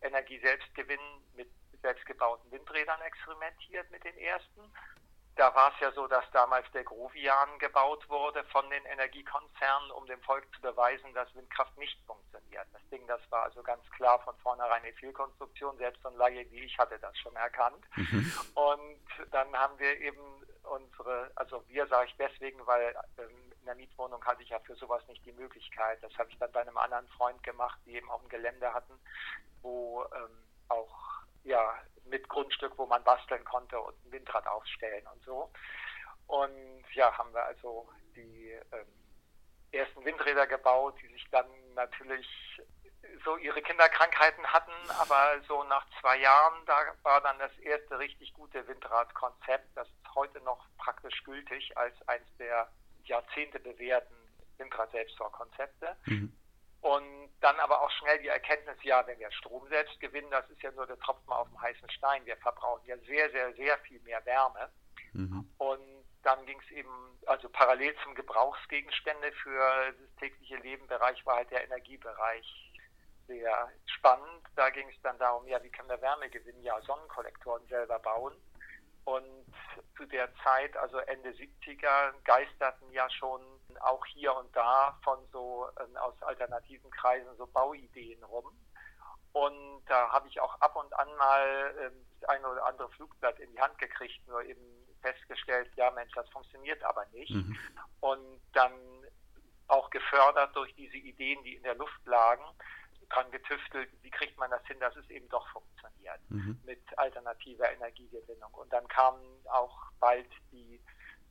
Energie 0.00 0.40
selbst 0.40 0.74
gewinnen, 0.74 1.30
mit 1.36 1.48
selbstgebauten 1.80 2.50
Windrädern 2.50 3.00
experimentiert 3.02 3.88
mit 3.92 4.02
den 4.02 4.16
ersten 4.18 4.72
da 5.36 5.54
war 5.54 5.72
es 5.74 5.80
ja 5.80 5.92
so, 5.92 6.06
dass 6.06 6.24
damals 6.32 6.70
der 6.72 6.84
Grovian 6.84 7.58
gebaut 7.58 8.08
wurde 8.10 8.44
von 8.44 8.68
den 8.68 8.84
Energiekonzernen, 8.84 9.90
um 9.92 10.06
dem 10.06 10.20
Volk 10.22 10.46
zu 10.54 10.60
beweisen, 10.60 11.12
dass 11.14 11.34
Windkraft 11.34 11.76
nicht 11.78 11.98
funktioniert. 12.06 12.66
Das 12.72 12.82
Ding, 12.90 13.06
das 13.06 13.20
war 13.30 13.44
also 13.44 13.62
ganz 13.62 13.82
klar 13.92 14.20
von 14.20 14.36
vornherein 14.38 14.82
eine 14.82 14.92
Fehlkonstruktion. 14.94 15.78
Selbst 15.78 16.02
so 16.02 16.10
ein 16.10 16.16
Laie 16.16 16.50
wie 16.50 16.60
ich 16.60 16.78
hatte 16.78 16.98
das 16.98 17.16
schon 17.18 17.34
erkannt. 17.36 17.84
Mhm. 17.96 18.32
Und 18.54 19.30
dann 19.30 19.56
haben 19.56 19.78
wir 19.78 19.98
eben 20.00 20.20
unsere, 20.64 21.30
also 21.34 21.64
wir 21.68 21.86
sage 21.86 22.08
ich 22.08 22.16
deswegen, 22.18 22.66
weil 22.66 22.94
ähm, 23.18 23.52
in 23.60 23.66
der 23.66 23.74
Mietwohnung 23.74 24.22
hatte 24.24 24.42
ich 24.42 24.50
ja 24.50 24.58
für 24.60 24.74
sowas 24.76 25.02
nicht 25.08 25.24
die 25.24 25.32
Möglichkeit. 25.32 26.02
Das 26.02 26.16
habe 26.18 26.30
ich 26.30 26.38
dann 26.38 26.52
bei 26.52 26.60
einem 26.60 26.76
anderen 26.76 27.08
Freund 27.08 27.42
gemacht, 27.42 27.78
die 27.86 27.94
eben 27.94 28.10
auch 28.10 28.22
ein 28.22 28.28
Gelände 28.28 28.72
hatten, 28.74 28.98
wo 29.62 30.04
ähm, 30.14 30.44
auch 30.68 31.12
ja, 31.44 31.74
mit 32.04 32.28
Grundstück, 32.28 32.76
wo 32.76 32.86
man 32.86 33.02
basteln 33.04 33.44
konnte 33.44 33.80
und 33.80 33.94
ein 34.04 34.12
Windrad 34.12 34.46
aufstellen 34.46 35.06
und 35.12 35.22
so. 35.24 35.50
Und 36.26 36.84
ja, 36.94 37.16
haben 37.16 37.32
wir 37.32 37.44
also 37.44 37.88
die 38.14 38.50
ähm, 38.72 38.86
ersten 39.72 40.04
Windräder 40.04 40.46
gebaut, 40.46 40.94
die 41.02 41.08
sich 41.08 41.26
dann 41.30 41.46
natürlich 41.74 42.28
so 43.24 43.36
ihre 43.36 43.62
Kinderkrankheiten 43.62 44.46
hatten, 44.46 44.72
aber 45.00 45.40
so 45.48 45.64
nach 45.64 45.84
zwei 46.00 46.18
Jahren, 46.18 46.64
da 46.66 46.76
war 47.02 47.20
dann 47.20 47.38
das 47.38 47.56
erste 47.58 47.98
richtig 47.98 48.32
gute 48.34 48.66
Windradkonzept, 48.66 49.76
das 49.76 49.88
ist 49.88 50.14
heute 50.14 50.40
noch 50.40 50.64
praktisch 50.78 51.22
gültig 51.24 51.76
als 51.76 51.94
eines 52.08 52.28
der 52.38 52.70
Jahrzehnte 53.04 53.58
bewährten 53.58 54.14
Windrad-Selbstfahrkonzepte. 54.58 55.96
Mhm. 56.06 56.32
Und 56.82 57.30
dann 57.40 57.58
aber 57.60 57.80
auch 57.80 57.90
schnell 57.92 58.18
die 58.20 58.28
Erkenntnis, 58.28 58.76
ja, 58.82 59.06
wenn 59.06 59.18
wir 59.18 59.30
Strom 59.32 59.66
selbst 59.68 59.98
gewinnen, 60.00 60.30
das 60.30 60.48
ist 60.50 60.62
ja 60.62 60.72
nur 60.72 60.86
der 60.86 60.98
Tropfen 60.98 61.32
auf 61.32 61.48
dem 61.48 61.60
heißen 61.60 61.88
Stein. 61.90 62.26
Wir 62.26 62.36
verbrauchen 62.38 62.84
ja 62.86 62.98
sehr, 62.98 63.30
sehr, 63.30 63.52
sehr 63.54 63.78
viel 63.78 64.00
mehr 64.00 64.24
Wärme. 64.26 64.68
Mhm. 65.12 65.48
Und 65.58 66.04
dann 66.24 66.44
ging 66.44 66.60
es 66.60 66.70
eben, 66.72 67.18
also 67.26 67.48
parallel 67.48 67.94
zum 68.02 68.16
Gebrauchsgegenstände 68.16 69.30
für 69.42 69.92
das 69.92 70.16
tägliche 70.18 70.56
Leben 70.56 70.86
Bereich 70.88 71.24
war 71.24 71.36
halt 71.36 71.50
der 71.52 71.64
Energiebereich 71.64 72.72
sehr 73.28 73.70
spannend. 73.86 74.42
Da 74.56 74.70
ging 74.70 74.88
es 74.88 75.00
dann 75.02 75.18
darum, 75.18 75.46
ja, 75.46 75.62
wie 75.62 75.70
können 75.70 75.88
wir 75.88 76.00
Wärme 76.00 76.28
gewinnen? 76.30 76.62
Ja, 76.62 76.80
Sonnenkollektoren 76.82 77.64
selber 77.68 78.00
bauen. 78.00 78.34
Und 79.04 79.46
zu 79.96 80.04
der 80.06 80.28
Zeit, 80.42 80.76
also 80.76 80.98
Ende 80.98 81.30
70er, 81.30 82.12
geisterten 82.24 82.90
ja 82.92 83.08
schon 83.10 83.40
auch 83.80 84.04
hier 84.06 84.34
und 84.34 84.54
da 84.54 84.98
von 85.02 85.18
so 85.32 85.68
äh, 85.76 85.98
aus 85.98 86.20
alternativen 86.22 86.90
Kreisen 86.90 87.36
so 87.36 87.46
Bauideen 87.46 88.22
rum. 88.24 88.52
Und 89.32 89.84
da 89.86 90.10
habe 90.10 90.28
ich 90.28 90.40
auch 90.40 90.60
ab 90.60 90.76
und 90.76 90.92
an 90.98 91.08
mal 91.16 91.74
äh, 91.78 91.90
das 92.20 92.28
eine 92.28 92.48
oder 92.48 92.66
andere 92.66 92.90
Flugblatt 92.90 93.38
in 93.40 93.50
die 93.52 93.60
Hand 93.60 93.78
gekriegt, 93.78 94.26
nur 94.28 94.42
eben 94.44 94.60
festgestellt, 95.00 95.70
ja 95.76 95.90
Mensch, 95.90 96.12
das 96.14 96.28
funktioniert 96.28 96.82
aber 96.84 97.06
nicht. 97.12 97.30
Mhm. 97.30 97.58
Und 98.00 98.40
dann 98.52 98.72
auch 99.68 99.90
gefördert 99.90 100.54
durch 100.54 100.74
diese 100.74 100.96
Ideen, 100.96 101.42
die 101.44 101.54
in 101.54 101.62
der 101.62 101.74
Luft 101.74 102.04
lagen, 102.04 102.44
dran 103.08 103.30
getüftelt, 103.30 103.90
wie 104.02 104.10
kriegt 104.10 104.38
man 104.38 104.50
das 104.50 104.64
hin, 104.66 104.80
dass 104.80 104.94
es 104.96 105.08
eben 105.10 105.28
doch 105.28 105.46
funktioniert 105.48 106.20
mhm. 106.28 106.60
mit 106.64 106.80
alternativer 106.98 107.70
Energiegewinnung. 107.72 108.52
Und 108.54 108.72
dann 108.72 108.86
kamen 108.88 109.20
auch 109.48 109.76
bald 110.00 110.28
die 110.50 110.80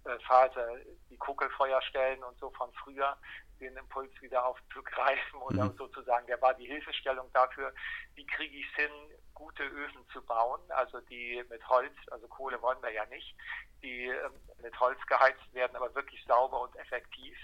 äh, 0.06 0.20
Phase 0.20 0.86
die 1.10 1.18
Kuckelfeuerstellen 1.18 2.24
und 2.24 2.38
so 2.40 2.50
von 2.52 2.72
früher 2.74 3.18
den 3.60 3.78
Impuls 3.78 4.12
wieder 4.22 4.44
aufzugreifen 4.46 5.40
oder 5.42 5.66
mhm. 5.66 5.78
sozusagen, 5.78 6.26
der 6.28 6.42
war 6.42 6.54
die 6.56 6.66
Hilfestellung 6.66 7.32
dafür, 7.34 7.74
wie 8.16 8.26
kriege 8.26 8.58
ich 8.58 8.66
es 8.70 8.76
hin, 8.76 8.92
gute 9.34 9.64
Öfen 9.64 10.06
zu 10.12 10.22
bauen, 10.24 10.60
also 10.70 11.00
die 11.02 11.44
mit 11.50 11.68
Holz, 11.70 11.94
also 12.10 12.28
Kohle 12.28 12.62
wollen 12.62 12.82
wir 12.82 12.92
ja 12.92 13.06
nicht, 13.06 13.36
die 13.82 14.06
ähm, 14.06 14.34
mit 14.62 14.78
Holz 14.80 15.00
geheizt 15.08 15.54
werden, 15.54 15.76
aber 15.76 15.94
wirklich 15.96 16.24
sauber 16.26 16.62
und 16.62 16.76
effektiv, 16.76 17.38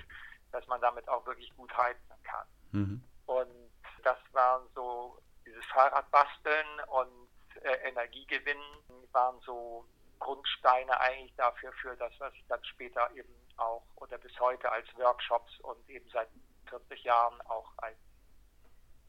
dass 0.52 0.66
man 0.68 0.82
damit 0.82 1.08
auch 1.08 1.26
wirklich 1.26 1.56
gut 1.56 1.76
heizen 1.78 2.24
kann. 2.24 2.48
Mhm. 2.72 3.04
Und 3.26 3.72
das 4.04 4.18
waren 4.32 4.68
so 4.74 5.20
dieses 5.46 5.66
Fahrradbasteln 5.66 6.68
und 6.88 7.28
äh, 7.62 7.90
Energiegewinnen 7.90 8.64
waren 9.12 9.40
so 9.42 9.86
Grundsteine 10.20 11.00
eigentlich 11.00 11.34
dafür, 11.36 11.72
für 11.74 11.96
das, 11.98 12.12
was 12.20 12.34
ich 12.34 12.46
dann 12.48 12.64
später 12.66 13.10
eben 13.16 13.34
auch 13.58 13.84
oder 13.96 14.18
bis 14.18 14.38
heute 14.40 14.72
als 14.72 14.88
Workshops 14.98 15.60
und 15.62 15.90
eben 15.90 16.08
seit 16.12 16.30
40 16.70 17.04
Jahren 17.04 17.42
auch 17.42 17.72
als 17.78 17.98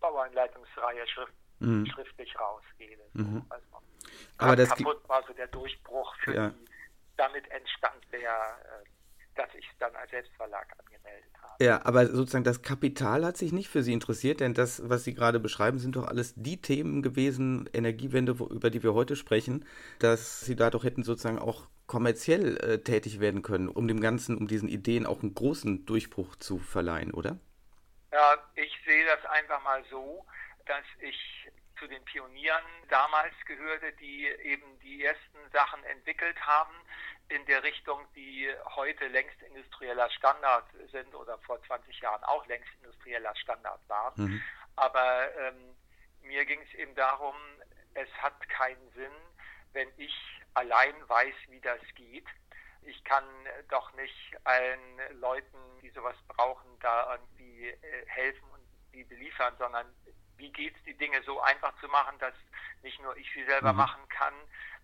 Bauanleitungsreihe 0.01 1.07
schrift, 1.07 1.33
mhm. 1.59 1.87
schriftlich 1.87 2.39
rausgebe. 2.39 3.03
Mhm. 3.15 3.45
Also, 3.49 3.67
Aber 4.39 4.57
das 4.57 4.69
kaputt 4.71 5.09
war 5.09 5.23
so 5.27 5.33
der 5.33 5.49
Durchbruch 5.49 6.15
für 6.23 6.35
ja. 6.35 6.49
die, 6.51 6.65
damit 7.17 7.49
entstand 7.51 8.05
der, 8.13 8.31
äh, 8.31 8.85
dass 9.39 9.55
ich 9.55 9.67
es 9.71 9.79
dann 9.79 9.95
als 9.95 10.11
Selbstverlag 10.11 10.67
angemeldet 10.79 11.31
habe. 11.41 11.65
Ja, 11.65 11.85
aber 11.85 12.07
sozusagen 12.07 12.45
das 12.45 12.63
Kapital 12.63 13.25
hat 13.25 13.37
sich 13.37 13.53
nicht 13.53 13.69
für 13.69 13.83
Sie 13.83 13.93
interessiert, 13.93 14.41
denn 14.41 14.55
das, 14.55 14.89
was 14.89 15.05
Sie 15.05 15.15
gerade 15.15 15.41
beschreiben, 15.41 15.79
sind 15.79 15.97
doch 15.97 16.07
alles 16.07 16.35
die 16.37 16.61
Themen 16.61 17.03
gewesen, 17.03 17.69
Energiewende, 17.73 18.39
wo, 18.39 18.47
über 18.47 18.71
die 18.71 18.83
wir 18.83 18.95
heute 18.95 19.17
sprechen, 19.17 19.65
dass 20.01 20.41
Sie 20.41 20.57
da 20.57 20.71
doch 20.71 20.85
hätten 20.85 21.05
sozusagen 21.05 21.39
auch 21.39 21.69
kommerziell 21.87 22.57
äh, 22.59 22.79
tätig 22.83 23.21
werden 23.21 23.43
können, 23.43 23.69
um 23.69 23.89
dem 23.89 24.01
Ganzen, 24.01 24.37
um 24.37 24.47
diesen 24.47 24.69
Ideen 24.69 25.07
auch 25.07 25.23
einen 25.23 25.35
großen 25.35 25.87
Durchbruch 25.87 26.37
zu 26.37 26.59
verleihen, 26.59 27.13
oder? 27.13 27.39
Ja, 28.13 28.35
ich 28.55 28.73
sehe 28.87 29.07
das 29.07 29.25
einfach 29.31 29.63
mal 29.65 29.83
so, 29.91 30.27
dass 30.67 30.85
ich 31.01 31.49
zu 31.79 31.87
den 31.87 32.05
Pionieren 32.05 32.65
damals 32.89 33.35
gehörte, 33.47 33.93
die 34.01 34.27
eben 34.43 34.79
die 34.81 35.05
ersten 35.05 35.39
Sachen 35.53 35.83
entwickelt 35.85 36.37
haben 36.41 36.75
in 37.29 37.45
der 37.47 37.63
Richtung, 37.63 38.01
die 38.15 38.49
heute 38.77 39.07
längst 39.09 39.41
industrieller 39.43 40.11
Standard 40.11 40.65
sind 40.91 41.15
oder 41.15 41.39
vor 41.39 41.63
20 41.65 42.01
Jahren 42.01 42.23
auch 42.25 42.47
längst 42.47 42.69
industrieller 42.83 43.35
Standard 43.37 43.81
waren. 43.89 44.15
Mhm. 44.17 44.43
Aber 44.77 45.37
ähm, 45.37 45.75
mir 46.23 46.45
ging 46.47 46.61
es 46.63 46.75
eben 46.75 46.95
darum, 46.95 47.35
es 47.95 48.09
hat 48.23 48.49
keinen 48.49 48.91
Sinn, 48.93 49.13
wenn 49.73 49.89
ich 49.97 50.15
allein 50.55 50.95
weiß, 51.09 51.35
wie 51.49 51.61
das 51.61 51.81
geht. 51.95 52.27
Ich 52.83 53.05
kann 53.05 53.25
doch 53.69 53.93
nicht 53.95 54.37
allen 54.45 55.21
Leuten, 55.21 55.59
die 55.83 55.91
sowas 55.91 56.17
brauchen, 56.29 56.79
da 56.81 57.13
irgendwie 57.15 57.69
äh, 57.69 58.07
helfen 58.07 58.49
und 58.53 58.63
die 58.95 59.05
beliefern, 59.05 59.55
sondern 59.59 59.87
wie 60.39 60.51
geht 60.51 60.75
es, 60.77 60.83
die 60.85 60.97
Dinge 60.97 61.23
so 61.25 61.41
einfach 61.41 61.79
zu 61.81 61.89
machen, 61.89 62.19
dass 62.19 62.35
nicht 62.83 63.01
nur 63.03 63.17
ich 63.17 63.31
sie 63.35 63.45
selber 63.45 63.73
mhm. 63.73 63.79
machen 63.79 64.09
kann, 64.09 64.35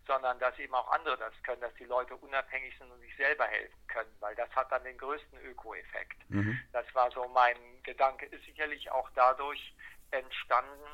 sondern 0.06 0.38
dass 0.38 0.58
eben 0.58 0.74
auch 0.74 0.90
andere 0.92 1.16
das 1.16 1.32
können, 1.42 1.60
dass 1.60 1.74
die 1.74 1.84
Leute 1.84 2.16
unabhängig 2.16 2.76
sind 2.78 2.90
und 2.90 3.00
sich 3.00 3.16
selber 3.16 3.46
helfen 3.46 3.86
können, 3.88 4.14
weil 4.20 4.34
das 4.34 4.50
hat 4.54 4.70
dann 4.70 4.84
den 4.84 4.98
größten 4.98 5.38
Öko-Effekt. 5.40 6.30
Mhm. 6.30 6.58
Das 6.72 6.86
war 6.94 7.10
so 7.10 7.26
mein 7.28 7.56
Gedanke, 7.82 8.26
ist 8.26 8.44
sicherlich 8.44 8.90
auch 8.90 9.08
dadurch 9.14 9.74
entstanden, 10.10 10.86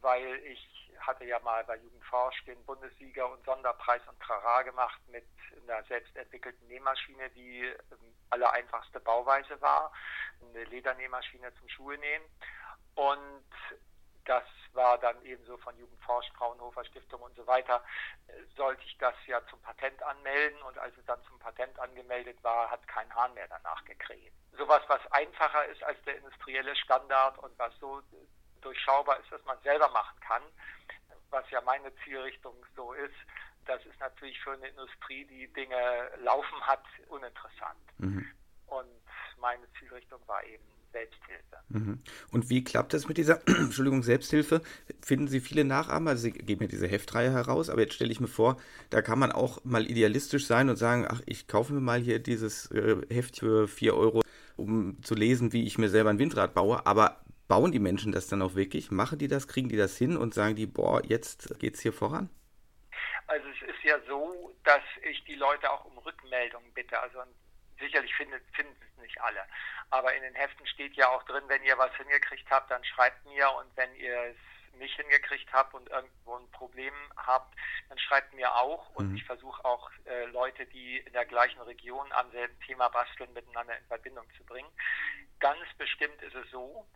weil 0.00 0.36
ich 0.44 0.90
hatte 1.00 1.24
ja 1.24 1.38
mal 1.40 1.62
bei 1.64 1.76
Jugendforsch 1.76 2.44
den 2.44 2.62
Bundessieger 2.64 3.30
und 3.30 3.44
Sonderpreis 3.44 4.02
und 4.08 4.18
Trara 4.20 4.62
gemacht 4.62 5.00
mit 5.08 5.26
einer 5.62 5.82
selbst 5.84 6.14
entwickelten 6.16 6.66
Nähmaschine, 6.68 7.30
die 7.30 7.62
ähm, 7.64 8.14
aller 8.30 8.52
einfachste 8.52 9.00
Bauweise 9.00 9.60
war, 9.60 9.92
eine 10.40 10.64
Ledernähmaschine 10.64 11.52
zum 11.54 11.68
Schuhenähen. 11.68 12.22
Und 12.94 13.44
das 14.26 14.44
war 14.72 14.98
dann 14.98 15.20
ebenso 15.24 15.56
von 15.58 15.76
Jugendforsch, 15.78 16.30
Fraunhofer 16.36 16.84
Stiftung 16.84 17.22
und 17.22 17.34
so 17.34 17.46
weiter, 17.46 17.82
sollte 18.56 18.82
ich 18.84 18.96
das 18.98 19.14
ja 19.26 19.40
zum 19.48 19.60
Patent 19.62 20.02
anmelden 20.02 20.60
und 20.62 20.78
als 20.78 20.96
es 20.98 21.04
dann 21.06 21.22
zum 21.24 21.38
Patent 21.38 21.78
angemeldet 21.78 22.42
war, 22.42 22.70
hat 22.70 22.86
kein 22.86 23.12
Hahn 23.14 23.32
mehr 23.34 23.48
danach 23.48 23.84
gekräht. 23.84 24.32
Sowas, 24.52 24.82
was 24.88 25.00
einfacher 25.12 25.64
ist 25.66 25.82
als 25.82 26.00
der 26.02 26.16
industrielle 26.16 26.76
Standard 26.76 27.38
und 27.38 27.58
was 27.58 27.72
so 27.78 28.02
durchschaubar 28.60 29.18
ist, 29.20 29.30
dass 29.30 29.44
man 29.44 29.60
selber 29.62 29.88
machen 29.90 30.18
kann, 30.20 30.42
was 31.30 31.48
ja 31.50 31.60
meine 31.62 31.94
Zielrichtung 32.04 32.54
so 32.74 32.92
ist, 32.92 33.14
das 33.66 33.84
ist 33.86 33.98
natürlich 33.98 34.40
für 34.40 34.52
eine 34.52 34.68
Industrie, 34.68 35.24
die 35.24 35.52
Dinge 35.52 36.10
laufen 36.18 36.60
hat, 36.66 36.84
uninteressant. 37.08 37.80
Mhm. 37.98 38.30
Und 38.66 39.02
meine 39.38 39.70
Zielrichtung 39.78 40.20
war 40.26 40.42
eben 40.44 40.64
Selbsthilfe. 40.96 41.56
Mhm. 41.68 41.98
Und 42.30 42.48
wie 42.48 42.64
klappt 42.64 42.94
das 42.94 43.08
mit 43.08 43.18
dieser 43.18 43.40
Entschuldigung, 43.46 44.02
Selbsthilfe? 44.02 44.62
Finden 45.02 45.28
Sie 45.28 45.40
viele 45.40 45.64
Nachahmer? 45.64 46.10
Also 46.10 46.22
Sie 46.22 46.32
geben 46.32 46.62
ja 46.62 46.68
diese 46.68 46.86
Heftreihe 46.86 47.32
heraus, 47.32 47.68
aber 47.68 47.82
jetzt 47.82 47.94
stelle 47.94 48.12
ich 48.12 48.20
mir 48.20 48.28
vor, 48.28 48.56
da 48.90 49.02
kann 49.02 49.18
man 49.18 49.32
auch 49.32 49.64
mal 49.64 49.88
idealistisch 49.88 50.46
sein 50.46 50.70
und 50.70 50.76
sagen, 50.76 51.06
ach, 51.08 51.20
ich 51.26 51.48
kaufe 51.48 51.72
mir 51.74 51.80
mal 51.80 52.00
hier 52.00 52.18
dieses 52.18 52.70
äh, 52.70 52.96
Heft 53.10 53.40
für 53.40 53.68
4 53.68 53.94
Euro, 53.94 54.22
um 54.56 55.02
zu 55.02 55.14
lesen, 55.14 55.52
wie 55.52 55.66
ich 55.66 55.76
mir 55.76 55.88
selber 55.88 56.10
ein 56.10 56.18
Windrad 56.18 56.54
baue. 56.54 56.86
Aber 56.86 57.20
bauen 57.48 57.72
die 57.72 57.78
Menschen 57.78 58.12
das 58.12 58.28
dann 58.28 58.42
auch 58.42 58.54
wirklich? 58.54 58.90
Machen 58.90 59.18
die 59.18 59.28
das? 59.28 59.48
Kriegen 59.48 59.68
die 59.68 59.76
das 59.76 59.96
hin 59.96 60.16
und 60.16 60.34
sagen 60.34 60.56
die, 60.56 60.66
boah, 60.66 61.02
jetzt 61.04 61.58
geht 61.58 61.74
es 61.74 61.80
hier 61.80 61.92
voran? 61.92 62.30
Also 63.26 63.46
es 63.48 63.68
ist 63.68 63.84
ja 63.84 63.98
so, 64.08 64.54
dass 64.64 64.82
ich 65.10 65.22
die 65.24 65.34
Leute 65.34 65.70
auch 65.70 65.84
um 65.84 65.98
Rückmeldung 65.98 66.62
bitte. 66.74 66.98
Also 67.00 67.18
sicherlich 67.78 68.14
finden, 68.14 68.40
finden 68.52 68.76
es 68.80 69.02
nicht 69.02 69.20
alle. 69.20 69.44
Aber 69.90 70.14
in 70.14 70.22
den 70.22 70.34
Heften 70.34 70.66
steht 70.66 70.94
ja 70.94 71.08
auch 71.08 71.22
drin, 71.24 71.44
wenn 71.48 71.62
ihr 71.62 71.78
was 71.78 71.94
hingekriegt 71.96 72.50
habt, 72.50 72.70
dann 72.70 72.84
schreibt 72.84 73.24
mir 73.26 73.50
und 73.52 73.76
wenn 73.76 73.94
ihr 73.96 74.16
es 74.24 74.36
nicht 74.78 74.96
hingekriegt 74.96 75.52
habt 75.52 75.74
und 75.74 75.88
irgendwo 75.88 76.36
ein 76.36 76.50
Problem 76.50 76.94
habt, 77.16 77.54
dann 77.88 77.98
schreibt 77.98 78.34
mir 78.34 78.54
auch 78.54 78.90
und 78.94 79.10
mhm. 79.10 79.16
ich 79.16 79.24
versuche 79.24 79.64
auch 79.64 79.90
äh, 80.06 80.26
Leute, 80.26 80.66
die 80.66 80.98
in 80.98 81.12
der 81.12 81.24
gleichen 81.24 81.60
Region 81.62 82.10
am 82.12 82.30
selben 82.30 82.58
Thema 82.60 82.88
basteln, 82.88 83.32
miteinander 83.32 83.76
in 83.78 83.86
Verbindung 83.86 84.26
zu 84.36 84.44
bringen. 84.44 84.70
Ganz 85.40 85.66
bestimmt 85.78 86.20
ist 86.22 86.34
es 86.34 86.50
so, 86.50 86.86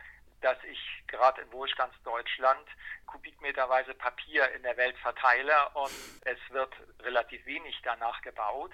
dass 0.41 0.57
ich 0.65 1.03
gerade 1.07 1.43
in 1.43 1.53
Wohlstandsdeutschland 1.53 2.67
kubikmeterweise 3.07 3.95
Papier 3.95 4.51
in 4.53 4.63
der 4.63 4.77
Welt 4.77 4.97
verteile 4.99 5.69
und 5.75 5.93
es 6.25 6.39
wird 6.51 6.73
relativ 7.01 7.45
wenig 7.45 7.79
danach 7.83 8.23
gebaut 8.23 8.73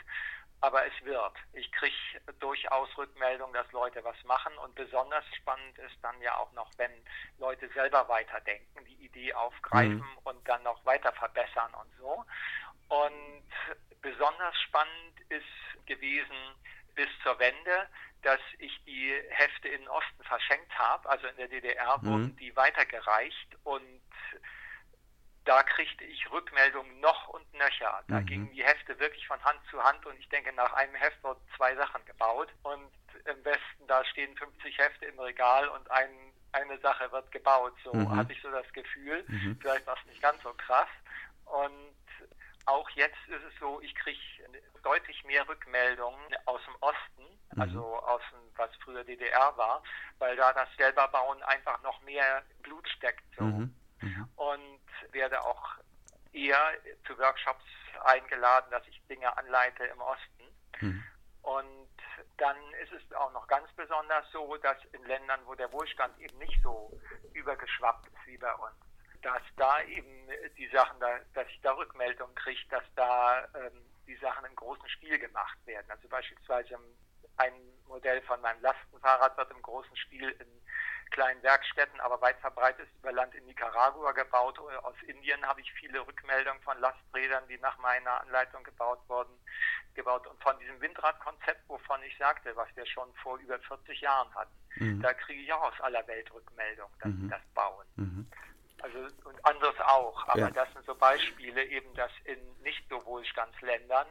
aber 0.61 0.87
es 0.87 1.05
wird. 1.05 1.35
Ich 1.53 1.71
kriege 1.73 1.95
durchaus 2.39 2.89
Rückmeldungen, 2.97 3.55
dass 3.55 3.71
Leute 3.73 4.03
was 4.05 4.23
machen 4.25 4.57
und 4.59 4.75
besonders 4.75 5.25
spannend 5.37 5.79
ist 5.79 5.97
dann 6.03 6.21
ja 6.21 6.37
auch 6.37 6.53
noch, 6.53 6.71
wenn 6.77 6.91
Leute 7.39 7.69
selber 7.69 8.09
weiterdenken, 8.09 8.85
die 8.85 9.05
Idee 9.05 9.33
aufgreifen 9.35 9.99
mhm. 9.99 10.19
und 10.25 10.49
dann 10.49 10.63
noch 10.63 10.85
weiter 10.85 11.13
verbessern 11.13 11.73
und 11.75 11.95
so. 11.99 12.25
Und 12.89 13.49
besonders 14.01 14.61
spannend 14.63 15.21
ist 15.29 15.87
gewesen 15.87 16.37
bis 16.95 17.09
zur 17.23 17.39
Wende, 17.39 17.89
dass 18.23 18.41
ich 18.59 18.83
die 18.85 19.13
Hefte 19.29 19.69
in 19.69 19.83
den 19.83 19.89
Osten 19.89 20.25
verschenkt 20.25 20.77
habe, 20.79 21.09
also 21.09 21.27
in 21.27 21.37
der 21.37 21.49
DDR 21.49 21.99
mhm. 21.99 22.07
wurden 22.07 22.37
die 22.37 22.55
weitergereicht 22.57 23.57
und 23.65 24.03
da 25.47 25.63
kriegte 25.63 26.05
ich 26.05 26.31
Rückmeldungen 26.31 27.01
noch 27.01 27.29
und 27.29 27.53
nöcher. 27.55 28.03
Da 28.09 28.21
mhm. 28.21 28.27
gingen 28.27 28.53
die 28.53 28.65
Hefte 28.65 28.99
wirklich 28.99 29.27
von 29.27 29.43
Hand 29.45 29.61
zu 29.71 29.83
Hand 29.83 30.05
und 30.05 30.19
ich 30.19 30.29
denke, 30.29 30.53
nach 30.53 30.73
einem 30.75 30.95
Heft 30.95 31.23
wurden 31.23 31.41
zwei 31.57 31.75
Sachen 31.77 32.05
gebaut 32.05 32.49
und 32.65 32.91
im 33.25 33.45
Westen, 33.45 33.87
da 33.87 34.05
stehen 34.05 34.37
50 34.37 34.79
Hefte 34.79 35.07
im 35.07 35.19
Regal 35.19 35.69
und 35.69 35.91
ein, 35.91 36.11
eine 36.53 36.79
Sache 36.79 37.11
wird 37.13 37.31
gebaut. 37.33 37.75
So 37.85 37.95
mhm. 37.95 38.15
hatte 38.15 38.33
ich 38.33 38.43
so 38.43 38.51
das 38.51 38.71
Gefühl. 38.73 39.25
Mhm. 39.29 39.59
Vielleicht 39.61 39.87
war 39.87 39.97
es 39.97 40.07
nicht 40.07 40.21
ganz 40.21 40.43
so 40.43 40.53
krass. 40.55 40.89
Und 41.47 41.97
auch 42.67 42.91
jetzt 42.91 43.17
ist 43.29 43.43
es 43.43 43.59
so, 43.61 43.81
ich 43.81 43.95
kriege 43.95 44.19
deutlich 44.83 45.25
mehr 45.25 45.49
Rückmeldungen 45.49 46.37
aus 46.45 46.61
dem 46.65 46.75
Osten, 46.81 47.23
mhm. 47.55 47.63
also 47.63 47.97
aus 47.99 48.23
dem, 48.33 48.41
was 48.57 48.71
früher 48.85 49.05
DDR 49.05 49.57
war, 49.57 49.83
weil 50.19 50.37
da 50.37 50.53
das 50.53 50.69
selber 50.77 51.09
Bauen 51.09 51.43
einfach 51.45 51.81
noch 51.83 52.01
mehr 52.03 52.43
Blut 52.63 52.89
steckt. 52.89 53.25
So. 53.39 53.45
Mhm. 53.45 53.75
Mhm. 54.03 54.29
Und 54.37 54.81
werde 55.13 55.45
auch 55.45 55.77
eher 56.33 56.73
zu 57.07 57.19
Workshops 57.19 57.65
eingeladen, 58.05 58.71
dass 58.71 58.87
ich 58.89 59.01
Dinge 59.09 59.37
anleite 59.37 59.85
im 59.85 60.01
Osten. 60.01 60.45
Mhm. 60.81 61.03
Und 61.43 61.89
dann 62.39 62.57
ist 62.83 62.93
es 62.93 63.13
auch 63.15 63.33
noch 63.33 63.47
ganz 63.47 63.71
besonders 63.73 64.31
so, 64.33 64.57
dass 64.59 64.77
in 64.93 65.05
Ländern, 65.05 65.41
wo 65.47 65.55
der 65.55 65.73
Wohlstand 65.73 66.19
eben 66.19 66.37
nicht 66.39 66.61
so 66.63 66.93
übergeschwappt 67.33 68.07
ist 68.09 68.27
wie 68.27 68.39
bei 68.39 68.53
uns, 68.55 68.75
dass 69.23 69.43
da 69.57 69.83
eben 69.83 70.29
die 70.57 70.69
Sachen, 70.69 70.99
da, 71.01 71.19
dass 71.35 71.49
ich 71.49 71.61
da 71.63 71.73
Rückmeldungen 71.73 72.35
kriege, 72.35 72.61
dass 72.71 72.85
da 72.95 73.47
ähm, 73.55 73.83
die 74.07 74.17
Sachen 74.17 74.45
im 74.45 74.55
großen 74.55 74.89
Stil 74.89 75.19
gemacht 75.19 75.59
werden. 75.67 75.91
Also 75.91 76.09
beispielsweise 76.09 76.79
ein 77.37 77.53
Modell 77.87 78.21
von 78.23 78.41
meinem 78.41 78.61
Lastenfahrrad 78.63 79.37
wird 79.37 79.51
im 79.51 79.63
großen 79.63 79.97
Stil 79.97 80.29
in 80.29 80.49
kleinen 81.11 81.43
Werkstätten, 81.43 82.01
aber 82.01 82.21
weit 82.21 82.39
verbreitet 82.41 82.89
über 82.99 83.13
Land 83.13 83.35
in 83.35 83.45
Nicaragua 83.47 84.13
gebaut. 84.13 84.59
Aus 84.59 84.97
Indien 85.07 85.45
habe 85.47 85.61
ich 85.61 85.73
viele 85.73 86.07
Rückmeldungen 86.07 86.61
von 86.63 86.79
Lasträdern, 86.81 87.47
die 87.49 87.59
nach 87.59 87.79
meiner 87.79 88.21
Anleitung 88.23 88.65
gebaut 88.65 89.01
wurden. 89.09 89.33
gebaut. 89.95 90.27
Und 90.27 90.43
von 90.43 90.59
diesem 90.59 90.81
Windradkonzept, 90.81 91.69
wovon 91.69 92.03
ich 92.03 92.17
sagte, 92.19 92.55
was 92.57 92.69
wir 92.75 92.85
schon 92.87 93.09
vor 93.23 93.39
über 93.39 93.59
40 93.59 94.01
Jahren 94.01 94.35
hatten, 94.35 94.55
mhm. 94.77 95.01
da 95.01 95.15
kriege 95.15 95.41
ich 95.41 95.53
auch 95.53 95.63
aus 95.63 95.81
aller 95.81 96.07
Welt 96.07 96.33
Rückmeldung, 96.35 96.91
dass 97.01 97.13
mhm. 97.13 97.23
sie 97.23 97.29
das 97.29 97.43
bauen. 97.55 97.87
Mhm. 97.97 98.27
Also 98.83 98.99
und 99.25 99.47
anderes 99.47 99.81
auch. 99.81 100.29
Aber 100.29 100.41
ja. 100.41 100.51
das 100.51 100.71
sind 100.75 100.85
so 100.85 100.95
Beispiele 100.95 101.65
eben, 101.65 101.95
dass 101.95 102.13
in 102.25 102.39
nicht 102.63 102.87
so 102.91 103.03
Wohlstandsländern, 103.07 104.07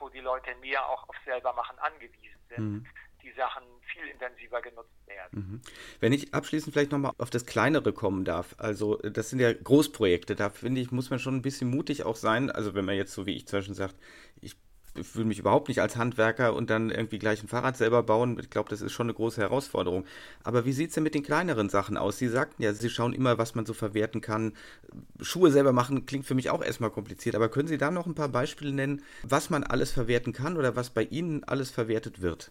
wo 0.00 0.08
die 0.08 0.20
Leute 0.20 0.50
mehr 0.60 0.88
auch 0.88 1.08
auf 1.08 1.16
selber 1.24 1.52
machen 1.54 1.78
angewiesen 1.78 2.40
sind, 2.48 2.58
mhm. 2.58 2.86
die 3.22 3.32
Sachen 3.32 3.62
viel 3.92 4.06
intensiver 4.06 4.60
genutzt 4.62 5.06
werden. 5.06 5.38
Mhm. 5.38 5.60
Wenn 6.00 6.12
ich 6.12 6.34
abschließend 6.34 6.72
vielleicht 6.72 6.92
nochmal 6.92 7.12
auf 7.18 7.30
das 7.30 7.46
Kleinere 7.46 7.92
kommen 7.92 8.24
darf, 8.24 8.54
also 8.58 8.96
das 8.96 9.30
sind 9.30 9.40
ja 9.40 9.52
Großprojekte, 9.52 10.34
da 10.34 10.50
finde 10.50 10.80
ich, 10.80 10.90
muss 10.90 11.10
man 11.10 11.18
schon 11.18 11.36
ein 11.36 11.42
bisschen 11.42 11.70
mutig 11.70 12.04
auch 12.04 12.16
sein. 12.16 12.50
Also 12.50 12.74
wenn 12.74 12.84
man 12.84 12.96
jetzt 12.96 13.12
so 13.12 13.26
wie 13.26 13.36
ich 13.36 13.46
zum 13.46 13.58
Beispiel 13.58 13.74
sagt, 13.74 13.96
ich 14.40 14.56
fühle 15.02 15.24
mich 15.24 15.38
überhaupt 15.38 15.68
nicht 15.68 15.80
als 15.80 15.96
Handwerker 15.96 16.54
und 16.54 16.70
dann 16.70 16.90
irgendwie 16.90 17.18
gleich 17.18 17.42
ein 17.42 17.48
Fahrrad 17.48 17.76
selber 17.76 18.02
bauen. 18.02 18.38
Ich 18.40 18.50
glaube, 18.50 18.68
das 18.68 18.80
ist 18.80 18.92
schon 18.92 19.06
eine 19.06 19.14
große 19.14 19.40
Herausforderung. 19.40 20.06
Aber 20.44 20.64
wie 20.64 20.72
sieht 20.72 20.88
es 20.88 20.94
denn 20.94 21.04
mit 21.04 21.14
den 21.14 21.22
kleineren 21.22 21.68
Sachen 21.68 21.96
aus? 21.96 22.18
Sie 22.18 22.28
sagten 22.28 22.62
ja, 22.62 22.72
Sie 22.72 22.90
schauen 22.90 23.12
immer, 23.12 23.38
was 23.38 23.54
man 23.54 23.66
so 23.66 23.74
verwerten 23.74 24.20
kann. 24.20 24.56
Schuhe 25.20 25.50
selber 25.50 25.72
machen 25.72 26.06
klingt 26.06 26.26
für 26.26 26.34
mich 26.34 26.50
auch 26.50 26.62
erstmal 26.62 26.90
kompliziert. 26.90 27.34
Aber 27.34 27.48
können 27.48 27.68
Sie 27.68 27.78
da 27.78 27.90
noch 27.90 28.06
ein 28.06 28.14
paar 28.14 28.28
Beispiele 28.28 28.72
nennen, 28.72 29.04
was 29.22 29.50
man 29.50 29.64
alles 29.64 29.92
verwerten 29.92 30.32
kann 30.32 30.56
oder 30.56 30.76
was 30.76 30.90
bei 30.90 31.02
Ihnen 31.02 31.44
alles 31.44 31.70
verwertet 31.70 32.20
wird? 32.22 32.50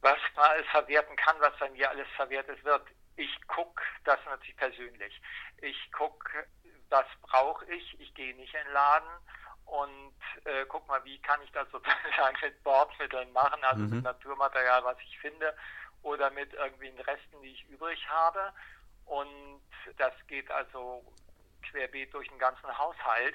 Was 0.00 0.18
man 0.36 0.44
alles 0.46 0.66
verwerten 0.70 1.16
kann, 1.16 1.36
was 1.40 1.56
bei 1.58 1.70
mir 1.70 1.90
alles 1.90 2.08
verwertet 2.16 2.62
wird. 2.64 2.82
Ich 3.16 3.30
gucke 3.46 3.82
das 4.04 4.18
natürlich 4.26 4.56
persönlich. 4.56 5.20
Ich 5.62 5.92
gucke, 5.92 6.46
was 6.90 7.06
brauche 7.22 7.64
ich. 7.72 7.96
Ich 8.00 8.12
gehe 8.14 8.34
nicht 8.36 8.52
in 8.54 8.64
den 8.64 8.72
Laden 8.72 9.08
und 9.66 10.14
äh, 10.44 10.64
guck 10.68 10.86
mal, 10.88 11.02
wie 11.04 11.18
kann 11.20 11.40
ich 11.42 11.50
das 11.52 11.68
sozusagen 11.70 12.36
mit 12.42 12.62
Bordmitteln 12.62 13.32
machen, 13.32 13.62
also 13.64 13.82
mhm. 13.82 13.90
mit 13.90 14.04
Naturmaterial, 14.04 14.84
was 14.84 14.96
ich 15.00 15.18
finde, 15.18 15.54
oder 16.02 16.30
mit 16.30 16.52
irgendwelchen 16.52 17.00
Resten, 17.00 17.42
die 17.42 17.52
ich 17.52 17.68
übrig 17.68 18.06
habe. 18.08 18.52
Und 19.06 19.60
das 19.98 20.12
geht 20.28 20.50
also 20.50 21.04
querbeet 21.70 22.12
durch 22.12 22.28
den 22.28 22.38
ganzen 22.38 22.78
Haushalt. 22.78 23.34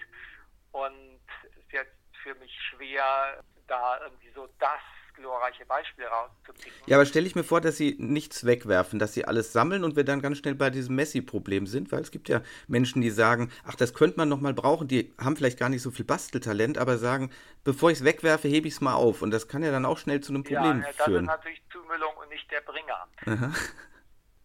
Und 0.71 1.19
es 1.43 1.57
ist 1.57 1.71
jetzt 1.71 1.95
für 2.21 2.35
mich 2.35 2.53
schwer, 2.69 3.43
da 3.67 3.99
irgendwie 4.01 4.31
so 4.31 4.47
das 4.59 4.81
glorreiche 5.19 5.65
Beispiele 5.65 6.07
rauszupicken. 6.07 6.71
Ja, 6.87 6.97
aber 6.97 7.05
stelle 7.05 7.27
ich 7.27 7.35
mir 7.35 7.43
vor, 7.43 7.61
dass 7.61 7.77
sie 7.77 7.95
nichts 7.99 8.45
wegwerfen, 8.45 8.99
dass 8.99 9.13
sie 9.13 9.25
alles 9.25 9.53
sammeln 9.53 9.83
und 9.83 9.95
wir 9.95 10.03
dann 10.03 10.21
ganz 10.21 10.37
schnell 10.39 10.55
bei 10.55 10.69
diesem 10.69 10.95
Messi-Problem 10.95 11.67
sind, 11.67 11.91
weil 11.91 12.01
es 12.01 12.11
gibt 12.11 12.29
ja 12.29 12.41
Menschen, 12.67 13.01
die 13.01 13.09
sagen, 13.09 13.51
ach, 13.65 13.75
das 13.75 13.93
könnte 13.93 14.17
man 14.17 14.29
noch 14.29 14.41
mal 14.41 14.53
brauchen, 14.53 14.87
die 14.87 15.13
haben 15.19 15.35
vielleicht 15.35 15.59
gar 15.59 15.69
nicht 15.69 15.81
so 15.81 15.91
viel 15.91 16.05
Basteltalent, 16.05 16.77
aber 16.77 16.97
sagen, 16.97 17.31
bevor 17.63 17.91
ich 17.91 17.99
es 17.99 18.05
wegwerfe, 18.05 18.47
hebe 18.47 18.67
ich 18.67 18.75
es 18.75 18.81
mal 18.81 18.95
auf 18.95 19.21
und 19.21 19.31
das 19.31 19.47
kann 19.47 19.63
ja 19.63 19.71
dann 19.71 19.85
auch 19.85 19.97
schnell 19.97 20.21
zu 20.21 20.33
einem 20.33 20.43
Problem 20.43 20.81
ja, 20.81 20.87
das 20.87 20.95
führen. 21.05 21.25
Das 21.25 21.35
ist 21.35 21.39
natürlich 21.39 21.61
Zumüllung 21.71 22.15
und 22.17 22.29
nicht 22.29 22.49
der 22.51 22.61
Bringer. 22.61 23.07
Aha. 23.25 23.53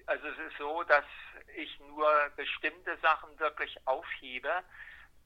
Also 0.06 0.26
es 0.28 0.38
ist 0.38 0.58
so, 0.58 0.82
dass 0.84 1.04
ich 1.56 1.80
nur 1.88 2.06
bestimmte 2.36 2.96
Sachen 3.00 3.30
wirklich 3.38 3.76
aufhebe, 3.86 4.50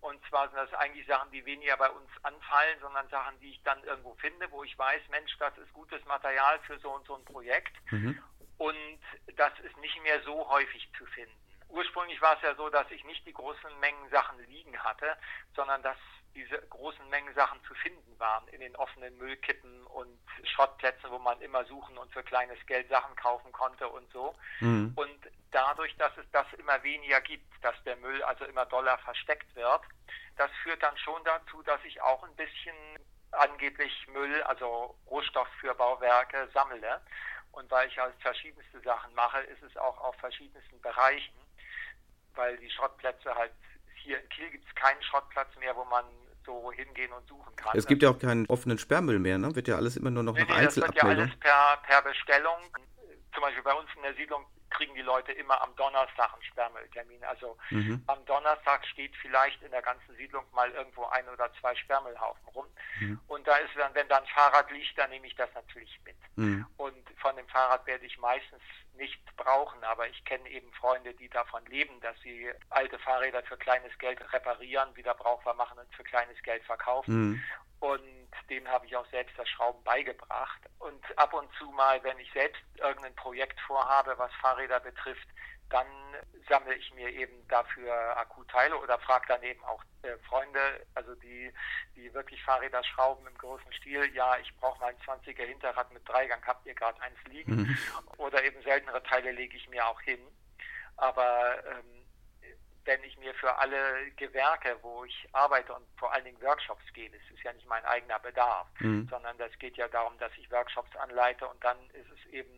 und 0.01 0.21
zwar 0.29 0.49
sind 0.49 0.57
das 0.57 0.73
eigentlich 0.75 1.07
Sachen, 1.07 1.31
die 1.33 1.45
weniger 1.45 1.77
bei 1.77 1.91
uns 1.91 2.09
anfallen, 2.23 2.79
sondern 2.81 3.09
Sachen, 3.09 3.39
die 3.41 3.51
ich 3.51 3.63
dann 3.65 3.83
irgendwo 3.85 4.15
finde, 4.15 4.51
wo 4.51 4.63
ich 4.63 4.79
weiß, 4.79 5.03
Mensch, 5.11 5.37
das 5.39 5.57
ist 5.59 5.73
gutes 5.73 6.05
Material 6.05 6.59
für 6.61 6.79
so 6.79 6.91
und 6.91 7.07
so 7.07 7.17
ein 7.17 7.25
Projekt. 7.25 7.75
Mhm. 7.91 8.23
Und 8.59 9.01
das 9.37 9.53
ist 9.61 9.77
nicht 9.79 10.01
mehr 10.03 10.23
so 10.23 10.49
häufig 10.49 10.89
zu 10.97 11.05
finden. 11.07 11.33
Ursprünglich 11.69 12.21
war 12.21 12.37
es 12.37 12.43
ja 12.43 12.55
so, 12.55 12.69
dass 12.71 12.91
ich 12.91 13.05
nicht 13.05 13.27
die 13.27 13.33
großen 13.33 13.79
Mengen 13.81 14.09
Sachen 14.11 14.39
liegen 14.47 14.77
hatte, 14.83 15.17
sondern 15.55 15.83
dass 15.83 15.99
diese 16.39 16.59
großen 16.69 17.09
Mengen 17.11 17.35
Sachen 17.35 17.61
zu 17.65 17.75
finden 17.75 18.19
waren 18.19 18.47
in 18.49 18.61
den 18.61 18.77
offenen 18.77 19.17
Müllkippen 19.19 19.85
und 19.87 20.19
Schrottplätzen, 20.45 21.11
wo 21.11 21.19
man 21.19 21.41
immer 21.41 21.65
suchen 21.65 21.99
und 21.99 22.13
für 22.13 22.23
kleines 22.23 22.59
Geld 22.67 22.89
Sachen 22.89 23.15
kaufen 23.17 23.51
konnte 23.51 23.89
und 23.89 24.09
so. 24.13 24.35
Mhm. 24.61 24.93
Und 24.95 25.19
dadurch, 25.51 25.97
dass 25.97 26.17
es 26.17 26.31
das 26.31 26.47
immer 26.59 26.81
weniger 26.85 27.21
gibt, 27.23 27.47
dass 27.63 27.75
der 27.85 27.97
Müll 27.97 28.23
also 28.23 28.45
immer 28.45 28.67
doller 28.67 28.99
versteckt 28.99 29.53
wird, 29.57 29.83
das 30.37 30.51
führt 30.63 30.83
dann 30.83 30.97
schon 30.99 31.23
dazu, 31.25 31.63
dass 31.65 31.83
ich 31.85 32.01
auch 32.01 32.23
ein 32.23 32.37
bisschen 32.37 32.77
angeblich 33.33 34.07
Müll, 34.09 34.41
also 34.45 34.97
Rohstoff 35.11 35.49
für 35.61 35.75
Bauwerke 35.75 36.49
sammle. 36.55 37.01
Und 37.51 37.69
weil 37.71 37.89
ich 37.89 37.99
halt 37.99 38.15
verschiedenste 38.21 38.81
Sachen 38.83 39.13
mache, 39.15 39.41
ist 39.41 39.63
es 39.63 39.77
auch 39.77 39.99
auf 39.99 40.15
verschiedensten 40.17 40.81
Bereichen, 40.81 41.35
weil 42.35 42.57
die 42.59 42.71
Schrottplätze 42.71 43.35
halt 43.35 43.53
hier 43.97 44.23
in 44.23 44.29
Kiel 44.29 44.51
gibt 44.51 44.69
es 44.69 44.75
keinen 44.77 45.03
Schrottplatz 45.03 45.55
mehr, 45.57 45.75
wo 45.77 45.85
man 45.85 46.05
so 46.49 46.73
hingehen 46.73 47.13
und 47.13 47.29
suchen 47.29 47.55
kann. 47.57 47.77
Es 47.77 47.87
gibt 47.87 48.03
ja 48.03 48.11
auch 48.11 48.19
keinen 48.19 48.47
offenen 48.47 48.79
Sperrmüll 48.79 49.19
mehr, 49.19 49.39
ne? 49.39 49.55
Wird 49.55 49.69
ja 49.69 49.77
alles 49.77 49.97
immer 49.97 50.11
nur 50.11 50.23
noch 50.23 50.35
nee, 50.35 50.41
nach 50.41 50.49
nee, 50.49 50.55
Einzelabmeldung. 50.55 51.27
Das 51.27 51.35
wird 51.35 51.45
ja 51.45 51.69
alles 51.69 51.81
per, 51.85 52.03
per 52.03 52.11
Bestellung. 52.11 52.59
Zum 53.35 53.43
Beispiel 53.43 53.63
bei 53.63 53.75
uns 53.75 53.89
in 53.95 54.03
der 54.03 54.15
Siedlung 54.15 54.45
kriegen 54.71 54.95
die 54.95 55.03
Leute 55.03 55.33
immer 55.33 55.61
am 55.63 55.75
Donnerstag 55.77 56.33
einen 56.33 56.43
Sperrmülltermin. 56.43 57.25
Also 57.25 57.57
mhm. 57.71 58.03
am 58.07 58.25
Donnerstag 58.27 58.87
steht 58.87 59.15
vielleicht 59.17 59.63
in 59.63 59.71
der 59.71 59.83
ganzen 59.83 60.15
Siedlung 60.17 60.45
mal 60.53 60.71
irgendwo 60.71 61.05
ein 61.07 61.29
oder 61.29 61.51
zwei 61.61 61.75
Sperrmüllhaufen 61.75 62.49
rum. 62.49 62.67
Mhm. 63.01 63.21
Und 63.29 63.47
da 63.47 63.57
ist 63.57 63.71
dann, 63.77 63.95
wenn 63.95 64.09
da 64.09 64.19
ein 64.19 64.27
Fahrrad 64.27 64.71
liegt, 64.71 64.97
dann 64.99 65.11
nehme 65.11 65.27
ich 65.27 65.35
das 65.37 65.49
natürlich 65.55 65.99
mit. 66.05 66.17
Mhm. 66.37 66.67
Und 66.77 67.05
von 67.19 67.37
dem 67.37 67.49
Fahrrad 67.49 67.87
werde 67.87 68.07
ich 68.07 68.19
meistens 68.19 68.63
nicht 68.97 69.21
brauchen, 69.37 69.83
aber 69.85 70.09
ich 70.09 70.25
kenne 70.25 70.49
eben 70.51 70.73
Freunde, 70.73 71.15
die 71.15 71.29
davon 71.29 71.65
leben, 71.67 72.01
dass 72.01 72.19
sie 72.21 72.51
alte 72.71 72.99
Fahrräder 72.99 73.43
für 73.45 73.57
kleines 73.57 73.97
Geld 73.99 74.21
reparieren, 74.33 74.95
wieder 74.97 75.15
brauchbar 75.15 75.55
machen 75.55 75.79
und 75.79 75.95
für 75.95 76.03
kleines 76.03 76.41
Geld 76.43 76.65
verkaufen. 76.65 77.43
Und 77.81 78.29
dem 78.51 78.67
habe 78.69 78.87
ich 78.87 78.97
auch 78.97 79.09
selbst 79.11 79.39
das 79.39 79.49
Schrauben 79.49 79.83
beigebracht. 79.85 80.61
Und 80.79 81.03
ab 81.17 81.33
und 81.33 81.49
zu 81.59 81.67
mal, 81.71 82.03
wenn 82.03 82.19
ich 82.19 82.31
selbst 82.33 82.63
irgendein 82.77 83.15
Projekt 83.15 83.61
vorhabe, 83.61 84.15
was 84.17 84.33
Fahrräder 84.41 84.81
betrifft, 84.81 85.29
dann 85.71 85.87
sammle 86.49 86.75
ich 86.75 86.93
mir 86.95 87.11
eben 87.11 87.47
dafür 87.49 88.17
Akkuteile 88.17 88.77
oder 88.79 88.99
frage 89.01 89.27
dann 89.29 89.43
eben 89.43 89.63
auch 89.65 89.83
äh, 90.03 90.17
Freunde, 90.29 90.87
also 90.95 91.15
die, 91.17 91.53
die 91.95 92.13
wirklich 92.15 92.43
Fahrräder 92.43 92.83
schrauben 92.85 93.27
im 93.27 93.37
großen 93.37 93.73
Stil. 93.75 94.11
Ja, 94.15 94.39
ich 94.39 94.55
brauche 94.57 94.81
mal 94.81 94.89
ein 94.89 95.21
20er 95.21 95.45
Hinterrad 95.45 95.93
mit 95.93 96.09
Dreigang, 96.09 96.43
habt 96.47 96.67
ihr 96.67 96.75
gerade 96.75 97.01
eins 97.03 97.19
liegen? 97.29 97.57
Mhm. 97.57 97.79
Oder 98.17 98.43
eben 98.45 98.63
seltenere 98.63 99.03
Teile 99.03 99.33
lege 99.33 99.57
ich 99.57 99.69
mir 99.69 99.87
auch 99.87 100.01
hin. 100.01 100.21
Aber 100.97 101.63
ähm, 101.67 101.98
wenn 102.89 103.05
ich 103.05 103.19
mir 103.19 103.35
für 103.35 103.55
alle 103.59 104.11
Gewerke, 104.17 104.79
wo 104.81 105.05
ich 105.05 105.29
arbeite 105.33 105.75
und 105.75 105.87
vor 105.99 106.11
allen 106.11 106.25
Dingen 106.25 106.41
Workshops 106.41 106.83
gehe, 106.95 107.11
das 107.11 107.21
ist 107.31 107.45
ja 107.45 107.53
nicht 107.53 107.69
mein 107.69 107.85
eigener 107.85 108.19
Bedarf, 108.19 108.67
mhm. 108.81 109.07
sondern 109.11 109.37
das 109.37 109.57
geht 109.59 109.77
ja 109.77 109.89
darum, 109.89 110.17
dass 110.19 110.33
ich 110.39 110.51
Workshops 110.51 110.97
anleite 110.97 111.47
und 111.47 111.63
dann 111.63 111.79
ist 111.91 112.11
es 112.11 112.33
eben, 112.33 112.51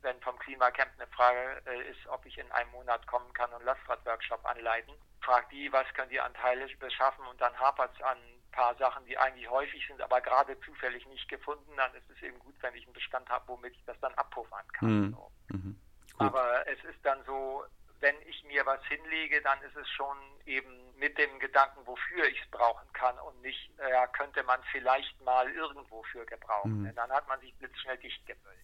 wenn 0.00 0.18
vom 0.22 0.38
Klimacamp 0.38 0.90
eine 0.96 1.06
Frage 1.08 1.60
äh, 1.66 1.90
ist, 1.90 2.06
ob 2.08 2.24
ich 2.24 2.38
in 2.38 2.50
einem 2.50 2.70
Monat 2.70 3.06
kommen 3.06 3.30
kann 3.34 3.52
und 3.52 3.62
Lastrad-Workshop 3.62 4.42
anleiten, 4.46 4.94
fragt 5.20 5.52
die, 5.52 5.70
was 5.70 5.86
können 5.92 6.08
die 6.08 6.20
Anteile 6.20 6.66
beschaffen 6.78 7.26
und 7.26 7.38
dann 7.38 7.54
hapert 7.60 7.94
es 7.94 8.02
an 8.02 8.16
ein 8.16 8.50
paar 8.52 8.74
Sachen, 8.76 9.04
die 9.04 9.18
eigentlich 9.18 9.50
häufig 9.50 9.86
sind, 9.86 10.00
aber 10.00 10.22
gerade 10.22 10.58
zufällig 10.60 11.06
nicht 11.08 11.28
gefunden, 11.28 11.76
dann 11.76 11.94
ist 11.94 12.08
es 12.08 12.22
eben 12.22 12.38
gut, 12.38 12.54
wenn 12.62 12.74
ich 12.74 12.84
einen 12.84 12.94
Bestand 12.94 13.28
habe, 13.28 13.46
womit 13.48 13.74
ich 13.76 13.84
das 13.84 14.00
dann 14.00 14.14
abpuffern 14.14 14.66
kann. 14.72 14.88
Mhm. 14.88 15.10
So. 15.12 15.30
Mhm. 15.48 15.80
Aber 16.20 16.66
es 16.66 16.82
ist 16.84 17.04
dann 17.04 17.22
so, 17.24 17.64
wenn 18.00 18.14
ich 18.28 18.44
mir 18.44 18.64
was 18.66 18.84
hinlege, 18.86 19.40
dann 19.42 19.60
ist 19.62 19.76
es 19.76 19.88
schon 19.90 20.16
eben 20.46 20.94
mit 20.98 21.16
dem 21.18 21.38
Gedanken, 21.38 21.86
wofür 21.86 22.24
ich 22.26 22.40
es 22.40 22.50
brauchen 22.50 22.86
kann 22.92 23.18
und 23.18 23.40
nicht, 23.42 23.70
ja, 23.78 24.06
könnte 24.08 24.42
man 24.42 24.60
vielleicht 24.72 25.20
mal 25.22 25.50
irgendwo 25.50 26.02
für 26.04 26.24
gebrauchen. 26.26 26.82
Mhm. 26.82 26.94
Dann 26.94 27.10
hat 27.10 27.28
man 27.28 27.40
sich 27.40 27.54
blitzschnell 27.56 27.98
dicht. 27.98 28.20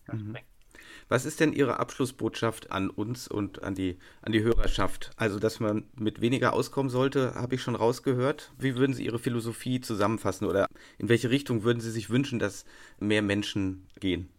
Das 0.07 0.17
mhm. 0.17 0.33
bringt. 0.33 0.47
Was 1.09 1.25
ist 1.25 1.41
denn 1.41 1.53
Ihre 1.53 1.79
Abschlussbotschaft 1.79 2.71
an 2.71 2.91
uns 2.91 3.29
und 3.29 3.63
an 3.63 3.75
die, 3.75 3.99
an 4.23 4.33
die 4.33 4.43
Hörerschaft? 4.43 5.11
Also, 5.17 5.39
dass 5.39 5.61
man 5.61 5.89
mit 5.95 6.21
weniger 6.21 6.53
auskommen 6.53 6.91
sollte, 6.91 7.35
habe 7.35 7.55
ich 7.55 7.63
schon 7.63 7.77
rausgehört. 7.77 8.53
Wie 8.59 8.77
würden 8.77 8.95
Sie 8.95 9.05
Ihre 9.05 9.19
Philosophie 9.19 9.81
zusammenfassen 9.81 10.47
oder 10.49 10.67
in 10.99 11.09
welche 11.09 11.31
Richtung 11.31 11.63
würden 11.63 11.81
Sie 11.81 11.91
sich 11.91 12.11
wünschen, 12.11 12.39
dass 12.39 12.65
mehr 12.99 13.23
Menschen 13.23 13.87
gehen? 14.01 14.33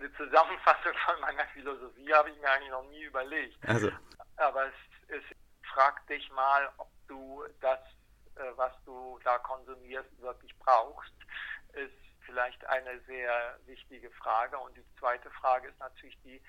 Eine 0.00 0.12
Zusammenfassung 0.14 0.92
von 1.04 1.20
meiner 1.20 1.44
Philosophie 1.48 2.12
habe 2.14 2.30
ich 2.30 2.40
mir 2.40 2.50
eigentlich 2.50 2.70
noch 2.70 2.88
nie 2.88 3.02
überlegt. 3.02 3.58
Also. 3.68 3.90
Aber 4.36 4.66
es, 4.66 4.74
es 5.08 5.22
fragt 5.74 6.08
dich 6.08 6.30
mal, 6.32 6.70
ob 6.78 6.88
du 7.06 7.44
das, 7.60 7.78
äh, 8.36 8.50
was 8.56 8.72
du 8.86 9.18
da 9.24 9.36
konsumierst, 9.38 10.08
wirklich 10.20 10.58
brauchst, 10.58 11.12
ist 11.74 11.92
vielleicht 12.24 12.64
eine 12.66 12.98
sehr 13.00 13.58
wichtige 13.66 14.10
Frage. 14.12 14.58
Und 14.58 14.74
die 14.74 14.84
zweite 14.98 15.30
Frage 15.32 15.68
ist 15.68 15.78
natürlich 15.78 16.18
die, 16.24 16.40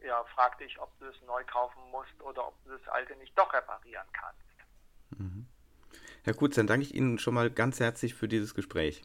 ja, 0.00 0.22
frag 0.34 0.58
dich, 0.58 0.78
ob 0.78 0.96
du 0.98 1.06
es 1.06 1.20
neu 1.22 1.42
kaufen 1.44 1.90
musst 1.90 2.20
oder 2.20 2.46
ob 2.46 2.62
du 2.64 2.76
das 2.76 2.88
alte 2.88 3.16
nicht 3.16 3.36
doch 3.38 3.52
reparieren 3.54 4.06
kannst. 4.12 5.18
Mhm. 5.18 5.46
Herr 6.24 6.34
Kutz, 6.34 6.56
dann 6.56 6.66
danke 6.66 6.84
ich 6.84 6.94
Ihnen 6.94 7.18
schon 7.18 7.32
mal 7.32 7.50
ganz 7.50 7.80
herzlich 7.80 8.14
für 8.14 8.28
dieses 8.28 8.54
Gespräch. 8.54 9.02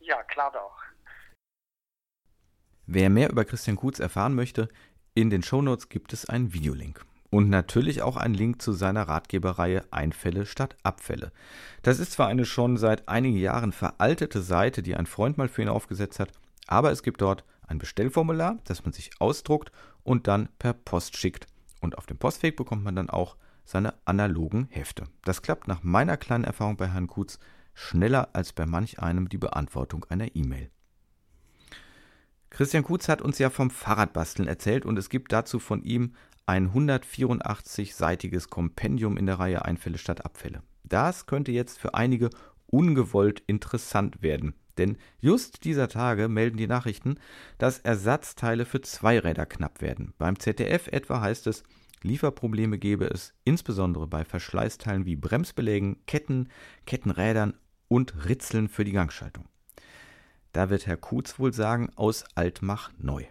Ja, 0.00 0.22
klar 0.22 0.50
doch. 0.52 0.82
Wer 2.92 3.08
mehr 3.08 3.30
über 3.30 3.44
Christian 3.44 3.76
Kutz 3.76 4.00
erfahren 4.00 4.34
möchte, 4.34 4.68
in 5.14 5.30
den 5.30 5.44
Shownotes 5.44 5.90
gibt 5.90 6.12
es 6.12 6.24
einen 6.24 6.52
Videolink. 6.52 7.06
Und 7.30 7.48
natürlich 7.48 8.02
auch 8.02 8.16
ein 8.16 8.34
Link 8.34 8.60
zu 8.60 8.72
seiner 8.72 9.04
Ratgeberreihe 9.04 9.84
Einfälle 9.92 10.44
statt 10.44 10.76
Abfälle. 10.82 11.30
Das 11.82 12.00
ist 12.00 12.10
zwar 12.10 12.26
eine 12.26 12.44
schon 12.44 12.76
seit 12.78 13.08
einigen 13.08 13.36
Jahren 13.36 13.70
veraltete 13.70 14.42
Seite, 14.42 14.82
die 14.82 14.96
ein 14.96 15.06
Freund 15.06 15.38
mal 15.38 15.46
für 15.46 15.62
ihn 15.62 15.68
aufgesetzt 15.68 16.18
hat, 16.18 16.32
aber 16.66 16.90
es 16.90 17.04
gibt 17.04 17.20
dort 17.20 17.44
ein 17.68 17.78
Bestellformular, 17.78 18.58
das 18.64 18.82
man 18.82 18.92
sich 18.92 19.12
ausdruckt 19.20 19.70
und 20.02 20.26
dann 20.26 20.48
per 20.58 20.72
Post 20.72 21.16
schickt. 21.16 21.46
Und 21.80 21.96
auf 21.96 22.06
dem 22.06 22.18
Postweg 22.18 22.56
bekommt 22.56 22.82
man 22.82 22.96
dann 22.96 23.08
auch 23.08 23.36
seine 23.64 23.94
analogen 24.04 24.66
Hefte. 24.68 25.04
Das 25.22 25.42
klappt 25.42 25.68
nach 25.68 25.84
meiner 25.84 26.16
kleinen 26.16 26.42
Erfahrung 26.42 26.76
bei 26.76 26.88
Herrn 26.88 27.06
Kutz 27.06 27.38
schneller 27.72 28.30
als 28.32 28.52
bei 28.52 28.66
manch 28.66 28.98
einem 28.98 29.28
die 29.28 29.38
Beantwortung 29.38 30.06
einer 30.08 30.34
E-Mail. 30.34 30.72
Christian 32.50 32.82
Kutz 32.82 33.08
hat 33.08 33.22
uns 33.22 33.38
ja 33.38 33.48
vom 33.48 33.70
Fahrradbasteln 33.70 34.48
erzählt 34.48 34.84
und 34.84 34.98
es 34.98 35.08
gibt 35.08 35.32
dazu 35.32 35.58
von 35.58 35.82
ihm 35.82 36.14
ein 36.46 36.72
184-seitiges 36.72 38.50
Kompendium 38.50 39.16
in 39.16 39.26
der 39.26 39.38
Reihe 39.38 39.64
Einfälle 39.64 39.98
statt 39.98 40.24
Abfälle. 40.24 40.62
Das 40.82 41.26
könnte 41.26 41.52
jetzt 41.52 41.78
für 41.78 41.94
einige 41.94 42.30
ungewollt 42.66 43.42
interessant 43.46 44.22
werden, 44.22 44.54
denn 44.78 44.96
just 45.20 45.64
dieser 45.64 45.88
Tage 45.88 46.28
melden 46.28 46.56
die 46.56 46.66
Nachrichten, 46.66 47.18
dass 47.58 47.78
Ersatzteile 47.78 48.64
für 48.64 48.80
Zweiräder 48.80 49.46
knapp 49.46 49.80
werden. 49.80 50.14
Beim 50.18 50.38
ZDF 50.38 50.88
etwa 50.88 51.20
heißt 51.20 51.46
es, 51.46 51.62
Lieferprobleme 52.02 52.78
gebe 52.78 53.06
es 53.06 53.34
insbesondere 53.44 54.06
bei 54.06 54.24
Verschleißteilen 54.24 55.04
wie 55.04 55.16
Bremsbelägen, 55.16 56.04
Ketten, 56.06 56.48
Kettenrädern 56.86 57.54
und 57.88 58.26
Ritzeln 58.26 58.68
für 58.68 58.84
die 58.84 58.92
Gangschaltung. 58.92 59.44
Da 60.52 60.70
wird 60.70 60.86
Herr 60.86 60.96
Kutz 60.96 61.38
wohl 61.38 61.52
sagen, 61.52 61.90
aus 61.96 62.24
alt 62.34 62.62
mach 62.62 62.90
neu. 62.98 63.24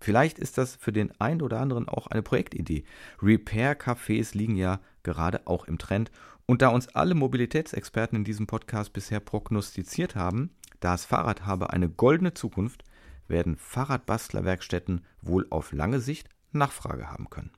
Vielleicht 0.00 0.38
ist 0.38 0.58
das 0.58 0.76
für 0.76 0.92
den 0.92 1.12
einen 1.20 1.42
oder 1.42 1.60
anderen 1.60 1.88
auch 1.88 2.06
eine 2.06 2.22
Projektidee. 2.22 2.84
Repair-Cafés 3.20 4.36
liegen 4.36 4.54
ja 4.54 4.80
gerade 5.02 5.46
auch 5.46 5.64
im 5.64 5.78
Trend. 5.78 6.10
Und 6.46 6.62
da 6.62 6.68
uns 6.68 6.88
alle 6.88 7.14
Mobilitätsexperten 7.14 8.16
in 8.16 8.24
diesem 8.24 8.46
Podcast 8.46 8.92
bisher 8.92 9.20
prognostiziert 9.20 10.14
haben, 10.14 10.50
das 10.80 11.04
Fahrrad 11.04 11.44
habe 11.44 11.70
eine 11.70 11.88
goldene 11.88 12.32
Zukunft, 12.32 12.84
werden 13.26 13.56
Fahrradbastlerwerkstätten 13.56 15.04
wohl 15.20 15.46
auf 15.50 15.72
lange 15.72 16.00
Sicht 16.00 16.28
Nachfrage 16.52 17.10
haben 17.10 17.28
können. 17.28 17.50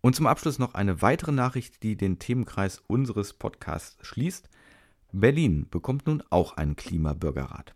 Und 0.00 0.16
zum 0.16 0.26
Abschluss 0.26 0.58
noch 0.58 0.74
eine 0.74 1.02
weitere 1.02 1.32
Nachricht, 1.32 1.82
die 1.82 1.96
den 1.96 2.18
Themenkreis 2.18 2.82
unseres 2.86 3.34
Podcasts 3.34 3.96
schließt. 4.04 4.48
Berlin 5.12 5.66
bekommt 5.70 6.06
nun 6.06 6.22
auch 6.30 6.56
einen 6.56 6.76
Klimabürgerrat. 6.76 7.74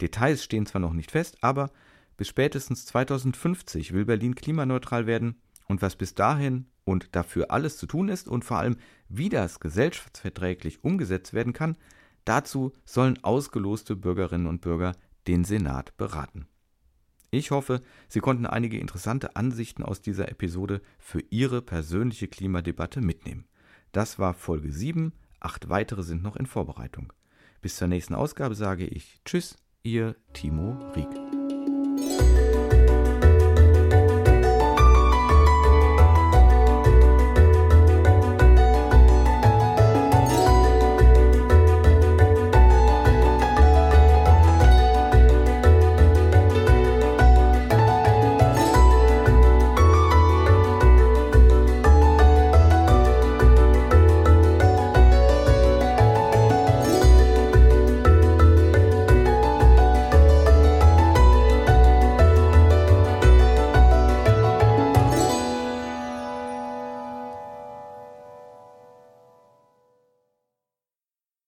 Details 0.00 0.44
stehen 0.44 0.66
zwar 0.66 0.80
noch 0.80 0.92
nicht 0.92 1.10
fest, 1.10 1.38
aber 1.40 1.70
bis 2.16 2.28
spätestens 2.28 2.86
2050 2.86 3.92
will 3.92 4.04
Berlin 4.04 4.34
klimaneutral 4.34 5.06
werden 5.06 5.40
und 5.66 5.82
was 5.82 5.96
bis 5.96 6.14
dahin 6.14 6.66
und 6.84 7.16
dafür 7.16 7.50
alles 7.50 7.78
zu 7.78 7.86
tun 7.86 8.08
ist 8.08 8.28
und 8.28 8.44
vor 8.44 8.58
allem, 8.58 8.76
wie 9.08 9.30
das 9.30 9.60
gesellschaftsverträglich 9.60 10.84
umgesetzt 10.84 11.32
werden 11.32 11.54
kann, 11.54 11.76
dazu 12.24 12.72
sollen 12.84 13.22
ausgeloste 13.24 13.96
Bürgerinnen 13.96 14.46
und 14.46 14.60
Bürger 14.60 14.92
den 15.26 15.44
Senat 15.44 15.96
beraten. 15.96 16.46
Ich 17.30 17.50
hoffe, 17.50 17.80
Sie 18.08 18.20
konnten 18.20 18.46
einige 18.46 18.78
interessante 18.78 19.34
Ansichten 19.34 19.82
aus 19.82 20.02
dieser 20.02 20.30
Episode 20.30 20.82
für 20.98 21.20
Ihre 21.30 21.62
persönliche 21.62 22.28
Klimadebatte 22.28 23.00
mitnehmen. 23.00 23.46
Das 23.90 24.18
war 24.18 24.34
Folge 24.34 24.70
7, 24.70 25.12
acht 25.44 25.68
weitere 25.68 26.02
sind 26.02 26.22
noch 26.22 26.36
in 26.36 26.46
Vorbereitung. 26.46 27.12
Bis 27.60 27.76
zur 27.76 27.88
nächsten 27.88 28.14
Ausgabe 28.14 28.54
sage 28.54 28.86
ich 28.86 29.20
Tschüss, 29.24 29.56
Ihr 29.82 30.16
Timo 30.32 30.78
Rieck. 30.94 31.33